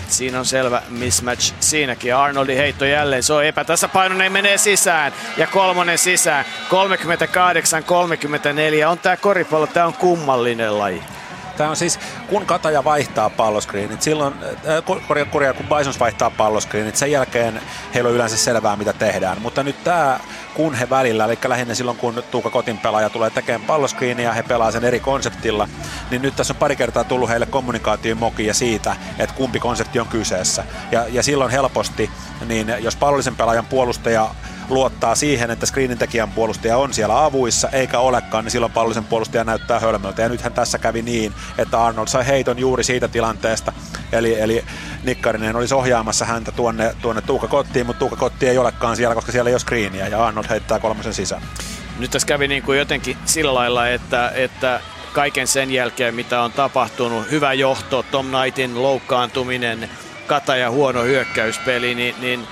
Siinä 0.08 0.40
on 0.40 0.46
selvä 0.46 0.82
mismatch 0.90 1.54
siinäkin. 1.60 2.16
Arnoldin 2.16 2.58
heitto 2.58 2.86
jälleen, 2.86 3.24
se 3.24 3.34
on 3.34 3.46
epätasapainoinen, 3.46 4.32
menee 4.32 4.58
sisään. 4.58 5.14
Ja 5.38 5.48
kolmonen 5.48 5.98
sisään. 5.98 6.46
38-34 8.84 8.88
on 8.88 9.00
tää 9.00 9.18
koripallo, 9.18 9.68
tää 9.68 9.86
on 9.86 9.94
kummallinen 9.94 10.80
laji. 10.80 11.04
Tämä 11.58 11.70
on 11.70 11.76
siis, 11.76 12.00
kun 12.28 12.46
Kataja 12.46 12.84
vaihtaa 12.84 13.30
palloskriinit, 13.30 14.02
silloin, 14.02 14.34
äh, 14.44 15.04
korja, 15.08 15.26
korja, 15.26 15.54
kun 15.54 15.66
Bisons 15.78 16.00
vaihtaa 16.00 16.30
palloskriinit, 16.30 16.96
sen 16.96 17.12
jälkeen 17.12 17.62
heillä 17.94 18.08
on 18.08 18.16
yleensä 18.16 18.38
selvää, 18.38 18.76
mitä 18.76 18.94
tehdään. 18.94 19.42
Mutta 19.42 19.64
nyt 19.64 19.84
tämä, 19.84 20.20
kun 20.54 20.74
he 20.74 20.90
välillä, 20.90 21.26
eli 21.26 21.38
lähinnä 21.48 21.76
silloin, 21.76 21.98
kun 21.98 22.24
Tuuka 22.32 22.50
Kotin 22.50 22.78
pelaaja 22.78 23.10
tulee 23.10 23.30
tekemään 23.30 23.68
palloskriiniä, 23.68 24.34
he 24.34 24.44
pelaa 24.44 24.72
sen 24.72 24.86
eri 24.86 25.00
konseptilla, 25.00 25.70
niin 26.12 26.22
nyt 26.22 26.36
tässä 26.36 26.54
on 26.54 26.58
pari 26.58 26.76
kertaa 26.76 27.04
tullut 27.04 27.30
heille 27.30 27.46
kommunikaation 27.46 28.18
mokia 28.18 28.54
siitä, 28.54 28.96
että 29.20 29.36
kumpi 29.36 29.60
konsepti 29.60 30.00
on 30.00 30.08
kyseessä. 30.08 30.64
Ja, 30.92 31.06
ja 31.10 31.24
silloin 31.24 31.52
helposti, 31.52 32.10
niin 32.46 32.74
jos 32.80 32.96
pallollisen 32.96 33.36
pelaajan 33.36 33.66
puolustaja 33.66 34.30
luottaa 34.70 35.16
siihen, 35.16 35.52
että 35.52 35.66
screenin 35.66 35.98
tekijän 35.98 36.32
puolustaja 36.32 36.78
on 36.78 36.94
siellä 36.94 37.26
avuissa, 37.26 37.70
eikä 37.70 38.00
olekaan, 38.00 38.44
niin 38.44 38.52
silloin 38.52 38.72
pallollisen 38.72 39.06
puolustaja 39.06 39.44
näyttää 39.44 39.80
hölmöltä. 39.80 40.22
Ja 40.22 40.30
nythän 40.30 40.54
tässä 40.54 40.78
kävi 40.78 41.02
niin, 41.02 41.34
että 41.58 41.84
Arnold 41.84 42.08
sai 42.08 42.28
heiton 42.28 42.60
juuri 42.60 42.84
siitä 42.84 43.08
tilanteesta. 43.08 43.74
Eli, 44.12 44.40
eli 44.40 44.66
Nikkarinen 45.04 45.56
olisi 45.56 45.76
ohjaamassa 45.76 46.26
häntä 46.26 46.52
tuonne, 46.52 46.96
tuonne 47.02 47.22
Tuukka 47.22 47.48
Kottiin, 47.48 47.86
mutta 47.86 48.00
Tuukka 48.00 48.18
Kotti 48.18 48.50
ei 48.50 48.58
olekaan 48.58 48.96
siellä, 48.96 49.16
koska 49.16 49.32
siellä 49.32 49.50
ei 49.50 49.54
ole 49.54 49.60
screeniä, 49.60 50.08
ja 50.08 50.26
Arnold 50.26 50.46
heittää 50.50 50.80
kolmosen 50.80 51.14
sisään. 51.14 51.42
Nyt 52.00 52.12
tässä 52.12 52.28
kävi 52.28 52.48
niin 52.48 52.64
kuin 52.64 52.78
jotenkin 52.80 53.18
sillä 53.26 53.54
lailla, 53.54 53.88
että, 53.88 54.32
että 54.36 54.80
kaiken 55.14 55.48
sen 55.48 55.72
jälkeen, 55.72 56.16
mitä 56.16 56.42
on 56.42 56.52
tapahtunut, 56.52 57.32
hyvä 57.32 57.54
johto, 57.54 58.06
Tom 58.12 58.26
Knightin 58.26 58.84
loukkaantuminen, 58.84 59.90
Kataja 60.28 60.72
huono 60.72 61.04
hyökkäyspeli, 61.04 61.96
niin, 61.96 62.16
niin 62.20 62.48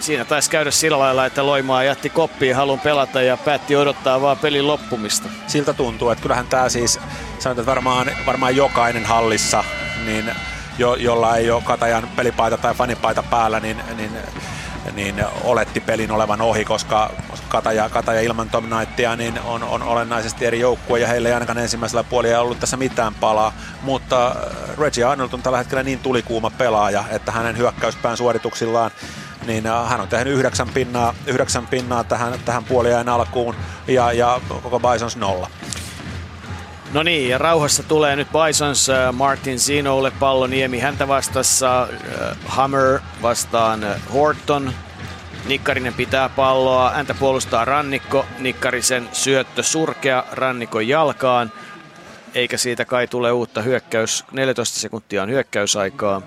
siinä 0.00 0.24
taisi 0.24 0.50
käydä 0.50 0.70
sillä 0.70 0.98
lailla, 0.98 1.26
että 1.26 1.46
Loimaa 1.46 1.84
jätti 1.84 2.10
koppiin 2.10 2.56
halun 2.56 2.80
pelata 2.80 3.22
ja 3.22 3.36
päätti 3.36 3.76
odottaa 3.76 4.20
vaan 4.20 4.38
pelin 4.38 4.66
loppumista. 4.66 5.28
Siltä 5.46 5.72
tuntuu, 5.72 6.10
että 6.10 6.22
kyllähän 6.22 6.46
tämä 6.46 6.68
siis, 6.68 6.92
sanotaan, 7.38 7.52
että 7.52 7.66
varmaan, 7.66 8.10
varmaan 8.26 8.56
jokainen 8.56 9.04
hallissa, 9.04 9.64
niin 10.04 10.32
jo, 10.78 10.94
jolla 10.94 11.36
ei 11.36 11.50
ole 11.50 11.62
Katajan 11.62 12.08
pelipaita 12.16 12.56
tai 12.56 12.74
fanipaita 12.74 13.22
päällä, 13.22 13.60
niin, 13.60 13.82
niin 13.96 14.10
niin 14.94 15.24
oletti 15.44 15.80
pelin 15.80 16.10
olevan 16.10 16.40
ohi, 16.40 16.64
koska 16.64 17.10
Kataja, 17.48 17.88
Kataja 17.88 18.20
ilman 18.20 18.50
Tom 18.50 18.64
Knightia 18.64 19.16
niin 19.16 19.40
on, 19.44 19.62
on 19.62 19.82
olennaisesti 19.82 20.46
eri 20.46 20.60
joukkue 20.60 20.98
ja 20.98 21.08
heillä 21.08 21.28
ei 21.28 21.34
ainakaan 21.34 21.58
ensimmäisellä 21.58 22.04
puolella 22.04 22.40
ollut 22.40 22.60
tässä 22.60 22.76
mitään 22.76 23.14
palaa, 23.14 23.52
mutta 23.82 24.36
Reggie 24.78 25.04
Arnold 25.04 25.32
on 25.32 25.42
tällä 25.42 25.58
hetkellä 25.58 25.82
niin 25.82 25.98
tulikuuma 25.98 26.50
pelaaja, 26.50 27.04
että 27.10 27.32
hänen 27.32 27.56
hyökkäyspään 27.56 28.16
suorituksillaan 28.16 28.90
niin 29.48 29.64
hän 29.88 30.00
on 30.00 30.08
tehnyt 30.08 30.34
yhdeksän 30.34 30.68
pinnaa, 30.68 31.14
yhdeksän 31.26 31.66
pinnaa 31.66 32.04
tähän, 32.04 32.34
tähän 32.44 32.64
puoliajan 32.64 33.08
alkuun 33.08 33.54
ja, 33.86 34.12
ja 34.12 34.40
koko 34.62 34.80
Bisons 34.80 35.16
nolla. 35.16 35.50
No 36.92 37.02
niin, 37.02 37.28
ja 37.28 37.38
rauhassa 37.38 37.82
tulee 37.82 38.16
nyt 38.16 38.28
Bisons 38.32 38.90
äh, 38.90 39.12
Martin 39.12 39.58
Zinolle 39.58 40.10
palloniemi 40.10 40.78
häntä 40.78 41.08
vastassa, 41.08 41.82
äh, 41.82 41.88
Hammer 42.46 43.00
vastaan 43.22 43.84
äh, 43.84 44.00
Horton, 44.12 44.72
Nikkarinen 45.46 45.94
pitää 45.94 46.28
palloa, 46.28 46.90
häntä 46.90 47.14
puolustaa 47.14 47.64
Rannikko, 47.64 48.26
Nikkarisen 48.38 49.08
syöttö 49.12 49.62
surkea 49.62 50.24
Rannikon 50.32 50.88
jalkaan, 50.88 51.52
eikä 52.34 52.56
siitä 52.56 52.84
kai 52.84 53.06
tule 53.06 53.32
uutta 53.32 53.62
hyökkäys, 53.62 54.24
14 54.32 54.80
sekuntia 54.80 55.22
on 55.22 55.30
hyökkäysaikaa. 55.30 56.22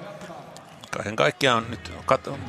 Kaiken 0.92 1.16
kaikkiaan 1.16 1.66
nyt 1.70 1.92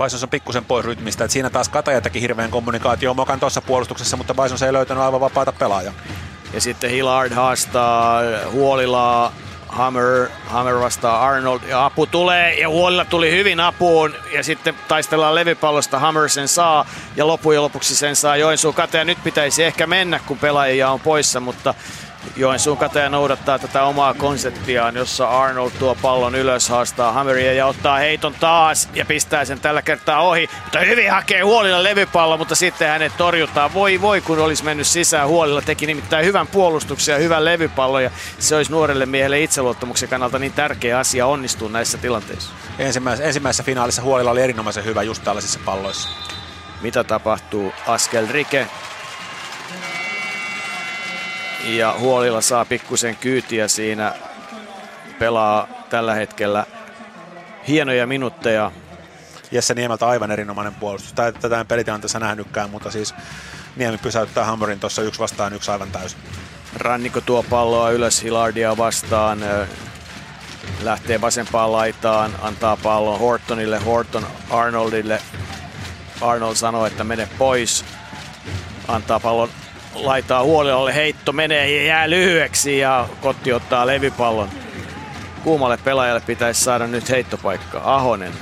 Bisons 0.05 0.23
on 0.23 0.29
pikkusen 0.29 0.65
pois 0.65 0.87
rytmistä, 0.87 1.25
että 1.25 1.33
siinä 1.33 1.51
taas 1.51 1.69
Kataja 1.69 2.01
teki 2.01 2.21
hirveän 2.21 2.51
kommunikaatio 2.51 3.15
mokan 3.15 3.41
tuossa 3.41 3.61
puolustuksessa, 3.61 4.17
mutta 4.17 4.35
Bisons 4.35 4.63
ei 4.63 4.73
löytänyt 4.73 5.03
aivan 5.03 5.21
vapaata 5.21 5.53
pelaajaa. 5.53 5.93
Ja 6.53 6.61
sitten 6.61 6.91
Hillard 6.91 7.33
haastaa 7.33 8.21
Huolilaa, 8.51 9.33
Hammer, 9.69 10.29
Hammer 10.47 10.81
vastaa 10.81 11.27
Arnold. 11.27 11.61
Ja 11.69 11.85
apu 11.85 12.07
tulee 12.07 12.61
ja 12.61 12.69
Huolilla 12.69 13.05
tuli 13.05 13.31
hyvin 13.31 13.61
apuun. 13.61 14.15
Ja 14.33 14.45
sitten 14.45 14.75
taistellaan 14.89 15.35
levypallosta, 15.35 15.99
Hammer 15.99 16.29
sen 16.29 16.49
saa 16.49 16.87
ja 17.17 17.27
lopujen 17.27 17.63
lopuksi 17.63 17.97
sen 17.97 18.17
saa 18.17 18.37
Joensuu 18.37 18.73
Kate 18.73 18.99
ja 18.99 19.05
nyt 19.05 19.19
pitäisi 19.25 19.65
ehkä 19.65 19.87
mennä 19.87 20.21
kun 20.27 20.39
pelaajia 20.39 20.91
on 20.91 21.01
poissa, 21.01 21.41
mutta 21.41 21.75
Joensuun 22.37 22.79
kataja 22.79 23.09
noudattaa 23.09 23.59
tätä 23.59 23.85
omaa 23.85 24.15
konseptiaan, 24.15 24.97
jossa 24.97 25.29
Arnold 25.29 25.71
tuo 25.79 25.97
pallon 26.03 26.35
ylös, 26.35 26.69
haastaa 26.69 27.13
Hammeria 27.13 27.53
ja 27.53 27.67
ottaa 27.67 27.99
heiton 27.99 28.35
taas 28.41 28.89
ja 28.95 29.05
pistää 29.05 29.45
sen 29.45 29.61
tällä 29.61 29.83
kertaa 29.83 30.21
ohi. 30.21 30.49
Mutta 30.65 30.81
hyvin 30.81 31.11
hakee 31.11 31.41
Huolilla 31.41 31.83
levypallo, 31.83 32.37
mutta 32.37 32.55
sitten 32.55 32.89
hänet 32.89 33.13
torjutaan. 33.17 33.75
Voi 33.75 34.01
voi, 34.01 34.21
kun 34.21 34.39
olisi 34.39 34.65
mennyt 34.65 34.87
sisään. 34.87 35.29
Huolilla 35.29 35.63
teki 35.63 35.87
nimittäin 35.87 36.27
hyvän 36.27 36.47
puolustuksen 36.47 37.13
ja 37.13 37.19
hyvän 37.19 37.45
levypallon 37.45 38.03
ja 38.03 38.11
se 38.39 38.57
olisi 38.57 38.71
nuorelle 38.71 39.07
miehelle 39.07 39.41
itseluottamuksen 39.41 40.09
kannalta 40.09 40.39
niin 40.39 40.53
tärkeä 40.53 40.99
asia 40.99 41.27
onnistua 41.27 41.69
näissä 41.69 41.99
tilanteissa. 41.99 42.53
Ensimmäisessä, 42.79 43.27
ensimmäisessä 43.27 43.63
finaalissa 43.63 44.03
Huolilla 44.03 44.31
oli 44.31 44.43
erinomaisen 44.43 44.85
hyvä 44.85 45.03
just 45.03 45.25
tällaisissa 45.25 45.61
palloissa. 45.65 46.09
Mitä 46.83 47.05
tapahtuu? 47.05 47.73
Askel 47.87 48.27
Rike 48.31 48.67
ja 51.65 51.95
Huolilla 51.99 52.41
saa 52.41 52.65
pikkusen 52.65 53.17
kyytiä 53.17 53.69
siinä. 53.69 54.15
Pelaa 55.19 55.69
tällä 55.91 56.15
hetkellä 56.15 56.67
hienoja 57.69 58.07
minuutteja. 58.07 58.73
Jesse 59.51 59.75
Niemeltä 59.75 60.09
aivan 60.09 60.31
erinomainen 60.31 60.75
puolustus. 60.75 61.13
Tätä 61.13 61.61
en 61.61 61.67
pelitilanteessa 61.67 62.19
nähnytkään, 62.19 62.71
mutta 62.71 62.91
siis 62.91 63.15
Niemi 63.77 63.99
pysäyttää 63.99 64.45
Hammerin 64.45 64.81
tuossa 64.81 65.03
yksi 65.03 65.21
vastaan 65.21 65.53
yksi 65.53 65.71
aivan 65.71 65.91
täysin. 65.91 66.19
Rannikko 66.77 67.21
tuo 67.21 67.43
palloa 67.43 67.91
ylös 67.91 68.23
Hilardia 68.23 68.77
vastaan. 68.77 69.39
Lähtee 70.83 71.21
vasempaan 71.21 71.73
laitaan, 71.73 72.35
antaa 72.43 72.77
pallon 72.77 73.19
Hortonille, 73.19 73.79
Horton 73.79 74.27
Arnoldille. 74.51 75.23
Arnold 76.21 76.55
sanoo, 76.55 76.87
että 76.87 77.05
mene 77.05 77.29
pois. 77.39 77.85
Antaa 78.89 79.21
pallon 79.21 79.49
laitaa 79.95 80.43
huolelle, 80.43 80.95
heitto 80.95 81.33
menee 81.33 81.77
ja 81.77 81.87
jää 81.87 82.11
lyhyeksi 82.11 82.79
ja 82.79 83.09
Kotti 83.21 83.53
ottaa 83.53 83.87
levypallon. 83.87 84.49
Kuumalle 85.45 85.77
pelaajalle 85.77 86.23
pitäisi 86.27 86.65
saada 86.65 86.87
nyt 86.87 87.11
heittopaikka. 87.11 87.81
Ahonen. 87.85 88.33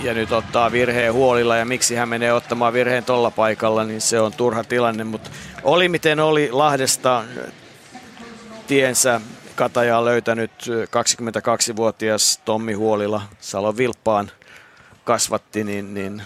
Ja 0.00 0.14
nyt 0.14 0.32
ottaa 0.32 0.72
virheen 0.72 1.12
huolilla 1.12 1.56
ja 1.56 1.64
miksi 1.64 1.94
hän 1.94 2.08
menee 2.08 2.32
ottamaan 2.32 2.72
virheen 2.72 3.04
tolla 3.04 3.30
paikalla, 3.30 3.84
niin 3.84 4.00
se 4.00 4.20
on 4.20 4.32
turha 4.32 4.64
tilanne. 4.64 5.04
Mutta 5.04 5.30
oli 5.62 5.88
miten 5.88 6.20
oli 6.20 6.48
Lahdesta 6.52 7.24
tiensä 8.66 9.20
Kataja 9.54 9.98
on 9.98 10.04
löytänyt 10.04 10.50
22-vuotias 10.68 12.40
Tommi 12.44 12.72
Huolila 12.72 13.22
Salon 13.40 13.76
Vilppaan 13.76 14.30
kasvatti, 15.04 15.64
niin, 15.64 15.94
niin 15.94 16.22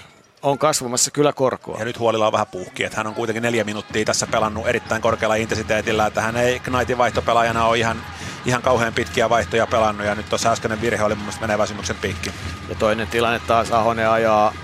on 0.47 0.59
kasvamassa 0.59 1.11
kyllä 1.11 1.33
korkoa. 1.33 1.79
Ja 1.79 1.85
nyt 1.85 1.99
huolilla 1.99 2.27
on 2.27 2.33
vähän 2.33 2.47
puhki, 2.47 2.85
että 2.85 2.97
hän 2.97 3.07
on 3.07 3.15
kuitenkin 3.15 3.43
neljä 3.43 3.65
minuuttia 3.65 4.05
tässä 4.05 4.27
pelannut 4.27 4.67
erittäin 4.67 5.03
korkealla 5.03 5.35
intensiteetillä, 5.35 6.07
että 6.07 6.21
hän 6.21 6.37
ei 6.37 6.61
Knightin 6.61 6.99
vaihtopelaajana 6.99 7.65
ole 7.65 7.79
ihan, 7.79 7.97
ihan 8.45 8.63
kauhean 8.63 8.95
pitkiä 8.95 9.29
vaihtoja 9.29 9.67
pelannut 9.67 10.07
ja 10.07 10.15
nyt 10.15 10.29
tuossa 10.29 10.53
äskeinen 10.53 10.81
virhe 10.81 11.05
oli 11.05 11.15
mun 11.15 11.23
mielestä 11.23 11.41
menee 11.41 11.59
väsymyksen 11.59 11.97
piikki. 11.97 12.31
Ja 12.69 12.75
toinen 12.75 13.09
tilanne 13.09 13.41
taas 13.47 13.73
Ahonen 13.73 14.11
ajaa, 14.11 14.55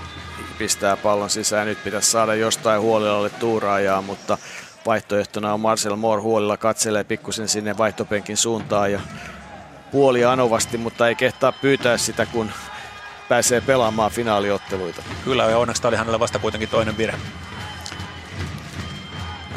pistää 0.57 0.97
pallon 0.97 1.29
sisään, 1.29 1.67
nyt 1.67 1.83
pitäisi 1.83 2.11
saada 2.11 2.35
jostain 2.35 2.81
huolilalle 2.81 3.29
tuuraajaa, 3.29 4.01
mutta 4.01 4.37
vaihtoehtona 4.85 5.53
on 5.53 5.59
Marcel 5.59 5.95
Moore 5.95 6.21
huolilla 6.21 6.57
katselee 6.57 7.03
pikkusen 7.03 7.47
sinne 7.47 7.77
vaihtopenkin 7.77 8.37
suuntaan 8.37 8.91
ja 8.91 8.99
puoli 9.91 10.25
anovasti, 10.25 10.77
mutta 10.77 11.07
ei 11.07 11.15
kehtaa 11.15 11.51
pyytää 11.51 11.97
sitä, 11.97 12.25
kun 12.25 12.51
pääsee 13.29 13.61
pelaamaan 13.61 14.11
finaaliotteluita. 14.11 15.01
Kyllä, 15.23 15.43
ja 15.43 15.57
onneksi 15.57 15.81
tämä 15.81 15.89
oli 15.89 15.97
hänelle 15.97 16.19
vasta 16.19 16.39
kuitenkin 16.39 16.69
toinen 16.69 16.97
virhe. 16.97 17.17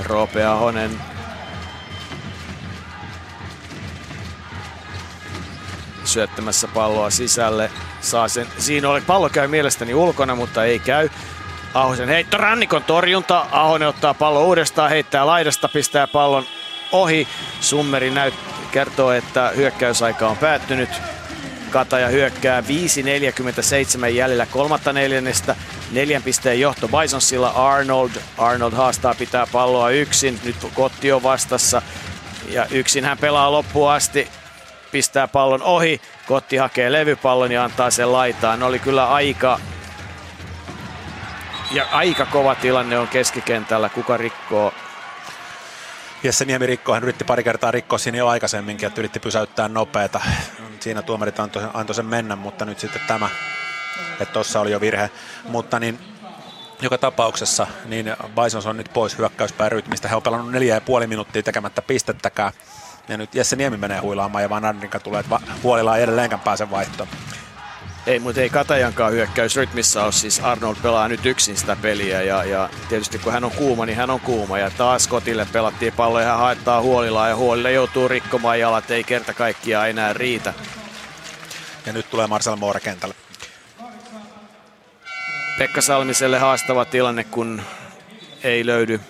Roope 0.04 0.44
Ahonen 0.44 1.00
syöttämässä 6.04 6.68
palloa 6.68 7.10
sisälle. 7.10 7.70
Saa 8.00 8.28
sen. 8.28 8.46
Siinä 8.58 8.88
oli 8.88 9.00
pallo 9.00 9.28
käy 9.28 9.48
mielestäni 9.48 9.94
ulkona, 9.94 10.34
mutta 10.34 10.64
ei 10.64 10.78
käy. 10.78 11.08
Ahosen 11.74 12.08
heitto, 12.08 12.36
rannikon 12.36 12.84
torjunta. 12.84 13.46
Ahonen 13.52 13.88
ottaa 13.88 14.14
pallo 14.14 14.44
uudestaan, 14.44 14.90
heittää 14.90 15.26
laidasta, 15.26 15.68
pistää 15.68 16.06
pallon 16.06 16.44
ohi. 16.92 17.28
Summeri 17.60 18.10
näyt, 18.10 18.34
kertoo, 18.72 19.12
että 19.12 19.52
hyökkäysaika 19.56 20.28
on 20.28 20.36
päättynyt. 20.36 20.90
Kataja 21.70 22.08
hyökkää 22.08 22.60
5.47 22.60 24.06
jäljellä 24.06 24.46
kolmatta 24.46 24.92
neljännestä. 24.92 25.56
Neljän 25.92 26.22
pisteen 26.22 26.60
johto 26.60 26.88
Bisonsilla 26.88 27.48
Arnold. 27.48 28.10
Arnold 28.38 28.72
haastaa 28.72 29.14
pitää 29.14 29.46
palloa 29.52 29.90
yksin. 29.90 30.40
Nyt 30.44 30.56
Kotti 30.74 31.12
on 31.12 31.22
vastassa. 31.22 31.82
Ja 32.48 32.66
yksin 32.70 33.04
hän 33.04 33.18
pelaa 33.18 33.52
loppuun 33.52 33.90
asti. 33.90 34.28
Pistää 34.92 35.28
pallon 35.28 35.62
ohi. 35.62 36.00
Kotti 36.26 36.56
hakee 36.56 36.92
levypallon 36.92 37.52
ja 37.52 37.64
antaa 37.64 37.90
sen 37.90 38.12
laitaan. 38.12 38.62
Oli 38.62 38.78
kyllä 38.78 39.08
aika 39.08 39.60
ja 41.72 41.86
aika 41.92 42.26
kova 42.26 42.54
tilanne 42.54 42.98
on 42.98 43.08
keskikentällä. 43.08 43.88
Kuka 43.88 44.16
rikkoo 44.16 44.72
Jesse 46.26 46.44
Niemi 46.44 46.66
rikko, 46.66 46.94
hän 46.94 47.02
yritti 47.02 47.24
pari 47.24 47.44
kertaa 47.44 47.70
rikkoa 47.70 47.98
siinä 47.98 48.18
jo 48.18 48.28
aikaisemminkin, 48.28 48.86
että 48.86 49.00
yritti 49.00 49.20
pysäyttää 49.20 49.68
nopeata. 49.68 50.20
Siinä 50.80 51.02
tuomarit 51.02 51.40
antoi, 51.40 51.68
antoi 51.74 51.94
sen 51.94 52.06
mennä, 52.06 52.36
mutta 52.36 52.64
nyt 52.64 52.78
sitten 52.78 53.02
tämä, 53.06 53.28
että 54.20 54.32
tuossa 54.32 54.60
oli 54.60 54.72
jo 54.72 54.80
virhe. 54.80 55.10
Mutta 55.48 55.80
niin 55.80 55.98
joka 56.82 56.98
tapauksessa 56.98 57.66
niin 57.84 58.16
Bisons 58.42 58.66
on 58.66 58.76
nyt 58.76 58.90
pois 58.92 59.18
hyökkäyspään 59.18 59.72
rytmistä. 59.72 60.08
He 60.08 60.16
on 60.16 60.22
pelannut 60.22 60.52
neljä 60.52 60.74
ja 60.74 60.80
puoli 60.80 61.06
minuuttia 61.06 61.42
tekemättä 61.42 61.82
pistettäkään. 61.82 62.52
Ja 63.08 63.16
nyt 63.16 63.34
Jesse 63.34 63.56
Niemi 63.56 63.76
menee 63.76 63.98
huilaamaan 63.98 64.42
ja 64.42 64.50
Van 64.50 64.64
Arninka 64.64 65.00
tulee, 65.00 65.20
että 65.20 65.40
huolilla 65.62 65.96
ei 65.96 66.02
edelleenkään 66.02 66.40
pääse 66.40 66.70
vaihtoon. 66.70 67.08
Ei, 68.06 68.18
mutta 68.18 68.40
ei 68.40 68.50
Katajankaan 68.50 69.12
hyökkäysrytmissä 69.12 70.04
ole. 70.04 70.12
Siis 70.12 70.40
Arnold 70.40 70.76
pelaa 70.82 71.08
nyt 71.08 71.26
yksin 71.26 71.56
sitä 71.56 71.76
peliä 71.82 72.22
ja, 72.22 72.44
ja 72.44 72.68
tietysti 72.88 73.18
kun 73.18 73.32
hän 73.32 73.44
on 73.44 73.50
kuuma, 73.50 73.86
niin 73.86 73.96
hän 73.96 74.10
on 74.10 74.20
kuuma. 74.20 74.58
Ja 74.58 74.70
taas 74.70 75.08
Kotille 75.08 75.46
pelattiin 75.52 75.92
pallo 75.92 76.20
ja 76.20 76.26
hän 76.26 76.38
haettaa 76.38 76.80
huolilla 76.82 77.28
ja 77.28 77.36
huolille 77.36 77.72
joutuu 77.72 78.08
rikkomaan 78.08 78.60
jalat. 78.60 78.90
Ei 78.90 79.04
kerta 79.04 79.34
kaikkiaan 79.34 79.90
enää 79.90 80.12
riitä. 80.12 80.54
Ja 81.86 81.92
nyt 81.92 82.10
tulee 82.10 82.26
Marcel 82.26 82.56
Moore 82.56 82.80
kentälle. 82.80 83.14
Pekka 85.58 85.80
Salmiselle 85.80 86.38
haastava 86.38 86.84
tilanne, 86.84 87.24
kun 87.24 87.62
ei 88.44 88.66
löydy 88.66 89.00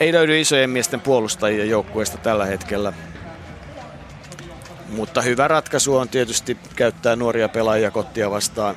ei 0.00 0.12
löydy 0.12 0.40
isojen 0.40 0.70
miesten 0.70 1.00
puolustajia 1.00 1.64
joukkueesta 1.64 2.18
tällä 2.18 2.46
hetkellä. 2.46 2.92
Mutta 4.94 5.22
hyvä 5.22 5.48
ratkaisu 5.48 5.96
on 5.96 6.08
tietysti 6.08 6.58
käyttää 6.76 7.16
nuoria 7.16 7.48
pelaajia 7.48 7.90
kottia 7.90 8.30
vastaan. 8.30 8.76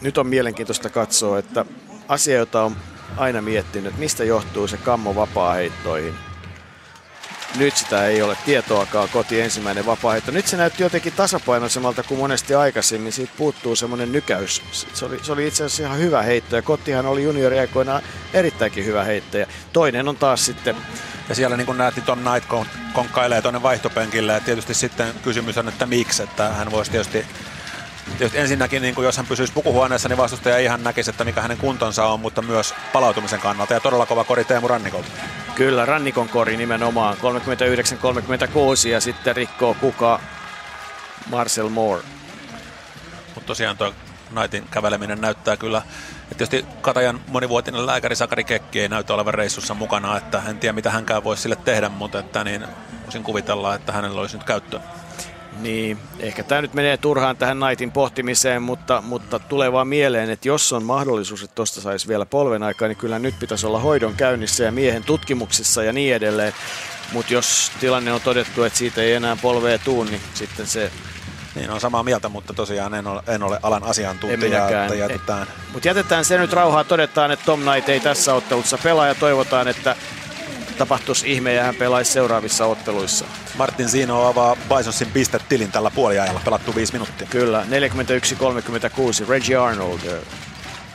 Nyt 0.00 0.18
on 0.18 0.26
mielenkiintoista 0.26 0.90
katsoa, 0.90 1.38
että 1.38 1.64
asia, 2.08 2.36
jota 2.36 2.62
on 2.62 2.76
aina 3.16 3.42
miettinyt, 3.42 3.86
että 3.86 4.00
mistä 4.00 4.24
johtuu 4.24 4.68
se 4.68 4.76
kammo 4.76 5.14
vapaa-heittoihin. 5.14 6.14
Nyt 7.58 7.76
sitä 7.76 8.06
ei 8.06 8.22
ole 8.22 8.36
tietoakaan 8.44 9.08
koti 9.08 9.40
ensimmäinen 9.40 9.86
vapaaheitto. 9.86 10.30
Nyt 10.30 10.46
se 10.46 10.56
näytti 10.56 10.82
jotenkin 10.82 11.12
tasapainoisemmalta 11.12 12.02
kuin 12.02 12.18
monesti 12.18 12.54
aikaisemmin. 12.54 13.12
Siitä 13.12 13.32
puuttuu 13.36 13.76
semmoinen 13.76 14.12
nykäys. 14.12 14.62
Se 14.94 15.04
oli, 15.04 15.18
se 15.22 15.32
oli 15.32 15.46
itse 15.46 15.64
asiassa 15.64 15.82
ihan 15.82 15.98
hyvä 15.98 16.22
heitto 16.22 16.56
ja 16.56 16.62
Kottihan 16.62 17.06
oli 17.06 17.22
junioriaikoina 17.22 18.00
erittäinkin 18.34 18.84
hyvä 18.84 19.04
heittäjä. 19.04 19.46
Toinen 19.72 20.08
on 20.08 20.16
taas 20.16 20.46
sitten 20.46 20.76
ja 21.28 21.34
siellä 21.34 21.56
niin 21.56 21.66
kuin 21.66 21.78
näet, 21.78 21.96
niin 21.96 22.06
Tom 22.06 22.18
Knight 22.18 22.68
konkkailee 22.92 23.42
tuonne 23.42 23.62
vaihtopenkille 23.62 24.32
ja 24.32 24.40
tietysti 24.40 24.74
sitten 24.74 25.14
kysymys 25.22 25.58
on, 25.58 25.68
että 25.68 25.86
miksi, 25.86 26.22
että 26.22 26.48
hän 26.48 26.70
voisi 26.70 26.90
tietysti 26.90 27.26
Tietysti 28.06 28.38
ensinnäkin, 28.38 28.82
niin 28.82 28.94
kuin 28.94 29.04
jos 29.04 29.16
hän 29.16 29.26
pysyisi 29.26 29.52
pukuhuoneessa, 29.52 30.08
niin 30.08 30.16
vastustaja 30.16 30.58
ihan 30.58 30.84
näkisi, 30.84 31.10
että 31.10 31.24
mikä 31.24 31.42
hänen 31.42 31.58
kuntonsa 31.58 32.06
on, 32.06 32.20
mutta 32.20 32.42
myös 32.42 32.74
palautumisen 32.92 33.40
kannalta. 33.40 33.74
Ja 33.74 33.80
todella 33.80 34.06
kova 34.06 34.24
kori 34.24 34.44
Teemu 34.44 34.68
Rannikolta. 34.68 35.08
Kyllä, 35.54 35.86
Rannikon 35.86 36.28
kori 36.28 36.56
nimenomaan. 36.56 37.16
39-36 37.16 38.88
ja 38.88 39.00
sitten 39.00 39.36
rikkoo 39.36 39.74
kuka 39.74 40.20
Marcel 41.30 41.68
Moore. 41.68 42.02
Mutta 43.34 43.46
tosiaan 43.46 43.76
tuo 43.76 43.94
Knightin 44.30 44.68
käveleminen 44.70 45.20
näyttää 45.20 45.56
kyllä, 45.56 45.82
että 46.32 46.46
tietysti 46.46 46.66
Katajan 46.80 47.20
monivuotinen 47.28 47.86
lääkäri 47.86 48.16
Sakari 48.16 48.44
Kekki 48.44 48.80
ei 48.80 48.88
näytä 48.88 49.14
olevan 49.14 49.34
reissussa 49.34 49.74
mukana, 49.74 50.16
että 50.16 50.42
en 50.48 50.58
tiedä 50.58 50.72
mitä 50.72 50.90
hänkään 50.90 51.24
voisi 51.24 51.42
sille 51.42 51.56
tehdä, 51.56 51.88
mutta 51.88 52.18
että 52.18 52.44
niin 52.44 52.64
voisin 53.04 53.22
kuvitella, 53.22 53.74
että 53.74 53.92
hänellä 53.92 54.20
olisi 54.20 54.36
nyt 54.36 54.46
käyttöä. 54.46 54.80
Niin, 55.60 55.98
ehkä 56.18 56.42
tämä 56.42 56.62
nyt 56.62 56.74
menee 56.74 56.96
turhaan 56.96 57.36
tähän 57.36 57.60
Naitin 57.60 57.92
pohtimiseen, 57.92 58.62
mutta, 58.62 59.02
mutta 59.06 59.38
tulee 59.38 59.72
vaan 59.72 59.88
mieleen, 59.88 60.30
että 60.30 60.48
jos 60.48 60.72
on 60.72 60.82
mahdollisuus, 60.82 61.42
että 61.42 61.54
tuosta 61.54 61.80
saisi 61.80 62.08
vielä 62.08 62.26
polven 62.26 62.62
aikaa, 62.62 62.88
niin 62.88 62.96
kyllä 62.96 63.18
nyt 63.18 63.38
pitäisi 63.38 63.66
olla 63.66 63.78
hoidon 63.78 64.14
käynnissä 64.14 64.64
ja 64.64 64.72
miehen 64.72 65.04
tutkimuksissa 65.04 65.82
ja 65.82 65.92
niin 65.92 66.14
edelleen. 66.14 66.52
Mutta 67.12 67.32
jos 67.32 67.72
tilanne 67.80 68.12
on 68.12 68.20
todettu, 68.20 68.62
että 68.62 68.78
siitä 68.78 69.02
ei 69.02 69.12
enää 69.12 69.36
polvea 69.42 69.78
tuu, 69.78 70.04
niin 70.04 70.20
sitten 70.34 70.66
se 70.66 70.92
niin, 71.56 71.70
on 71.70 71.80
samaa 71.80 72.02
mieltä, 72.02 72.28
mutta 72.28 72.54
tosiaan 72.54 72.94
en 72.94 73.06
ole, 73.06 73.22
en 73.26 73.42
ole 73.42 73.58
alan 73.62 73.84
asiantuntija, 73.84 74.82
että 74.82 74.94
jätetään. 74.94 75.46
Mutta 75.72 75.88
jätetään 75.88 76.24
se 76.24 76.38
nyt 76.38 76.52
rauhaa. 76.52 76.84
Todetaan, 76.84 77.30
että 77.30 77.44
Tom 77.44 77.60
Knight 77.60 77.88
ei 77.88 78.00
tässä 78.00 78.34
ottelussa 78.34 78.78
pelaa 78.78 79.06
ja 79.06 79.14
toivotaan, 79.14 79.68
että 79.68 79.96
tapahtuisi 80.78 81.32
ihme 81.32 81.52
ja 81.52 81.62
hän 81.62 81.74
pelaisi 81.74 82.12
seuraavissa 82.12 82.66
otteluissa. 82.66 83.24
Martin 83.58 83.88
Zino 83.88 84.26
avaa 84.26 84.56
Bisonsin 84.76 85.10
pistetilin 85.12 85.72
tällä 85.72 85.90
puoliajalla, 85.90 86.40
pelattu 86.44 86.74
viisi 86.74 86.92
minuuttia. 86.92 87.26
Kyllä, 87.30 87.64
41-36. 89.24 89.28
Reggie 89.28 89.56
Arnold 89.56 90.00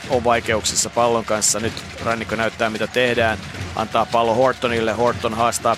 on 0.10 0.24
vaikeuksissa 0.24 0.90
pallon 0.90 1.26
kanssa. 1.26 1.60
Nyt 1.60 1.74
rannikko 2.06 2.36
näyttää 2.36 2.70
mitä 2.70 2.88
tehdään. 2.88 3.38
Antaa 3.76 4.06
pallo 4.06 4.36
Hortonille. 4.36 4.94
Horton 4.94 5.34
haastaa, 5.34 5.78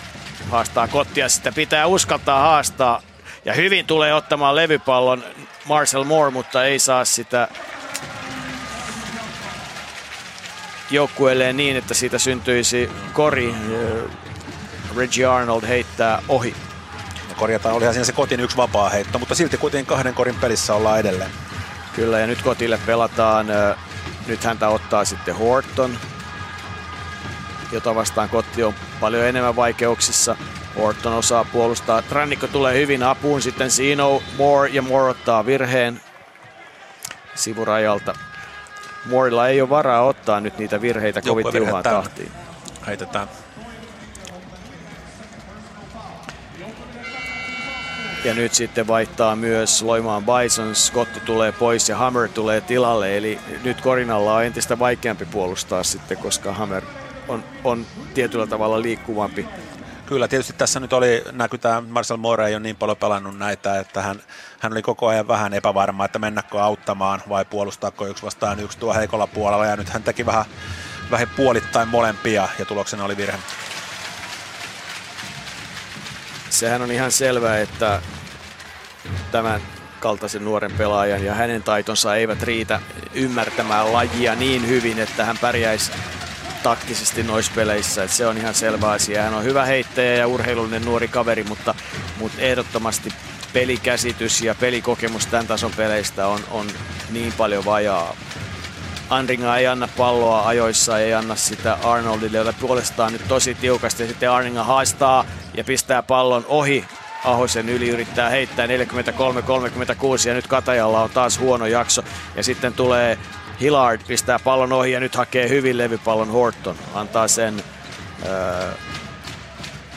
haastaa 0.50 0.88
kottia. 0.88 1.30
Sitä 1.30 1.52
pitää 1.52 1.86
uskaltaa 1.86 2.40
haastaa. 2.40 3.02
Ja 3.46 3.54
hyvin 3.54 3.86
tulee 3.86 4.14
ottamaan 4.14 4.56
levypallon 4.56 5.24
Marcel 5.66 6.04
Moore, 6.04 6.32
mutta 6.32 6.66
ei 6.66 6.80
saa 6.80 7.06
sitä 7.06 7.48
joukkueelleen 10.92 11.58
niin, 11.58 11.78
että 11.78 11.94
siitä 11.94 12.20
syntyisi 12.20 12.90
kori. 13.14 13.56
Reggie 14.96 15.26
Arnold 15.26 15.64
heittää 15.66 16.22
ohi. 16.30 16.56
Ja 17.30 17.36
korjataan, 17.36 17.76
olihan 17.76 17.94
siinä 17.94 18.06
se 18.06 18.12
kotin 18.12 18.40
yksi 18.40 18.58
vapaa 18.58 18.90
heitto, 18.90 19.20
mutta 19.20 19.36
silti 19.36 19.58
kuitenkin 19.58 19.86
kahden 19.86 20.14
korin 20.14 20.36
pelissä 20.36 20.74
ollaan 20.74 21.00
edelleen. 21.00 21.32
Kyllä, 21.96 22.20
ja 22.20 22.28
nyt 22.28 22.42
kotille 22.42 22.80
pelataan. 22.86 23.48
Nyt 24.28 24.44
häntä 24.44 24.70
ottaa 24.70 25.06
sitten 25.06 25.36
Horton, 25.36 25.98
jota 27.72 27.96
vastaan 27.96 28.30
kotti 28.30 28.64
on 28.64 28.74
paljon 29.00 29.26
enemmän 29.26 29.56
vaikeuksissa. 29.56 30.36
Horton 30.78 31.14
osaa 31.14 31.46
puolustaa. 31.46 32.02
Trannikko 32.02 32.48
tulee 32.48 32.80
hyvin 32.80 33.04
apuun, 33.04 33.42
sitten 33.42 33.72
Sino, 33.72 34.24
Moore 34.38 34.70
ja 34.70 34.82
Moore 34.82 35.10
ottaa 35.10 35.46
virheen 35.46 36.02
sivurajalta. 37.36 38.14
Moorilla 39.06 39.48
ei 39.48 39.62
ole 39.62 39.70
varaa 39.70 40.06
ottaa 40.06 40.40
nyt 40.40 40.58
niitä 40.58 40.82
virheitä 40.82 41.22
kovin 41.22 41.52
tiuhaan 41.52 41.84
tahtiin. 41.84 42.32
Heitetään. 42.88 43.28
Ja 48.24 48.34
nyt 48.34 48.54
sitten 48.54 48.88
vaihtaa 48.88 49.36
myös 49.36 49.82
Loimaan 49.82 50.24
Bison, 50.26 50.76
Scotti 50.76 51.20
tulee 51.20 51.52
pois 51.52 51.90
ja 51.90 51.98
Hammer 51.98 52.30
tulee 52.30 52.62
tilalle. 52.62 53.18
Eli 53.18 53.40
nyt 53.64 53.82
Korinalla 53.82 54.36
on 54.36 54.44
entistä 54.44 54.80
vaikeampi 54.80 55.26
puolustaa 55.26 55.84
sitten, 55.84 56.18
koska 56.18 56.54
Hammer 56.54 56.84
on, 57.28 57.44
on 57.64 57.86
tietyllä 58.14 58.48
tavalla 58.48 58.82
liikkuvampi 58.82 59.48
Kyllä, 60.14 60.28
tietysti 60.28 60.54
tässä 60.54 60.80
nyt 60.80 60.94
oli, 60.94 61.24
näkytään, 61.32 61.84
Marcel 61.90 62.18
Moore 62.18 62.48
ei 62.48 62.54
ole 62.54 62.60
niin 62.60 62.76
paljon 62.76 62.98
pelannut 62.98 63.38
näitä, 63.38 63.80
että 63.80 64.02
hän, 64.02 64.22
hän 64.60 64.72
oli 64.72 64.82
koko 64.82 65.08
ajan 65.08 65.28
vähän 65.28 65.54
epävarma, 65.54 66.06
että 66.06 66.20
mennäkö 66.20 66.64
auttamaan 66.64 67.22
vai 67.30 67.46
puolustaako 67.46 68.08
yksi 68.08 68.24
vastaan 68.24 68.60
yksi 68.60 68.78
tuo 68.78 68.94
heikolla 68.94 69.28
puolella. 69.28 69.66
Ja 69.66 69.76
nyt 69.76 69.90
hän 69.90 70.04
teki 70.04 70.26
vähän, 70.26 70.46
vähän 71.12 71.28
puolittain 71.36 71.88
molempia 71.88 72.48
ja 72.60 72.66
tuloksena 72.66 73.04
oli 73.04 73.18
virhe. 73.18 73.38
Sehän 76.50 76.82
on 76.82 76.92
ihan 76.92 77.12
selvää, 77.12 77.60
että 77.60 78.02
tämän 79.32 79.62
kaltaisen 80.00 80.46
nuoren 80.46 80.72
pelaajan 80.72 81.26
ja 81.26 81.34
hänen 81.34 81.64
taitonsa 81.64 82.16
eivät 82.16 82.42
riitä 82.44 82.80
ymmärtämään 83.14 83.94
lajia 83.94 84.36
niin 84.36 84.68
hyvin, 84.68 85.00
että 85.00 85.26
hän 85.26 85.38
pärjäisi 85.38 85.92
taktisesti 86.64 87.24
noissa 87.24 87.52
peleissä. 87.56 88.04
että 88.04 88.18
se 88.18 88.28
on 88.28 88.38
ihan 88.38 88.54
selvä 88.54 88.92
asia. 88.92 89.24
Hän 89.24 89.34
on 89.34 89.44
hyvä 89.44 89.66
heittäjä 89.66 90.16
ja 90.16 90.28
urheilullinen 90.28 90.86
nuori 90.86 91.08
kaveri, 91.08 91.44
mutta, 91.44 91.76
mutta 92.20 92.42
ehdottomasti 92.42 93.14
pelikäsitys 93.54 94.42
ja 94.42 94.56
pelikokemus 94.56 95.26
tämän 95.26 95.48
tason 95.48 95.72
peleistä 95.78 96.28
on, 96.28 96.40
on 96.52 96.68
niin 97.10 97.34
paljon 97.38 97.66
vajaa. 97.66 98.16
Andringa 99.10 99.58
ei 99.58 99.68
anna 99.68 99.90
palloa 99.98 100.48
ajoissa, 100.48 101.00
ei 101.00 101.14
anna 101.14 101.36
sitä 101.36 101.78
Arnoldille, 101.84 102.38
jota 102.38 102.54
puolestaan 102.62 103.14
nyt 103.14 103.28
tosi 103.28 103.56
tiukasti. 103.56 104.08
Sitten 104.08 104.32
Arninga 104.32 104.64
haistaa 104.64 105.26
ja 105.54 105.64
pistää 105.64 106.04
pallon 106.04 106.46
ohi 106.48 106.86
Ahosen 107.24 107.70
yli 107.70 107.90
yrittää 107.90 108.30
heittää 108.30 108.68
43-36 108.68 108.70
ja 110.28 110.34
nyt 110.34 110.48
Katajalla 110.48 111.04
on 111.04 111.10
taas 111.10 111.40
huono 111.40 111.66
jakso. 111.66 112.04
Ja 112.36 112.44
sitten 112.44 112.74
tulee 112.74 113.18
Hillard 113.62 114.02
pistää 114.08 114.40
pallon 114.40 114.74
ohi 114.74 114.92
ja 114.92 115.00
nyt 115.00 115.16
hakee 115.16 115.50
hyvin 115.50 115.78
levypallon 115.78 116.32
Horton. 116.32 116.76
Antaa 116.94 117.28
sen 117.28 117.64
äh, 118.26 118.76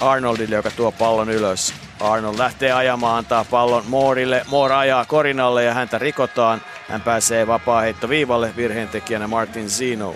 Arnoldille, 0.00 0.56
joka 0.56 0.70
tuo 0.70 0.92
pallon 0.92 1.30
ylös. 1.30 1.74
Arnold 2.00 2.38
lähtee 2.38 2.72
ajamaan, 2.72 3.18
antaa 3.18 3.44
pallon 3.44 3.84
Moorille. 3.88 4.42
Moore 4.48 4.74
ajaa 4.74 5.04
Korinalle 5.04 5.64
ja 5.64 5.74
häntä 5.74 5.98
rikotaan. 5.98 6.62
Hän 6.88 7.00
pääsee 7.00 7.46
vapaa 7.46 7.82
viivalle 8.08 8.52
virheentekijänä 8.56 9.28
Martin 9.28 9.70
Zino. 9.70 10.14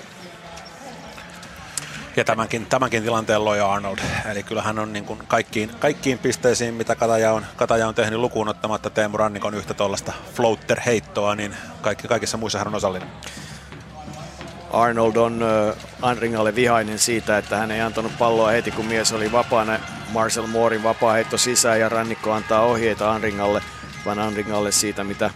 Ja 2.21 2.25
tämänkin, 2.25 2.67
tämänkin 2.67 3.03
tilanteen 3.03 3.45
loi 3.45 3.61
Arnold. 3.61 3.99
Eli 4.31 4.43
kyllä 4.43 4.63
hän 4.63 4.79
on 4.79 4.93
niin 4.93 5.05
kuin 5.05 5.19
kaikkiin, 5.29 5.71
kaikkiin 5.79 6.19
pisteisiin, 6.19 6.75
mitä 6.75 6.95
Kataja 6.95 7.33
on, 7.33 7.47
Kataja 7.57 7.89
on 7.89 7.95
tehnyt 7.95 8.19
lukuun 8.19 8.49
ottamatta 8.49 8.91
Teemu 8.91 9.17
Rannikon 9.17 9.55
yhtä 9.55 9.75
tuollaista 9.75 10.13
floater-heittoa, 10.35 11.35
niin 11.35 11.57
kaikki, 11.81 12.09
kaikissa 12.09 12.37
muissa 12.37 12.59
hän 12.59 12.69
on 12.69 12.75
osallinen. 12.75 13.09
Arnold 14.73 15.17
on 15.17 15.45
Anringalle 16.03 16.55
vihainen 16.55 16.99
siitä, 16.99 17.39
että 17.39 17.57
hän 17.57 17.71
ei 17.71 17.81
antanut 17.81 18.13
palloa 18.19 18.51
heti 18.51 18.71
kun 18.71 18.87
mies 18.87 19.13
oli 19.13 19.33
vapaana. 19.33 19.79
Marcel 20.13 20.47
Moorin 20.47 20.83
vapaa 20.83 21.13
heitto 21.13 21.39
sisään 21.39 21.81
ja 21.81 21.89
Rannikko 21.89 22.33
antaa 22.33 22.63
ohjeita 22.63 23.13
Anringalle, 23.13 23.63
vaan 24.05 24.19
Anringalle 24.19 24.73
siitä, 24.73 25.05
mitä 25.05 25.31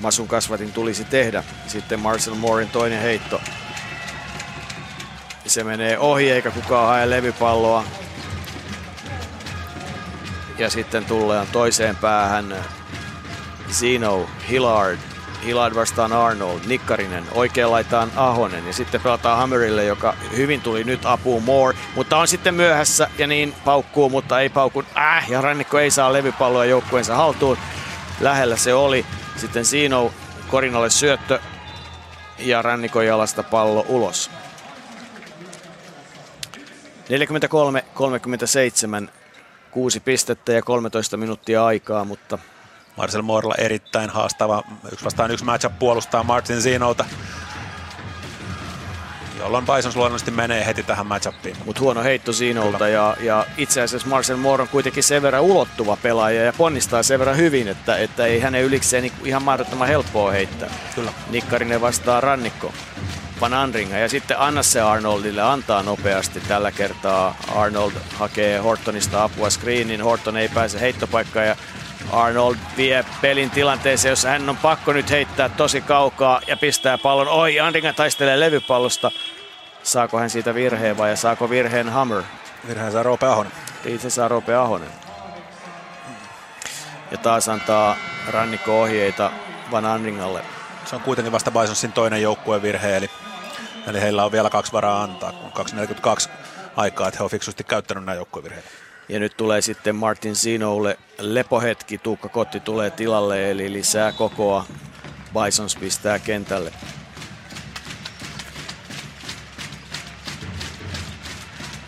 Masun 0.00 0.28
kasvatin 0.28 0.72
tulisi 0.72 1.04
tehdä. 1.04 1.44
Sitten 1.66 2.00
Marcel 2.00 2.34
Moorin 2.34 2.68
toinen 2.68 3.02
heitto 3.02 3.40
se 5.46 5.64
menee 5.64 5.98
ohi 5.98 6.30
eikä 6.30 6.50
kukaan 6.50 6.88
hae 6.88 7.10
levypalloa. 7.10 7.84
Ja 10.58 10.70
sitten 10.70 11.04
tullaan 11.04 11.46
toiseen 11.52 11.96
päähän 11.96 12.56
Zino, 13.72 14.26
Hillard, 14.48 14.98
Hillard 15.44 15.74
vastaan 15.74 16.12
Arnold, 16.12 16.60
Nikkarinen, 16.66 17.24
oikein 17.32 17.70
laitaan 17.70 18.12
Ahonen 18.16 18.66
ja 18.66 18.72
sitten 18.72 19.00
pelataan 19.00 19.38
Hammerille, 19.38 19.84
joka 19.84 20.14
hyvin 20.36 20.60
tuli 20.60 20.84
nyt 20.84 21.06
apuun 21.06 21.42
Moore, 21.42 21.78
mutta 21.94 22.16
on 22.16 22.28
sitten 22.28 22.54
myöhässä 22.54 23.10
ja 23.18 23.26
niin 23.26 23.54
paukkuu, 23.64 24.08
mutta 24.08 24.40
ei 24.40 24.48
pauku. 24.48 24.84
Äh, 24.96 25.30
ja 25.30 25.40
Rannikko 25.40 25.78
ei 25.78 25.90
saa 25.90 26.12
levypalloa 26.12 26.64
joukkueensa 26.64 27.14
haltuun. 27.14 27.58
Lähellä 28.20 28.56
se 28.56 28.74
oli. 28.74 29.06
Sitten 29.36 29.64
Zino 29.64 30.12
Korinalle 30.48 30.90
syöttö 30.90 31.38
ja 32.38 32.62
Rannikon 32.62 33.06
jalasta 33.06 33.42
pallo 33.42 33.84
ulos. 33.88 34.30
43-37, 39.04 39.08
kuusi 39.70 40.00
pistettä 40.00 40.52
ja 40.52 40.62
13 40.62 41.16
minuuttia 41.16 41.66
aikaa, 41.66 42.04
mutta... 42.04 42.38
Marcel 42.96 43.22
Morla 43.22 43.54
erittäin 43.58 44.10
haastava. 44.10 44.62
Yksi 44.92 45.04
vastaan 45.04 45.30
yksi 45.30 45.44
matchup 45.44 45.78
puolustaa 45.78 46.22
Martin 46.22 46.62
Zinolta, 46.62 47.04
jolloin 49.42 49.66
Bisons 49.66 49.96
luonnollisesti 49.96 50.30
menee 50.30 50.66
heti 50.66 50.82
tähän 50.82 51.06
matchupiin. 51.06 51.56
Mutta 51.64 51.80
huono 51.80 52.02
heitto 52.02 52.32
Zinolta 52.32 52.88
ja, 52.88 53.16
ja 53.20 53.46
itse 53.56 53.82
asiassa 53.82 54.08
Marcel 54.08 54.36
Moore 54.36 54.62
on 54.62 54.68
kuitenkin 54.68 55.02
sen 55.02 55.22
verran 55.22 55.42
ulottuva 55.42 55.96
pelaaja 55.96 56.44
ja 56.44 56.52
ponnistaa 56.52 57.02
sen 57.02 57.18
verran 57.18 57.36
hyvin, 57.36 57.68
että, 57.68 57.96
että 57.96 58.26
ei 58.26 58.40
hänen 58.40 58.62
ylikseen 58.62 59.12
ihan 59.24 59.42
mahdottoman 59.42 59.88
helppoa 59.88 60.30
heittää. 60.30 60.70
Kyllä. 60.94 61.12
Nikkarinen 61.30 61.80
vastaa 61.80 62.20
rannikko. 62.20 62.72
Van 63.42 63.54
Andringa 63.54 63.98
ja 63.98 64.08
sitten 64.08 64.38
anna 64.38 64.62
se 64.62 64.80
Arnoldille, 64.80 65.42
antaa 65.42 65.82
nopeasti. 65.82 66.40
Tällä 66.40 66.72
kertaa 66.72 67.36
Arnold 67.54 67.92
hakee 68.14 68.58
Hortonista 68.58 69.24
apua 69.24 69.50
screenin, 69.50 70.02
Horton 70.02 70.36
ei 70.36 70.48
pääse 70.48 70.80
heittopaikkaan 70.80 71.46
ja 71.46 71.56
Arnold 72.12 72.56
vie 72.76 73.04
pelin 73.20 73.50
tilanteeseen, 73.50 74.10
jossa 74.12 74.28
hän 74.28 74.48
on 74.48 74.56
pakko 74.56 74.92
nyt 74.92 75.10
heittää 75.10 75.48
tosi 75.48 75.80
kaukaa 75.80 76.40
ja 76.46 76.56
pistää 76.56 76.98
pallon. 76.98 77.28
Oi, 77.28 77.60
Andringa 77.60 77.92
taistelee 77.92 78.40
levypallosta. 78.40 79.10
Saako 79.82 80.18
hän 80.18 80.30
siitä 80.30 80.54
virheen 80.54 80.98
vai 80.98 81.16
saako 81.16 81.50
virheen 81.50 81.88
Hammer? 81.88 82.22
Virheen 82.68 82.92
saa 82.92 83.02
Roope 83.02 83.26
Ahonen. 83.26 83.52
Itse 83.84 84.10
saa 84.10 84.28
Roope 84.28 84.54
Ahonen. 84.54 84.90
Ja 87.10 87.18
taas 87.18 87.48
antaa 87.48 87.96
rannikko 88.30 88.82
ohjeita 88.82 89.30
Van 89.70 89.84
Andringalle. 89.84 90.42
Se 90.84 90.96
on 90.96 91.02
kuitenkin 91.02 91.32
vasta 91.32 91.50
Bisonsin 91.50 91.92
toinen 91.92 92.22
joukkueen 92.22 92.62
virhe, 92.62 92.96
eli, 92.96 93.10
eli 93.86 94.00
heillä 94.00 94.24
on 94.24 94.32
vielä 94.32 94.50
kaksi 94.50 94.72
varaa 94.72 95.02
antaa, 95.02 95.32
kun 95.32 95.66
2.42 95.66 96.28
aikaa, 96.76 97.08
että 97.08 97.18
he 97.18 97.24
on 97.24 97.30
fiksusti 97.30 97.64
käyttänyt 97.64 98.04
nämä 98.04 98.16
joukkuevirheitä. 98.16 98.68
Ja 99.08 99.20
nyt 99.20 99.36
tulee 99.36 99.60
sitten 99.60 99.96
Martin 99.96 100.36
Zinoulle 100.36 100.98
lepohetki. 101.18 101.98
Tuukka 101.98 102.28
Kotti 102.28 102.60
tulee 102.60 102.90
tilalle, 102.90 103.50
eli 103.50 103.72
lisää 103.72 104.12
kokoa. 104.12 104.66
Bisons 105.44 105.76
pistää 105.76 106.18
kentälle. 106.18 106.72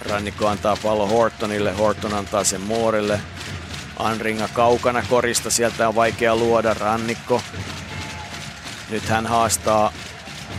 Rannikko 0.08 0.46
antaa 0.46 0.76
pallo 0.82 1.06
Hortonille, 1.06 1.72
Horton 1.72 2.14
antaa 2.14 2.44
sen 2.44 2.60
Moorelle. 2.60 3.20
Anringa 3.98 4.48
kaukana 4.48 5.02
korista, 5.10 5.50
sieltä 5.50 5.88
on 5.88 5.94
vaikea 5.94 6.36
luoda. 6.36 6.74
Rannikko. 6.74 7.42
Nyt 8.90 9.08
hän 9.08 9.26
haastaa, 9.26 9.92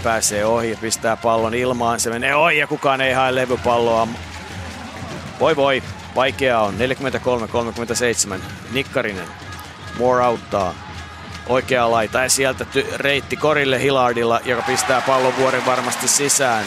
pääsee 0.04 0.46
ohi 0.46 0.72
ja 0.72 0.78
pistää 0.82 1.18
pallon 1.18 1.54
ilmaan. 1.54 2.00
Se 2.00 2.10
menee 2.10 2.36
ohi 2.36 2.58
ja 2.58 2.68
kukaan 2.68 3.02
ei 3.02 3.14
hae 3.14 3.36
levypalloa. 3.36 4.08
Voi 5.40 5.56
voi, 5.56 5.84
Vaikeaa 6.16 6.64
on. 6.64 6.76
43-37. 8.38 8.40
Nikkarinen. 8.72 9.28
Moore 9.98 10.24
auttaa. 10.24 10.74
Oikea 11.48 11.92
laita 11.92 12.20
ja 12.20 12.30
sieltä 12.30 12.66
ty- 12.76 12.94
reitti 12.96 13.36
korille 13.38 13.82
Hillardilla, 13.82 14.40
joka 14.46 14.62
pistää 14.62 15.02
pallon 15.02 15.38
vuoren 15.38 15.66
varmasti 15.66 16.08
sisään. 16.08 16.66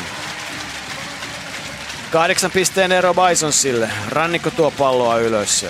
Kahdeksan 2.10 2.50
pisteen 2.50 2.92
ero 2.92 3.14
Bisonsille. 3.14 3.90
Rannikko 4.08 4.50
tuo 4.50 4.70
palloa 4.70 5.18
ylös. 5.18 5.66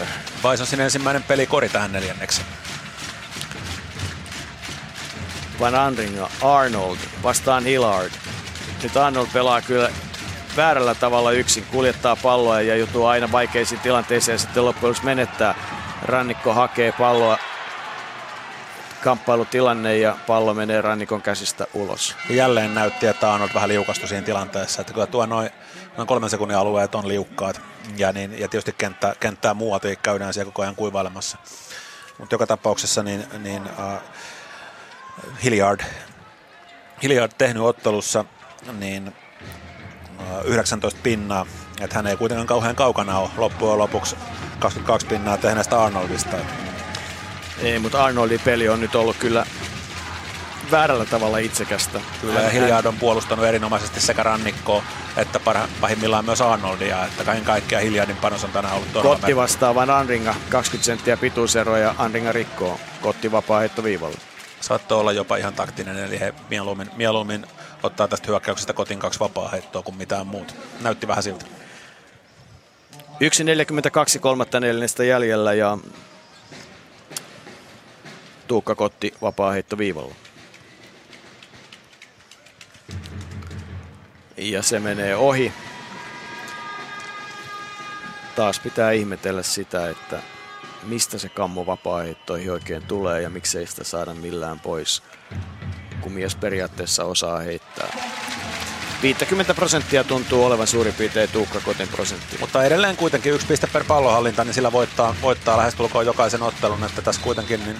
Bisonsin 0.50 0.80
ensimmäinen 0.80 1.22
peli 1.22 1.46
kori 1.46 1.68
tähän 1.68 1.92
neljänneksi. 1.92 2.42
Van 5.60 5.74
Andringa, 5.74 6.30
Arnold 6.42 6.98
vastaan 7.22 7.64
Hillard. 7.64 8.10
Nyt 8.82 8.96
Arnold 8.96 9.26
pelaa 9.32 9.62
kyllä 9.62 9.90
väärällä 10.56 10.94
tavalla 10.94 11.32
yksin, 11.32 11.64
kuljettaa 11.64 12.16
palloa 12.16 12.60
ja 12.60 12.76
joutuu 12.76 13.06
aina 13.06 13.32
vaikeisiin 13.32 13.80
tilanteisiin 13.80 14.32
ja 14.32 14.38
sitten 14.38 14.64
loppujen 14.64 14.96
menettää. 15.02 15.54
Rannikko 16.02 16.54
hakee 16.54 16.92
palloa, 16.92 17.38
kamppailutilanne 19.04 19.96
ja 19.96 20.16
pallo 20.26 20.54
menee 20.54 20.80
rannikon 20.80 21.22
käsistä 21.22 21.66
ulos. 21.74 22.16
Jälleen 22.30 22.74
näytti, 22.74 23.06
että 23.06 23.32
Arnold 23.32 23.50
vähän 23.54 23.68
liukastui 23.68 24.08
siinä 24.08 24.24
tilanteessa, 24.24 24.80
että 24.80 24.92
kyllä 24.92 25.06
tuo 25.06 25.26
noin, 25.26 25.50
noin 25.96 26.06
kolmen 26.06 26.30
sekunnin 26.30 26.58
alueet 26.58 26.94
on 26.94 27.08
liukkaat 27.08 27.60
ja, 27.96 28.12
niin, 28.12 28.32
ja 28.38 28.48
tietysti 28.48 28.74
kenttä, 28.78 29.14
kenttää 29.20 29.54
muualta 29.54 29.88
käydään 30.02 30.34
siellä 30.34 30.50
koko 30.50 30.62
ajan 30.62 30.76
kuivailemassa. 30.76 31.38
Mutta 32.18 32.34
joka 32.34 32.46
tapauksessa 32.46 33.02
niin, 33.02 33.24
niin 33.38 33.62
uh, 33.62 34.02
Hilliard, 35.44 35.80
Hilliard 37.02 37.32
tehnyt 37.38 37.62
ottelussa 37.62 38.24
niin 38.78 39.14
19 40.44 41.00
pinnaa. 41.02 41.46
Että 41.80 41.96
hän 41.96 42.06
ei 42.06 42.16
kuitenkaan 42.16 42.46
kauhean 42.46 42.76
kaukana 42.76 43.18
ole 43.18 43.30
loppujen 43.36 43.78
lopuksi 43.78 44.16
22 44.58 45.06
pinnaa 45.06 45.36
tehneestä 45.36 45.82
Arnoldista. 45.82 46.36
Ei, 47.62 47.78
mutta 47.78 48.04
Arnoldin 48.04 48.40
peli 48.40 48.68
on 48.68 48.80
nyt 48.80 48.94
ollut 48.94 49.16
kyllä 49.16 49.46
väärällä 50.70 51.04
tavalla 51.04 51.38
itsekästä. 51.38 52.00
Kyllä, 52.20 52.40
ja 52.40 52.50
Hilliard 52.50 52.86
on 52.86 52.96
puolustanut 52.96 53.44
erinomaisesti 53.44 54.00
sekä 54.00 54.22
rannikkoa 54.22 54.82
että 55.16 55.40
pahimmillaan 55.80 56.24
myös 56.24 56.40
Arnoldia. 56.40 57.04
Että 57.04 57.24
kaiken 57.24 57.44
kaikkiaan 57.44 57.84
Hilliardin 57.84 58.16
panos 58.16 58.44
on 58.44 58.50
tänään 58.50 58.74
ollut 58.74 58.92
todella 58.92 59.16
Kotti 59.16 59.36
vastaavan 59.36 59.90
Anringa, 59.90 60.34
20 60.48 60.86
senttiä 60.86 61.16
pituusero 61.16 61.76
ja 61.76 61.94
Anringa 61.98 62.32
rikkoo. 62.32 62.80
Kotti 63.00 63.32
vapaa 63.32 63.60
heitto 63.60 63.84
viivalla. 63.84 64.18
Saattoi 64.60 65.00
olla 65.00 65.12
jopa 65.12 65.36
ihan 65.36 65.54
taktinen, 65.54 65.96
eli 65.98 66.20
he 66.20 66.34
mieluummin, 66.50 66.90
mieluummin 66.96 67.46
ottaa 67.82 68.08
tästä 68.08 68.26
hyökkäyksestä 68.26 68.72
kotin 68.72 68.98
kaksi 68.98 69.20
vapaa 69.20 69.48
heittoa 69.48 69.82
kuin 69.82 69.96
mitään 69.96 70.26
muuta. 70.26 70.54
Näytti 70.80 71.08
vähän 71.08 71.22
siltä. 71.22 71.44
1.42 74.14 74.18
kolmatta 74.20 74.60
neljännestä 74.60 75.04
jäljellä 75.04 75.54
ja 75.54 75.78
Tuukka 78.46 78.74
Kotti 78.74 79.14
vapaa 79.22 79.52
heitto 79.52 79.78
viivalla. 79.78 80.14
Ja 84.36 84.62
se 84.62 84.80
menee 84.80 85.16
ohi. 85.16 85.52
Taas 88.36 88.60
pitää 88.60 88.90
ihmetellä 88.90 89.42
sitä, 89.42 89.90
että 89.90 90.22
mistä 90.82 91.18
se 91.18 91.28
kammo 91.28 91.66
vapaa 91.66 92.02
oikein 92.50 92.82
tulee 92.82 93.22
ja 93.22 93.30
miksei 93.30 93.66
sitä 93.66 93.84
saada 93.84 94.14
millään 94.14 94.60
pois 94.60 95.02
kun 96.00 96.12
mies 96.12 96.36
periaatteessa 96.36 97.04
osaa 97.04 97.38
heittää. 97.38 97.88
50 99.02 99.54
prosenttia 99.54 100.04
tuntuu 100.04 100.44
olevan 100.44 100.66
suurin 100.66 100.94
piirtein 100.94 101.28
Tuukka 101.28 101.60
Kotin 101.60 101.88
prosentti. 101.88 102.36
Mutta 102.40 102.64
edelleen 102.64 102.96
kuitenkin 102.96 103.32
yksi 103.32 103.46
piste 103.46 103.66
per 103.66 103.84
pallohallinta, 103.84 104.44
niin 104.44 104.54
sillä 104.54 104.72
voittaa, 104.72 105.14
voittaa 105.22 105.56
lähestulkoon 105.56 106.06
jokaisen 106.06 106.42
ottelun, 106.42 106.84
että 106.84 107.02
tässä 107.02 107.22
kuitenkin 107.22 107.64
niin 107.64 107.76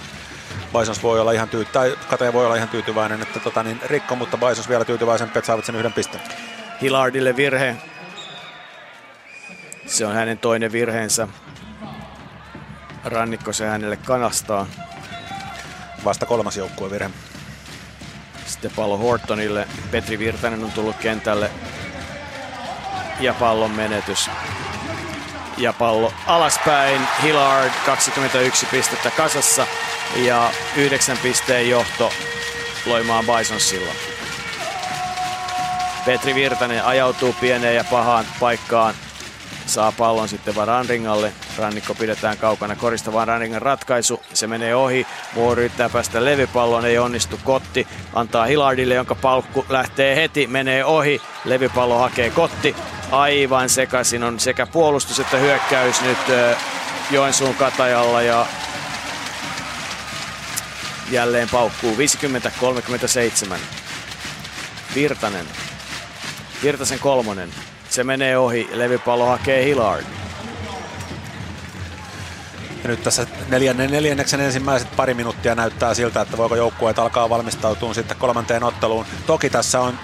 Bisons 0.79 1.03
voi 1.03 1.19
olla 1.19 1.31
ihan 1.31 1.49
tyyty- 1.49 1.71
tai 2.19 2.33
voi 2.33 2.45
olla 2.45 2.55
ihan 2.55 2.69
tyytyväinen, 2.69 3.21
että 3.21 3.39
tota, 3.39 3.63
niin 3.63 3.79
rikko, 3.85 4.15
mutta 4.15 4.37
Bisons 4.37 4.69
vielä 4.69 4.85
tyytyväisen, 4.85 5.27
että 5.27 5.41
saavat 5.45 5.65
sen 5.65 5.75
yhden 5.75 5.93
pisteen. 5.93 6.23
Hillardille 6.81 7.35
virhe. 7.35 7.75
Se 9.85 10.05
on 10.05 10.13
hänen 10.13 10.37
toinen 10.37 10.71
virheensä. 10.71 11.27
Rannikko 13.05 13.53
se 13.53 13.67
hänelle 13.67 13.97
kanastaa. 13.97 14.67
Vasta 16.05 16.25
kolmas 16.25 16.57
joukkueen 16.57 16.91
virhe. 16.91 17.09
Sitten 18.45 18.71
pallo 18.75 18.97
Hortonille. 18.97 19.67
Petri 19.91 20.19
Virtanen 20.19 20.63
on 20.63 20.71
tullut 20.71 20.95
kentälle. 20.95 21.51
Ja 23.19 23.33
pallon 23.33 23.71
menetys. 23.71 24.29
Ja 25.57 25.73
pallo 25.73 26.13
alaspäin. 26.27 27.01
Hillard 27.23 27.71
21 27.85 28.65
pistettä 28.65 29.11
kasassa. 29.11 29.67
Ja 30.15 30.51
9 30.75 31.17
pisteen 31.17 31.69
johto 31.69 32.13
Loimaan 32.85 33.25
Bisonsilla. 33.25 33.93
Petri 36.05 36.35
Virtanen 36.35 36.85
ajautuu 36.85 37.33
pieneen 37.33 37.75
ja 37.75 37.83
pahaan 37.83 38.25
paikkaan 38.39 38.93
saa 39.65 39.91
pallon 39.91 40.29
sitten 40.29 40.55
vaan 40.55 40.67
Ranringalle. 40.67 41.33
Rannikko 41.59 41.95
pidetään 41.95 42.37
kaukana 42.37 42.75
korista, 42.75 43.13
vaan 43.13 43.27
Ranringan 43.27 43.61
ratkaisu. 43.61 44.21
Se 44.33 44.47
menee 44.47 44.75
ohi. 44.75 45.07
Moore 45.35 45.61
yrittää 45.61 45.89
päästä 45.89 46.25
levypalloon, 46.25 46.85
ei 46.85 46.97
onnistu. 46.97 47.39
Kotti 47.43 47.87
antaa 48.13 48.45
Hillardille, 48.45 48.93
jonka 48.93 49.15
palkku 49.15 49.65
lähtee 49.69 50.15
heti, 50.15 50.47
menee 50.47 50.85
ohi. 50.85 51.21
Levypallo 51.45 51.99
hakee 51.99 52.29
Kotti. 52.29 52.75
Aivan 53.11 53.69
sekaisin 53.69 54.23
on 54.23 54.39
sekä 54.39 54.65
puolustus 54.65 55.19
että 55.19 55.37
hyökkäys 55.37 56.01
nyt 56.01 56.17
Joensuun 57.11 57.55
katajalla 57.55 58.21
ja 58.21 58.45
jälleen 61.11 61.49
paukkuu 61.49 61.95
50-37. 63.55 63.57
Virtanen. 64.95 65.45
Virtasen 66.63 66.99
kolmonen 66.99 67.49
se 67.89 68.03
menee 68.03 68.37
ohi, 68.37 68.69
levypallo 68.71 69.25
hakee 69.25 69.65
Hillard. 69.65 70.05
Ja 72.83 72.89
nyt 72.89 73.03
tässä 73.03 73.27
neljännen, 73.49 73.91
neljänneksen 73.91 74.39
ensimmäiset 74.39 74.95
pari 74.95 75.13
minuuttia 75.13 75.55
näyttää 75.55 75.93
siltä, 75.93 76.21
että 76.21 76.37
voiko 76.37 76.55
joukkueet 76.55 76.99
alkaa 76.99 77.29
valmistautua 77.29 77.93
sitten 77.93 78.17
kolmanteen 78.17 78.63
otteluun. 78.63 79.05
Toki 79.27 79.49
tässä 79.49 79.81
on 79.81 79.99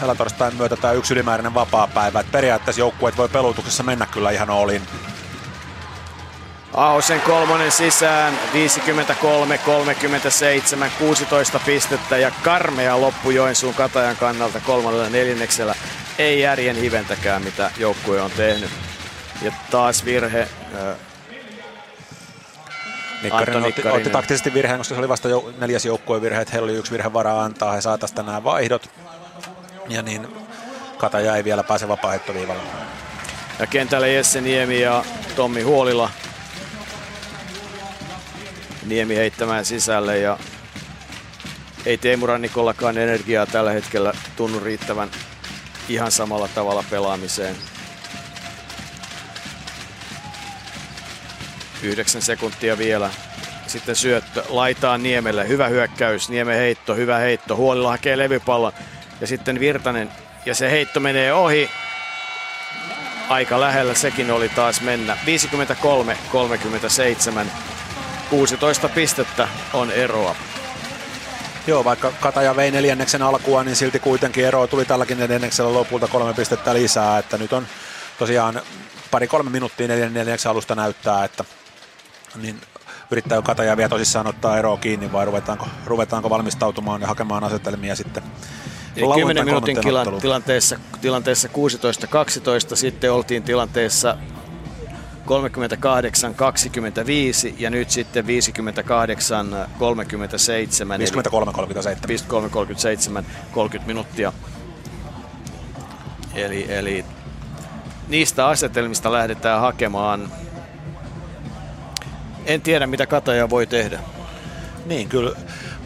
helatorstain 0.00 0.56
myötä 0.56 0.76
tämä 0.76 0.92
yksi 0.92 1.14
ylimääräinen 1.14 1.54
vapaa 1.54 1.86
päivä. 1.86 2.20
Että 2.20 2.32
periaatteessa 2.32 2.80
joukkueet 2.80 3.16
voi 3.16 3.28
pelutuksessa 3.28 3.82
mennä 3.82 4.06
kyllä 4.06 4.30
ihan 4.30 4.50
olin. 4.50 4.82
Ahosen 6.74 7.20
kolmonen 7.20 7.72
sisään, 7.72 8.38
53, 8.52 9.58
37, 9.58 10.90
16 10.98 11.60
pistettä 11.66 12.18
ja 12.18 12.30
karmea 12.42 13.00
loppu 13.00 13.30
Joensuun 13.30 13.74
Katajan 13.74 14.16
kannalta 14.16 14.60
kolmannella 14.60 15.08
neljänneksellä 15.08 15.74
ei 16.18 16.40
järjen 16.40 16.76
hiventäkään, 16.76 17.42
mitä 17.42 17.70
joukkue 17.78 18.20
on 18.20 18.30
tehnyt. 18.30 18.70
Ja 19.42 19.52
taas 19.70 20.04
virhe. 20.04 20.48
Nikkarin 23.22 23.64
otti, 23.64 23.88
otti, 23.88 24.10
taktisesti 24.10 24.54
virheen, 24.54 24.78
koska 24.78 24.94
se 24.94 24.98
oli 24.98 25.08
vasta 25.08 25.28
jou, 25.28 25.52
neljäs 25.58 25.84
joukkueen 25.84 26.22
virhe, 26.22 26.40
että 26.40 26.52
heillä 26.52 26.64
oli 26.64 26.74
yksi 26.74 26.92
virhe 26.92 27.12
varaa 27.12 27.44
antaa, 27.44 27.72
he 27.72 27.80
saa 27.80 27.98
tästä 27.98 28.22
nämä 28.22 28.44
vaihdot. 28.44 28.90
Ja 29.88 30.02
niin 30.02 30.28
Kataja 30.98 31.36
ei 31.36 31.44
vielä 31.44 31.62
pääse 31.62 31.88
vapaaehtoviivalle. 31.88 32.62
Ja 33.58 33.66
kentälle 33.66 34.12
Jesse 34.12 34.40
Niemi 34.40 34.80
ja 34.80 35.04
Tommi 35.36 35.62
Huolila. 35.62 36.10
Niemi 38.86 39.16
heittämään 39.16 39.64
sisälle 39.64 40.18
ja 40.18 40.38
ei 41.86 41.98
Teemu 41.98 42.26
Rannikollakaan 42.26 42.98
energiaa 42.98 43.46
tällä 43.46 43.70
hetkellä 43.70 44.12
tunnu 44.36 44.60
riittävän 44.60 45.10
ihan 45.88 46.10
samalla 46.12 46.48
tavalla 46.48 46.84
pelaamiseen. 46.90 47.56
Yhdeksän 51.82 52.22
sekuntia 52.22 52.78
vielä. 52.78 53.10
Sitten 53.66 53.96
syöttö 53.96 54.44
laitaan 54.48 55.02
Niemelle. 55.02 55.48
Hyvä 55.48 55.68
hyökkäys. 55.68 56.28
Niemen 56.28 56.56
heitto, 56.56 56.94
hyvä 56.94 57.18
heitto. 57.18 57.56
Huolilla 57.56 57.90
hakee 57.90 58.18
levypallon. 58.18 58.72
Ja 59.20 59.26
sitten 59.26 59.60
Virtanen. 59.60 60.10
Ja 60.46 60.54
se 60.54 60.70
heitto 60.70 61.00
menee 61.00 61.32
ohi. 61.32 61.70
Aika 63.28 63.60
lähellä 63.60 63.94
sekin 63.94 64.30
oli 64.30 64.48
taas 64.48 64.80
mennä. 64.80 65.16
53-37. 67.44 67.46
16 68.30 68.88
pistettä 68.88 69.48
on 69.72 69.90
eroa. 69.90 70.36
Joo, 71.66 71.84
vaikka 71.84 72.12
Kataja 72.20 72.56
vei 72.56 72.70
neljänneksen 72.70 73.22
alkua, 73.22 73.64
niin 73.64 73.76
silti 73.76 73.98
kuitenkin 73.98 74.44
ero 74.44 74.66
tuli 74.66 74.84
tälläkin 74.84 75.18
neljänneksellä 75.18 75.74
lopulta 75.74 76.08
kolme 76.08 76.34
pistettä 76.34 76.74
lisää. 76.74 77.18
Että 77.18 77.38
nyt 77.38 77.52
on 77.52 77.66
tosiaan 78.18 78.62
pari-kolme 79.10 79.50
minuuttia 79.50 79.88
neljänneksen 79.88 80.50
alusta 80.50 80.74
näyttää, 80.74 81.24
että 81.24 81.44
niin 82.36 82.60
yrittää 83.10 83.42
Kataja 83.42 83.76
vielä 83.76 83.88
tosissaan 83.88 84.26
ottaa 84.26 84.58
eroa 84.58 84.76
kiinni 84.76 85.12
vai 85.12 85.24
ruvetaanko, 85.24 85.66
ruvetaanko 85.86 86.30
valmistautumaan 86.30 87.00
ja 87.00 87.06
hakemaan 87.06 87.44
asetelmia 87.44 87.96
sitten 87.96 88.22
10 89.14 89.44
minuutin 89.44 89.78
tilanteessa, 90.20 90.78
tilanteessa 91.00 91.48
16-12, 92.72 92.76
sitten 92.76 93.12
oltiin 93.12 93.42
tilanteessa 93.42 94.16
38 95.24 96.34
25 96.34 97.54
ja 97.58 97.70
nyt 97.70 97.90
sitten 97.90 98.26
58 98.26 99.66
37. 99.78 100.98
53 100.98 101.52
37. 101.52 102.08
53 102.08 102.48
37 102.48 103.26
30 103.52 103.86
minuuttia. 103.86 104.32
Eli, 106.34 106.66
eli 106.68 107.04
niistä 108.08 108.46
asetelmista 108.46 109.12
lähdetään 109.12 109.60
hakemaan. 109.60 110.32
En 112.50 112.62
tiedä 112.62 112.86
mitä 112.86 113.06
Kataja 113.06 113.50
voi 113.50 113.66
tehdä. 113.66 113.98
Niin, 114.86 115.08
kyllä 115.08 115.36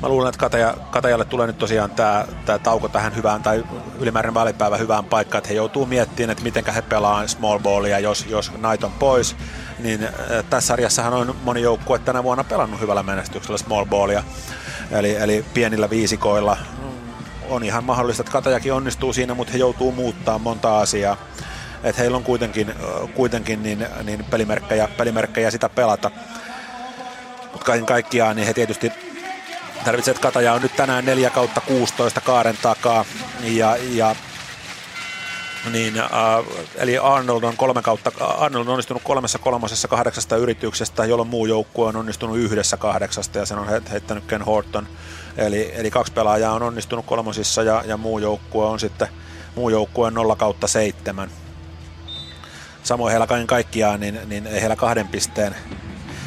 mä 0.03 0.09
luulen, 0.09 0.29
että 0.29 0.39
Kataja, 0.39 0.77
Katajalle 0.91 1.25
tulee 1.25 1.47
nyt 1.47 1.59
tosiaan 1.59 1.91
tämä, 1.91 2.25
tämä 2.45 2.59
tauko 2.59 2.89
tähän 2.89 3.17
hyvään 3.17 3.43
tai 3.43 3.65
ylimääräinen 4.01 4.35
välipäivä 4.35 4.77
hyvään 4.77 5.05
paikkaan, 5.05 5.39
että 5.39 5.49
he 5.49 5.55
joutuu 5.55 5.87
miettimään, 5.87 6.31
että 6.31 6.45
miten 6.45 6.75
he 6.75 6.83
pelaa 6.83 7.27
small 7.27 7.59
ballia, 7.59 7.99
jos, 7.99 8.27
jos 8.29 8.51
Knight 8.51 8.85
on 8.85 8.93
pois. 8.93 9.37
Niin 9.79 10.05
äh, 10.05 10.11
tässä 10.51 10.67
sarjassahan 10.67 11.13
on 11.13 11.37
moni 11.45 11.63
joukkue 11.63 11.99
tänä 11.99 12.23
vuonna 12.23 12.45
pelannut 12.45 12.81
hyvällä 12.81 13.03
menestyksellä 13.03 13.59
small 13.59 13.85
ballia, 13.85 14.25
eli, 14.91 15.17
eli 15.17 15.45
pienillä 15.55 15.91
viisikoilla. 15.91 16.57
On 17.51 17.65
ihan 17.65 17.85
mahdollista, 17.85 18.21
että 18.21 18.33
Katajakin 18.33 18.73
onnistuu 18.73 19.13
siinä, 19.13 19.35
mutta 19.35 19.53
he 19.53 19.59
joutuu 19.59 19.93
muuttaa 19.93 20.39
monta 20.39 20.79
asiaa. 20.79 21.17
Että 21.85 22.03
heillä 22.03 22.17
on 22.17 22.25
kuitenkin, 22.25 22.71
äh, 22.71 23.15
kuitenkin 23.15 23.63
niin, 23.63 23.87
niin 24.03 24.25
pelimerkkejä, 24.25 24.89
pelimerkkejä 24.97 25.51
sitä 25.51 25.69
pelata. 25.69 26.11
Kaiken 27.65 27.87
kaikkiaan 27.87 28.37
niin 28.37 28.47
he 28.47 28.55
tietysti 28.55 28.93
Tarvitsee, 29.85 30.13
että 30.13 30.23
Kataja 30.23 30.53
on 30.53 30.63
nyt 30.63 30.77
tänään 30.77 31.05
4 31.05 31.31
kautta 31.31 31.61
16 31.61 32.21
kaaren 32.21 32.59
takaa. 32.63 33.05
Ja, 33.41 33.77
ja 33.77 34.17
niin, 35.73 36.01
äh, 36.01 36.09
eli 36.77 36.99
Arnold 36.99 37.43
on, 37.43 37.57
kolme 37.57 37.83
kautta, 37.83 38.13
Arnold 38.21 38.67
on 38.67 38.73
onnistunut 38.73 39.03
kolmessa 39.03 39.39
kolmosessa 39.39 39.89
kahdeksasta 39.89 40.37
yrityksestä, 40.37 41.05
jolloin 41.05 41.29
muu 41.29 41.47
joukkue 41.47 41.89
on 41.89 41.97
onnistunut 41.97 42.37
yhdessä 42.37 42.77
kahdeksasta 42.77 43.39
ja 43.39 43.47
sen 43.47 43.59
on 43.59 43.69
heittänyt 43.91 44.25
Ken 44.25 44.43
Horton. 44.43 44.89
Eli, 45.37 45.73
eli 45.75 45.91
kaksi 45.91 46.13
pelaajaa 46.13 46.53
on 46.53 46.63
onnistunut 46.63 47.07
kolmosissa 47.07 47.63
ja, 47.63 47.83
ja 47.87 47.97
muu 47.97 48.19
joukkue 48.19 48.67
on 48.67 48.81
sitten 48.81 49.09
muu 49.55 49.69
joukkue 49.69 50.11
0 50.11 50.37
kautta 50.37 50.67
7. 50.67 51.31
Samoin 52.83 53.11
heillä 53.11 53.27
kaiken 53.27 53.47
kaikkiaan, 53.47 54.01
niin, 54.01 54.19
niin 54.27 54.47
ei 54.47 54.61
heillä 54.61 54.77
kahden 54.77 55.09
pisteen 55.09 55.57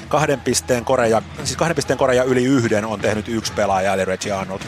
kahden 0.07 0.41
pisteen 0.41 0.85
koreja, 0.85 1.21
siis 1.43 1.57
kahden 1.57 1.75
pisteen 1.75 1.99
koreja 1.99 2.23
yli 2.23 2.43
yhden 2.43 2.85
on 2.85 2.99
tehnyt 2.99 3.27
yksi 3.27 3.53
pelaaja, 3.53 3.93
eli 3.93 4.05
Reggie 4.05 4.31
Arnold. 4.31 4.61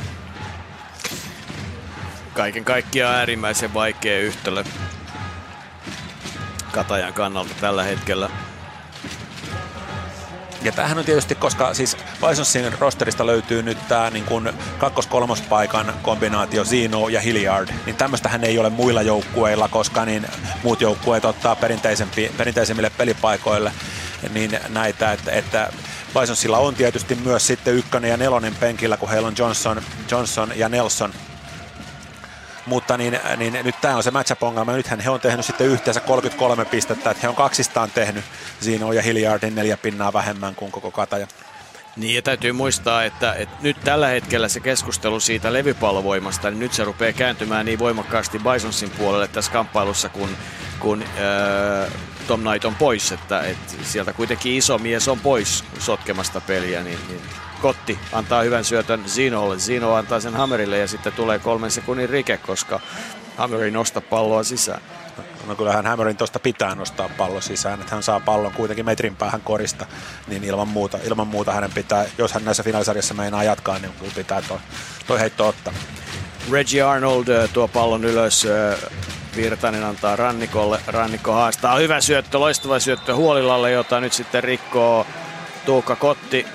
Kaiken 2.34 2.66
kaikkiaan 2.66 3.16
äärimmäisen 3.16 3.74
vaikea 3.74 4.20
yhtälö 4.20 4.64
Katajan 6.72 7.14
kannalta 7.14 7.54
tällä 7.62 7.84
hetkellä. 7.84 8.30
Ja 10.62 10.72
tämähän 10.72 10.98
on 10.98 11.06
tietysti, 11.06 11.36
koska 11.36 11.74
siis 11.74 11.98
Bisonsin 12.28 12.74
rosterista 12.80 13.26
löytyy 13.26 13.64
nyt 13.64 13.88
tämä 13.88 14.10
niin 14.10 14.26
kuin 14.26 14.50
kakkos-kolmospaikan 14.78 15.94
kombinaatio 16.02 16.66
Zino 16.66 17.10
ja 17.10 17.22
Hilliard, 17.22 17.70
niin 17.86 17.96
tämmöistähän 17.96 18.44
ei 18.44 18.60
ole 18.60 18.70
muilla 18.70 19.02
joukkueilla, 19.02 19.68
koska 19.68 20.06
niin 20.06 20.28
muut 20.64 20.82
joukkueet 20.82 21.26
ottaa 21.26 21.58
perinteisemmille 22.38 22.90
pelipaikoille 22.98 23.72
niin 24.34 24.60
näitä, 24.70 25.12
että, 25.14 25.32
että 25.32 25.74
Bisonsilla 26.20 26.58
on 26.58 26.76
tietysti 26.76 27.16
myös 27.16 27.48
sitten 27.48 27.76
ykkönen 27.76 28.10
ja 28.10 28.18
nelonen 28.18 28.56
penkillä, 28.56 28.98
kun 28.98 29.10
heillä 29.10 29.28
on 29.28 29.36
Johnson, 29.38 29.82
Johnson 30.12 30.52
ja 30.56 30.70
Nelson 30.70 31.14
mutta 32.70 32.98
niin, 32.98 33.20
niin 33.38 33.58
nyt 33.64 33.76
tämä 33.82 33.96
on 33.96 34.04
se 34.04 34.12
matchup-ongelma. 34.12 34.72
Nythän 34.72 35.00
he 35.00 35.10
on 35.10 35.20
tehnyt 35.20 35.46
sitten 35.46 35.68
yhteensä 35.68 36.00
33 36.00 36.66
pistettä, 36.66 37.12
että 37.12 37.22
he 37.22 37.30
on 37.30 37.36
kaksistaan 37.36 37.92
tehnyt 37.92 38.26
Zino 38.64 38.94
ja 38.94 39.02
Hilliardin 39.02 39.56
neljä 39.56 39.78
pinnaa 39.78 40.14
vähemmän 40.14 40.56
kuin 40.56 40.72
koko 40.72 40.92
Kataja. 40.92 41.28
Niin 41.96 42.16
ja 42.16 42.22
täytyy 42.22 42.52
muistaa, 42.52 43.04
että, 43.04 43.34
että 43.34 43.56
nyt 43.62 43.78
tällä 43.84 44.08
hetkellä 44.08 44.48
se 44.48 44.60
keskustelu 44.60 45.20
siitä 45.20 45.54
levypallovoimasta, 45.54 46.50
niin 46.50 46.60
nyt 46.60 46.74
se 46.74 46.84
rupeaa 46.84 47.14
kääntymään 47.14 47.66
niin 47.66 47.80
voimakkaasti 47.80 48.40
Bisonsin 48.40 48.90
puolelle 48.90 49.28
tässä 49.28 49.52
kamppailussa, 49.52 50.10
kun, 50.10 50.30
kun 50.80 51.04
äh, 51.04 51.92
Tom 52.28 52.42
Knight 52.42 52.66
on 52.66 52.76
pois, 52.76 53.12
että, 53.12 53.42
että 53.42 53.74
sieltä 53.84 54.14
kuitenkin 54.14 54.54
iso 54.54 54.78
mies 54.78 55.08
on 55.08 55.20
pois 55.20 55.64
sotkemasta 55.80 56.42
peliä, 56.42 56.84
niin, 56.84 57.00
niin 57.08 57.22
Kotti 57.62 58.00
antaa 58.14 58.42
hyvän 58.42 58.64
syötön 58.64 59.04
Zinolle. 59.08 59.58
Zino 59.58 59.94
antaa 59.94 60.20
sen 60.20 60.36
Hammerille 60.36 60.78
ja 60.78 60.88
sitten 60.88 61.14
tulee 61.14 61.40
kolmen 61.40 61.72
sekunnin 61.72 62.10
rike, 62.10 62.38
koska 62.38 62.80
Hammeri 63.38 63.72
nostaa 63.72 64.02
palloa 64.02 64.44
sisään. 64.44 64.82
No 65.48 65.56
kyllähän 65.56 65.86
Hammerin 65.86 66.18
tuosta 66.18 66.40
pitää 66.40 66.76
nostaa 66.76 67.10
pallo 67.18 67.42
sisään, 67.42 67.80
että 67.80 67.96
hän 67.96 68.04
saa 68.04 68.20
pallon 68.20 68.52
kuitenkin 68.52 68.86
metrin 68.86 69.16
päähän 69.16 69.42
korista, 69.42 69.86
niin 70.28 70.44
ilman 70.44 70.68
muuta, 70.68 70.98
ilman 71.04 71.28
muuta 71.28 71.52
hänen 71.52 71.72
pitää, 71.72 72.06
jos 72.18 72.34
hän 72.34 72.46
näissä 72.46 72.64
finaalisarjassa 72.64 73.14
meinaa 73.14 73.44
jatkaa, 73.44 73.80
niin 73.80 73.92
kyllä 74.00 74.14
pitää 74.16 74.42
toi, 74.42 74.58
toi 75.08 75.20
heitto 75.20 75.48
ottaa. 75.48 75.74
Reggie 76.52 76.82
Arnold 76.82 77.48
tuo 77.54 77.68
pallon 77.68 78.06
ylös 78.06 78.48
Virtanen 79.36 79.84
antaa 79.84 80.16
Rannikolle. 80.16 80.80
Rannikko 80.88 81.32
haastaa. 81.32 81.76
Hyvä 81.76 82.02
syöttö, 82.02 82.40
loistava 82.40 82.80
syöttö 82.80 83.16
Huolilalle, 83.16 83.72
jota 83.72 84.00
nyt 84.00 84.14
sitten 84.14 84.44
rikkoo 84.44 85.06
Tuukka 85.66 85.96
Kotti. 85.96 86.46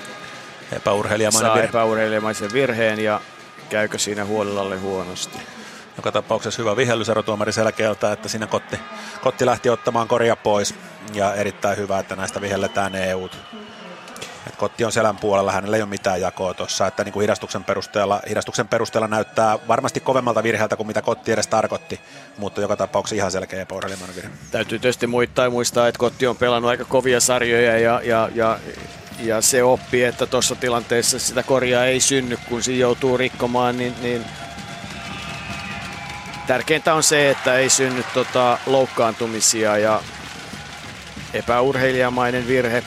Epäurheilijamainen 0.71 1.49
Saa 1.49 1.55
virhe. 1.55 1.69
epäurheilijamaisen 1.69 2.53
virheen 2.53 2.99
ja 2.99 3.21
käykö 3.69 3.99
siinä 3.99 4.25
Huolilalle 4.25 4.77
huonosti? 4.77 5.39
Joka 5.97 6.11
tapauksessa 6.11 6.61
hyvä 6.61 6.75
vihellys 6.75 7.07
selkeältä, 7.51 8.11
että 8.11 8.29
siinä 8.29 8.47
Kotti, 8.47 8.79
Kotti 9.21 9.45
lähti 9.45 9.69
ottamaan 9.69 10.07
korja 10.07 10.35
pois. 10.35 10.75
Ja 11.13 11.33
erittäin 11.33 11.77
hyvä, 11.77 11.99
että 11.99 12.15
näistä 12.15 12.41
vihelletään 12.41 12.95
EUt. 12.95 13.37
Et 14.47 14.55
Kotti 14.55 14.85
on 14.85 14.91
selän 14.91 15.17
puolella, 15.17 15.51
hänellä 15.51 15.75
ei 15.75 15.81
ole 15.81 15.89
mitään 15.89 16.21
jakoa 16.21 16.53
tuossa, 16.53 16.87
että 16.87 17.03
niin 17.03 17.13
kuin 17.13 17.21
hidastuksen, 17.21 17.63
perusteella, 17.63 18.21
hidastuksen 18.29 18.67
perusteella 18.67 19.07
näyttää 19.07 19.59
varmasti 19.67 19.99
kovemmalta 19.99 20.43
virheeltä 20.43 20.75
kuin 20.75 20.87
mitä 20.87 21.01
Kotti 21.01 21.31
edes 21.31 21.47
tarkoitti, 21.47 21.99
mutta 22.37 22.61
joka 22.61 22.75
tapauksessa 22.75 23.15
ihan 23.15 23.31
selkeä 23.31 23.61
epäurheilemaan 23.61 24.15
virhe. 24.15 24.29
Täytyy 24.51 24.79
tietysti 24.79 25.07
muistaa, 25.07 25.49
muistaa, 25.49 25.87
että 25.87 25.99
Kotti 25.99 26.27
on 26.27 26.37
pelannut 26.37 26.69
aika 26.69 26.85
kovia 26.85 27.19
sarjoja 27.19 27.79
ja, 27.79 28.01
ja, 28.03 28.29
ja 28.35 28.59
ja 29.19 29.41
se 29.41 29.63
oppi, 29.63 30.03
että 30.03 30.25
tuossa 30.25 30.55
tilanteessa 30.55 31.19
sitä 31.19 31.43
korjaa 31.43 31.85
ei 31.85 31.99
synny, 31.99 32.37
kun 32.49 32.63
siinä 32.63 32.81
joutuu 32.81 33.17
rikkomaan, 33.17 33.77
niin, 33.77 33.95
niin 34.01 34.25
tärkeintä 36.47 36.93
on 36.93 37.03
se, 37.03 37.29
että 37.29 37.55
ei 37.57 37.69
synny 37.69 38.03
tota 38.13 38.57
loukkaantumisia 38.65 39.77
ja 39.77 40.01
epäurheilijamainen 41.33 42.47
virhe 42.47 42.83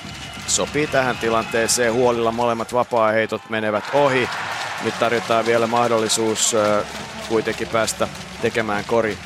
sopii 0.47 0.87
tähän 0.87 1.17
tilanteeseen. 1.17 1.93
Huolilla 1.93 2.33
molemmat 2.33 2.73
vapaa-heitot 2.73 3.51
menevät 3.51 3.85
ohi. 3.93 4.29
Nyt 4.85 4.99
tarjotaan 4.99 5.47
vielä 5.47 5.67
mahdollisuus 5.67 6.57
kuitenkin 7.29 7.69
päästä 7.69 8.09
tekemään 8.43 8.85
kori. 8.85 9.19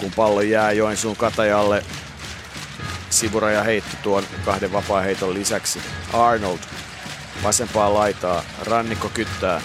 kun 0.00 0.12
pallo 0.16 0.40
jää 0.40 0.72
Joensuun 0.72 1.16
katajalle. 1.16 1.84
Sivuraja 3.10 3.62
heitto 3.62 3.96
tuon 4.02 4.24
kahden 4.44 4.72
vapaa 4.72 5.00
heiton 5.00 5.34
lisäksi. 5.34 5.80
Arnold 6.12 6.58
vasempaa 7.42 7.94
laitaa. 7.94 8.42
Rannikko 8.66 9.10
kyttää. 9.14 9.60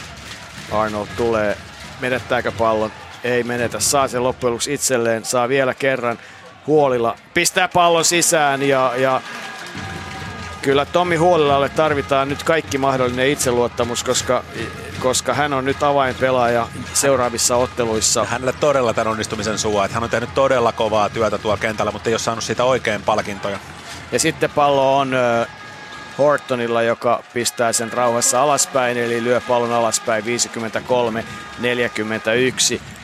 Arnold 0.72 1.08
tulee. 1.18 1.58
Menettääkö 2.00 2.52
pallon? 2.52 2.92
Ei 3.24 3.44
menetä. 3.44 3.80
Saa 3.80 4.08
sen 4.08 4.24
loppujen 4.24 4.58
itselleen. 4.70 5.26
Saa 5.26 5.50
vielä 5.50 5.74
kerran. 5.74 6.20
Huolilla 6.68 7.16
pistää 7.34 7.68
pallon 7.68 8.06
sisään 8.06 8.62
ja, 8.62 8.94
ja 8.98 9.22
kyllä 10.66 10.86
Tommi 10.86 11.16
Huolilalle 11.16 11.70
tarvitaan 11.70 12.30
nyt 12.30 12.44
kaikki 12.44 12.78
mahdollinen 12.78 13.28
itseluottamus, 13.30 14.04
koska, 14.04 14.44
koska 15.00 15.34
hän 15.34 15.54
on 15.54 15.66
nyt 15.66 15.84
avainpelaaja 15.84 16.68
seuraavissa 16.94 17.56
otteluissa. 17.56 18.20
Ja 18.20 18.26
hänelle 18.26 18.54
todella 18.60 18.94
tämän 18.94 19.12
onnistumisen 19.12 19.60
suo, 19.60 19.84
että 19.84 19.96
hän 19.96 20.04
on 20.04 20.10
tehnyt 20.10 20.34
todella 20.34 20.72
kovaa 20.72 21.10
työtä 21.10 21.38
tuolla 21.38 21.58
kentällä, 21.58 21.92
mutta 21.92 22.10
ei 22.10 22.14
ole 22.14 22.20
saanut 22.20 22.44
siitä 22.44 22.64
oikein 22.64 23.02
palkintoja. 23.02 23.60
Ja 24.12 24.20
sitten 24.20 24.50
pallo 24.50 24.98
on 24.98 25.12
Hortonilla, 26.18 26.82
joka 26.82 27.24
pistää 27.34 27.74
sen 27.74 27.94
rauhassa 27.94 28.42
alaspäin, 28.42 28.98
eli 28.98 29.24
lyö 29.24 29.42
pallon 29.48 29.74
alaspäin 29.74 30.24
53-41, 30.24 30.28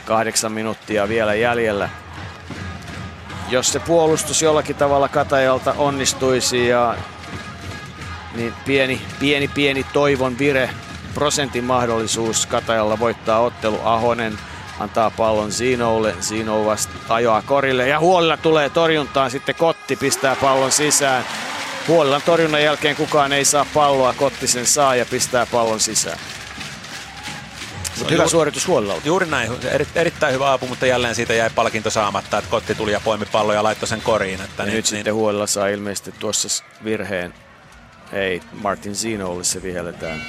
kahdeksan 0.04 0.52
minuuttia 0.52 1.08
vielä 1.08 1.34
jäljellä. 1.34 1.88
Jos 3.48 3.72
se 3.72 3.80
puolustus 3.80 4.42
jollakin 4.42 4.76
tavalla 4.76 5.08
Katajalta 5.08 5.74
onnistuisi 5.78 6.68
ja 6.68 6.96
niin 8.34 8.54
pieni, 8.66 9.00
pieni, 9.20 9.48
pieni 9.48 9.86
toivon 9.92 10.38
vire, 10.38 10.70
prosentin 11.14 11.64
mahdollisuus 11.64 12.46
Katajalla 12.46 12.98
voittaa 12.98 13.40
ottelu. 13.40 13.80
Ahonen 13.84 14.38
antaa 14.78 15.10
pallon 15.10 15.52
Zinoulle, 15.52 16.14
Zinou 16.20 16.66
vasta 16.66 16.92
ajoaa 17.08 17.42
korille 17.42 17.88
ja 17.88 18.00
Huolilla 18.00 18.36
tulee 18.36 18.70
torjuntaan, 18.70 19.30
sitten 19.30 19.54
Kotti 19.54 19.96
pistää 19.96 20.36
pallon 20.36 20.72
sisään. 20.72 21.24
Huolilan 21.88 22.22
torjunnan 22.22 22.62
jälkeen 22.62 22.96
kukaan 22.96 23.32
ei 23.32 23.44
saa 23.44 23.66
palloa, 23.74 24.14
Kotti 24.14 24.46
sen 24.46 24.66
saa 24.66 24.96
ja 24.96 25.06
pistää 25.06 25.46
pallon 25.46 25.80
sisään. 25.80 26.18
Mutta 27.98 28.14
hyvä 28.14 28.28
suoritus 28.28 28.68
Huolilalta. 28.68 29.08
Juuri 29.08 29.26
näin, 29.26 29.52
Eri, 29.64 29.86
erittäin 29.94 30.34
hyvä 30.34 30.52
apu, 30.52 30.66
mutta 30.66 30.86
jälleen 30.86 31.14
siitä 31.14 31.34
jäi 31.34 31.50
palkinto 31.50 31.90
saamatta, 31.90 32.38
että 32.38 32.50
Kotti 32.50 32.74
tuli 32.74 32.92
ja 32.92 33.00
poimi 33.00 33.26
pallon 33.26 33.54
ja 33.54 33.62
laittoi 33.62 33.88
sen 33.88 34.02
koriin. 34.02 34.40
Että 34.40 34.62
ja 34.62 34.66
niin, 34.66 34.76
nyt 34.76 34.84
niin... 34.84 34.86
sitten 34.86 35.14
Huolilla 35.14 35.46
saa 35.46 35.68
ilmeisesti 35.68 36.12
tuossa 36.12 36.64
virheen 36.84 37.34
ei, 38.12 38.42
Martin 38.52 38.94
Zinolle 38.94 39.44
se 39.44 39.62
vihelletään. 39.62 40.22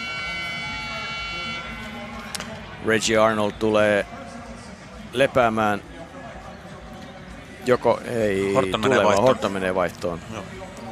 Reggie 2.85 3.17
Arnold 3.17 3.51
tulee 3.51 4.05
lepäämään. 5.13 5.81
Joko 7.65 7.99
ei 8.05 8.53
Horton 8.53 8.81
tule, 8.81 8.89
menee 8.89 9.05
vaihtoon. 9.05 9.27
Horton 9.27 9.51
menee 9.51 9.75
vaihtoon. 9.75 10.19
Joo. 10.33 10.43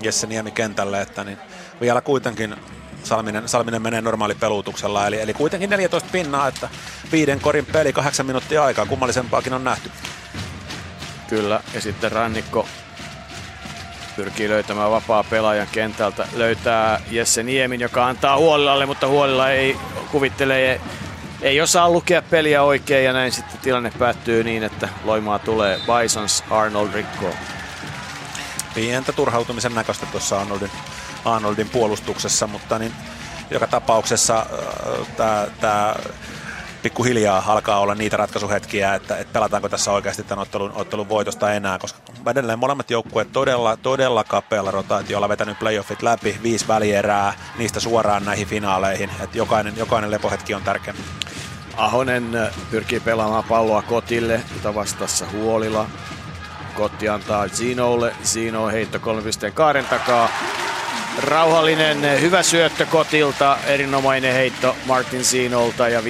Jesse 0.02 0.28
Niemi 0.28 0.52
kentälle, 0.52 1.02
että 1.02 1.24
niin 1.24 1.38
vielä 1.82 2.02
kuitenkin 2.02 2.56
Salminen, 3.04 3.50
Salminen 3.50 3.82
menee 3.82 4.02
normaali 4.02 4.36
peluutuksella, 4.36 5.08
eli, 5.08 5.22
eli 5.22 5.34
kuitenkin 5.34 5.70
14 5.70 6.10
pinnaa, 6.12 6.48
että 6.48 6.70
viiden 7.12 7.40
korin 7.40 7.66
peli, 7.66 7.94
kahdeksan 7.94 8.26
minuuttia 8.26 8.64
aikaa, 8.64 8.86
kummallisempaakin 8.86 9.54
on 9.54 9.64
nähty. 9.64 9.92
Kyllä, 11.30 11.64
ja 11.74 11.82
sitten 11.82 12.12
Rannikko 12.12 12.68
pyrkii 14.16 14.50
löytämään 14.50 14.92
vapaa 14.92 15.24
pelaajan 15.24 15.68
kentältä. 15.72 16.28
Löytää 16.34 17.02
Jesse 17.12 17.44
Niemin, 17.44 17.82
joka 17.82 18.08
antaa 18.08 18.38
Huolilalle, 18.38 18.86
mutta 18.86 19.08
Huolilla 19.08 19.50
ei 19.50 19.78
kuvittele, 20.12 20.82
ei 21.42 21.62
osaa 21.62 21.90
lukea 21.90 22.22
peliä 22.22 22.64
oikein 22.64 23.06
ja 23.06 23.14
näin 23.14 23.32
sitten 23.32 23.60
tilanne 23.60 23.92
päättyy 24.00 24.44
niin, 24.44 24.64
että 24.64 24.90
Loimaa 25.04 25.40
tulee 25.40 25.80
Bisons 25.80 26.44
Arnold 26.50 26.94
rikkoo. 26.94 27.34
Pientä 28.74 29.12
turhautumisen 29.12 29.76
näköistä 29.76 30.06
tuossa 30.06 30.42
Arnoldin, 30.42 30.72
Arnoldin 31.26 31.70
puolustuksessa, 31.70 32.48
mutta 32.48 32.80
niin 32.80 32.94
joka 33.52 33.68
tapauksessa 33.68 34.46
äh, 35.20 35.48
tämä 35.62 35.96
pikkuhiljaa 36.84 37.44
alkaa 37.48 37.80
olla 37.80 37.96
niitä 37.96 38.18
ratkaisuhetkiä, 38.18 38.96
että, 38.96 39.18
että 39.18 39.34
pelataanko 39.34 39.70
tässä 39.70 39.92
oikeasti 39.92 40.24
tämän 40.24 40.42
ottelun, 40.42 40.72
ottelun 40.76 41.10
voitosta 41.10 41.54
enää, 41.54 41.80
koska 41.80 42.00
edelleen 42.32 42.60
molemmat 42.60 42.92
joukkueet 42.92 43.32
todella, 43.32 43.78
todella 43.78 44.24
kapealla 44.24 44.72
rotaatiolla 44.72 45.30
vetänyt 45.30 45.60
playoffit 45.60 46.02
läpi, 46.02 46.40
viisi 46.44 46.68
välierää, 46.68 47.34
niistä 47.58 47.80
suoraan 47.80 48.26
näihin 48.26 48.48
finaaleihin, 48.48 49.10
että 49.24 49.38
jokainen, 49.38 49.78
jokainen 49.78 50.12
lepohetki 50.12 50.54
on 50.54 50.62
tärkeä. 50.62 50.94
Ahonen 51.78 52.36
äh, 52.36 52.50
pyrkii 52.72 53.00
pelaamaan 53.00 53.44
palloa 53.44 53.82
Kotille, 53.82 54.42
jota 54.54 54.76
vastassa 54.76 55.26
Huolila. 55.32 55.88
Kotti 56.76 57.10
antaa 57.10 57.48
Zinolle, 57.48 58.16
Zino 58.24 58.68
heitto 58.68 58.98
3.2 58.98 59.04
takaa. 59.90 60.30
Rauhallinen, 61.24 62.22
hyvä 62.22 62.44
syöttö 62.44 62.86
kotilta, 62.86 63.58
erinomainen 63.68 64.34
heitto 64.34 64.76
Martin 64.86 65.26
Siinolta 65.26 65.90
ja 65.90 66.02
58-41 66.02 66.04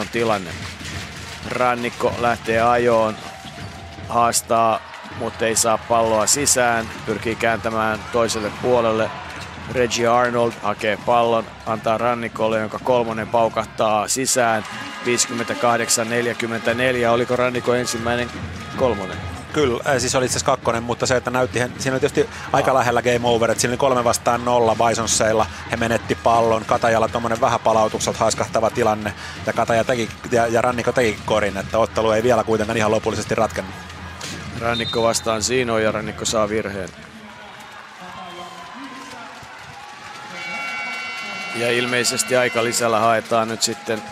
on 0.00 0.06
tilanne. 0.12 0.50
Rannikko 1.48 2.14
lähtee 2.20 2.60
ajoon, 2.60 3.16
haastaa, 4.08 4.80
mutta 5.18 5.46
ei 5.46 5.56
saa 5.56 5.78
palloa 5.78 6.26
sisään, 6.26 6.88
pyrkii 7.06 7.34
kääntämään 7.34 7.98
toiselle 8.12 8.50
puolelle. 8.62 9.10
Reggie 9.72 10.08
Arnold 10.08 10.52
hakee 10.62 10.98
pallon, 11.06 11.44
antaa 11.66 11.98
Rannikolle, 11.98 12.58
jonka 12.58 12.78
kolmonen 12.78 13.28
paukahtaa 13.28 14.08
sisään. 14.08 14.64
58-44, 17.06 17.08
oliko 17.10 17.36
Rannikko 17.36 17.74
ensimmäinen 17.74 18.30
kolmonen? 18.76 19.33
Kyllä, 19.54 19.98
siis 19.98 20.14
oli 20.14 20.24
itse 20.24 20.32
asiassa 20.32 20.46
kakkonen, 20.46 20.82
mutta 20.82 21.06
se, 21.06 21.16
että 21.16 21.30
näytti, 21.30 21.58
siinä 21.58 21.94
oli 21.94 22.00
tietysti 22.00 22.28
aika 22.52 22.74
lähellä 22.74 23.02
game 23.02 23.20
over, 23.22 23.50
että 23.50 23.60
siinä 23.60 23.72
oli 23.72 23.78
kolme 23.78 24.04
vastaan 24.04 24.44
nolla 24.44 24.76
Bisonseilla, 24.76 25.46
he 25.70 25.76
menetti 25.76 26.14
pallon, 26.14 26.64
Katajalla 26.64 27.08
tuommoinen 27.08 27.40
vähän 27.40 27.60
palautukselta 27.60 28.18
haiskahtava 28.18 28.70
tilanne, 28.70 29.14
ja 29.46 29.52
Kataja 29.52 29.84
teki, 29.84 30.08
ja, 30.30 30.46
ja 30.46 30.62
Rannikko 30.62 30.92
teki 30.92 31.18
korin, 31.24 31.56
että 31.56 31.78
ottelu 31.78 32.10
ei 32.10 32.22
vielä 32.22 32.44
kuitenkaan 32.44 32.76
ihan 32.76 32.90
lopullisesti 32.90 33.34
ratkennut. 33.34 33.74
Rannikko 34.60 35.02
vastaan 35.02 35.42
Siino 35.42 35.78
ja 35.78 35.92
Rannikko 35.92 36.24
saa 36.24 36.48
virheen. 36.48 36.88
Ja 41.56 41.70
ilmeisesti 41.70 42.36
aika 42.36 42.64
lisällä 42.64 42.98
haetaan 42.98 43.48
nyt 43.48 43.62
sitten 43.62 44.02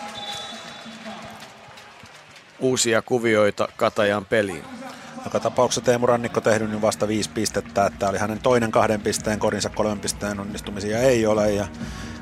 uusia 2.59 3.01
kuvioita 3.01 3.67
Katajan 3.77 4.25
peliin. 4.25 4.63
Joka 5.25 5.39
tapauksessa 5.39 5.81
Teemu 5.81 6.05
Rannikko 6.05 6.41
tehnyt 6.41 6.69
niin 6.69 6.81
vasta 6.81 7.07
viisi 7.07 7.29
pistettä, 7.29 7.85
että 7.85 8.09
oli 8.09 8.17
hänen 8.17 8.39
toinen 8.39 8.71
kahden 8.71 9.01
pisteen 9.01 9.39
korinsa 9.39 9.69
kolmen 9.69 9.99
pisteen 9.99 10.39
onnistumisia 10.39 10.99
ei 10.99 11.25
ole 11.25 11.51
ja 11.51 11.67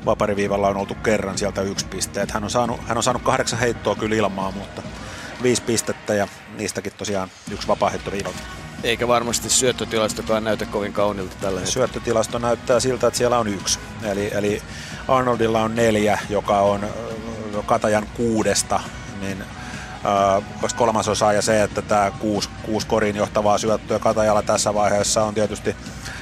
vapariviivalla 0.05 0.67
on 0.67 0.77
oltu 0.77 0.95
kerran 0.95 1.37
sieltä 1.37 1.61
yksi 1.61 1.85
piste. 1.85 2.21
Että 2.21 2.33
hän, 2.33 2.43
on 2.43 2.49
saanut, 2.49 2.79
hän 2.87 2.97
on 2.97 3.03
saanut 3.03 3.21
kahdeksan 3.21 3.59
heittoa 3.59 3.95
kyllä 3.95 4.15
ilmaa, 4.15 4.51
mutta 4.51 4.81
viisi 5.43 5.61
pistettä 5.61 6.13
ja 6.13 6.27
niistäkin 6.57 6.93
tosiaan 6.97 7.29
yksi 7.51 7.67
vapaa 7.67 7.91
viivalta. 8.11 8.39
Eikä 8.83 9.07
varmasti 9.07 9.49
syöttötilastokaan 9.49 10.43
näytä 10.43 10.65
kovin 10.65 10.93
kaunilta 10.93 11.35
tällä 11.41 11.59
hetkellä. 11.59 11.73
Syöttötilasto 11.73 12.39
näyttää 12.39 12.79
siltä, 12.79 13.07
että 13.07 13.17
siellä 13.17 13.39
on 13.39 13.47
yksi. 13.47 13.79
Eli, 14.03 14.31
eli 14.33 14.61
Arnoldilla 15.07 15.61
on 15.61 15.75
neljä, 15.75 16.19
joka 16.29 16.59
on 16.59 16.87
Katajan 17.65 18.07
kuudesta, 18.13 18.79
niin 19.21 19.43
äh, 20.05 20.73
kolmasosa 20.75 21.33
ja 21.33 21.41
se, 21.41 21.63
että 21.63 21.81
tämä 21.81 22.11
kuusi, 22.11 22.49
kuusi 22.63 22.87
korin 22.87 23.15
johtavaa 23.15 23.57
syöttöä 23.57 23.99
Katajalla 23.99 24.41
tässä 24.41 24.73
vaiheessa 24.73 25.23
on 25.23 25.33
tietysti 25.33 25.75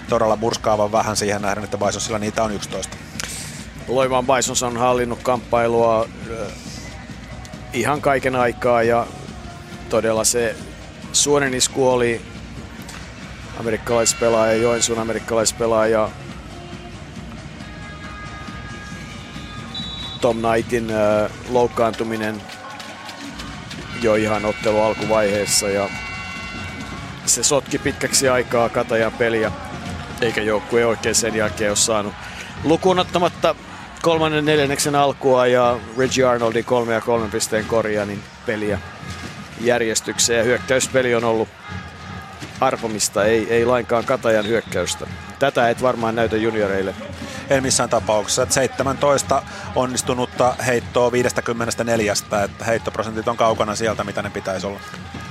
todella 0.09 0.35
murskaavan 0.35 0.91
vähän 0.91 1.17
siihen 1.17 1.41
nähden, 1.41 1.63
että 1.63 1.77
Bisonsilla 1.77 2.19
niitä 2.19 2.43
on 2.43 2.51
11. 2.51 2.97
Loimaan 3.87 4.25
Bisons 4.25 4.63
on 4.63 4.77
hallinnut 4.77 5.19
kamppailua 5.23 6.05
äh, 6.05 6.51
ihan 7.73 8.01
kaiken 8.01 8.35
aikaa 8.35 8.83
ja 8.83 9.07
todella 9.89 10.23
se 10.23 10.55
suonenisku 11.13 11.89
oli 11.89 12.21
amerikkalaispelaaja, 13.59 14.53
Joensuun 14.53 14.99
amerikkalaispelaaja 14.99 16.09
Tom 20.21 20.37
Knightin 20.37 20.91
äh, 20.91 21.31
loukkaantuminen 21.49 22.41
jo 24.03 24.15
ihan 24.15 24.45
ottelu 24.45 24.81
alkuvaiheessa 24.81 25.69
ja 25.69 25.89
se 27.25 27.43
sotki 27.43 27.77
pitkäksi 27.77 28.29
aikaa 28.29 28.69
Katajan 28.69 29.11
peliä, 29.11 29.51
eikä 30.21 30.41
joukkue 30.41 30.85
oikein 30.85 31.15
sen 31.15 31.35
jälkeen 31.35 31.71
ole 31.71 31.75
saanut 31.75 32.13
lukuun 32.63 32.99
ottamatta 32.99 33.55
kolmannen 34.01 34.45
neljänneksen 34.45 34.95
alkua 34.95 35.47
ja 35.47 35.79
Reggie 35.97 36.25
Arnoldin 36.25 36.65
kolme 36.65 36.93
ja 36.93 37.01
kolmen 37.01 37.31
pisteen 37.31 37.65
korja, 37.65 38.05
niin 38.05 38.23
peliä 38.45 38.79
järjestykseen 39.61 40.37
ja 40.37 40.43
hyökkäyspeli 40.43 41.15
on 41.15 41.23
ollut 41.23 41.49
arpomista, 42.61 43.25
ei, 43.25 43.47
ei 43.49 43.65
lainkaan 43.65 44.05
Katajan 44.05 44.47
hyökkäystä. 44.47 45.07
Tätä 45.39 45.69
et 45.69 45.81
varmaan 45.81 46.15
näytä 46.15 46.37
junioreille. 46.37 46.95
En 47.49 47.63
missään 47.63 47.89
tapauksessa. 47.89 48.43
Että 48.43 48.55
17 48.55 49.43
onnistunutta 49.75 50.55
heittoa 50.65 51.11
54, 51.11 52.13
että 52.43 52.65
heittoprosentit 52.65 53.27
on 53.27 53.37
kaukana 53.37 53.75
sieltä, 53.75 54.03
mitä 54.03 54.21
ne 54.21 54.29
pitäisi 54.29 54.67
olla. 54.67 54.79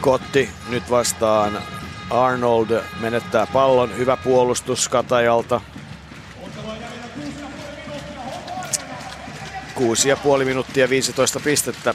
Kotti 0.01 0.51
nyt 0.69 0.91
vastaan 0.91 1.63
Arnold 2.11 2.83
menettää 3.01 3.47
pallon. 3.47 3.97
Hyvä 3.97 4.17
puolustus 4.17 4.89
Katajalta. 4.89 5.61
Kuusi 9.75 10.09
ja 10.09 10.17
puoli 10.17 10.45
minuuttia 10.45 10.89
15 10.89 11.41
pistettä. 11.41 11.95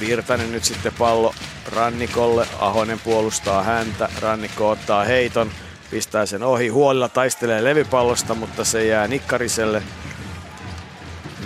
Virtanen 0.00 0.52
nyt 0.52 0.64
sitten 0.64 0.92
pallo 0.98 1.34
Rannikolle. 1.72 2.46
Ahonen 2.58 3.00
puolustaa 3.00 3.62
häntä. 3.62 4.08
Rannikko 4.20 4.70
ottaa 4.70 5.04
heiton. 5.04 5.50
Pistää 5.90 6.26
sen 6.26 6.42
ohi. 6.42 6.68
Huolilla 6.68 7.08
taistelee 7.08 7.64
levypallosta, 7.64 8.34
mutta 8.34 8.64
se 8.64 8.86
jää 8.86 9.08
Nikkariselle. 9.08 9.82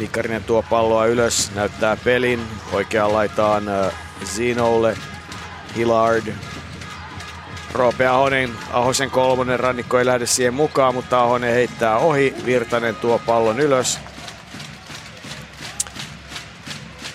Nikkarinen 0.01 0.44
tuo 0.44 0.62
palloa 0.62 1.06
ylös, 1.06 1.51
näyttää 1.55 1.97
pelin. 1.97 2.40
Oikeaan 2.72 3.12
laitaan 3.12 3.68
äh, 3.68 3.93
Zinolle. 4.24 4.97
Hillard. 5.77 6.32
Roope 7.72 8.06
Ahonen, 8.06 8.51
Ahosen 8.72 9.10
kolmonen 9.10 9.60
rannikko 9.60 9.98
ei 9.98 10.06
lähde 10.06 10.27
siihen 10.27 10.55
mukaan, 10.55 10.94
mutta 10.94 11.22
Ahonen 11.22 11.55
heittää 11.55 11.98
ohi. 11.98 12.35
Virtanen 12.44 12.97
tuo 12.97 13.18
pallon 13.27 13.60
ylös. 13.60 13.98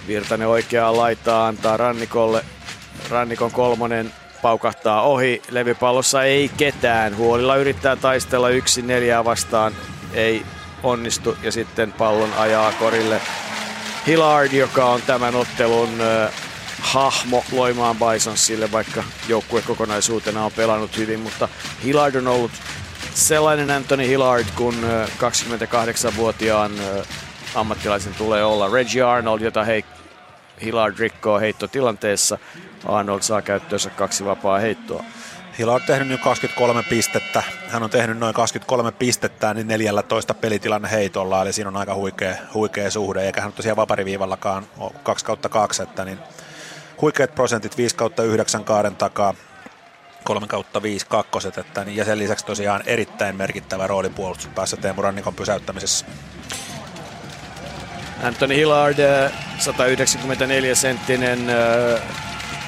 Virtanen 0.08 0.48
oikeaan 0.48 0.98
laitaa 0.98 1.48
antaa 1.48 1.78
Rannikolle. 1.78 2.46
Rannikon 3.10 3.52
kolmonen 3.52 4.14
paukahtaa 4.42 5.02
ohi. 5.02 5.42
Levypallossa 5.50 6.24
ei 6.24 6.52
ketään. 6.58 7.18
Huolilla 7.18 7.56
yrittää 7.56 7.96
taistella 7.96 8.50
yksi 8.50 8.82
neljää 8.82 9.26
vastaan. 9.26 9.74
Ei 10.14 10.46
onnistu 10.84 11.38
ja 11.44 11.52
sitten 11.52 11.92
pallon 11.92 12.34
ajaa 12.34 12.72
korille 12.72 13.22
Hillard, 14.08 14.52
joka 14.54 14.86
on 14.86 15.02
tämän 15.02 15.36
ottelun 15.36 15.90
hahmo 16.80 17.44
Loimaan 17.52 17.96
Bisonsille, 17.96 18.72
vaikka 18.72 19.04
joukkue 19.28 19.62
kokonaisuutena 19.62 20.46
on 20.46 20.52
pelannut 20.52 20.98
hyvin, 20.98 21.20
mutta 21.20 21.50
Hillard 21.84 22.16
on 22.16 22.28
ollut 22.28 22.52
sellainen 23.14 23.72
Anthony 23.72 24.08
Hillard, 24.08 24.46
kun 24.56 24.76
28-vuotiaan 25.20 26.72
ammattilaisen 27.56 28.14
tulee 28.14 28.44
olla. 28.44 28.70
Reggie 28.70 29.04
Arnold, 29.04 29.42
jota 29.42 29.64
hei, 29.64 29.86
Hillard 30.62 31.00
rikkoo 31.00 31.40
heittotilanteessa. 31.40 32.38
Arnold 32.86 33.22
saa 33.22 33.42
käyttöönsä 33.42 33.90
kaksi 33.90 34.26
vapaa 34.26 34.60
heittoa. 34.60 35.04
Hillard 35.60 35.82
on 35.82 35.88
tehnyt 35.88 36.08
nyt 36.08 36.22
23 36.22 36.84
pistettä. 36.84 37.44
Hän 37.68 37.84
on 37.84 37.90
tehnyt 37.90 38.18
noin 38.18 38.34
23 38.34 38.92
pistettä 38.92 39.54
niin 39.54 39.68
14 39.68 40.34
pelitilanne 40.34 40.92
heitolla, 40.92 41.42
eli 41.42 41.54
siinä 41.54 41.68
on 41.68 41.78
aika 41.78 41.96
huikea, 41.96 42.36
huikea 42.54 42.92
suhde, 42.92 43.22
eikä 43.22 43.42
hän 43.42 43.54
tosiaan 43.54 43.76
vapariviivallakaan 43.76 44.66
ole 44.78 44.92
2 45.04 45.26
kautta 45.26 45.50
2, 45.50 45.84
että 45.84 46.06
niin 46.06 46.20
huikeat 47.02 47.36
prosentit 47.36 47.78
5 47.78 47.96
kautta 47.96 48.24
9 48.24 48.64
kaaren 48.64 48.96
takaa, 48.96 49.34
3 50.24 50.48
kautta 50.48 50.82
5 50.82 51.06
kakkoset, 51.10 51.58
että 51.58 51.84
niin, 51.84 51.98
ja 51.98 52.06
sen 52.06 52.20
lisäksi 52.20 52.46
tosiaan 52.46 52.84
erittäin 52.86 53.36
merkittävä 53.36 53.88
rooli 53.88 54.10
puolustuspäässä 54.10 54.78
Teemu 54.78 55.02
Rannikon 55.02 55.36
pysäyttämisessä. 55.36 56.06
Anthony 58.24 58.56
Hillard, 58.56 58.98
194 59.60 60.76
senttinen, 60.76 61.40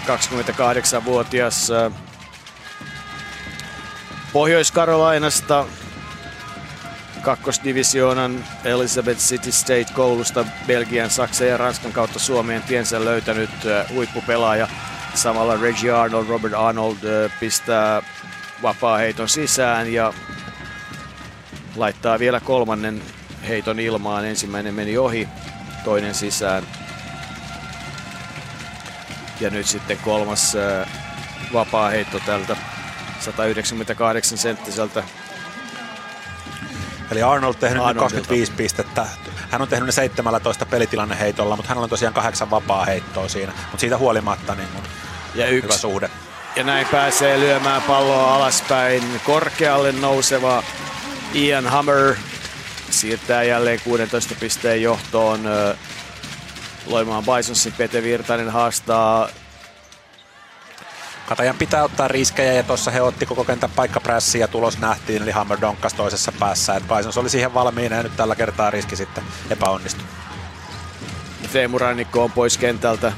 28-vuotias 0.06 1.72
Pohjois-Karolainasta 4.34 5.66
kakkosdivisioonan 7.22 8.44
Elizabeth 8.66 9.20
City 9.20 9.52
State 9.52 9.88
koulusta 9.94 10.46
Belgian, 10.68 11.10
Saksan 11.10 11.48
ja 11.48 11.58
Ranskan 11.58 11.92
kautta 11.92 12.20
Suomeen 12.20 12.62
tiensä 12.62 13.06
löytänyt 13.06 13.50
huippupelaaja. 13.94 14.68
Samalla 15.14 15.58
Reggie 15.62 15.92
Arnold, 15.92 16.28
Robert 16.28 16.54
Arnold 16.54 17.30
pistää 17.40 18.02
vapaa 18.62 18.98
heiton 18.98 19.30
sisään 19.30 19.94
ja 19.94 20.14
laittaa 21.76 22.20
vielä 22.20 22.40
kolmannen 22.40 23.02
heiton 23.48 23.80
ilmaan. 23.80 24.26
Ensimmäinen 24.26 24.74
meni 24.74 24.98
ohi, 24.98 25.28
toinen 25.84 26.16
sisään. 26.16 26.64
Ja 29.40 29.50
nyt 29.50 29.66
sitten 29.66 29.98
kolmas 29.98 30.54
vapaa 31.54 31.90
heitto 31.90 32.20
tältä 32.20 32.58
198 33.20 34.38
senttiseltä. 34.38 35.04
Eli 37.12 37.22
Arnold 37.22 37.54
tehnyt 37.54 37.84
Arnoldilta. 37.84 38.04
25 38.04 38.52
pistettä. 38.52 39.08
Hän 39.50 39.62
on 39.62 39.68
tehnyt 39.68 39.86
ne 39.86 39.92
17 39.92 40.66
pelitilanneheitolla, 40.66 41.56
mutta 41.56 41.70
hän 41.70 41.78
on 41.78 41.90
tosiaan 41.90 42.14
kahdeksan 42.14 42.50
vapaa 42.50 42.86
heittoa 42.86 43.30
siinä. 43.30 43.52
Mutta 43.52 43.78
siitä 43.78 43.98
huolimatta 43.98 44.56
niin 44.56 44.70
kun 44.70 44.84
ja 45.36 45.48
yksi. 45.48 45.64
hyvä 45.64 45.78
suhde. 45.78 46.10
Ja 46.56 46.64
näin 46.64 46.88
pääsee 46.88 47.40
lyömään 47.40 47.82
palloa 47.82 48.36
alaspäin. 48.36 49.04
Korkealle 49.24 49.92
nouseva 49.92 50.64
Ian 51.36 51.68
Hammer 51.68 52.16
siirtää 52.98 53.44
jälleen 53.44 53.80
16 53.84 54.36
pisteen 54.40 54.82
johtoon. 54.82 55.40
Loimaan 56.86 57.24
Bisonsin 57.24 57.74
Pete 57.74 58.04
Virtanen 58.04 58.50
haastaa 58.50 59.30
Katajan 61.28 61.58
pitää 61.58 61.84
ottaa 61.84 62.08
riskejä 62.08 62.54
ja 62.54 62.64
tuossa 62.64 62.92
he 62.92 63.02
otti 63.02 63.26
koko 63.26 63.44
kentän 63.44 63.70
paikkaprässiä 63.76 64.42
ja 64.42 64.48
tulos 64.48 64.78
nähtiin, 64.80 65.24
eli 65.24 65.32
Hammer 65.32 65.62
donkkas 65.62 65.94
toisessa 65.94 66.32
päässä. 66.40 66.76
Et 66.76 66.84
Bisons 66.88 67.18
oli 67.18 67.30
siihen 67.30 67.54
valmiina 67.54 67.96
ja 67.96 68.04
nyt 68.04 68.18
tällä 68.18 68.36
kertaa 68.36 68.70
riski 68.70 68.96
sitten 68.96 69.24
epäonnistui. 69.50 70.06
Teemu 71.52 71.78
Rannikko 71.78 72.24
on 72.24 72.32
pois 72.32 72.58
kentältä. 72.58 73.12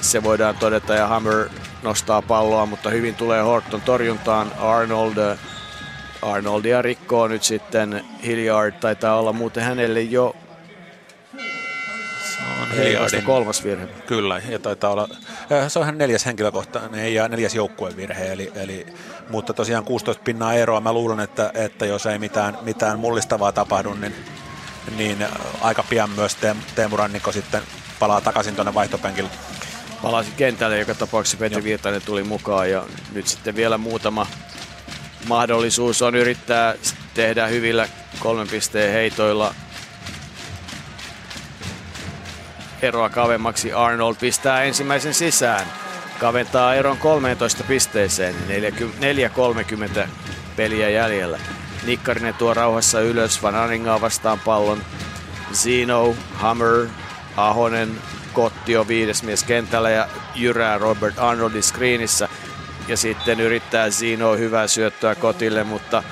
Se 0.00 0.22
voidaan 0.22 0.56
todeta 0.56 0.94
ja 0.94 1.06
Hammer 1.06 1.48
nostaa 1.82 2.22
palloa, 2.22 2.66
mutta 2.66 2.90
hyvin 2.90 3.14
tulee 3.14 3.42
Horton 3.42 3.80
torjuntaan. 3.80 4.52
Arnold 4.58 5.36
Arnoldia 6.22 6.82
rikkoo 6.82 7.28
nyt 7.28 7.42
sitten 7.42 8.04
Hilliard, 8.26 8.72
taitaa 8.80 9.18
olla 9.18 9.32
muuten 9.32 9.62
hänelle 9.62 10.02
jo 10.02 10.36
on 12.62 12.76
Hilliardin. 12.76 13.22
kolmas 13.22 13.64
virhe. 13.64 13.86
Kyllä, 14.06 14.42
ja 14.48 14.58
taitaa 14.58 14.90
olla, 14.90 15.08
se 15.68 15.78
on 15.78 15.86
hän 15.86 15.98
neljäs 15.98 16.26
henkilökohtainen 16.26 17.14
ja 17.14 17.28
neljäs 17.28 17.54
joukkuevirhe, 17.54 18.32
eli, 18.32 18.52
eli, 18.54 18.86
mutta 19.30 19.54
tosiaan 19.54 19.84
16 19.84 20.22
pinnaa 20.24 20.54
eroa. 20.54 20.80
Mä 20.80 20.92
luulen, 20.92 21.20
että, 21.20 21.50
että 21.54 21.86
jos 21.86 22.06
ei 22.06 22.18
mitään, 22.18 22.58
mitään 22.62 22.98
mullistavaa 22.98 23.52
tapahdu, 23.52 23.94
niin, 23.94 24.14
niin 24.96 25.26
aika 25.60 25.82
pian 25.82 26.10
myös 26.10 26.36
Teemu 26.74 26.96
Rannikko 26.96 27.32
sitten 27.32 27.62
palaa 27.98 28.20
takaisin 28.20 28.54
tuonne 28.54 28.74
vaihtopenkille. 28.74 29.30
Palasi 30.02 30.30
kentälle, 30.36 30.78
joka 30.78 30.94
tapauksessa 30.94 31.38
Petri 31.38 31.64
Virtanen 31.64 32.02
tuli 32.02 32.22
mukaan 32.22 32.70
ja 32.70 32.84
nyt 33.12 33.26
sitten 33.26 33.56
vielä 33.56 33.78
muutama 33.78 34.26
mahdollisuus 35.28 36.02
on 36.02 36.14
yrittää 36.14 36.74
tehdä 37.14 37.46
hyvillä 37.46 37.88
kolmen 38.18 38.48
pisteen 38.48 38.92
heitoilla 38.92 39.54
eroa 42.82 43.08
kavemmaksi. 43.08 43.72
Arnold 43.72 44.16
pistää 44.20 44.62
ensimmäisen 44.62 45.14
sisään. 45.14 45.66
Kaventaa 46.20 46.74
eron 46.74 46.98
13 46.98 47.64
pisteeseen. 47.64 48.34
4.30 50.04 50.08
peliä 50.56 50.88
jäljellä. 50.88 51.38
Nikkarinen 51.86 52.34
tuo 52.34 52.54
rauhassa 52.54 53.00
ylös 53.00 53.42
Van 53.42 53.54
Aningaa 53.54 54.00
vastaan 54.00 54.40
pallon. 54.40 54.82
Zino, 55.52 56.14
Hammer, 56.34 56.86
Ahonen, 57.36 58.00
Kotti 58.32 58.76
on 58.76 58.88
viides 58.88 59.22
mies 59.22 59.44
kentällä 59.44 59.90
ja 59.90 60.08
jyrää 60.34 60.78
Robert 60.78 61.18
Arnoldin 61.18 61.62
screenissä. 61.62 62.28
Ja 62.88 62.96
sitten 62.96 63.40
yrittää 63.40 63.90
Zino 63.90 64.36
hyvää 64.36 64.66
syöttöä 64.66 65.14
Kotille, 65.14 65.64
mutta 65.64 66.02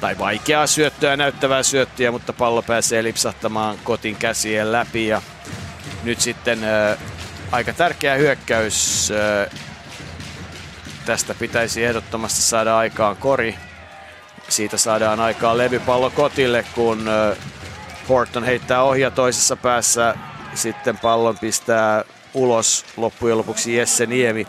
tai 0.00 0.18
vaikeaa 0.18 0.66
syöttöä, 0.66 1.16
näyttävää 1.16 1.62
syöttöä, 1.62 2.10
mutta 2.10 2.32
pallo 2.32 2.62
pääsee 2.62 3.02
lipsahtamaan 3.02 3.78
Kotin 3.84 4.16
käsien 4.16 4.72
läpi 4.72 5.06
ja 5.06 5.22
nyt 6.02 6.20
sitten 6.20 6.64
äh, 6.64 6.98
aika 7.52 7.72
tärkeä 7.72 8.14
hyökkäys. 8.14 9.10
Äh, 9.10 9.60
tästä 11.06 11.34
pitäisi 11.34 11.84
ehdottomasti 11.84 12.42
saada 12.42 12.78
aikaan 12.78 13.16
kori. 13.16 13.54
Siitä 14.48 14.76
saadaan 14.76 15.20
aikaan 15.20 15.58
levypallo 15.58 16.10
kotille, 16.10 16.64
kun 16.74 17.08
äh, 17.08 17.38
Horton 18.08 18.44
heittää 18.44 18.82
ohja 18.82 19.10
toisessa 19.10 19.56
päässä. 19.56 20.14
Sitten 20.54 20.98
pallon 20.98 21.38
pistää 21.38 22.04
ulos 22.34 22.84
loppujen 22.96 23.38
lopuksi 23.38 23.76
Jesse 23.76 24.06
Niemi. 24.06 24.46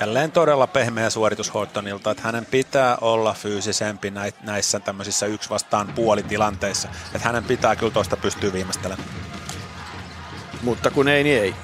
Jälleen 0.00 0.32
todella 0.32 0.66
pehmeä 0.66 1.10
suoritus 1.10 1.54
Hortonilta, 1.54 2.10
että 2.10 2.22
hänen 2.22 2.46
pitää 2.46 2.96
olla 3.00 3.34
fyysisempi 3.34 4.12
näissä 4.42 4.80
tämmöisissä 4.80 5.26
yksi 5.26 5.50
vastaan 5.50 5.88
puolitilanteissa. 5.94 6.88
Että 7.14 7.28
hänen 7.28 7.44
pitää 7.44 7.76
kyllä 7.76 7.92
toista 7.92 8.16
pystyä 8.16 8.52
viimeistelemään. 8.52 9.08
Mutta 10.62 10.90
kun 10.90 11.08
ei, 11.08 11.24
niin 11.24 11.42
ei. 11.42 11.54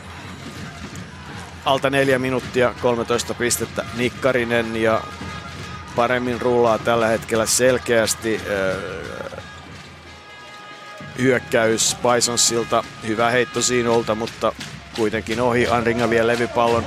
Alta 1.64 1.90
neljä 1.90 2.18
minuuttia, 2.18 2.74
13 2.82 3.34
pistettä. 3.34 3.84
Nikkarinen 3.96 4.76
ja 4.76 5.00
paremmin 5.96 6.40
rullaa 6.40 6.78
tällä 6.78 7.06
hetkellä 7.06 7.46
selkeästi 7.46 8.40
öö, 8.46 9.00
hyökkäys 11.18 11.96
Bisonsilta. 12.02 12.84
Hyvä 13.06 13.30
heitto 13.30 13.62
Siinolta, 13.62 14.14
mutta 14.14 14.52
kuitenkin 14.96 15.40
ohi. 15.40 15.66
Anringa 15.66 16.10
vie 16.10 16.26
levypallon. 16.26 16.84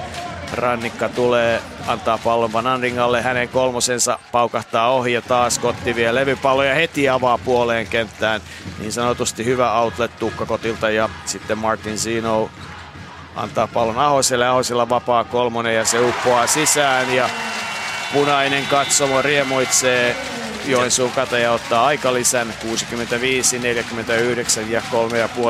Rannikka 0.53 1.09
tulee, 1.09 1.61
antaa 1.87 2.17
pallon 2.17 2.53
Van 2.53 2.67
Andringalle. 2.67 3.21
Hänen 3.21 3.49
kolmosensa 3.49 4.19
paukahtaa 4.31 4.91
ohi 4.91 5.13
ja 5.13 5.21
taas 5.21 5.59
Kotti 5.59 5.95
vie 5.95 6.15
levypallon 6.15 6.67
ja 6.67 6.75
heti 6.75 7.09
avaa 7.09 7.37
puoleen 7.37 7.87
kenttään. 7.87 8.41
Niin 8.79 8.91
sanotusti 8.91 9.45
hyvä 9.45 9.79
outlet 9.79 10.19
Tukkakotilta 10.19 10.89
ja 10.89 11.09
sitten 11.25 11.57
Martin 11.57 11.97
Zino 11.97 12.49
antaa 13.35 13.67
pallon 13.67 13.99
Ahoselle. 13.99 14.47
Ahosella 14.47 14.89
vapaa 14.89 15.23
kolmonen 15.23 15.75
ja 15.75 15.85
se 15.85 15.99
uppoaa 15.99 16.47
sisään 16.47 17.15
ja 17.15 17.29
punainen 18.13 18.65
katsomo 18.65 19.21
riemuitsee 19.21 20.15
Joensuun 20.65 21.11
kataja 21.11 21.51
ottaa 21.51 21.85
aikalisän 21.85 22.53
65, 22.61 23.59
49 23.59 24.71
ja 24.71 24.81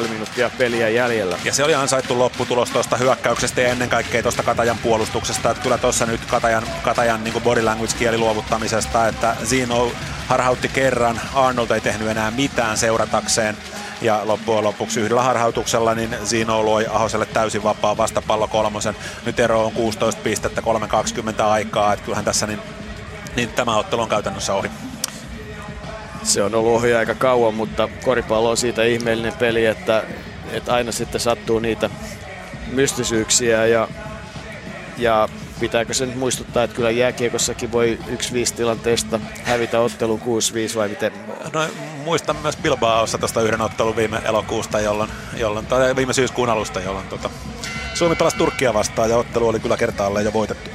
3,5 0.02 0.08
minuuttia 0.08 0.50
peliä 0.58 0.90
jäljellä. 0.90 1.38
Ja 1.44 1.54
se 1.54 1.64
oli 1.64 1.76
ansaittu 1.76 2.20
lopputulos 2.20 2.70
tuosta 2.70 2.98
hyökkäyksestä 2.98 3.62
ja 3.62 3.68
ennen 3.68 3.90
kaikkea 3.90 4.22
tuosta 4.22 4.44
Katajan 4.44 4.78
puolustuksesta. 4.78 5.52
Että 5.52 5.64
kyllä 5.64 5.78
tuossa 5.78 6.06
nyt 6.06 6.26
Katajan, 6.26 6.64
Katajan 6.82 7.24
niin 7.24 7.42
body 7.44 7.62
language 7.62 7.94
kieli 8.00 8.18
luovuttamisesta, 8.18 9.08
että 9.08 9.36
Zino 9.46 9.92
harhautti 10.28 10.68
kerran, 10.68 11.22
Arnold 11.34 11.72
ei 11.72 11.82
tehnyt 11.82 12.08
enää 12.08 12.32
mitään 12.32 12.78
seuratakseen 12.78 13.58
ja 14.02 14.22
loppujen 14.26 14.64
lopuksi 14.64 15.00
yhdellä 15.00 15.22
harhautuksella 15.22 15.96
niin 15.96 16.18
Zino 16.26 16.66
loi 16.66 16.88
Ahoselle 16.90 17.26
täysin 17.26 17.64
vapaa 17.64 17.98
vastapallo 17.98 18.48
kolmosen. 18.48 18.96
Nyt 19.26 19.40
ero 19.40 19.66
on 19.66 19.72
16 19.72 20.22
pistettä, 20.22 20.62
3.20 20.62 21.42
aikaa, 21.42 21.94
että 21.94 22.06
kyllähän 22.06 22.26
tässä 22.26 22.48
niin, 22.48 22.60
niin 23.36 23.50
tämä 23.50 23.78
ottelu 23.78 24.02
on 24.02 24.10
käytännössä 24.10 24.54
ohi. 24.54 24.70
Se 26.24 26.44
on 26.44 26.56
ollut 26.56 26.76
ohi 26.76 26.94
aika 26.94 27.16
kauan, 27.16 27.54
mutta 27.54 27.90
koripallo 28.04 28.50
on 28.50 28.58
siitä 28.58 28.84
ihmeellinen 28.84 29.34
peli, 29.34 29.66
että, 29.66 30.04
että 30.52 30.74
aina 30.74 30.92
sitten 30.92 31.22
sattuu 31.22 31.60
niitä 31.60 31.90
mystisyyksiä 32.72 33.66
ja, 33.66 33.88
ja 34.98 35.30
pitääkö 35.60 35.94
se 35.94 36.06
nyt 36.06 36.16
muistuttaa, 36.16 36.64
että 36.64 36.76
kyllä 36.76 36.92
jääkiekossakin 36.92 37.72
voi 37.72 38.00
1-5 38.08 38.14
tilanteesta 38.56 39.20
hävitä 39.44 39.80
ottelu 39.80 40.20
6-5 40.74 40.76
vai 40.76 40.90
miten? 40.90 41.12
No, 41.54 41.68
muistan 42.04 42.36
myös 42.36 42.58
Bilbaossa 42.58 43.18
tuosta 43.18 43.42
yhden 43.42 43.62
ottelun 43.62 43.96
viime 43.96 44.22
elokuusta, 44.26 44.80
jolloin, 44.80 45.10
jolloin 45.38 45.66
tai 45.66 45.96
viime 45.96 46.14
syyskuun 46.14 46.50
alusta, 46.50 46.80
jolloin 46.80 47.08
tota, 47.08 47.30
Suomi 47.94 48.16
pelasi 48.16 48.38
Turkkia 48.38 48.74
vastaan 48.74 49.10
ja 49.10 49.18
ottelu 49.18 49.48
oli 49.48 49.60
kyllä 49.60 49.78
kertaalleen 49.78 50.26
jo 50.26 50.34
voitettu. 50.34 50.70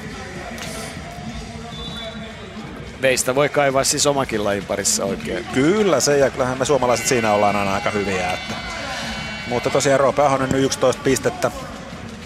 Veistä 3.02 3.34
voi 3.34 3.48
kaivaa 3.48 3.84
siis 3.84 4.06
omakin 4.06 4.44
lajin 4.44 4.64
parissa 4.64 5.04
oikein. 5.04 5.44
Kyllä 5.44 6.00
se, 6.00 6.18
ja 6.18 6.30
kyllähän 6.30 6.58
me 6.58 6.64
suomalaiset 6.64 7.06
siinä 7.06 7.32
ollaan 7.32 7.56
aina 7.56 7.74
aika 7.74 7.90
hyviä. 7.90 8.32
Että. 8.32 8.54
Mutta 9.48 9.70
tosiaan 9.70 10.00
Roope 10.00 10.22
Ahonen 10.22 10.48
nyt 10.48 10.64
11 10.64 11.02
pistettä, 11.04 11.50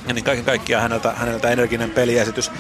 ja 0.09 0.15
niin 0.15 0.25
kaiken 0.25 0.45
kaikkiaan 0.45 0.83
häneltä, 0.83 1.13
häneltä 1.17 1.51
energinen 1.51 1.91
peliesitys. 1.91 2.51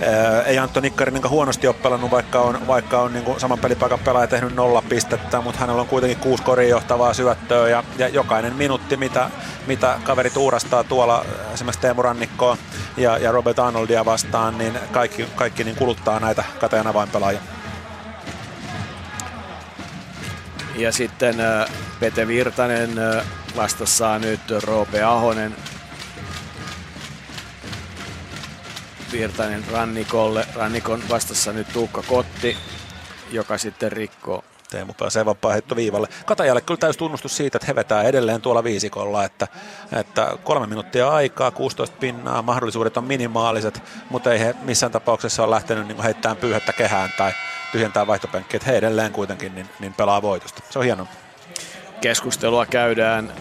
Ää, 0.00 0.42
ei 0.42 0.58
Antto 0.58 0.80
Nikkarinen 0.80 1.30
huonosti 1.30 1.66
ole 1.66 1.76
pelannut, 1.82 2.10
vaikka 2.10 2.40
on, 2.40 2.66
vaikka 2.66 3.00
on 3.00 3.12
niin 3.12 3.40
saman 3.40 3.58
pelipaikan 3.58 3.98
pelaaja 3.98 4.26
tehnyt 4.26 4.54
nolla 4.54 4.82
pistettä, 4.88 5.40
mutta 5.40 5.60
hänellä 5.60 5.80
on 5.80 5.88
kuitenkin 5.88 6.18
kuusi 6.18 6.42
korin 6.42 6.68
johtavaa 6.68 7.14
syöttöä 7.14 7.68
ja, 7.68 7.84
ja 7.98 8.08
jokainen 8.08 8.54
minuutti, 8.54 8.96
mitä, 8.96 9.30
mitä 9.66 9.98
kaverit 10.04 10.36
uurastaa 10.36 10.84
tuolla 10.84 11.24
esimerkiksi 11.54 11.80
Teemu 11.80 12.02
Rannikkoa 12.02 12.56
ja, 12.96 13.18
ja 13.18 13.32
Robert 13.32 13.58
Arnoldia 13.58 14.04
vastaan, 14.04 14.58
niin 14.58 14.78
kaikki, 14.92 15.26
kaikki 15.36 15.64
niin 15.64 15.76
kuluttaa 15.76 16.20
näitä 16.20 16.44
Katajan 16.60 16.86
avainpelaajia. 16.86 17.61
Ja 20.76 20.92
sitten 20.92 21.36
Pete 22.00 22.26
Virtanen 22.26 22.90
vastassa 23.56 24.18
nyt 24.18 24.40
Roope 24.62 25.02
Ahonen. 25.02 25.56
Virtanen 29.12 29.64
Rannikolle. 29.72 30.46
Rannikon 30.54 31.02
vastassa 31.08 31.52
nyt 31.52 31.72
Tuukka 31.72 32.02
Kotti, 32.02 32.56
joka 33.30 33.58
sitten 33.58 33.92
rikkoo 33.92 34.44
Teemu 34.72 34.92
pääsee 34.98 35.24
vapaa 35.24 35.52
heitto 35.52 35.76
viivalle. 35.76 36.08
Katajalle 36.26 36.60
kyllä 36.60 36.78
täysi 36.78 36.98
tunnustus 36.98 37.36
siitä, 37.36 37.56
että 37.56 37.66
he 37.66 37.74
vetää 37.74 38.02
edelleen 38.02 38.40
tuolla 38.40 38.64
viisikolla, 38.64 39.24
että, 39.24 39.48
että 39.92 40.32
kolme 40.44 40.66
minuuttia 40.66 41.08
aikaa, 41.08 41.50
16 41.50 41.96
pinnaa, 42.00 42.42
mahdollisuudet 42.42 42.96
on 42.96 43.04
minimaaliset, 43.04 43.82
mutta 44.10 44.32
ei 44.32 44.40
he 44.40 44.54
missään 44.62 44.92
tapauksessa 44.92 45.42
ole 45.42 45.50
lähtenyt 45.50 45.86
niin 45.86 46.02
heittämään 46.02 46.36
pyyhettä 46.36 46.72
kehään 46.72 47.10
tai 47.18 47.32
tyhjentää 47.72 48.06
vaihtopenkkiä, 48.06 48.56
että 48.56 48.70
he 48.70 48.76
edelleen 48.76 49.12
kuitenkin 49.12 49.54
niin, 49.54 49.68
niin 49.80 49.94
pelaa 49.94 50.22
voitosta. 50.22 50.62
Se 50.70 50.78
on 50.78 50.84
hienoa. 50.84 51.06
Keskustelua 52.00 52.66
käydään 52.66 53.32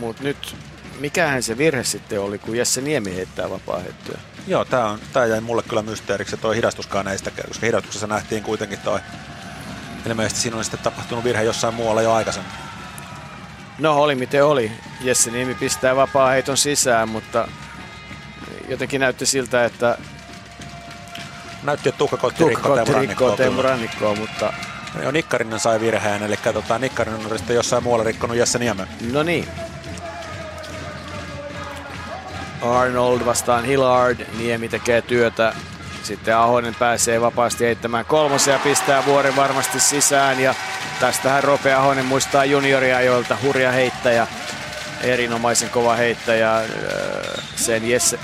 Mutta 0.00 0.22
nyt, 0.22 0.56
mikähän 1.00 1.42
se 1.42 1.58
virhe 1.58 1.84
sitten 1.84 2.20
oli, 2.20 2.38
kun 2.38 2.56
Jesse 2.56 2.80
Niemi 2.80 3.16
heittää 3.16 3.50
vapaa 3.50 3.78
heittyä? 3.78 4.18
Joo, 4.46 4.64
tämä, 4.64 4.84
on, 4.84 4.98
tämä 5.12 5.26
jäi 5.26 5.40
mulle 5.40 5.62
kyllä 5.62 5.82
mysteeriksi, 5.82 6.36
toi 6.36 6.56
hidastuskaan 6.56 7.08
ei 7.08 7.18
sitä, 7.18 7.30
koska 7.30 7.66
hidastuksessa 7.66 8.06
nähtiin 8.06 8.42
kuitenkin 8.42 8.78
toi. 8.78 9.00
Ilmeisesti 10.06 10.40
siinä 10.40 10.56
on 10.56 10.64
sitten 10.64 10.80
tapahtunut 10.80 11.24
virhe 11.24 11.42
jossain 11.42 11.74
muualla 11.74 12.02
jo 12.02 12.12
aikaisemmin. 12.12 12.52
No 13.78 13.96
oli 13.96 14.14
miten 14.14 14.44
oli. 14.44 14.72
Jesse 15.00 15.30
Niemi 15.30 15.54
pistää 15.54 15.96
vapaa 15.96 16.30
heiton 16.30 16.56
sisään, 16.56 17.08
mutta 17.08 17.48
jotenkin 18.68 19.00
näytti 19.00 19.26
siltä, 19.26 19.64
että 19.64 19.98
Näytti, 21.62 21.88
että 21.88 21.98
Tukka 21.98 22.16
Kotti 22.16 22.44
rikkoo 23.00 23.36
Teemu 23.36 23.62
Rannikkoa, 23.62 24.14
mutta... 24.14 24.52
Joo, 25.02 25.10
Nikkarinen 25.10 25.60
sai 25.60 25.80
virheen, 25.80 26.22
eli 26.22 26.36
tota, 26.52 26.78
Nikkarinen 26.78 27.26
on 27.26 27.38
sitten 27.38 27.56
jossain 27.56 27.82
muualla 27.82 28.04
rikkonut 28.04 28.36
Jesse 28.36 28.58
Niemen. 28.58 28.88
No 29.12 29.22
niin. 29.22 29.48
Arnold 32.62 33.24
vastaan 33.24 33.64
Hillard, 33.64 34.20
Niemi 34.38 34.68
tekee 34.68 35.02
työtä. 35.02 35.52
Sitten 36.02 36.36
Ahonen 36.36 36.74
pääsee 36.74 37.20
vapaasti 37.20 37.64
heittämään 37.64 38.04
kolmosen 38.04 38.52
ja 38.52 38.58
pistää 38.58 39.06
vuoren 39.06 39.36
varmasti 39.36 39.80
sisään. 39.80 40.40
Ja 40.40 40.54
tästähän 41.00 41.44
Rope 41.44 41.74
Ahonen 41.74 42.04
muistaa 42.04 42.44
junioriajoilta 42.44 43.36
hurja 43.42 43.72
heittäjä, 43.72 44.26
erinomaisen 45.02 45.70
kova 45.70 45.94
heittäjä. 45.94 46.62
Sen 47.56 47.90
Jesse 47.90 48.18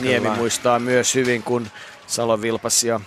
Niemi 0.00 0.26
Kyllä. 0.26 0.36
muistaa 0.36 0.78
myös 0.78 1.14
hyvin, 1.14 1.42
kun 1.42 1.66
Salon 2.06 2.42
Vilpas 2.42 2.84
ja 2.84 3.00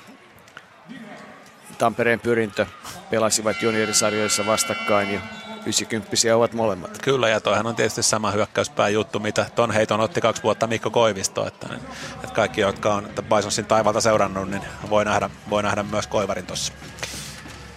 Tampereen 1.77 2.19
pyrintö 2.19 2.65
pelasivat 3.09 3.61
juniorisarjoissa 3.61 4.45
vastakkain 4.45 5.13
ja 5.13 5.19
90 5.65 6.35
ovat 6.35 6.53
molemmat. 6.53 6.99
Kyllä, 7.01 7.29
ja 7.29 7.41
toihan 7.41 7.67
on 7.67 7.75
tietysti 7.75 8.03
sama 8.03 8.31
hyökkäyspää 8.31 8.89
juttu, 8.89 9.19
mitä 9.19 9.45
ton 9.55 9.71
heiton 9.71 9.99
otti 9.99 10.21
kaksi 10.21 10.43
vuotta 10.43 10.67
Mikko 10.67 10.89
Koivisto, 10.89 11.47
että, 11.47 11.67
ne, 11.67 11.75
että 12.15 12.35
kaikki, 12.35 12.61
jotka 12.61 12.93
on 12.93 13.09
Bisonsin 13.35 13.65
taivalta 13.65 14.01
seurannut, 14.01 14.49
niin 14.49 14.61
voi 14.89 15.05
nähdä, 15.05 15.29
voi 15.49 15.63
nähdä 15.63 15.83
myös 15.83 16.07
Koivarin 16.07 16.45
tuossa. 16.45 16.73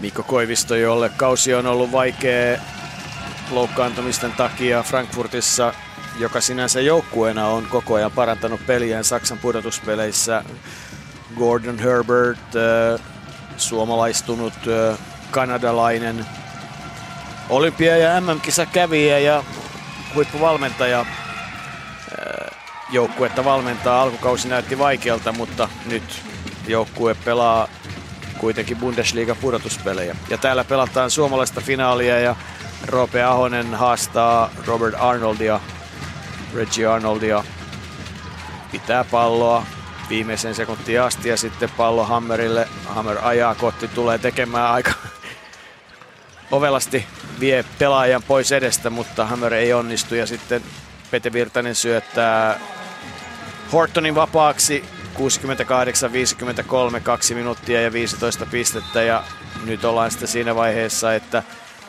Mikko 0.00 0.22
Koivisto, 0.22 0.74
jolle 0.74 1.08
kausi 1.08 1.54
on 1.54 1.66
ollut 1.66 1.92
vaikea 1.92 2.58
loukkaantumisten 3.50 4.32
takia 4.32 4.82
Frankfurtissa, 4.82 5.74
joka 6.18 6.40
sinänsä 6.40 6.80
joukkueena 6.80 7.46
on 7.46 7.66
koko 7.70 7.94
ajan 7.94 8.12
parantanut 8.12 8.66
peliään 8.66 9.04
Saksan 9.04 9.38
pudotuspeleissä. 9.38 10.44
Gordon 11.38 11.78
Herbert, 11.78 12.56
äh, 12.56 13.00
suomalaistunut 13.56 14.52
äh, 14.68 14.98
kanadalainen 15.30 16.26
olympia- 17.52 17.96
ja 17.96 18.20
MM-kisa 18.20 18.66
kävijä 18.66 19.18
ja 19.18 19.44
huippuvalmentaja 20.14 21.00
äh, 21.00 21.06
joukkuetta 22.90 23.44
valmentaa. 23.44 24.02
Alkukausi 24.02 24.48
näytti 24.48 24.78
vaikealta, 24.78 25.32
mutta 25.32 25.68
nyt 25.86 26.22
joukkue 26.66 27.14
pelaa 27.14 27.68
kuitenkin 28.38 28.76
Bundesliga 28.76 29.34
pudotuspelejä. 29.34 30.16
Ja 30.30 30.38
täällä 30.38 30.64
pelataan 30.64 31.10
suomalaista 31.10 31.60
finaalia 31.60 32.20
ja 32.20 32.36
Roope 32.86 33.22
Ahonen 33.22 33.74
haastaa 33.74 34.50
Robert 34.66 34.94
Arnoldia, 34.98 35.60
Reggie 36.54 36.86
Arnoldia, 36.86 37.44
pitää 38.72 39.04
palloa 39.04 39.66
viimeisen 40.08 40.54
sekuntiin 40.54 41.02
asti 41.02 41.28
ja 41.28 41.36
sitten 41.36 41.70
pallo 41.76 42.04
Hammerille. 42.04 42.68
Hammer 42.86 43.18
ajaa 43.22 43.54
kohti, 43.54 43.88
tulee 43.88 44.18
tekemään 44.18 44.72
aika 44.72 44.92
ovelasti 46.52 47.06
vie 47.40 47.64
pelaajan 47.78 48.22
pois 48.22 48.52
edestä, 48.52 48.90
mutta 48.90 49.26
Hammer 49.26 49.54
ei 49.54 49.72
onnistu 49.72 50.14
ja 50.14 50.26
sitten 50.26 50.62
Pete 51.10 51.32
Virtanen 51.32 51.74
syöttää 51.74 52.60
Hortonin 53.72 54.14
vapaaksi 54.14 54.84
68-53, 56.96 57.00
2 57.02 57.34
minuuttia 57.34 57.82
ja 57.82 57.92
15 57.92 58.46
pistettä 58.46 59.02
ja 59.02 59.24
nyt 59.64 59.84
ollaan 59.84 60.10
sitten 60.10 60.28
siinä 60.28 60.54
vaiheessa, 60.54 61.14
että 61.14 61.42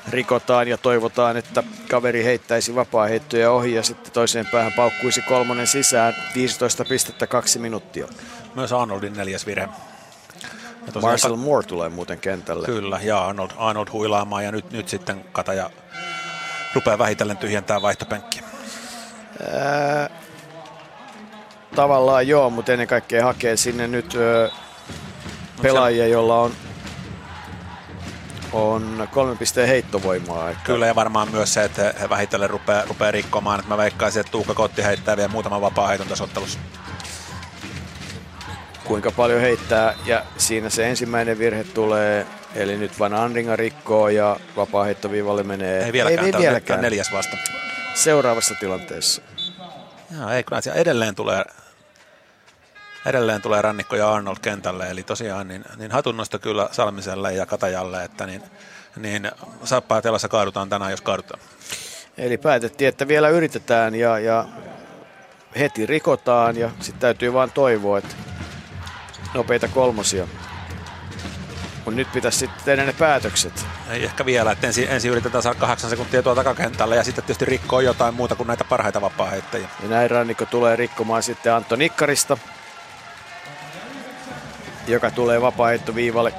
rikotaan 0.09 0.67
ja 0.67 0.77
toivotaan, 0.77 1.37
että 1.37 1.63
kaveri 1.89 2.23
heittäisi 2.23 2.75
vapaa-heittoja 2.75 3.51
ohi 3.51 3.73
ja 3.73 3.83
sitten 3.83 4.13
toiseen 4.13 4.47
päähän 4.51 4.73
paukkuisi 4.73 5.21
kolmonen 5.21 5.67
sisään 5.67 6.15
15 6.35 6.85
pistettä 6.85 7.27
2 7.27 7.59
minuuttia. 7.59 8.07
Myös 8.55 8.73
Arnoldin 8.73 9.13
neljäs 9.13 9.45
virhe. 9.45 9.69
Marcel 11.01 11.35
Moore 11.35 11.67
tulee 11.67 11.89
muuten 11.89 12.19
kentälle. 12.19 12.65
Kyllä, 12.65 12.99
ja 13.03 13.25
Arnold, 13.25 13.51
Arnold 13.57 13.87
huilaamaan 13.91 14.43
ja 14.43 14.51
nyt, 14.51 14.71
nyt 14.71 14.87
sitten 14.89 15.25
Kataja 15.31 15.69
rupeaa 16.75 16.97
vähitellen 16.97 17.37
tyhjentää 17.37 17.81
vaihtopenkkiä. 17.81 18.43
Ää, 19.51 20.09
tavallaan 21.75 22.27
joo, 22.27 22.49
mutta 22.49 22.71
ennen 22.71 22.87
kaikkea 22.87 23.25
hakee 23.25 23.57
sinne 23.57 23.87
nyt 23.87 24.15
ö, 24.15 24.51
pelaajia, 25.61 26.07
joilla 26.07 26.39
on 26.39 26.51
on 28.53 29.07
kolmen 29.11 29.37
pisteen 29.37 29.67
heittovoimaa. 29.67 30.49
Että... 30.49 30.63
Kyllä 30.63 30.85
ja 30.85 30.95
varmaan 30.95 31.31
myös 31.31 31.53
se, 31.53 31.63
että 31.63 31.93
he 32.01 32.09
vähitellen 32.09 32.49
rupeaa, 32.49 32.85
rupeaa 32.85 33.11
rikkomaan. 33.11 33.59
Että 33.59 33.69
mä 33.69 33.77
veikkaisin, 33.77 34.19
että 34.19 34.31
Tuukka 34.31 34.53
Kotti 34.53 34.83
heittää 34.83 35.17
vielä 35.17 35.29
muutaman 35.31 35.61
vapaa 35.61 35.87
heiton 35.87 36.07
tässä 36.07 36.23
ottelussa. 36.23 36.59
Kuinka 38.83 39.11
paljon 39.11 39.41
heittää 39.41 39.93
ja 40.05 40.23
siinä 40.37 40.69
se 40.69 40.89
ensimmäinen 40.89 41.39
virhe 41.39 41.63
tulee. 41.63 42.27
Eli 42.55 42.77
nyt 42.77 42.99
Van 42.99 43.13
Andringa 43.13 43.55
rikkoo 43.55 44.09
ja 44.09 44.39
vapaa 44.55 44.83
heittoviivalle 44.83 45.43
menee. 45.43 45.85
Ei 45.85 45.93
vieläkään, 45.93 46.25
ei, 46.25 46.33
ei 46.35 46.39
vieläkään. 46.41 46.81
neljäs 46.81 47.13
vasta. 47.13 47.37
Seuraavassa 47.93 48.55
tilanteessa. 48.59 49.21
Joo, 50.19 50.29
ei 50.29 50.43
kyllä 50.43 50.61
edelleen 50.75 51.15
tulee 51.15 51.43
edelleen 53.05 53.41
tulee 53.41 53.61
Rannikko 53.61 53.95
ja 53.95 54.13
Arnold 54.13 54.37
kentälle, 54.41 54.89
eli 54.89 55.03
tosiaan 55.03 55.47
niin, 55.47 55.65
niin 55.77 55.91
hatunnosta 55.91 56.39
kyllä 56.39 56.69
Salmiselle 56.71 57.33
ja 57.33 57.45
Katajalle, 57.45 58.03
että 58.03 58.25
niin, 58.25 58.43
niin 58.97 59.31
sappaa 59.63 60.01
telassa 60.01 60.29
kaadutaan 60.29 60.69
tänään, 60.69 60.91
jos 60.91 61.01
kaadutaan. 61.01 61.39
Eli 62.17 62.37
päätettiin, 62.37 62.87
että 62.87 63.07
vielä 63.07 63.29
yritetään 63.29 63.95
ja, 63.95 64.19
ja 64.19 64.45
heti 65.59 65.85
rikotaan 65.85 66.57
ja 66.57 66.69
sitten 66.79 67.01
täytyy 67.01 67.33
vaan 67.33 67.51
toivoa, 67.51 67.97
että 67.97 68.15
nopeita 69.33 69.67
kolmosia. 69.67 70.27
Mutta 71.75 71.95
nyt 71.95 72.11
pitäisi 72.11 72.37
sitten 72.37 72.65
tehdä 72.65 72.85
ne 72.85 72.93
päätökset. 72.93 73.65
Ei 73.89 74.03
ehkä 74.03 74.25
vielä, 74.25 74.51
että 74.51 74.67
ensin, 74.67 74.87
ensin 74.89 75.11
yritetään 75.11 75.43
saada 75.43 75.59
kahdeksan 75.59 75.89
sekuntia 75.89 76.23
tuolta 76.23 76.43
takakentälle 76.43 76.95
ja 76.95 77.03
sitten 77.03 77.23
tietysti 77.23 77.45
rikkoa 77.45 77.81
jotain 77.81 78.13
muuta 78.13 78.35
kuin 78.35 78.47
näitä 78.47 78.63
parhaita 78.63 79.01
vapaa 79.01 79.35
Ja 79.53 79.89
näin 79.89 80.11
rannikko 80.11 80.45
tulee 80.45 80.75
rikkomaan 80.75 81.23
sitten 81.23 81.53
Antto 81.53 81.75
Nikkarista 81.75 82.37
joka 84.87 85.11
tulee 85.11 85.41
vapaaehtoviivalle 85.41 86.33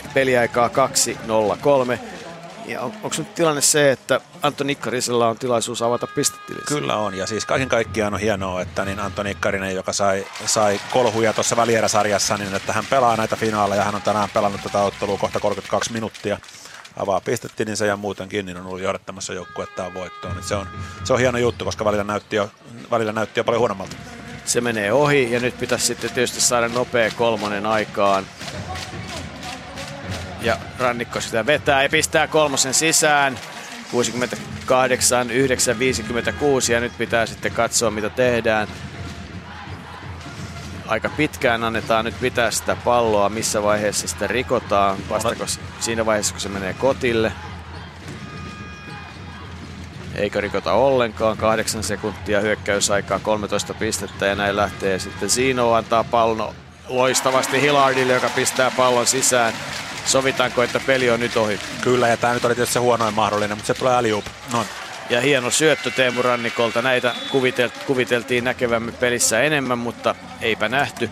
68-53, 0.00 0.06
peliaikaa 0.14 0.68
2-0-3. 0.68 1.98
Ja 2.66 2.80
on, 2.80 2.92
onko 3.02 3.16
nyt 3.18 3.34
tilanne 3.34 3.60
se, 3.60 3.92
että 3.92 4.20
Antto 4.42 4.64
Nikkarisella 4.64 5.28
on 5.28 5.38
tilaisuus 5.38 5.82
avata 5.82 6.06
pistetilissä? 6.06 6.74
Kyllä 6.74 6.96
on, 6.96 7.14
ja 7.14 7.26
siis 7.26 7.46
kaiken 7.46 7.68
kaikkiaan 7.68 8.14
on 8.14 8.20
hienoa, 8.20 8.62
että 8.62 8.84
niin 8.84 9.00
Antto 9.00 9.22
Nikkarinen, 9.22 9.74
joka 9.74 9.92
sai, 9.92 10.26
sai 10.46 10.80
kolhuja 10.90 11.32
tuossa 11.32 11.56
välieräsarjassa, 11.56 12.36
niin 12.36 12.54
että 12.54 12.72
hän 12.72 12.86
pelaa 12.90 13.16
näitä 13.16 13.36
finaaleja. 13.36 13.84
Hän 13.84 13.94
on 13.94 14.02
tänään 14.02 14.28
pelannut 14.34 14.62
tätä 14.62 14.82
ottelua 14.82 15.18
kohta 15.18 15.40
32 15.40 15.92
minuuttia 15.92 16.38
avaa 16.96 17.20
pistetilinsä 17.20 17.86
ja 17.86 17.96
muutenkin, 17.96 18.46
niin 18.46 18.56
on 18.56 18.66
ollut 18.66 18.80
johdattamassa 18.80 19.34
joukkuettaan 19.34 19.94
voittoon. 19.94 20.42
Se 20.42 20.54
on, 20.54 20.66
se 21.04 21.12
on 21.12 21.18
hieno 21.18 21.38
juttu, 21.38 21.64
koska 21.64 21.84
välillä 21.84 22.04
näytti 22.04 22.36
jo, 22.36 22.50
välillä 22.90 23.12
näytti 23.12 23.40
jo 23.40 23.44
paljon 23.44 23.60
huonommalta 23.60 23.96
se 24.44 24.60
menee 24.60 24.92
ohi 24.92 25.32
ja 25.32 25.40
nyt 25.40 25.58
pitäisi 25.58 25.86
sitten 25.86 26.10
tietysti 26.10 26.40
saada 26.40 26.68
nopea 26.68 27.10
kolmonen 27.10 27.66
aikaan. 27.66 28.26
Ja 30.44 30.56
Rannikko 30.78 31.20
sitä 31.20 31.46
vetää 31.46 31.82
ja 31.82 31.88
pistää 31.88 32.26
kolmosen 32.26 32.74
sisään. 32.74 33.38
68, 33.90 35.30
9, 35.30 35.78
56 35.78 36.72
ja 36.72 36.80
nyt 36.80 36.92
pitää 36.98 37.26
sitten 37.26 37.52
katsoa 37.52 37.90
mitä 37.90 38.10
tehdään. 38.10 38.68
Aika 40.86 41.08
pitkään 41.08 41.64
annetaan 41.64 42.04
nyt 42.04 42.20
pitää 42.20 42.50
sitä 42.50 42.76
palloa, 42.76 43.28
missä 43.28 43.62
vaiheessa 43.62 44.08
sitä 44.08 44.26
rikotaan. 44.26 44.98
Vastako 45.08 45.44
siinä 45.80 46.06
vaiheessa 46.06 46.34
kun 46.34 46.40
se 46.40 46.48
menee 46.48 46.74
kotille 46.74 47.32
eikö 50.14 50.40
rikota 50.40 50.72
ollenkaan. 50.72 51.36
Kahdeksan 51.36 51.82
sekuntia 51.82 52.40
hyökkäysaikaa, 52.40 53.18
13 53.18 53.74
pistettä 53.74 54.26
ja 54.26 54.34
näin 54.34 54.56
lähtee 54.56 54.98
sitten 54.98 55.30
Zino 55.30 55.72
antaa 55.72 56.04
pallon 56.04 56.54
loistavasti 56.88 57.60
Hillardille, 57.60 58.12
joka 58.12 58.28
pistää 58.28 58.70
pallon 58.70 59.06
sisään. 59.06 59.54
Sovitaanko, 60.06 60.62
että 60.62 60.80
peli 60.86 61.10
on 61.10 61.20
nyt 61.20 61.36
ohi? 61.36 61.60
Kyllä, 61.80 62.08
ja 62.08 62.16
tämä 62.16 62.34
nyt 62.34 62.44
oli 62.44 62.54
tietysti 62.54 62.72
se 62.72 62.78
huonoin 62.78 63.14
mahdollinen, 63.14 63.56
mutta 63.56 63.66
se 63.66 63.78
tulee 63.78 63.96
aliup. 63.96 64.24
No. 64.52 64.64
Ja 65.10 65.20
hieno 65.20 65.50
syöttö 65.50 65.90
Teemu 65.90 66.22
Rannikolta. 66.22 66.82
Näitä 66.82 67.14
kuviteltiin 67.86 68.44
näkevämme 68.44 68.92
pelissä 68.92 69.42
enemmän, 69.42 69.78
mutta 69.78 70.14
eipä 70.40 70.68
nähty 70.68 71.10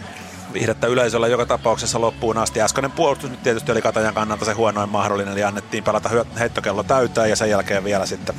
vihdettä 0.52 0.86
yleisöllä 0.86 1.28
joka 1.28 1.46
tapauksessa 1.46 2.00
loppuun 2.00 2.38
asti. 2.38 2.62
Äskeinen 2.62 2.92
puolustus 2.92 3.30
nyt 3.30 3.42
tietysti 3.42 3.72
oli 3.72 3.82
Katajan 3.82 4.14
kannalta 4.14 4.44
se 4.44 4.52
huonoin 4.52 4.88
mahdollinen, 4.88 5.32
eli 5.32 5.44
annettiin 5.44 5.84
pelata 5.84 6.10
heittokello 6.38 6.82
täyteen 6.82 7.30
ja 7.30 7.36
sen 7.36 7.50
jälkeen 7.50 7.84
vielä 7.84 8.06
sitten 8.06 8.34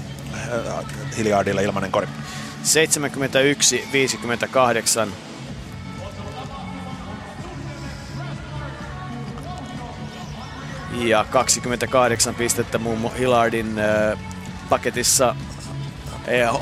Äh, 0.53 0.85
Hilliardilla 1.17 1.61
ilmanen 1.61 1.91
kori. 1.91 2.07
71-58. 5.07 5.09
Ja 11.07 11.25
28 11.29 12.35
pistettä 12.35 12.77
muun 12.77 13.15
Hillardin 13.15 13.79
äh, 13.79 14.19
paketissa 14.69 15.35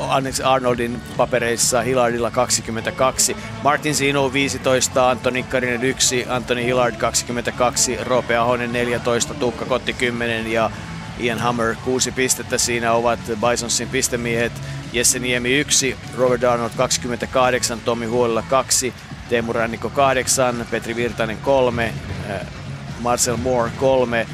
Annex 0.09 0.39
Arnoldin 0.39 1.01
papereissa 1.17 1.81
Hillardilla 1.81 2.31
22, 2.31 3.37
Martin 3.63 3.95
Sino 3.95 4.33
15, 4.33 5.09
Antoni 5.09 5.43
Karinen 5.43 5.83
1, 5.83 6.25
Antoni 6.29 6.65
Hillard 6.65 6.95
22, 6.95 7.97
Roope 8.03 8.37
Ahonen 8.37 8.73
14, 8.73 9.33
Tuukka 9.33 9.65
Kotti 9.65 9.93
10 9.93 10.51
ja 10.51 10.71
Ian 11.19 11.39
Hammer 11.39 11.75
kuusi 11.75 12.11
pistettä. 12.11 12.57
Siinä 12.57 12.93
ovat 12.93 13.19
Bisonsin 13.49 13.89
pistemiehet 13.89 14.53
Jesse 14.93 15.19
Niemi 15.19 15.59
1, 15.59 15.97
Robert 16.17 16.43
Arnold 16.43 16.71
28, 16.77 17.79
Tommi 17.79 18.05
Huolella 18.05 18.43
2, 18.49 18.93
Teemu 19.29 19.53
Rannikko 19.53 19.89
8, 19.89 20.65
Petri 20.71 20.95
Virtanen 20.95 21.37
3, 21.37 21.93
äh, 22.29 22.60
Marcel 23.01 23.37
Moore 23.37 23.71
3, 23.79 24.19
äh, 24.19 24.27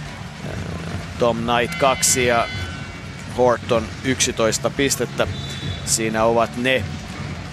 Tom 1.19 1.37
Knight 1.37 1.79
2 1.79 2.25
ja 2.25 2.47
Horton 3.37 3.83
11 4.03 4.69
pistettä. 4.69 5.27
Siinä 5.85 6.23
ovat 6.23 6.57
ne, 6.57 6.83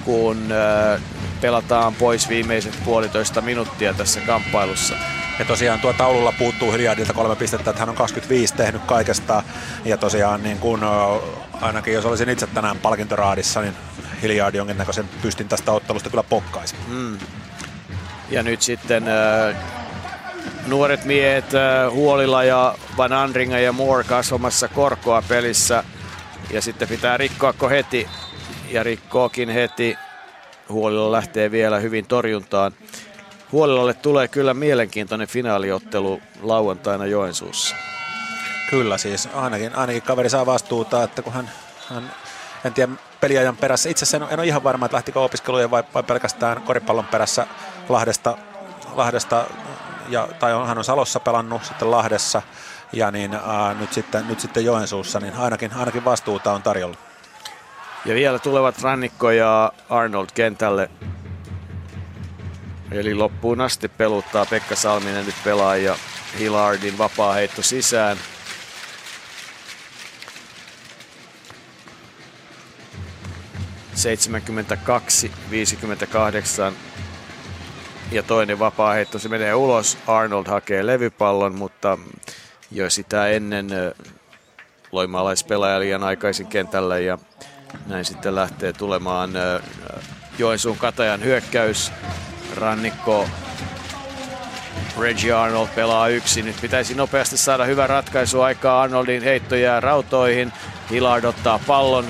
kun 0.05 0.53
äh, 0.53 1.01
pelataan 1.41 1.95
pois 1.95 2.29
viimeiset 2.29 2.79
puolitoista 2.85 3.41
minuuttia 3.41 3.95
tässä 3.95 4.21
kamppailussa. 4.21 4.95
Ja 5.39 5.45
tosiaan 5.45 5.81
tuo 5.81 5.93
taululla 5.93 6.33
puuttuu 6.39 6.73
Hiljardilta 6.73 7.13
kolme 7.13 7.37
pistettä, 7.37 7.71
että 7.71 7.81
hän 7.81 7.89
on 7.89 7.95
25 7.95 8.55
tehnyt 8.55 8.83
kaikesta. 8.83 9.43
Ja 9.85 9.97
tosiaan 9.97 10.43
niin 10.43 10.59
kun, 10.59 10.81
ainakin 11.61 11.95
jos 11.95 12.05
olisin 12.05 12.29
itse 12.29 12.47
tänään 12.47 12.79
palkintoraadissa, 12.79 13.61
niin 13.61 13.75
Hiljardi 14.23 14.59
jonkinnäköisen 14.59 15.09
pystin 15.23 15.49
tästä 15.49 15.73
ottelusta 15.73 16.11
kyllä 16.11 16.23
pokkaisi. 16.23 16.75
Mm. 16.89 17.19
Ja 18.31 18.43
nyt 18.43 18.63
sitten 18.63 19.05
äh, 19.09 19.57
nuoret 20.67 21.05
miehet 21.05 21.55
äh, 21.55 21.93
Huolilla 21.93 22.45
ja 22.45 22.75
Van 22.97 23.13
Andringa 23.13 23.59
ja 23.59 23.73
Moore 23.73 24.05
kasvamassa 24.05 24.69
korkoa 24.69 25.23
pelissä. 25.29 25.85
Ja 26.51 26.63
sitten 26.63 26.89
pitää 26.89 27.17
rikkoako 27.17 27.69
heti 27.69 28.09
ja 28.71 28.83
rikkookin 28.83 29.49
heti. 29.49 29.97
Huolilla 30.69 31.13
lähtee 31.13 31.51
vielä 31.51 31.79
hyvin 31.79 32.07
torjuntaan. 32.07 32.73
Huolilalle 33.53 33.95
tulee 33.95 34.29
kyllä 34.29 34.55
mielenkiintoinen 34.55 35.29
finaaliottelu 35.29 36.21
lauantaina 36.43 37.07
Joensuussa. 37.07 37.77
Kyllä 38.71 38.99
siis, 38.99 39.29
ainakin, 39.35 39.77
ainakin 39.77 40.03
kaveri 40.03 40.31
saa 40.31 40.47
vastuuta, 40.47 41.03
että 41.03 41.23
kun 41.23 41.33
hän, 41.33 41.51
hän 41.89 42.11
en 42.65 42.73
tiedä 42.73 42.93
peliajan 43.21 43.57
perässä, 43.57 43.89
itse 43.89 44.05
asiassa 44.05 44.27
en, 44.27 44.33
en 44.33 44.41
ole 44.41 44.47
ihan 44.47 44.65
varma, 44.65 44.87
että 44.87 44.95
lähtikö 44.95 45.21
opiskelujen 45.21 45.71
vai, 45.71 45.85
vai 45.95 46.03
pelkästään 46.03 46.63
koripallon 46.63 47.07
perässä 47.07 47.47
Lahdesta, 47.89 48.39
Lahdesta 48.95 49.45
ja, 50.09 50.29
tai 50.39 50.55
on, 50.55 50.67
hän 50.67 50.79
on 50.79 50.85
Salossa 50.85 51.21
pelannut 51.21 51.65
sitten 51.65 51.91
Lahdessa 51.91 52.43
ja 52.93 53.11
niin, 53.11 53.35
ää, 53.35 53.75
nyt, 53.75 53.93
sitten, 53.93 54.29
nyt 54.29 54.41
sitten 54.41 54.65
Joensuussa, 54.65 55.21
niin 55.21 55.35
ainakin, 55.35 55.73
ainakin 55.75 56.05
vastuuta 56.05 56.53
on 56.53 56.63
tarjolla. 56.63 56.97
Ja 58.05 58.15
vielä 58.15 58.39
tulevat 58.39 58.83
Rannikko 58.83 59.31
ja 59.31 59.73
Arnold 59.91 60.29
kentälle 60.35 60.91
Eli 62.95 63.15
loppuun 63.15 63.61
asti 63.61 63.89
peluttaa 63.89 64.47
Pekka 64.47 64.77
Salminen 64.77 65.27
nyt 65.27 65.35
pelaa 65.45 65.77
ja 65.77 65.97
Hillardin 66.39 66.99
vapaa 66.99 67.33
heitto 67.33 67.63
sisään. 67.63 68.17
Seitsemänkymmentäkaksi, 73.95 75.33
58 75.51 76.75
ja 78.13 78.23
toinen 78.23 78.59
vapaa 78.59 78.93
heitto, 78.93 79.19
se 79.19 79.29
menee 79.29 79.55
ulos. 79.55 79.99
Arnold 80.07 80.47
hakee 80.47 80.87
levypallon, 80.87 81.55
mutta 81.55 81.99
jo 82.71 82.91
sitä 82.91 83.29
ennen 83.29 83.69
loimalaispelaaja 84.93 85.81
liian 85.81 86.05
aikaisin 86.05 86.47
kentällä 86.47 86.99
ja 86.99 87.19
näin 87.87 88.05
sitten 88.05 88.35
lähtee 88.35 88.73
tulemaan 88.73 89.31
Joensuun 90.39 90.79
Katajan 90.79 91.25
hyökkäys 91.25 91.93
rannikko 92.57 93.29
Reggie 94.99 95.33
Arnold 95.33 95.69
pelaa 95.75 96.09
yksin. 96.09 96.45
Nyt 96.45 96.61
pitäisi 96.61 96.95
nopeasti 96.95 97.37
saada 97.37 97.65
hyvä 97.65 97.87
ratkaisu 97.87 98.41
aikaa. 98.41 98.83
Arnoldin 98.83 99.23
heitto 99.23 99.57
jää 99.57 99.81
rautoihin. 99.81 100.53
Hillard 100.91 101.25
ottaa 101.25 101.61
pallon. 101.67 102.05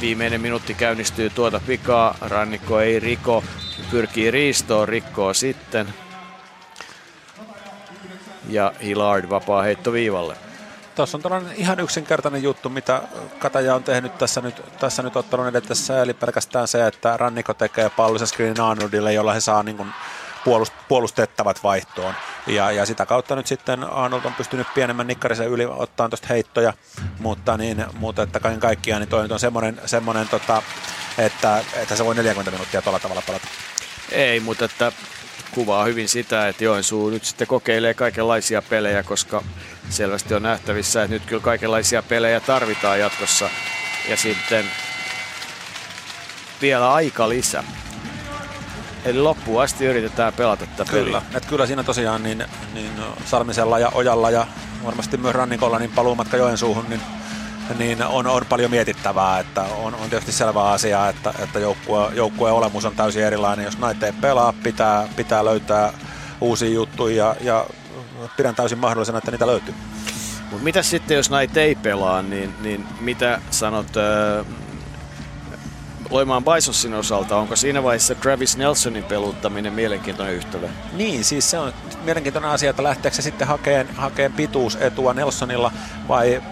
Viimeinen 0.00 0.40
minuutti 0.40 0.74
käynnistyy 0.74 1.30
tuota 1.30 1.60
pikaa. 1.66 2.16
Rannikko 2.20 2.80
ei 2.80 3.00
riko. 3.00 3.44
Pyrkii 3.90 4.30
riistoon, 4.30 4.88
rikkoo 4.88 5.34
sitten. 5.34 5.94
Ja 8.48 8.72
Hillard 8.82 9.30
vapaa 9.30 9.62
heitto 9.62 9.92
viivalle. 9.92 10.36
Tuossa 10.94 11.18
on 11.18 11.22
tällainen 11.22 11.56
ihan 11.56 11.80
yksinkertainen 11.80 12.42
juttu, 12.42 12.68
mitä 12.68 13.02
Kataja 13.38 13.74
on 13.74 13.82
tehnyt 13.82 14.18
tässä 14.18 14.40
nyt, 14.40 14.62
tässä 14.80 15.02
nyt 15.02 15.16
ottanut 15.16 15.46
edessä, 15.46 16.02
eli 16.02 16.14
pelkästään 16.14 16.68
se, 16.68 16.86
että 16.86 17.16
Rannikko 17.16 17.54
tekee 17.54 17.90
pallollisen 17.90 18.28
screenin 18.28 18.60
Arnoldille, 18.60 19.12
jolla 19.12 19.32
he 19.32 19.40
saa 19.40 19.62
niin 19.62 19.86
puolust, 20.44 20.74
puolustettavat 20.88 21.62
vaihtoon. 21.62 22.14
Ja, 22.46 22.70
ja, 22.70 22.86
sitä 22.86 23.06
kautta 23.06 23.36
nyt 23.36 23.46
sitten 23.46 23.84
Arnold 23.84 24.24
on 24.24 24.34
pystynyt 24.34 24.66
pienemmän 24.74 25.06
nikkarisen 25.06 25.48
yli 25.48 25.66
ottaa 25.66 26.08
tuosta 26.08 26.26
heittoja, 26.28 26.72
mutta, 27.18 27.56
niin, 27.56 27.84
mutta 27.98 28.22
että 28.22 28.40
kaiken 28.40 28.60
kaikkiaan 28.60 29.00
niin 29.00 29.08
toi 29.08 29.22
nyt 29.22 29.32
on 29.32 29.40
semmoinen, 29.40 29.80
semmoinen 29.86 30.28
tota, 30.28 30.62
että, 31.18 31.64
että 31.74 31.96
se 31.96 32.04
voi 32.04 32.14
40 32.14 32.50
minuuttia 32.50 32.82
tuolla 32.82 32.98
tavalla 32.98 33.22
pelata. 33.26 33.48
Ei, 34.12 34.40
mutta 34.40 34.64
että 34.64 34.92
kuvaa 35.50 35.84
hyvin 35.84 36.08
sitä, 36.08 36.48
että 36.48 36.64
Joensuu 36.64 37.10
nyt 37.10 37.24
sitten 37.24 37.46
kokeilee 37.46 37.94
kaikenlaisia 37.94 38.62
pelejä, 38.62 39.02
koska 39.02 39.42
selvästi 39.90 40.34
on 40.34 40.42
nähtävissä, 40.42 41.02
että 41.02 41.14
nyt 41.14 41.26
kyllä 41.26 41.42
kaikenlaisia 41.42 42.02
pelejä 42.02 42.40
tarvitaan 42.40 43.00
jatkossa. 43.00 43.50
Ja 44.08 44.16
sitten 44.16 44.64
vielä 46.62 46.92
aika 46.92 47.28
lisä. 47.28 47.64
Eli 49.04 49.18
loppuun 49.18 49.62
asti 49.62 49.84
yritetään 49.84 50.32
pelata 50.32 50.66
tätä 50.66 50.90
Kyllä, 50.90 51.20
peliä. 51.20 51.36
et 51.38 51.46
kyllä 51.46 51.66
siinä 51.66 51.82
tosiaan 51.82 52.22
niin, 52.22 52.44
niin 52.74 52.92
Salmisella 53.26 53.78
ja 53.78 53.88
Ojalla 53.94 54.30
ja 54.30 54.46
varmasti 54.84 55.16
myös 55.16 55.34
Rannikolla 55.34 55.78
niin 55.78 55.92
paluumatka 55.92 56.36
Joensuuhun, 56.36 56.86
niin 56.88 57.00
niin 57.74 58.02
on, 58.02 58.26
on 58.26 58.46
paljon 58.48 58.70
mietittävää, 58.70 59.38
että 59.38 59.62
on, 59.62 59.94
on 59.94 60.10
tietysti 60.10 60.32
selvä 60.32 60.70
asia, 60.70 61.08
että, 61.08 61.34
että 61.38 61.58
joukkue, 61.58 62.10
joukkueen 62.14 62.54
olemus 62.54 62.84
on 62.84 62.96
täysin 62.96 63.24
erilainen. 63.24 63.64
Jos 63.64 63.78
näitä 63.78 64.06
ei 64.06 64.12
pelaa, 64.12 64.54
pitää, 64.62 65.08
pitää 65.16 65.44
löytää 65.44 65.92
uusia 66.40 66.70
juttuja 66.70 67.14
ja, 67.14 67.36
ja 67.40 67.66
pidän 68.36 68.54
täysin 68.54 68.78
mahdollisena, 68.78 69.18
että 69.18 69.30
niitä 69.30 69.46
löytyy. 69.46 69.74
Mutta 70.50 70.64
mitä 70.64 70.82
sitten, 70.82 71.16
jos 71.16 71.30
näitä 71.30 71.60
ei 71.60 71.74
pelaa, 71.74 72.22
niin, 72.22 72.54
niin 72.62 72.86
mitä 73.00 73.40
sanot 73.50 73.96
äh, 73.96 74.46
Loimaan 76.10 76.44
Bisonsin 76.44 76.94
osalta? 76.94 77.36
Onko 77.36 77.56
siinä 77.56 77.82
vaiheessa 77.82 78.14
Travis 78.14 78.56
Nelsonin 78.56 79.04
peluttaminen 79.04 79.72
mielenkiintoinen 79.72 80.34
yhtälö? 80.34 80.68
Niin, 80.92 81.24
siis 81.24 81.50
se 81.50 81.58
on 81.58 81.72
mielenkiintoinen 82.04 82.50
asia, 82.50 82.70
että 82.70 82.82
lähteekö 82.82 83.16
se 83.16 83.22
sitten 83.22 83.48
hakeen, 83.48 83.88
hakeen 83.94 84.32
pituusetua 84.32 85.14
Nelsonilla 85.14 85.72
vai 86.08 86.42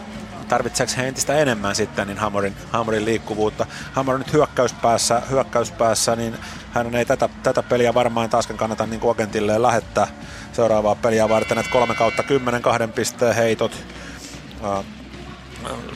tarvitseeko 0.48 0.92
he 0.96 1.08
entistä 1.08 1.34
enemmän 1.34 1.74
sitten 1.74 2.06
niin 2.06 2.18
Hamorin, 2.18 2.56
Hamorin 2.72 3.04
liikkuvuutta. 3.04 3.66
Hamor 3.92 4.18
nyt 4.18 4.32
hyökkäyspäässä, 4.32 5.22
hyökkäyspäässä 5.30 6.16
niin 6.16 6.38
hän 6.72 6.94
ei 6.94 7.04
tätä, 7.04 7.28
tätä 7.42 7.62
peliä 7.62 7.94
varmaan 7.94 8.30
taaskaan 8.30 8.58
kannata 8.58 8.86
niin 8.86 9.10
agentilleen 9.10 9.62
lähettää 9.62 10.06
seuraavaa 10.52 10.94
peliä 10.94 11.28
varten, 11.28 11.58
että 11.58 11.72
kolme 11.72 11.94
kautta 11.94 12.22
kymmenen 12.22 12.62
kahden 12.62 12.92
pisteen 12.92 13.34
heitot, 13.34 13.84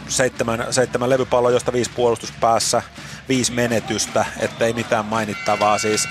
seitsemän, 0.08 0.66
seitsemän 0.70 1.10
levypalloa, 1.10 1.50
josta 1.50 1.72
viisi 1.72 1.90
puolustuspäässä, 1.90 2.82
viisi 3.28 3.52
menetystä, 3.52 4.24
ettei 4.38 4.72
mitään 4.72 5.04
mainittavaa 5.04 5.78
siis. 5.78 6.08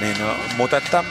Niin, 0.00 0.16
mutta 0.56 0.76
että 0.76 1.04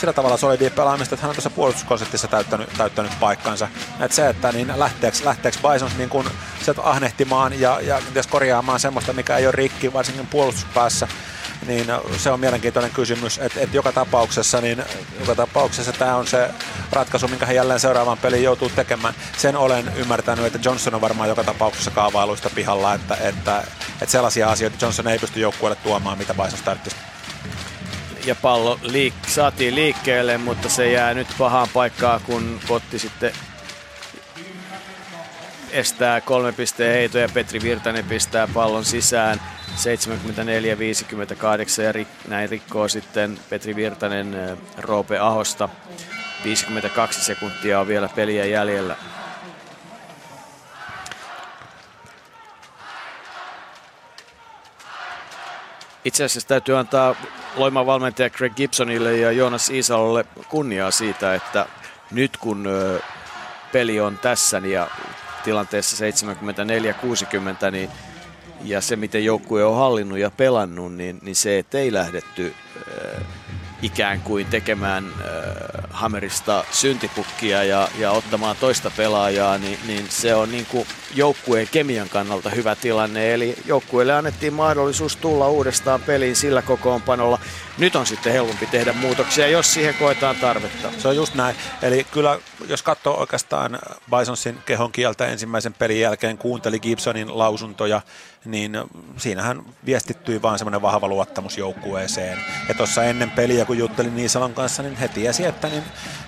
sillä 0.00 0.12
tavalla 0.12 0.36
solidia 0.36 0.70
pelaamista, 0.70 1.14
että 1.14 1.22
hän 1.22 1.30
on 1.30 1.36
tuossa 1.36 1.50
puolustuskonseptissa 1.50 2.28
täyttänyt, 2.28 2.68
täyttänyt 2.78 3.12
paikkansa. 3.20 3.68
Että 4.00 4.16
se, 4.16 4.28
että 4.28 4.52
niin 4.52 4.72
lähteekö, 4.76 5.16
lähteekö 5.24 5.58
Bison 5.58 5.90
niin 5.96 6.08
kun 6.08 6.30
sieltä 6.62 6.82
ahnehtimaan 6.82 7.60
ja, 7.60 7.80
ja 7.80 8.00
korjaamaan 8.30 8.80
semmoista, 8.80 9.12
mikä 9.12 9.36
ei 9.36 9.46
ole 9.46 9.52
rikki, 9.52 9.92
varsinkin 9.92 10.26
puolustuspäässä, 10.26 11.08
niin 11.66 11.86
se 12.16 12.30
on 12.30 12.40
mielenkiintoinen 12.40 12.90
kysymys, 12.90 13.38
että 13.38 13.60
et 13.60 13.74
joka 13.74 13.92
tapauksessa, 13.92 14.60
niin 14.60 14.84
joka 15.20 15.34
tapauksessa 15.34 15.92
tämä 15.92 16.16
on 16.16 16.26
se 16.26 16.50
ratkaisu, 16.92 17.28
minkä 17.28 17.46
hän 17.46 17.54
jälleen 17.54 17.80
seuraavaan 17.80 18.18
peliin 18.18 18.44
joutuu 18.44 18.68
tekemään. 18.68 19.14
Sen 19.38 19.56
olen 19.56 19.92
ymmärtänyt, 19.96 20.44
että 20.44 20.58
Johnson 20.62 20.94
on 20.94 21.00
varmaan 21.00 21.28
joka 21.28 21.44
tapauksessa 21.44 21.90
kaavailuista 21.90 22.50
pihalla, 22.50 22.94
että, 22.94 23.14
että, 23.14 23.64
että 23.92 24.12
sellaisia 24.12 24.50
asioita 24.50 24.76
Johnson 24.80 25.08
ei 25.08 25.18
pysty 25.18 25.40
joukkueelle 25.40 25.76
tuomaan, 25.82 26.18
mitä 26.18 26.34
Bison 26.34 26.60
tarvitsisi 26.64 26.96
ja 28.24 28.34
pallo 28.34 28.78
liik- 28.82 29.28
saatiin 29.28 29.74
liikkeelle, 29.74 30.38
mutta 30.38 30.68
se 30.68 30.92
jää 30.92 31.14
nyt 31.14 31.28
pahaan 31.38 31.68
paikkaan, 31.72 32.20
kun 32.20 32.60
Kotti 32.68 32.98
sitten 32.98 33.32
estää 35.70 36.20
kolme 36.20 36.52
pisteen 36.52 36.94
heito 36.94 37.18
ja 37.18 37.28
Petri 37.34 37.62
Virtanen 37.62 38.04
pistää 38.04 38.48
pallon 38.54 38.84
sisään 38.84 39.40
74-58 39.70 41.82
ja 41.82 41.92
rik- 41.92 42.28
näin 42.28 42.48
rikkoo 42.48 42.88
sitten 42.88 43.38
Petri 43.50 43.76
Virtanen 43.76 44.58
Roope 44.78 45.18
Ahosta. 45.18 45.68
52 46.44 47.24
sekuntia 47.24 47.80
on 47.80 47.88
vielä 47.88 48.08
peliä 48.08 48.44
jäljellä. 48.44 48.96
Itse 56.04 56.24
asiassa 56.24 56.48
täytyy 56.48 56.78
antaa 56.78 57.14
Loiman 57.56 57.86
valmentaja 57.86 58.30
Greg 58.30 58.54
Gibsonille 58.54 59.16
ja 59.16 59.32
Joonas 59.32 59.70
Iisalolle 59.70 60.24
kunniaa 60.48 60.90
siitä, 60.90 61.34
että 61.34 61.66
nyt 62.10 62.36
kun 62.36 62.68
peli 63.72 64.00
on 64.00 64.18
tässä 64.18 64.58
ja 64.58 64.88
tilanteessa 65.44 66.04
74-60, 67.66 67.70
niin 67.70 67.90
ja 68.64 68.80
se, 68.80 68.96
miten 68.96 69.24
joukkue 69.24 69.64
on 69.64 69.76
hallinnut 69.76 70.18
ja 70.18 70.30
pelannut, 70.30 70.94
niin, 70.94 71.18
niin 71.22 71.36
se, 71.36 71.58
että 71.58 71.78
ei 71.78 71.92
lähdetty 71.92 72.54
äh, 72.76 73.22
ikään 73.82 74.20
kuin 74.20 74.46
tekemään 74.46 75.06
äh, 75.06 75.84
Hammerista 75.90 76.64
syntipukkia 76.70 77.64
ja, 77.64 77.88
ja 77.98 78.10
ottamaan 78.10 78.56
toista 78.60 78.90
pelaajaa, 78.96 79.58
niin, 79.58 79.78
niin 79.86 80.06
se 80.08 80.34
on 80.34 80.52
niin 80.52 80.66
kuin 80.66 80.86
joukkueen 81.14 81.68
kemian 81.72 82.08
kannalta 82.08 82.50
hyvä 82.50 82.74
tilanne. 82.74 83.34
Eli 83.34 83.56
joukkueelle 83.66 84.12
annettiin 84.12 84.52
mahdollisuus 84.52 85.16
tulla 85.16 85.48
uudestaan 85.48 86.00
peliin 86.00 86.36
sillä 86.36 86.62
kokoonpanolla. 86.62 87.38
Nyt 87.78 87.96
on 87.96 88.06
sitten 88.06 88.32
helpompi 88.32 88.66
tehdä 88.66 88.92
muutoksia, 88.92 89.48
jos 89.48 89.74
siihen 89.74 89.94
koetaan 89.94 90.36
tarvetta. 90.36 90.88
Se 90.98 91.08
on 91.08 91.16
just 91.16 91.34
näin. 91.34 91.56
Eli 91.82 92.04
kyllä, 92.04 92.38
jos 92.68 92.82
katsoo 92.82 93.20
oikeastaan 93.20 93.78
Bisonsin 94.18 94.58
kehon 94.66 94.92
kieltä 94.92 95.26
ensimmäisen 95.26 95.74
pelin 95.74 96.00
jälkeen, 96.00 96.38
kuunteli 96.38 96.80
Gibsonin 96.80 97.38
lausuntoja, 97.38 98.00
niin 98.44 98.78
siinähän 99.16 99.62
viestittyi 99.86 100.42
vaan 100.42 100.58
semmoinen 100.58 100.82
vahva 100.82 101.08
luottamus 101.08 101.58
joukkueeseen. 101.58 102.38
Ja 102.68 102.74
tuossa 102.74 103.04
ennen 103.04 103.30
peliä, 103.30 103.64
kun 103.64 103.78
juttelin 103.78 104.16
Niisalon 104.16 104.54
kanssa, 104.54 104.82
niin 104.82 104.96
he 104.96 105.08
tiesi, 105.08 105.46
että 105.46 105.68
niin, 105.68 105.82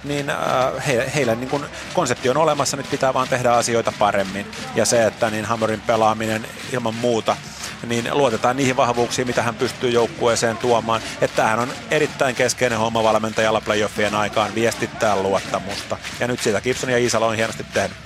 niin, 0.05 0.31
äh, 0.31 0.87
he, 0.87 1.13
heillä 1.15 1.35
niin 1.35 1.49
kun 1.49 1.67
konsepti 1.95 2.29
on 2.29 2.37
olemassa, 2.37 2.77
nyt 2.77 2.91
pitää 2.91 3.15
vaan 3.15 3.29
tehdä 3.29 3.53
asioita 3.53 3.93
paremmin. 3.99 4.47
Ja 4.75 4.85
se, 4.85 5.07
että 5.07 5.31
niin 5.31 5.45
Hammerin 5.45 5.81
pelaaminen 5.81 6.47
ilman 6.73 6.95
muuta 6.95 7.37
niin 7.87 8.09
luotetaan 8.13 8.57
niihin 8.57 8.77
vahvuuksiin, 8.77 9.27
mitä 9.27 9.43
hän 9.43 9.55
pystyy 9.55 9.91
joukkueeseen 9.91 10.57
tuomaan. 10.57 11.03
Että 11.21 11.37
tämähän 11.37 11.59
on 11.59 11.73
erittäin 11.91 12.35
keskeinen 12.35 12.79
homma 12.79 13.03
valmentajalla 13.03 13.61
playoffien 13.61 14.15
aikaan 14.15 14.55
viestittää 14.55 15.17
luottamusta. 15.17 15.97
Ja 16.21 16.27
nyt 16.29 16.41
sitä 16.41 16.61
Gibson 16.61 16.91
ja 16.91 16.99
Iisalo 16.99 17.27
on 17.27 17.37
hienosti 17.37 17.67
tehnyt. 17.75 17.97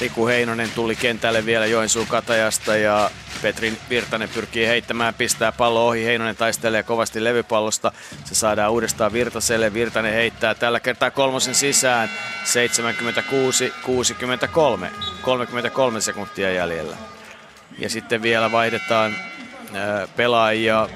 Riku 0.00 0.26
Heinonen 0.26 0.70
tuli 0.70 0.96
kentälle 0.96 1.46
vielä 1.46 1.66
Joensuun 1.66 2.06
katajasta 2.06 2.76
ja 2.76 3.10
Petri 3.42 3.72
Virtanen 3.90 4.28
pyrkii 4.28 4.66
heittämään, 4.66 5.14
pistää 5.14 5.52
pallo 5.52 5.88
ohi. 5.88 6.04
Heinonen 6.04 6.36
taistelee 6.36 6.82
kovasti 6.82 7.24
levypallosta. 7.24 7.92
Se 8.24 8.34
saadaan 8.34 8.72
uudestaan 8.72 9.12
Virtaselle. 9.12 9.74
Virtanen 9.74 10.12
heittää 10.12 10.54
tällä 10.54 10.80
kertaa 10.80 11.10
kolmosen 11.10 11.54
sisään. 11.54 12.10
76-63. 14.84 14.86
33 15.22 16.00
sekuntia 16.00 16.52
jäljellä. 16.52 16.96
Ja 17.78 17.90
sitten 17.90 18.22
vielä 18.22 18.52
vaihdetaan 18.52 19.14
pelaajia 20.16 20.88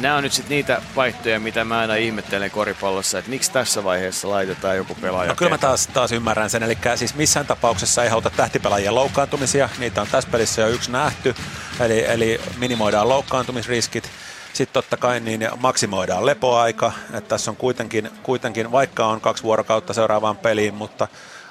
nämä 0.00 0.16
on 0.16 0.22
nyt 0.22 0.32
sitten 0.32 0.56
niitä 0.56 0.82
vaihtoja, 0.96 1.40
mitä 1.40 1.64
mä 1.64 1.78
aina 1.78 1.94
ihmettelen 1.94 2.50
koripallossa, 2.50 3.18
että 3.18 3.30
miksi 3.30 3.52
tässä 3.52 3.84
vaiheessa 3.84 4.28
laitetaan 4.28 4.76
joku 4.76 4.94
pelaaja. 4.94 5.28
No 5.28 5.34
kyllä 5.34 5.50
mä 5.50 5.58
taas, 5.58 5.86
taas 5.86 6.12
ymmärrän 6.12 6.50
sen, 6.50 6.62
eli 6.62 6.78
siis 6.94 7.14
missään 7.14 7.46
tapauksessa 7.46 8.04
ei 8.04 8.10
haluta 8.10 8.30
tähtipelaajien 8.30 8.94
loukkaantumisia, 8.94 9.68
niitä 9.78 10.00
on 10.00 10.08
tässä 10.10 10.30
pelissä 10.30 10.62
jo 10.62 10.68
yksi 10.68 10.90
nähty, 10.90 11.34
eli, 11.80 12.04
eli 12.08 12.40
minimoidaan 12.58 13.08
loukkaantumisriskit. 13.08 14.10
Sitten 14.52 14.72
totta 14.72 14.96
kai 14.96 15.20
niin 15.20 15.48
maksimoidaan 15.56 16.26
lepoaika, 16.26 16.92
että 17.12 17.28
tässä 17.28 17.50
on 17.50 17.56
kuitenkin, 17.56 18.10
kuitenkin, 18.22 18.72
vaikka 18.72 19.06
on 19.06 19.20
kaksi 19.20 19.42
vuorokautta 19.42 19.92
seuraavaan 19.92 20.36
peliin, 20.36 20.74
mutta 20.74 21.08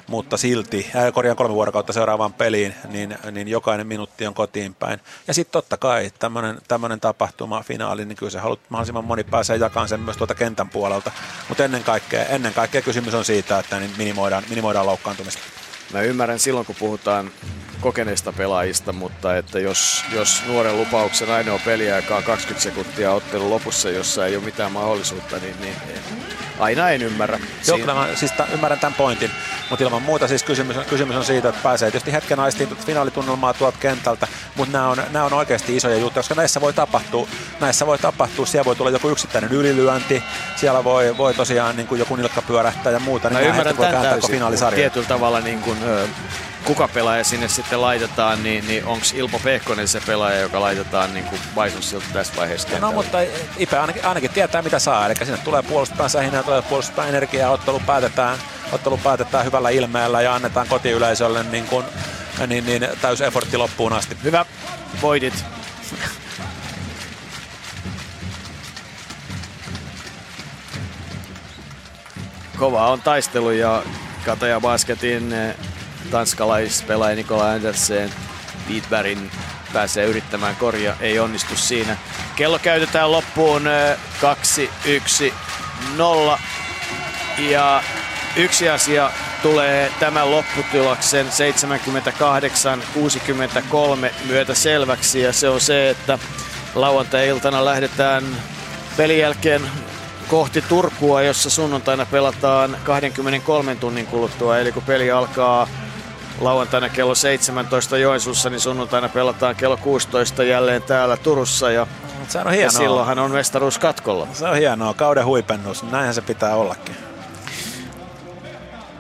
mutta 0.08 0.38
silti, 0.38 0.92
äh, 0.96 1.14
korjaan 1.14 1.38
kolme 1.38 1.54
vuorokautta 1.54 1.94
seuraavaan 1.94 2.34
peliin, 2.34 2.76
niin, 2.90 3.18
niin 3.32 3.48
jokainen 3.48 3.88
minuutti 3.88 4.28
on 4.28 4.34
kotiin 4.34 4.76
päin. 4.76 5.00
Ja 5.28 5.34
sitten 5.34 5.52
totta 5.52 5.78
kai 5.78 6.12
tämmöinen 6.68 7.00
tapahtuma, 7.02 7.64
finaali, 7.64 8.06
niin 8.06 8.16
kyllä 8.16 8.30
se 8.30 8.40
haluat 8.40 8.60
mahdollisimman 8.70 9.06
moni 9.06 9.24
pääsee 9.24 9.58
jakamaan 9.58 9.90
sen 9.90 10.00
myös 10.00 10.18
tuolta 10.18 10.36
kentän 10.36 10.70
puolelta. 10.70 11.12
Mutta 11.50 11.66
ennen 11.66 11.84
kaikkea, 11.84 12.26
ennen 12.26 12.54
kaikkea 12.54 12.82
kysymys 12.82 13.14
on 13.14 13.26
siitä, 13.26 13.60
että 13.60 13.80
niin 13.80 13.92
minimoidaan, 13.98 14.44
minimoidaan 14.50 14.86
loukkaantumista. 14.86 15.63
Mä 15.94 16.02
ymmärrän 16.02 16.40
silloin, 16.40 16.66
kun 16.66 16.76
puhutaan 16.80 17.32
kokeneista 17.82 18.34
pelaajista, 18.34 18.94
mutta 18.94 19.38
että 19.38 19.60
jos, 19.60 20.06
jos 20.12 20.44
nuoren 20.48 20.78
lupauksen 20.78 21.32
ainoa 21.32 21.60
peliaika 21.66 22.18
on 22.18 22.24
20 22.24 22.64
sekuntia 22.64 23.12
ottelun 23.12 23.50
lopussa, 23.50 23.90
jossa 23.90 24.26
ei 24.26 24.36
ole 24.36 24.46
mitään 24.46 24.72
mahdollisuutta, 24.72 25.38
niin, 25.38 25.56
niin 25.62 25.76
aina 26.60 26.90
en 26.90 27.02
ymmärrä. 27.02 27.40
Joo, 27.68 27.78
kyllä 27.78 27.94
mä 27.94 28.08
siis 28.16 28.32
t- 28.32 28.54
ymmärrän 28.54 28.80
tämän 28.80 28.94
pointin, 28.94 29.32
mutta 29.70 29.84
ilman 29.86 30.02
muuta 30.02 30.28
siis 30.28 30.44
kysymys, 30.44 30.78
kysymys 30.90 31.16
on 31.16 31.26
siitä, 31.26 31.50
että 31.50 31.62
pääsee 31.64 31.92
tietysti 31.92 32.14
hetken 32.14 32.40
aistiin 32.40 32.76
finaalitunnelmaa 32.76 33.54
tuolta 33.54 33.78
kentältä, 33.80 34.28
mutta 34.56 34.72
nämä 34.72 34.90
on, 34.90 34.98
nämä 35.12 35.26
on 35.26 35.34
oikeasti 35.34 35.76
isoja 35.76 35.98
juttuja, 35.98 36.22
koska 36.24 36.36
näissä 36.36 36.62
voi 36.62 36.74
tapahtua, 36.74 37.28
näissä 37.60 37.86
voi 37.86 37.98
tapahtua, 37.98 38.46
siellä 38.46 38.66
voi 38.66 38.76
tulla 38.76 38.92
joku 38.92 39.10
yksittäinen 39.10 39.52
ylilyönti, 39.52 40.24
siellä 40.56 40.84
voi, 40.84 41.18
voi 41.18 41.34
tosiaan 41.34 41.76
niin 41.76 41.88
kuin 41.88 42.00
joku 42.00 42.16
nilkka 42.16 42.42
pyörähtää 42.42 42.92
ja 42.92 43.00
muuta, 43.00 43.30
niin 43.30 43.40
mä 43.40 43.48
ymmärrän 43.48 43.78
voi 43.78 43.88
kääntää 43.92 44.18
finaalisarja. 44.32 44.76
Tietyllä 44.76 45.08
tavalla 45.08 45.40
niin 45.40 45.62
kuin, 45.62 45.83
kuka 46.64 46.88
pelaaja 46.88 47.24
sinne 47.24 47.48
sitten 47.48 47.82
laitetaan, 47.82 48.44
niin, 48.44 48.68
niin 48.68 48.86
onko 48.86 49.06
Ilpo 49.14 49.40
Pehkonen 49.40 49.88
se 49.88 50.02
pelaaja, 50.06 50.40
joka 50.40 50.62
laitetaan 50.62 51.14
niin 51.14 51.26
kuin 51.26 51.42
Bisonsilta 51.64 52.06
tässä 52.14 52.34
vaiheessa 52.38 52.70
No, 52.70 52.80
no 52.80 52.92
mutta 52.92 53.18
Ipe 53.58 53.78
ainakin, 53.78 54.06
ainakin 54.06 54.30
tietää 54.30 54.62
mitä 54.62 54.80
saa, 54.80 55.06
eli 55.06 55.16
sinne 55.16 55.38
tulee 55.38 55.62
puolustuspään 55.62 56.10
sähinää, 56.10 56.44
tulee 56.44 56.62
puolustuspään 56.62 57.10
energiaa, 57.10 57.52
ottelu 57.52 57.82
päätetään, 57.86 58.38
ottelu 58.72 58.98
päätetään 58.98 59.46
hyvällä 59.46 59.70
ilmeellä 59.70 60.22
ja 60.22 60.36
annetaan 60.36 60.68
kotiyleisölle 60.68 61.44
niin, 61.44 61.66
kuin, 61.66 61.86
niin, 62.48 62.66
niin 62.66 62.88
täys 63.02 63.22
effortti 63.22 63.58
loppuun 63.58 63.94
asti. 63.94 64.18
Hyvä, 64.24 64.46
voitit. 65.02 65.46
Kova 72.58 72.88
on 72.88 73.02
taistelu 73.02 73.52
ja 73.52 73.84
Kataja 74.26 74.60
Basketin 74.60 75.34
tanskalaispelaaja 76.14 77.16
Nikola 77.16 77.52
Andersen 77.52 78.10
Beatbarin 78.68 79.32
pääsee 79.74 80.06
yrittämään 80.06 80.56
korja, 80.56 80.96
ei 81.00 81.20
onnistu 81.20 81.56
siinä. 81.56 81.98
Kello 82.36 82.60
käytetään 82.60 83.12
loppuun 83.12 83.64
2, 84.22 84.70
1, 84.86 85.34
0. 85.98 86.40
Ja 87.38 87.84
yksi 88.36 88.70
asia 88.70 89.12
tulee 89.42 89.92
tämän 90.00 90.32
lopputuloksen 90.32 91.28
78-63 94.08 94.14
myötä 94.28 94.54
selväksi 94.54 95.22
ja 95.22 95.34
se 95.34 95.50
on 95.50 95.62
se, 95.62 95.90
että 95.90 96.20
lauantai-iltana 96.76 97.66
lähdetään 97.66 98.24
pelin 98.98 99.20
jälkeen 99.20 99.62
kohti 100.28 100.62
Turkua, 100.62 101.22
jossa 101.22 101.50
sunnuntaina 101.50 102.06
pelataan 102.06 102.78
23 102.84 103.76
tunnin 103.76 104.08
kuluttua. 104.08 104.58
Eli 104.58 104.72
kun 104.72 104.84
peli 104.84 105.12
alkaa 105.12 105.68
lauantaina 106.44 106.90
kello 106.90 107.16
17 107.16 107.98
Joensuussa, 107.98 108.50
niin 108.50 108.60
sunnuntaina 108.60 109.10
pelataan 109.10 109.56
kello 109.56 109.78
16 109.78 110.44
jälleen 110.44 110.82
täällä 110.82 111.18
Turussa. 111.18 111.72
Ja, 111.72 111.88
se 112.28 112.40
on 112.40 112.52
hienoa. 112.52 112.64
ja 112.64 112.72
silloinhan 112.72 113.20
on 113.20 113.32
mestaruus 113.32 113.80
katkolla. 113.80 114.28
Se 114.34 114.46
on 114.46 114.58
hienoa, 114.58 114.94
kauden 114.94 115.26
huipennus. 115.26 115.84
Näinhän 115.84 116.14
se 116.14 116.22
pitää 116.22 116.56
ollakin. 116.56 116.96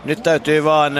Nyt 0.05 0.23
täytyy 0.23 0.63
vaan 0.63 0.93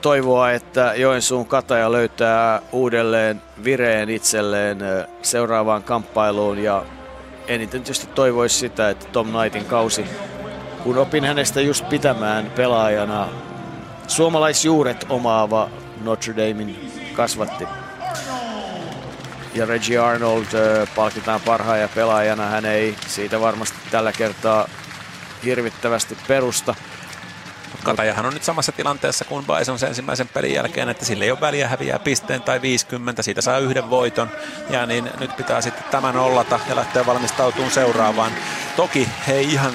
toivoa, 0.00 0.50
että 0.50 0.92
Joensuun 0.96 1.46
kataja 1.46 1.92
löytää 1.92 2.62
uudelleen 2.72 3.42
vireen 3.64 4.10
itselleen 4.10 4.78
seuraavaan 5.22 5.82
kamppailuun 5.82 6.58
ja 6.58 6.84
eniten 7.48 7.82
tietysti 7.82 8.06
toivoisi 8.06 8.58
sitä, 8.58 8.90
että 8.90 9.06
Tom 9.12 9.28
Knightin 9.28 9.64
kausi, 9.64 10.04
kun 10.82 10.98
opin 10.98 11.24
hänestä 11.24 11.60
just 11.60 11.88
pitämään 11.88 12.50
pelaajana 12.56 13.28
suomalaisjuuret 14.08 15.06
omaava 15.08 15.70
Notre 16.02 16.34
Damein 16.36 16.92
kasvatti. 17.14 17.64
Ja 19.54 19.66
Reggie 19.66 19.98
Arnold 19.98 20.46
palkitaan 20.96 21.40
parhaaja 21.40 21.88
pelaajana. 21.88 22.46
Hän 22.46 22.64
ei 22.64 22.96
siitä 23.06 23.40
varmasti 23.40 23.78
tällä 23.90 24.12
kertaa 24.12 24.68
hirvittävästi 25.44 26.18
perusta. 26.28 26.74
Katajahan 27.84 28.26
on 28.26 28.34
nyt 28.34 28.42
samassa 28.42 28.72
tilanteessa 28.72 29.24
kuin 29.24 29.46
Bison 29.46 29.78
sen 29.78 29.88
ensimmäisen 29.88 30.28
pelin 30.28 30.54
jälkeen, 30.54 30.88
että 30.88 31.04
sille 31.04 31.24
ei 31.24 31.30
ole 31.30 31.40
väliä 31.40 31.68
häviää 31.68 31.98
pisteen 31.98 32.42
tai 32.42 32.62
50, 32.62 33.22
siitä 33.22 33.40
saa 33.40 33.58
yhden 33.58 33.90
voiton. 33.90 34.30
Ja 34.70 34.86
niin 34.86 35.10
nyt 35.20 35.36
pitää 35.36 35.60
sitten 35.60 35.84
tämän 35.90 36.16
ollata 36.16 36.60
ja 36.68 36.76
lähteä 36.76 37.06
valmistautumaan 37.06 37.72
seuraavaan. 37.72 38.32
Toki 38.76 39.08
he 39.26 39.32
ei 39.32 39.52
ihan 39.52 39.72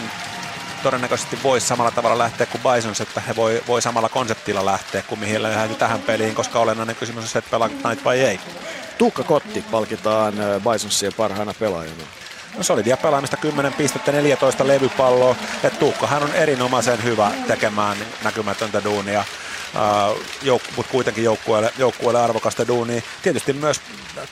todennäköisesti 0.83 1.39
voisi 1.43 1.67
samalla 1.67 1.91
tavalla 1.91 2.17
lähteä 2.17 2.45
kuin 2.45 2.61
Bisons, 2.61 3.01
että 3.01 3.21
he 3.21 3.35
voi, 3.35 3.63
voi 3.67 3.81
samalla 3.81 4.09
konseptilla 4.09 4.65
lähteä 4.65 5.01
kuin 5.01 5.19
mihin 5.19 5.43
lähdetään 5.43 5.75
tähän 5.75 6.01
peliin, 6.01 6.35
koska 6.35 6.59
olennainen 6.59 6.95
kysymys 6.95 7.23
on 7.23 7.29
se, 7.29 7.39
että 7.39 7.51
pelaat 7.51 7.71
Knight 7.71 8.05
vai 8.05 8.19
ei. 8.19 8.39
Tuukka 8.97 9.23
Kotti 9.23 9.65
palkitaan 9.71 10.33
Bisonsien 10.71 11.13
parhaana 11.13 11.53
pelaajana. 11.59 12.03
No 12.57 12.63
solidia 12.63 12.97
pelaamista 12.97 13.37
10 13.37 13.73
pistettä, 13.73 14.11
14 14.11 14.67
levypalloa. 14.67 15.35
Ja 15.63 15.69
Tuukkahan 15.69 16.23
on 16.23 16.33
erinomaisen 16.33 17.03
hyvä 17.03 17.31
tekemään 17.47 17.97
näkymätöntä 18.23 18.83
duunia. 18.83 19.23
Jouk- 20.43 20.73
mutta 20.75 20.91
kuitenkin 20.91 21.23
joukkueelle, 21.23 21.73
joukkueelle 21.77 22.21
arvokasta 22.21 22.67
duunia. 22.67 23.01
Tietysti 23.21 23.53
myös 23.53 23.81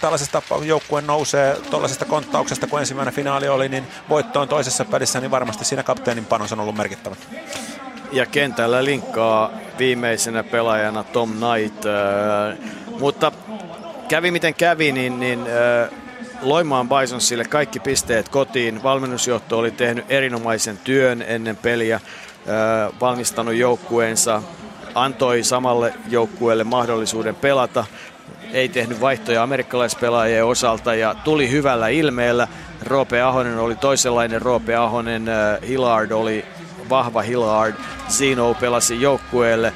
tällaisesta 0.02 0.42
joukkue 0.66 1.02
nousee 1.02 1.58
tuollaisesta 1.70 2.06
konttauksesta, 2.06 2.68
kun 2.68 2.80
ensimmäinen 2.80 3.14
finaali 3.14 3.48
oli, 3.48 3.70
niin 3.70 3.88
voittoon 4.10 4.48
toisessa 4.48 4.86
pelissä, 4.86 5.20
niin 5.20 5.32
varmasti 5.32 5.66
siinä 5.66 5.84
kapteenin 5.84 6.26
panos 6.26 6.52
on 6.54 6.60
ollut 6.60 6.76
merkittävä. 6.76 7.16
Ja 8.12 8.26
kentällä 8.26 8.86
linkkaa 8.86 9.52
viimeisenä 9.80 10.44
pelaajana 10.44 11.04
Tom 11.04 11.34
Knight, 11.34 11.84
mutta 13.00 13.32
kävi 14.08 14.32
miten 14.32 14.54
kävi, 14.54 14.92
niin, 14.92 15.20
niin 15.20 15.40
uh, 15.40 15.98
Loimaan 16.42 16.90
Bisonsille 16.90 17.46
kaikki 17.46 17.80
pisteet 17.80 18.30
kotiin. 18.30 18.84
Valmennusjohto 18.84 19.58
oli 19.58 19.72
tehnyt 19.72 20.06
erinomaisen 20.10 20.78
työn 20.78 21.22
ennen 21.28 21.56
peliä, 21.56 22.00
valmistanut 23.02 23.54
joukkueensa, 23.54 24.42
antoi 25.04 25.44
samalle 25.44 25.94
joukkueelle 26.10 26.64
mahdollisuuden 26.64 27.36
pelata. 27.36 27.86
Ei 28.54 28.70
tehnyt 28.70 29.02
vaihtoja 29.02 29.44
amerikkalaispelaajien 29.44 30.46
osalta 30.46 30.96
ja 30.96 31.16
tuli 31.24 31.52
hyvällä 31.52 31.88
ilmeellä. 31.88 32.48
Roope 32.84 33.22
Ahonen 33.22 33.58
oli 33.58 33.76
toisenlainen 33.76 34.42
Roope 34.42 34.76
Ahonen, 34.76 35.26
Hillard 35.68 36.12
oli 36.12 36.46
vahva 36.90 37.22
Hillard, 37.22 37.76
Zino 38.10 38.54
pelasi 38.54 39.02
joukkueelle. 39.02 39.74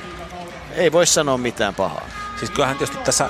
Ei 0.75 0.91
voi 0.91 1.05
sanoa 1.05 1.37
mitään 1.37 1.75
pahaa. 1.75 2.05
Siis 2.39 2.51
kyllähän 2.51 2.77
tietysti 2.77 3.03
tässä 3.03 3.29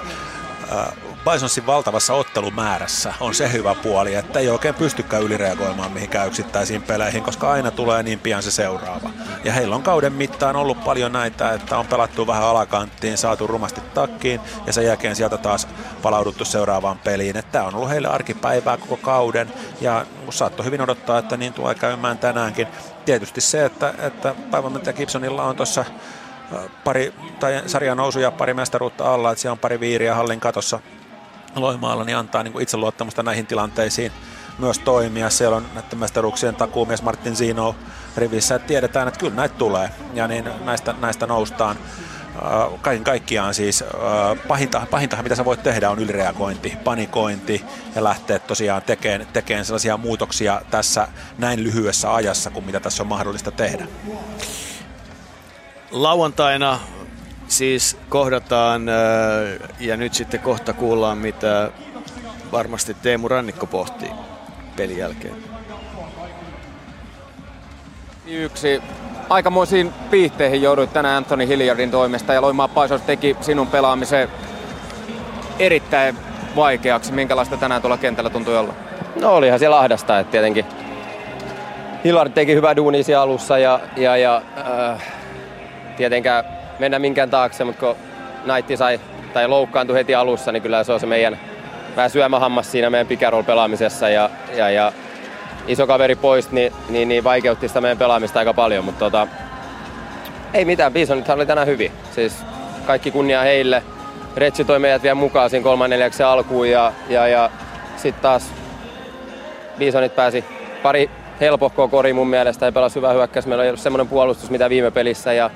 Bisonsin 1.26 1.66
valtavassa 1.66 2.14
ottelumäärässä 2.14 3.14
on 3.20 3.34
se 3.34 3.52
hyvä 3.52 3.76
puoli, 3.76 4.16
että 4.16 4.40
ei 4.40 4.50
oikein 4.50 4.76
pystykään 4.76 5.24
ylireagoimaan 5.24 5.92
mihinkään 5.92 6.28
yksittäisiin 6.28 6.82
peleihin, 6.82 7.24
koska 7.24 7.52
aina 7.52 7.72
tulee 7.72 8.04
niin 8.04 8.20
pian 8.20 8.44
se 8.44 8.52
seuraava. 8.52 9.10
Ja 9.44 9.54
heillä 9.54 9.76
on 9.76 9.84
kauden 9.84 10.14
mittaan 10.14 10.56
ollut 10.56 10.84
paljon 10.84 11.12
näitä, 11.12 11.54
että 11.54 11.78
on 11.78 11.88
pelattu 11.88 12.28
vähän 12.28 12.44
alakanttiin, 12.44 13.18
saatu 13.18 13.48
rumasti 13.48 13.82
takkiin 13.94 14.42
ja 14.66 14.74
sen 14.74 14.86
jälkeen 14.86 15.16
sieltä 15.16 15.38
taas 15.38 15.68
palauduttu 16.02 16.46
seuraavaan 16.46 17.00
peliin. 17.00 17.44
Tämä 17.52 17.66
on 17.66 17.76
ollut 17.76 17.90
heille 17.90 18.08
arkipäivää 18.08 18.78
koko 18.78 18.98
kauden 18.98 19.54
ja 19.82 20.06
saattoi 20.30 20.66
hyvin 20.66 20.82
odottaa, 20.82 21.18
että 21.18 21.38
niin 21.38 21.54
tulee 21.54 21.76
käymään 21.76 22.18
tänäänkin. 22.18 22.68
Tietysti 23.06 23.42
se, 23.42 23.66
että, 23.66 23.94
että 24.00 24.36
päivämäntäjä 24.52 24.94
Gibsonilla 24.94 25.44
on 25.44 25.56
tuossa 25.56 25.86
pari, 26.84 27.14
tai 27.40 27.64
sarjan 27.66 27.98
nousuja 27.98 28.32
pari 28.32 28.54
mestaruutta 28.54 29.14
alla, 29.14 29.32
että 29.32 29.42
siellä 29.42 29.54
on 29.54 29.60
pari 29.60 29.80
viiriä 29.80 30.16
hallin 30.16 30.40
katossa 30.40 30.80
Loimaalla, 31.56 32.04
niin 32.04 32.18
antaa 32.18 32.44
niin 32.44 32.62
itseluottamusta 32.62 33.24
näihin 33.24 33.48
tilanteisiin 33.48 34.12
myös 34.60 34.80
toimia. 34.80 35.30
Siellä 35.30 35.58
on 35.58 35.66
näiden 35.74 36.00
mestaruuksien 36.00 36.56
takuumies 36.56 37.02
Martin 37.02 37.36
Zino 37.36 37.76
rivissä, 38.18 38.56
että 38.56 38.68
tiedetään, 38.68 39.08
että 39.08 39.20
kyllä 39.20 39.36
näitä 39.36 39.56
tulee 39.56 39.90
ja 40.14 40.28
niin 40.28 40.50
näistä, 40.66 40.96
näistä 41.02 41.28
noustaan. 41.28 41.78
Kaiken 42.82 43.04
kaikkiaan 43.04 43.54
siis 43.54 43.84
pahinta, 44.48 44.88
pahintahan 44.92 45.26
mitä 45.26 45.36
sä 45.36 45.46
voit 45.46 45.64
tehdä 45.64 45.90
on 45.90 46.00
ylireagointi, 46.00 46.78
panikointi 46.84 47.66
ja 47.96 48.04
lähteä 48.04 48.40
tosiaan 48.40 48.82
tekemään, 48.82 49.28
tekemään 49.34 49.66
sellaisia 49.66 49.98
muutoksia 49.98 50.62
tässä 50.72 51.08
näin 51.38 51.64
lyhyessä 51.64 52.14
ajassa 52.14 52.50
kuin 52.50 52.66
mitä 52.66 52.80
tässä 52.80 53.04
on 53.04 53.08
mahdollista 53.08 53.52
tehdä. 53.52 53.88
Lauantaina 55.92 56.80
siis 57.52 57.98
kohdataan 58.10 58.86
ja 59.80 59.98
nyt 59.98 60.14
sitten 60.14 60.40
kohta 60.40 60.74
kuullaan, 60.74 61.18
mitä 61.18 61.72
varmasti 62.52 62.94
Teemu 62.94 63.28
Rannikko 63.28 63.68
pohtii 63.68 64.12
pelin 64.76 64.98
jälkeen. 64.98 65.36
Yksi 68.28 68.82
aikamoisiin 69.30 69.94
piihteihin 70.12 70.62
jouduit 70.62 70.94
tänään 70.94 71.18
Anthony 71.18 71.48
Hilliardin 71.48 71.92
toimesta 71.92 72.34
ja 72.34 72.42
Loimaa 72.42 72.68
Paisos 72.68 73.02
teki 73.02 73.38
sinun 73.42 73.68
pelaamisen 73.68 74.30
erittäin 75.60 76.18
vaikeaksi. 76.56 77.12
Minkälaista 77.12 77.58
tänään 77.58 77.82
tuolla 77.82 77.98
kentällä 77.98 78.30
tuntui 78.30 78.58
olla? 78.58 78.74
No 79.22 79.36
olihan 79.36 79.60
siellä 79.60 79.80
ahdasta, 79.80 80.20
että 80.20 80.32
tietenkin 80.32 80.66
Hillard 82.04 82.32
teki 82.32 82.56
hyvää 82.56 82.76
duunia 82.76 83.04
siellä 83.04 83.22
alussa 83.22 83.58
ja, 83.58 83.80
ja, 83.98 84.18
ja 84.18 84.42
äh, 84.58 85.04
tietenkään 85.98 86.61
mennä 86.82 87.00
minkään 87.00 87.30
taakse, 87.30 87.64
mutta 87.64 87.80
kun 87.80 87.96
Naitti 88.46 88.78
sai 88.78 89.00
tai 89.34 89.48
loukkaantui 89.48 89.96
heti 89.96 90.16
alussa, 90.16 90.52
niin 90.52 90.64
kyllä 90.64 90.84
se 90.84 90.94
on 90.94 91.00
se 91.00 91.06
meidän 91.06 91.40
vähän 91.96 92.10
syömähammas 92.10 92.72
siinä 92.72 92.90
meidän 92.90 93.08
pick 93.08 93.24
pelaamisessa 93.46 94.10
ja, 94.10 94.30
ja, 94.56 94.70
ja 94.70 94.94
iso 95.68 95.88
kaveri 95.88 96.16
pois, 96.16 96.52
niin, 96.52 96.74
niin, 96.90 97.08
niin 97.08 97.24
vaikeutti 97.24 97.68
sitä 97.68 97.82
meidän 97.82 97.98
pelaamista 97.98 98.40
aika 98.40 98.54
paljon, 98.54 98.86
mutta 98.86 99.00
tota, 99.00 99.28
ei 100.54 100.66
mitään, 100.66 100.94
Bisonithan 100.94 101.38
oli 101.38 101.46
tänään 101.46 101.68
hyvin. 101.68 101.92
Siis 102.16 102.34
kaikki 102.86 103.12
kunnia 103.12 103.42
heille. 103.42 103.84
Retsi 104.36 104.66
toi 104.66 104.80
meidät 104.80 105.04
vielä 105.04 105.16
mukaan 105.16 105.50
siinä 105.50 105.64
kolman 105.64 105.90
neljäksen 105.90 106.28
alkuun 106.28 106.70
ja, 106.70 106.94
ja, 107.10 107.28
ja 107.28 107.50
sitten 107.98 108.22
taas 108.22 108.54
Bisonit 109.78 110.16
pääsi 110.16 110.46
pari 110.84 111.10
helpohkoa 111.42 111.88
kori 111.88 112.14
mun 112.14 112.28
mielestä 112.28 112.66
ja 112.66 112.72
pelasi 112.72 112.96
hyvä 112.96 113.14
hyökkäys. 113.14 113.46
Meillä 113.46 113.70
oli 113.70 113.78
semmoinen 113.78 114.08
puolustus 114.08 114.50
mitä 114.50 114.70
viime 114.70 114.92
pelissä 114.92 115.34
ja, 115.34 115.50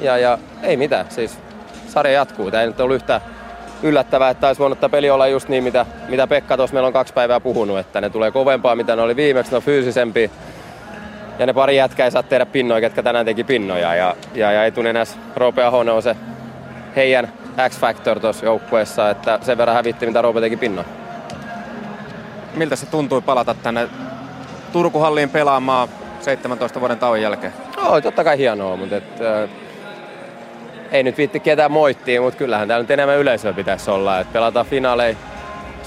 ja, 0.00 0.18
ja 0.18 0.38
ei 0.62 0.76
mitään. 0.76 1.06
Siis 1.08 1.38
sarja 1.88 2.12
jatkuu. 2.12 2.50
Tämä 2.50 2.60
ei 2.60 2.66
nyt 2.66 2.80
ollut 2.80 2.96
yhtään 2.96 3.20
yllättävää, 3.82 4.30
että 4.30 4.46
olisi 4.46 4.58
voinut 4.58 4.80
tämä 4.80 4.90
peli 4.90 5.10
olla 5.10 5.26
just 5.26 5.48
niin, 5.48 5.64
mitä, 5.64 5.86
mitä 6.08 6.26
Pekka 6.26 6.56
tuossa 6.56 6.74
meillä 6.74 6.86
on 6.86 6.92
kaksi 6.92 7.14
päivää 7.14 7.40
puhunut, 7.40 7.78
että 7.78 8.00
ne 8.00 8.10
tulee 8.10 8.30
kovempaa, 8.30 8.76
mitä 8.76 8.96
ne 8.96 9.02
oli 9.02 9.16
viimeksi, 9.16 9.50
ne 9.52 9.56
on 9.56 9.62
fyysisempi. 9.62 10.30
Ja 11.38 11.46
ne 11.46 11.52
pari 11.52 11.76
jätkää 11.76 12.04
ei 12.04 12.10
saa 12.10 12.22
tehdä 12.22 12.46
pinnoja, 12.46 12.80
ketkä 12.80 13.02
tänään 13.02 13.26
teki 13.26 13.44
pinnoja. 13.44 13.94
Ja, 13.94 14.16
ja, 14.34 14.52
ja 14.52 14.64
etunenäs 14.64 15.18
Roope 15.36 15.64
Ahonen 15.64 15.94
on 15.94 16.02
se 16.02 16.16
heidän 16.96 17.32
X-Factor 17.68 18.20
tuossa 18.20 18.44
joukkueessa, 18.44 19.10
että 19.10 19.38
sen 19.42 19.58
verran 19.58 19.76
hävitti, 19.76 20.06
mitä 20.06 20.22
Roope 20.22 20.40
teki 20.40 20.56
pinnoja. 20.56 20.88
Miltä 22.54 22.76
se 22.76 22.86
tuntui 22.86 23.20
palata 23.20 23.54
tänne 23.54 23.88
Turkuhalliin 24.72 25.30
pelaamaan 25.30 25.88
17 26.20 26.80
vuoden 26.80 26.98
tauon 26.98 27.22
jälkeen? 27.22 27.52
No, 27.76 28.00
totta 28.00 28.24
kai 28.24 28.38
hienoa, 28.38 28.76
mutta 28.76 28.96
et, 28.96 29.20
äh, 29.20 29.50
ei 30.92 31.02
nyt 31.02 31.18
viitti 31.18 31.40
ketään 31.40 31.72
moittia, 31.72 32.20
mutta 32.20 32.38
kyllähän 32.38 32.68
täällä 32.68 32.82
nyt 32.82 32.90
enemmän 32.90 33.18
yleisöä 33.18 33.52
pitäisi 33.52 33.90
olla. 33.90 34.20
Et 34.20 34.32
pelataan 34.32 34.66
finaaleja 34.66 35.16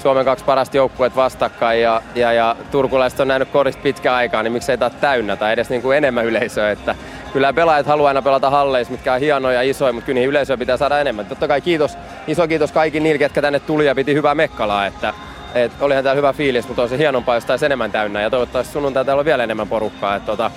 Suomen 0.02 0.24
kaksi 0.24 0.44
parasta 0.44 0.76
joukkueet 0.76 1.16
vastakkain 1.16 1.82
ja, 1.82 2.02
ja, 2.14 2.32
ja 2.32 2.56
turkulaiset 2.70 3.20
on 3.20 3.28
nähnyt 3.28 3.48
korista 3.48 3.82
pitkään 3.82 4.16
aikaa, 4.16 4.42
niin 4.42 4.52
miksei 4.52 4.78
taas 4.78 4.92
täynnä 5.00 5.36
tai 5.36 5.52
edes 5.52 5.70
niin 5.70 5.82
kuin 5.82 5.96
enemmän 5.96 6.24
yleisöä. 6.24 6.70
Että 6.70 6.94
kyllä 7.32 7.52
pelaajat 7.52 7.86
haluaa 7.86 8.08
aina 8.08 8.22
pelata 8.22 8.50
halleissa, 8.50 8.92
mitkä 8.92 9.12
on 9.12 9.20
hienoja 9.20 9.62
ja 9.62 9.70
isoja, 9.70 9.92
mutta 9.92 10.06
kyllä 10.06 10.14
niihin 10.14 10.30
yleisöä 10.30 10.56
pitää 10.56 10.76
saada 10.76 11.00
enemmän. 11.00 11.26
Totta 11.26 11.48
kai 11.48 11.60
kiitos, 11.60 11.98
iso 12.26 12.48
kiitos 12.48 12.72
kaikille 12.72 13.02
niille, 13.02 13.18
ketkä 13.18 13.42
tänne 13.42 13.60
tuli 13.60 13.86
ja 13.86 13.94
piti 13.94 14.14
hyvää 14.14 14.34
mekkalaa. 14.34 14.86
Että, 14.86 15.14
et 15.54 15.72
olihan 15.80 16.04
täällä 16.04 16.16
hyvä 16.16 16.32
fiilis, 16.32 16.68
mutta 16.68 16.82
on 16.82 16.88
se 16.88 16.98
hienompaa, 16.98 17.34
jos 17.34 17.62
enemmän 17.62 17.92
täynnä 17.92 18.22
ja 18.22 18.30
toivottavasti 18.30 18.72
sunnuntai 18.72 19.04
täällä 19.04 19.20
on 19.20 19.26
vielä 19.26 19.44
enemmän 19.44 19.68
porukkaa. 19.68 20.20
Tota, 20.20 20.50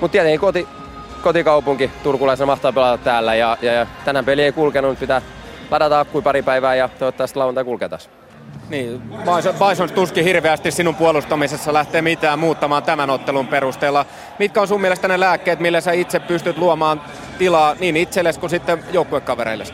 mutta 0.00 0.12
tietenkin 0.12 0.40
koti, 0.40 0.68
kotikaupunki 1.26 1.90
turkulaisena 2.02 2.46
mahtaa 2.46 2.72
pelata 2.72 3.04
täällä 3.04 3.34
ja, 3.34 3.58
ja, 3.62 3.72
ja 3.72 3.86
tänään 4.04 4.24
peli 4.24 4.42
ei 4.42 4.52
kulkenut, 4.52 4.90
nyt 4.90 5.00
pitää 5.00 5.22
ladata 5.70 6.00
akkui 6.00 6.22
pari 6.22 6.42
päivää 6.42 6.74
ja 6.74 6.88
toivottavasti 6.88 7.38
lauantai 7.38 7.64
kulkee 7.64 7.88
taas. 7.88 8.10
Niin, 8.68 9.02
Bison 9.68 9.90
tuskin 9.90 10.24
hirveästi 10.24 10.70
sinun 10.70 10.94
puolustamisessa 10.94 11.72
lähtee 11.72 12.02
mitään 12.02 12.38
muuttamaan 12.38 12.82
tämän 12.82 13.10
ottelun 13.10 13.46
perusteella. 13.46 14.06
Mitkä 14.38 14.60
on 14.60 14.68
sun 14.68 14.80
mielestä 14.80 15.08
ne 15.08 15.20
lääkkeet, 15.20 15.60
millä 15.60 15.80
sä 15.80 15.92
itse 15.92 16.20
pystyt 16.20 16.58
luomaan 16.58 17.00
tilaa 17.38 17.74
niin 17.80 17.96
itsellesi 17.96 18.40
kuin 18.40 18.50
sitten 18.50 18.84
joukkuekavereille? 18.92 19.64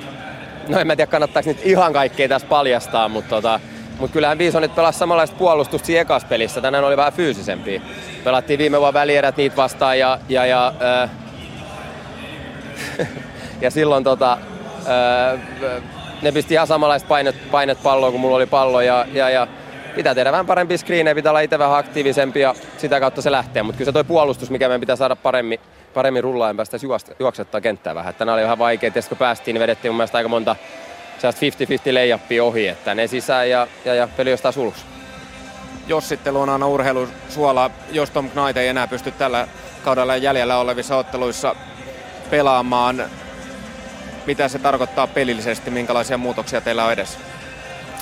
No 0.68 0.78
en 0.78 0.86
mä 0.86 0.96
tiedä, 0.96 1.10
kannattaako 1.10 1.48
nyt 1.48 1.66
ihan 1.66 1.92
kaikkea 1.92 2.28
tässä 2.28 2.48
paljastaa, 2.48 3.08
mutta 3.08 3.30
tota, 3.30 3.60
mutta 3.98 4.12
kyllähän 4.12 4.38
Bisonit 4.38 4.74
pelasi 4.74 4.98
samanlaista 4.98 5.36
puolustusta 5.36 5.86
siinä 5.86 6.00
ekassa 6.00 6.28
pelissä. 6.28 6.60
Tänään 6.60 6.84
oli 6.84 6.96
vähän 6.96 7.12
fyysisempiä. 7.12 7.80
Pelattiin 8.24 8.58
viime 8.58 8.80
vuonna 8.80 9.00
välierät 9.00 9.36
niitä 9.36 9.56
vastaan 9.56 9.98
ja, 9.98 10.18
ja, 10.28 10.46
ja 10.46 10.72
äh, 11.02 11.10
ja 13.60 13.70
silloin 13.70 14.04
tota, 14.04 14.38
ää, 14.86 15.38
ne 16.22 16.32
pisti 16.32 16.54
ihan 16.54 16.66
samanlaista 16.66 17.08
painet, 17.08 17.36
painet 17.50 17.82
palloa 17.82 18.10
kuin 18.10 18.20
mulla 18.20 18.36
oli 18.36 18.46
pallo 18.46 18.80
ja, 18.80 19.06
ja, 19.12 19.30
ja 19.30 19.46
pitää 19.94 20.14
tehdä 20.14 20.32
vähän 20.32 20.46
parempi 20.46 20.78
screenejä, 20.78 21.14
pitää 21.14 21.30
olla 21.30 21.40
itse 21.40 21.58
vähän 21.58 21.78
aktiivisempi 21.78 22.40
ja 22.40 22.54
sitä 22.78 23.00
kautta 23.00 23.22
se 23.22 23.32
lähtee. 23.32 23.62
Mutta 23.62 23.76
kyllä 23.78 23.88
se 23.88 23.92
toi 23.92 24.04
puolustus, 24.04 24.50
mikä 24.50 24.68
meidän 24.68 24.80
pitää 24.80 24.96
saada 24.96 25.16
paremmin, 25.16 25.60
paremmin 25.94 26.24
rullaan, 26.24 26.56
päästä 26.56 26.76
juoksettaa 27.18 27.60
kenttää 27.60 27.94
vähän. 27.94 28.14
Tänään 28.14 28.34
oli 28.34 28.42
vähän 28.42 28.58
vaikea, 28.58 28.88
että 28.88 29.08
kun 29.08 29.18
päästiin, 29.18 29.54
niin 29.54 29.62
vedettiin 29.62 29.92
mun 29.92 29.96
mielestä 29.96 30.18
aika 30.18 30.28
monta 30.28 30.56
50-50 31.90 31.94
leijappia 31.94 32.44
ohi, 32.44 32.68
että 32.68 32.94
ne 32.94 33.06
sisään 33.06 33.50
ja, 33.50 33.66
ja, 33.84 33.94
ja 33.94 34.08
peli 34.16 34.30
jostain 34.30 34.52
sulus. 34.52 34.86
Jossittelu 35.86 36.40
on 36.40 36.48
aina 36.48 36.66
urheilusuola, 36.66 37.70
jos 37.92 38.10
Tom 38.10 38.30
Knight 38.30 38.56
ei 38.56 38.68
enää 38.68 38.86
pysty 38.86 39.10
tällä 39.10 39.48
kaudella 39.84 40.16
jäljellä 40.16 40.58
olevissa 40.58 40.96
otteluissa 40.96 41.56
pelaamaan. 42.32 43.04
Mitä 44.26 44.48
se 44.48 44.58
tarkoittaa 44.58 45.06
pelillisesti, 45.06 45.70
minkälaisia 45.70 46.18
muutoksia 46.18 46.60
teillä 46.60 46.84
on 46.84 46.92
edessä? 46.92 47.18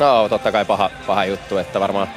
No, 0.01 0.29
totta 0.29 0.53
kai 0.53 0.65
paha, 0.65 0.91
paha 1.07 1.25
juttu, 1.25 1.59
että 1.59 1.81
varmaan 1.81 2.09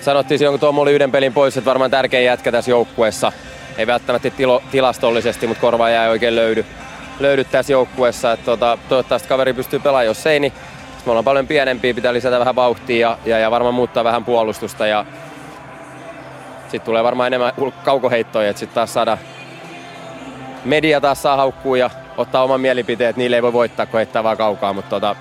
sanottiin 0.00 0.38
silloin, 0.38 0.52
kun 0.52 0.60
Tom 0.60 0.78
oli 0.78 0.92
yhden 0.92 1.12
pelin 1.12 1.32
pois, 1.32 1.56
että 1.56 1.68
varmaan 1.70 1.90
tärkein 1.90 2.24
jätkä 2.24 2.52
tässä 2.52 2.70
joukkueessa. 2.70 3.32
Ei 3.78 3.86
välttämättä 3.86 4.30
tilo, 4.30 4.62
tilastollisesti, 4.70 5.46
mutta 5.46 5.60
korva 5.60 5.90
jää 5.90 6.10
oikein 6.10 6.36
löydy, 6.36 6.66
löydy 7.20 7.44
tässä 7.44 7.72
joukkueessa. 7.72 8.32
Että 8.32 8.44
tota, 8.44 8.78
toivottavasti 8.88 9.28
kaveri 9.28 9.52
pystyy 9.52 9.78
pelaamaan, 9.78 10.06
jos 10.06 10.26
ei, 10.26 10.40
niin 10.40 10.52
me 11.06 11.10
ollaan 11.10 11.24
paljon 11.24 11.46
pienempiä, 11.46 11.94
pitää 11.94 12.12
lisätä 12.12 12.38
vähän 12.38 12.56
vauhtia 12.56 13.08
ja, 13.08 13.18
ja, 13.24 13.38
ja 13.38 13.50
varmaan 13.50 13.74
muuttaa 13.74 14.04
vähän 14.04 14.24
puolustusta. 14.24 14.86
Ja 14.86 15.04
sitten 16.62 16.80
tulee 16.80 17.04
varmaan 17.04 17.26
enemmän 17.26 17.52
kaukoheittoja, 17.84 18.50
että 18.50 18.60
sitten 18.60 18.74
taas 18.74 18.92
saada 18.94 19.18
media 20.64 21.00
taas 21.00 21.22
saa 21.22 21.36
haukkuu 21.36 21.74
ja 21.74 21.90
ottaa 22.16 22.44
oman 22.44 22.60
mielipiteet. 22.60 23.16
Niille 23.16 23.36
ei 23.36 23.42
voi 23.42 23.52
voittaa, 23.52 23.86
kun 23.86 23.98
heittää 23.98 24.24
vaan 24.24 24.36
kaukaa, 24.36 24.72
mutta 24.72 24.90
tota, 24.90 25.16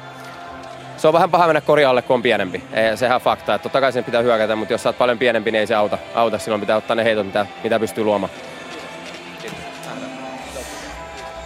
se 0.98 1.08
on 1.08 1.14
vähän 1.14 1.32
paha 1.32 1.48
mennä 1.48 1.61
korjaalle, 1.61 2.01
kun 2.01 2.14
on 2.14 2.22
pienempi. 2.22 2.64
Ei, 2.74 2.98
sehän 2.98 3.16
on 3.16 3.22
fakta. 3.22 3.56
Että 3.56 3.64
totta 3.64 3.82
kai 3.82 3.92
sen 3.93 4.03
pitää 4.03 4.22
hyökätä, 4.22 4.56
mutta 4.56 4.74
jos 4.74 4.84
sä 4.84 4.90
oot 4.90 4.98
paljon 4.98 5.18
pienempi, 5.18 5.51
niin 5.51 5.59
ei 5.59 5.68
se 5.68 5.76
auta. 5.76 5.98
auta. 6.16 6.38
Silloin 6.38 6.61
pitää 6.61 6.77
ottaa 6.77 6.95
ne 6.95 7.03
heitot, 7.03 7.26
mitä, 7.26 7.45
mitä 7.64 7.80
pystyy 7.80 8.03
luomaan. 8.03 8.32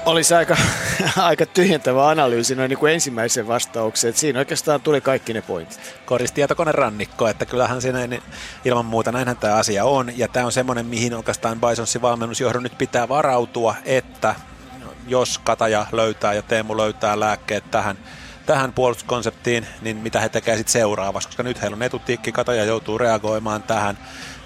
Olisi 0.05 0.33
aika, 0.33 0.57
aika 1.17 1.45
tyhjentävä 1.45 2.09
analyysi 2.09 2.55
noin 2.55 2.69
niin 2.69 2.79
kuin 2.79 2.93
ensimmäisen 2.93 3.47
vastauksen. 3.47 4.09
Että 4.09 4.19
siinä 4.19 4.39
oikeastaan 4.39 4.81
tuli 4.81 5.01
kaikki 5.01 5.33
ne 5.33 5.41
pointit. 5.41 5.79
Koristietokone 6.05 6.71
rannikko, 6.71 7.27
että 7.27 7.45
kyllähän 7.45 7.81
siinä 7.81 8.07
niin 8.07 8.23
ilman 8.65 8.85
muuta 8.85 9.11
näinhän 9.11 9.37
tämä 9.37 9.55
asia 9.55 9.85
on. 9.85 10.17
Ja 10.17 10.27
tämä 10.27 10.45
on 10.45 10.51
semmoinen, 10.51 10.85
mihin 10.85 11.13
oikeastaan 11.13 11.61
Bisonsin 11.61 12.01
valmennusjohdon 12.01 12.63
nyt 12.63 12.77
pitää 12.77 13.09
varautua, 13.09 13.75
että 13.85 14.35
jos 15.07 15.37
Kataja 15.37 15.85
löytää 15.91 16.33
ja 16.33 16.41
Teemu 16.41 16.77
löytää 16.77 17.19
lääkkeet 17.19 17.71
tähän, 17.71 17.97
tähän 18.45 18.73
puolustuskonseptiin, 18.73 19.67
niin 19.81 19.97
mitä 19.97 20.19
he 20.19 20.29
tekevät 20.29 20.57
sitten 20.57 20.71
seuraavaksi, 20.71 21.27
koska 21.27 21.43
nyt 21.43 21.61
heillä 21.61 21.75
on 21.75 21.83
etutikki, 21.83 22.31
Kataja 22.31 22.63
joutuu 22.63 22.97
reagoimaan 22.97 23.63
tähän, 23.63 23.97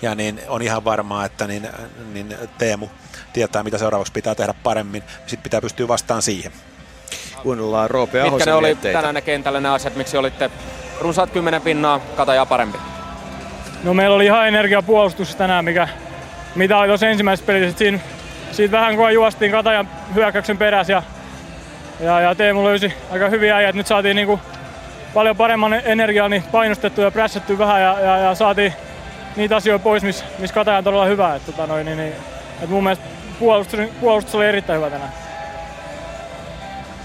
ja 0.02 0.16
niin 0.16 0.42
on 0.48 0.62
ihan 0.62 0.84
varmaa, 0.84 1.26
että 1.26 1.48
niin, 1.48 1.68
niin 2.14 2.36
Teemu 2.58 2.88
tietää, 3.34 3.64
mitä 3.64 3.78
seuraavaksi 3.78 4.14
pitää 4.14 4.36
tehdä 4.36 4.54
paremmin, 4.64 5.04
sitten 5.18 5.44
pitää 5.44 5.62
pystyä 5.62 5.88
vastaan 5.88 6.22
siihen. 6.22 6.52
Kuunnellaan 7.44 7.90
Roope 7.90 8.24
Mitkä 8.24 8.46
ne 8.46 8.54
oli 8.54 8.76
tänään 8.76 9.16
ne 9.16 9.22
kentällä 9.22 9.60
ne 9.60 9.70
asiat, 9.70 9.96
miksi 9.96 10.18
olitte 10.18 10.52
runsaat 11.02 11.32
kymmenen 11.32 11.62
pinnaa, 11.62 12.00
Kataja 12.00 12.46
parempi? 12.46 12.78
No 13.84 13.94
meillä 13.94 14.16
oli 14.16 14.26
ihan 14.26 14.48
energiapuolustus 14.48 15.36
tänään, 15.36 15.66
mikä, 15.66 15.88
mitä 16.56 16.78
oli 16.78 16.88
tuossa 16.88 17.08
ensimmäisessä 17.08 17.46
pelissä. 17.46 17.78
Siinä, 17.78 18.00
siitä 18.52 18.72
vähän 18.72 18.96
kun 18.96 19.14
juostiin 19.14 19.52
Katajan 19.52 19.90
hyökkäyksen 20.16 20.58
perässä 20.58 20.94
ja, 20.94 21.04
ja, 22.00 22.22
ja 22.22 22.36
Teemu 22.36 22.64
löysi 22.64 22.94
aika 23.12 23.30
hyviä 23.30 23.56
äijät. 23.56 23.76
Nyt 23.76 23.88
saatiin 23.88 24.16
niinku 24.16 24.40
paljon 25.14 25.38
paremman 25.38 25.74
energiaa 25.74 26.30
niin 26.30 26.44
painostettu 26.52 27.02
ja 27.02 27.12
prässätty 27.12 27.58
vähän 27.58 27.82
ja, 27.82 28.00
ja, 28.00 28.18
ja 28.18 28.36
saatiin 28.36 28.74
niitä 29.36 29.56
asioita 29.56 29.84
pois, 29.84 30.04
missä 30.04 30.26
mis 30.40 30.52
Kataja 30.52 30.78
on 30.78 30.84
todella 30.84 31.06
hyvä. 31.06 31.36
Et, 31.36 31.46
tota 31.46 31.68
noin, 31.68 31.86
niin, 31.86 31.98
niin, 31.98 32.14
et 32.64 32.70
mun 32.70 32.84
mielestä 32.84 33.06
puolustus, 33.40 33.80
puolustus 34.00 34.36
oli 34.36 34.46
erittäin 34.46 34.80
hyvä 34.80 34.90
tänään. 34.90 35.12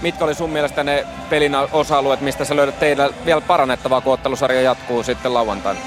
Mitkä 0.01 0.25
oli 0.25 0.35
sun 0.35 0.49
mielestä 0.49 0.83
ne 0.83 1.05
pelin 1.29 1.55
osa-alueet, 1.71 2.21
mistä 2.21 2.45
sä 2.45 2.55
löydät 2.55 2.79
teillä 2.79 3.09
vielä 3.25 3.41
parannettavaa, 3.41 4.01
kun 4.01 4.13
ottelusarja 4.13 4.61
jatkuu 4.61 5.03
sitten 5.03 5.33
lauantaina? 5.33 5.79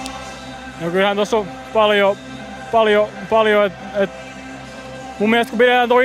No 0.81 0.91
kyllähän 0.91 1.17
tuossa 1.17 1.37
on 1.37 1.47
paljon, 1.73 2.17
paljon, 2.73 3.09
paljon 3.31 3.67
että 3.67 3.79
et 3.97 4.11
mun 5.19 5.31
mielestä 5.31 5.51
kun 5.51 5.59
pidetään 5.59 5.89
tuo 5.89 6.01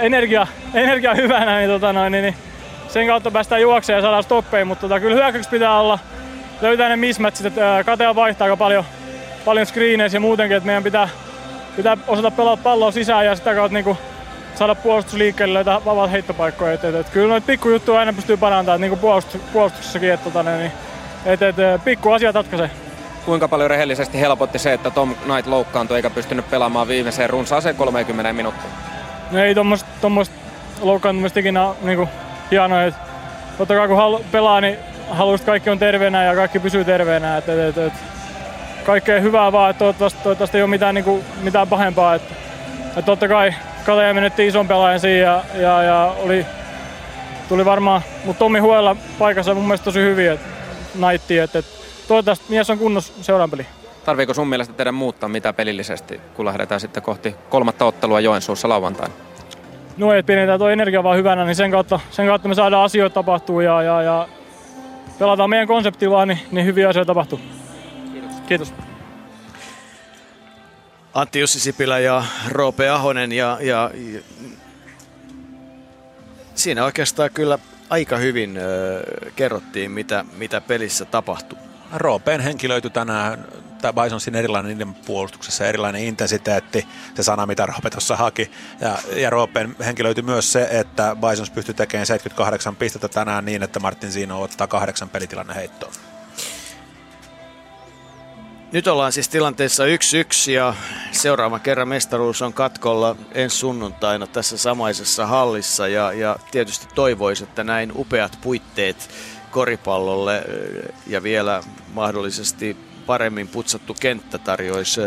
energia, 0.00 0.46
energia 0.74 1.14
hyvänä, 1.14 1.58
niin, 1.58 1.70
tota 1.70 1.92
noin, 1.92 2.12
niin, 2.12 2.22
niin 2.22 2.34
sen 2.88 3.06
kautta 3.06 3.30
päästään 3.30 3.62
juokseen 3.62 3.96
ja 3.96 4.02
saadaan 4.02 4.22
stoppeja, 4.22 4.64
mutta 4.64 4.80
tota, 4.80 5.00
kyllä 5.00 5.14
hyökkäyksi 5.14 5.50
pitää 5.50 5.80
olla, 5.80 5.98
löytää 6.60 6.88
ne 6.88 6.96
mismatchit, 6.96 7.46
että 7.46 7.78
äh, 7.78 7.84
Katea 7.84 8.14
vaihtaa 8.14 8.44
aika 8.44 8.56
paljon, 8.56 8.84
paljon 9.44 9.66
screeneissä 9.66 10.16
ja 10.16 10.20
muutenkin, 10.20 10.56
että 10.56 10.66
meidän 10.66 10.82
pitää 10.82 11.08
pitää 11.76 11.96
osata 12.08 12.30
pelata 12.30 12.62
palloa 12.62 12.90
sisään 12.90 13.26
ja 13.26 13.36
sitä 13.36 13.54
kautta 13.54 13.74
niinku 13.74 13.96
saada 14.54 14.74
puolustusliikkeelle 14.74 15.54
löytää 15.54 15.84
vapaat 15.84 16.12
heittopaikkoja. 16.12 16.72
Et, 16.72 16.84
et, 16.84 16.94
et, 16.94 17.08
kyllä 17.08 17.28
noita 17.28 17.46
pikkujuttuja 17.46 17.98
aina 17.98 18.12
pystyy 18.12 18.36
parantamaan, 18.36 18.80
niin 18.80 18.90
kuin 18.90 19.00
puolustus, 19.00 19.40
puolustuksessakin. 19.52 20.12
Et, 20.12 20.24
tota, 20.24 20.42
niin, 20.42 20.72
et, 21.26 21.42
et, 21.42 21.56
pikku 21.84 22.12
asiat 22.12 22.34
ratkaisee. 22.34 22.70
Kuinka 23.24 23.48
paljon 23.48 23.70
rehellisesti 23.70 24.20
helpotti 24.20 24.58
se, 24.58 24.72
että 24.72 24.90
Tom 24.90 25.14
Knight 25.14 25.46
loukkaantui 25.46 25.96
eikä 25.96 26.10
pystynyt 26.10 26.50
pelaamaan 26.50 26.88
viimeiseen 26.88 27.30
runsaaseen 27.30 27.76
30 27.76 28.32
minuuttia? 28.32 28.89
No 29.30 29.38
ei 29.38 29.54
tuommoista 29.54 30.34
loukkaantumista 30.80 31.40
ikinä 31.40 31.74
niin 31.82 32.08
hienoa. 32.50 32.82
Et, 32.82 32.94
totta 33.58 33.74
kai 33.74 33.88
kun 33.88 33.96
halu, 33.96 34.24
pelaa, 34.32 34.60
niin 34.60 34.78
haluaisit 35.10 35.46
kaikki 35.46 35.70
on 35.70 35.78
terveenä 35.78 36.24
ja 36.24 36.34
kaikki 36.34 36.58
pysyy 36.58 36.84
terveenä. 36.84 37.36
Et, 37.36 37.48
et, 37.48 37.58
et, 37.58 37.78
et, 37.78 37.92
kaikkea 38.84 39.20
hyvää 39.20 39.52
vaan, 39.52 39.70
että 39.70 39.78
toivottavasti, 39.78 40.22
toivottavasti 40.22 40.56
ei 40.56 40.62
ole 40.62 40.70
mitään, 40.70 40.94
niin 40.94 41.04
kuin, 41.04 41.24
mitään 41.42 41.68
pahempaa. 41.68 42.14
Et, 42.14 42.22
et 42.96 43.04
totta 43.04 43.28
kai 43.28 43.54
Kataja 43.84 44.14
menetti 44.14 44.46
ison 44.46 44.68
pelaajan 44.68 45.00
siihen 45.00 45.22
ja, 45.22 45.42
ja, 45.54 45.82
ja 45.82 46.14
oli, 46.18 46.46
tuli 47.48 47.64
varmaan, 47.64 48.02
mutta 48.24 48.38
Tommi 48.38 48.58
Huella 48.58 48.96
paikassa 49.18 49.54
mun 49.54 49.64
mielestä 49.64 49.84
tosi 49.84 50.00
hyvin, 50.00 50.30
että 50.30 50.46
naitti, 50.94 51.38
että, 51.38 51.58
että 51.58 51.70
toivottavasti 52.08 52.44
mies 52.48 52.70
on 52.70 52.78
kunnossa 52.78 53.12
seuraan 53.20 53.50
peli. 53.50 53.66
Tarviiko 54.04 54.34
sun 54.34 54.48
mielestä 54.48 54.74
teidän 54.74 54.94
muuttaa 54.94 55.28
mitä 55.28 55.52
pelillisesti, 55.52 56.20
kun 56.34 56.46
lähdetään 56.46 56.80
sitten 56.80 57.02
kohti 57.02 57.34
kolmatta 57.50 57.84
ottelua 57.84 58.20
Joensuussa 58.20 58.68
lauantaina? 58.68 59.14
No, 59.96 60.12
että 60.12 60.26
pidetään 60.26 60.58
tuo 60.58 60.68
energia 60.68 61.02
vaan 61.02 61.18
hyvänä, 61.18 61.44
niin 61.44 61.56
sen 61.56 61.70
kautta, 61.70 62.00
sen 62.10 62.26
kautta 62.26 62.48
me 62.48 62.54
saadaan 62.54 62.84
asioita 62.84 63.14
tapahtuu 63.14 63.60
ja, 63.60 63.82
ja, 63.82 64.02
ja 64.02 64.28
pelataan 65.18 65.50
meidän 65.50 65.68
konseptilla, 65.68 66.26
niin, 66.26 66.38
niin 66.50 66.66
hyviä 66.66 66.88
asioita 66.88 67.06
tapahtuu. 67.06 67.40
Kiitos. 68.12 68.40
Kiitos. 68.48 68.74
Antti 71.14 71.40
Jussi 71.40 71.60
Sipilä 71.60 71.98
ja 71.98 72.24
Roope 72.48 72.88
Ahonen 72.88 73.32
ja, 73.32 73.58
ja, 73.60 73.90
ja 73.94 74.20
siinä 76.54 76.84
oikeastaan 76.84 77.30
kyllä 77.34 77.58
aika 77.90 78.16
hyvin 78.16 78.56
ö, 78.56 79.02
kerrottiin, 79.36 79.90
mitä, 79.90 80.24
mitä 80.36 80.60
pelissä 80.60 81.04
tapahtui. 81.04 81.58
Roopeen 81.94 82.40
henki 82.40 82.68
löytyi 82.68 82.90
tänään 82.90 83.44
Bisonsin 84.04 84.34
erilainen 84.34 84.78
niiden 84.78 84.94
puolustuksessa, 84.94 85.66
erilainen 85.66 86.04
intensiteetti, 86.04 86.86
se 87.14 87.22
sana 87.22 87.46
mitä 87.46 87.66
Roope 87.66 87.90
tuossa 87.90 88.16
haki. 88.16 88.50
Ja, 88.80 88.98
ja 89.16 89.30
Roopeen 89.30 89.76
henki 89.84 90.02
löytyi 90.02 90.22
myös 90.22 90.52
se, 90.52 90.68
että 90.70 91.16
Bisons 91.28 91.50
pystyi 91.50 91.74
tekemään 91.74 92.06
78 92.06 92.76
pistettä 92.76 93.08
tänään 93.08 93.44
niin, 93.44 93.62
että 93.62 93.80
Martin 93.80 94.12
Zino 94.12 94.42
ottaa 94.42 94.66
kahdeksan 94.66 95.08
pelitilanne 95.08 95.54
heittoon. 95.54 95.92
Nyt 98.72 98.86
ollaan 98.86 99.12
siis 99.12 99.28
tilanteessa 99.28 99.84
1-1 99.84 100.50
ja 100.50 100.74
seuraava 101.12 101.58
kerran 101.58 101.88
mestaruus 101.88 102.42
on 102.42 102.52
katkolla 102.52 103.16
ensi 103.32 103.56
sunnuntaina 103.56 104.26
tässä 104.26 104.58
samaisessa 104.58 105.26
hallissa 105.26 105.88
ja, 105.88 106.12
ja 106.12 106.36
tietysti 106.50 106.86
toivoisi, 106.94 107.44
että 107.44 107.64
näin 107.64 107.92
upeat 107.94 108.38
puitteet 108.40 109.10
koripallolle 109.50 110.44
ja 111.06 111.22
vielä 111.22 111.62
mahdollisesti 111.94 112.76
paremmin 113.10 113.48
putsattu 113.48 113.96
kenttä 114.00 114.38
tarjoaisi, 114.38 115.00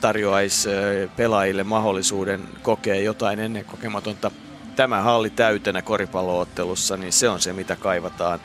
tarjoaisi 0.00 0.68
pelaajille 1.16 1.64
mahdollisuuden 1.64 2.48
kokea 2.62 2.94
jotain 2.94 3.38
ennen 3.38 3.64
kokematonta 3.64 4.30
tämä 4.76 5.00
halli 5.00 5.30
täytenä 5.30 5.82
koripalloottelussa, 5.82 6.96
niin 6.96 7.12
se 7.12 7.28
on 7.28 7.40
se 7.40 7.52
mitä 7.52 7.76
kaivataan. 7.76 8.40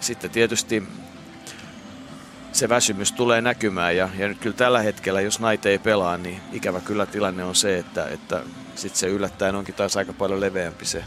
Sitten 0.00 0.30
tietysti 0.30 0.82
se 2.52 2.68
väsymys 2.68 3.12
tulee 3.12 3.40
näkymään 3.40 3.96
ja, 3.96 4.08
ja 4.18 4.28
nyt 4.28 4.38
kyllä 4.38 4.56
tällä 4.56 4.82
hetkellä, 4.82 5.20
jos 5.20 5.40
naite 5.40 5.70
ei 5.70 5.78
pelaa, 5.78 6.16
niin 6.16 6.40
ikävä 6.52 6.80
kyllä 6.80 7.06
tilanne 7.06 7.44
on 7.44 7.54
se, 7.54 7.78
että, 7.78 8.08
että 8.08 8.42
sitten 8.74 8.98
se 9.00 9.06
yllättäen 9.06 9.54
onkin 9.54 9.74
taas 9.74 9.96
aika 9.96 10.12
paljon 10.12 10.40
leveämpi 10.40 10.84
se 10.84 11.04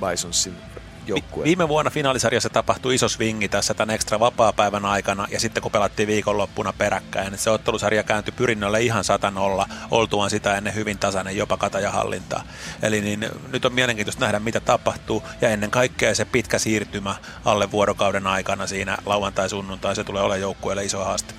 Bisonsin 0.00 0.69
joukkue. 1.06 1.44
Viime 1.44 1.68
vuonna 1.68 1.90
finaalisarjassa 1.90 2.48
tapahtui 2.48 2.94
iso 2.94 3.08
swingi 3.08 3.48
tässä 3.48 3.74
tämän 3.74 3.94
ekstra 3.94 4.20
vapaa-päivän 4.20 4.84
aikana 4.84 5.26
ja 5.30 5.40
sitten 5.40 5.62
kun 5.62 5.72
pelattiin 5.72 6.06
viikonloppuna 6.06 6.72
peräkkäin, 6.72 7.30
niin 7.30 7.38
se 7.38 7.50
ottelusarja 7.50 8.02
kääntyi 8.02 8.34
pyrinnölle 8.36 8.80
ihan 8.80 9.04
satanolla, 9.04 9.68
oltuaan 9.90 10.30
sitä 10.30 10.56
ennen 10.56 10.74
hyvin 10.74 10.98
tasainen 10.98 11.36
jopa 11.36 11.56
katajahallintaa. 11.56 12.42
Eli 12.82 13.00
niin, 13.00 13.26
nyt 13.52 13.64
on 13.64 13.74
mielenkiintoista 13.74 14.20
nähdä, 14.20 14.38
mitä 14.38 14.60
tapahtuu 14.60 15.22
ja 15.40 15.48
ennen 15.48 15.70
kaikkea 15.70 16.14
se 16.14 16.24
pitkä 16.24 16.58
siirtymä 16.58 17.16
alle 17.44 17.70
vuorokauden 17.70 18.26
aikana 18.26 18.66
siinä 18.66 18.98
lauantai-sunnuntai, 19.06 19.96
se 19.96 20.04
tulee 20.04 20.22
olemaan 20.22 20.40
joukkueelle 20.40 20.84
iso 20.84 21.04
haaste. 21.04 21.34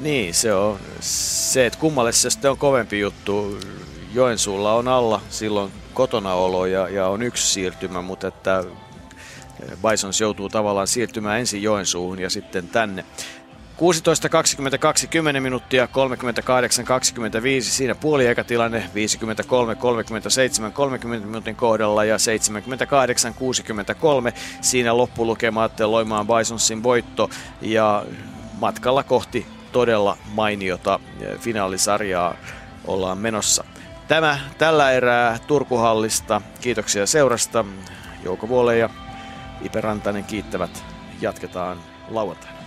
Niin, 0.00 0.34
se 0.34 0.54
on 0.54 0.80
se, 1.00 1.66
että 1.66 1.78
kummalle 1.78 2.12
se 2.12 2.30
sitten 2.30 2.50
on 2.50 2.58
kovempi 2.58 3.00
juttu. 3.00 3.58
Joensuulla 4.14 4.74
on 4.74 4.88
alla 4.88 5.20
silloin 5.30 5.72
kotonaolo 5.94 6.66
ja, 6.66 6.88
ja 6.88 7.06
on 7.06 7.22
yksi 7.22 7.46
siirtymä, 7.46 8.02
mutta 8.02 8.26
että 8.26 8.64
Bisons 9.88 10.20
joutuu 10.20 10.48
tavallaan 10.48 10.86
siirtymään 10.86 11.40
ensin 11.40 11.62
Joensuuhun 11.62 12.18
ja 12.18 12.30
sitten 12.30 12.68
tänne. 12.68 13.04
16, 13.76 14.28
22, 14.28 15.06
10 15.08 15.42
minuuttia, 15.42 15.86
38, 15.86 16.84
25, 16.84 17.70
siinä 17.70 17.94
puoliaika 17.94 18.44
tilanne 18.44 18.90
53, 18.94 19.74
37, 19.74 20.72
30 20.72 21.26
minuutin 21.26 21.56
kohdalla 21.56 22.04
ja 22.04 22.18
78, 22.18 23.34
63, 23.34 24.32
siinä 24.60 24.96
loppulukemat 24.96 25.80
Loimaan 25.80 26.26
Bisonsin 26.26 26.82
voitto 26.82 27.30
ja 27.60 28.04
matkalla 28.60 29.02
kohti 29.02 29.46
todella 29.72 30.18
mainiota 30.34 31.00
finaalisarjaa 31.40 32.34
ollaan 32.84 33.18
menossa. 33.18 33.64
Tämä 34.08 34.38
tällä 34.58 34.90
erää 34.90 35.38
Turkuhallista. 35.46 36.40
Kiitoksia 36.60 37.06
seurasta. 37.06 37.64
Jouko 38.24 38.48
Vuole 38.48 38.78
ja 38.78 38.90
Ipe 39.62 39.80
Rantanen 39.80 40.24
kiittävät. 40.24 40.84
Jatketaan 41.20 41.78
lauantaina. 42.10 42.57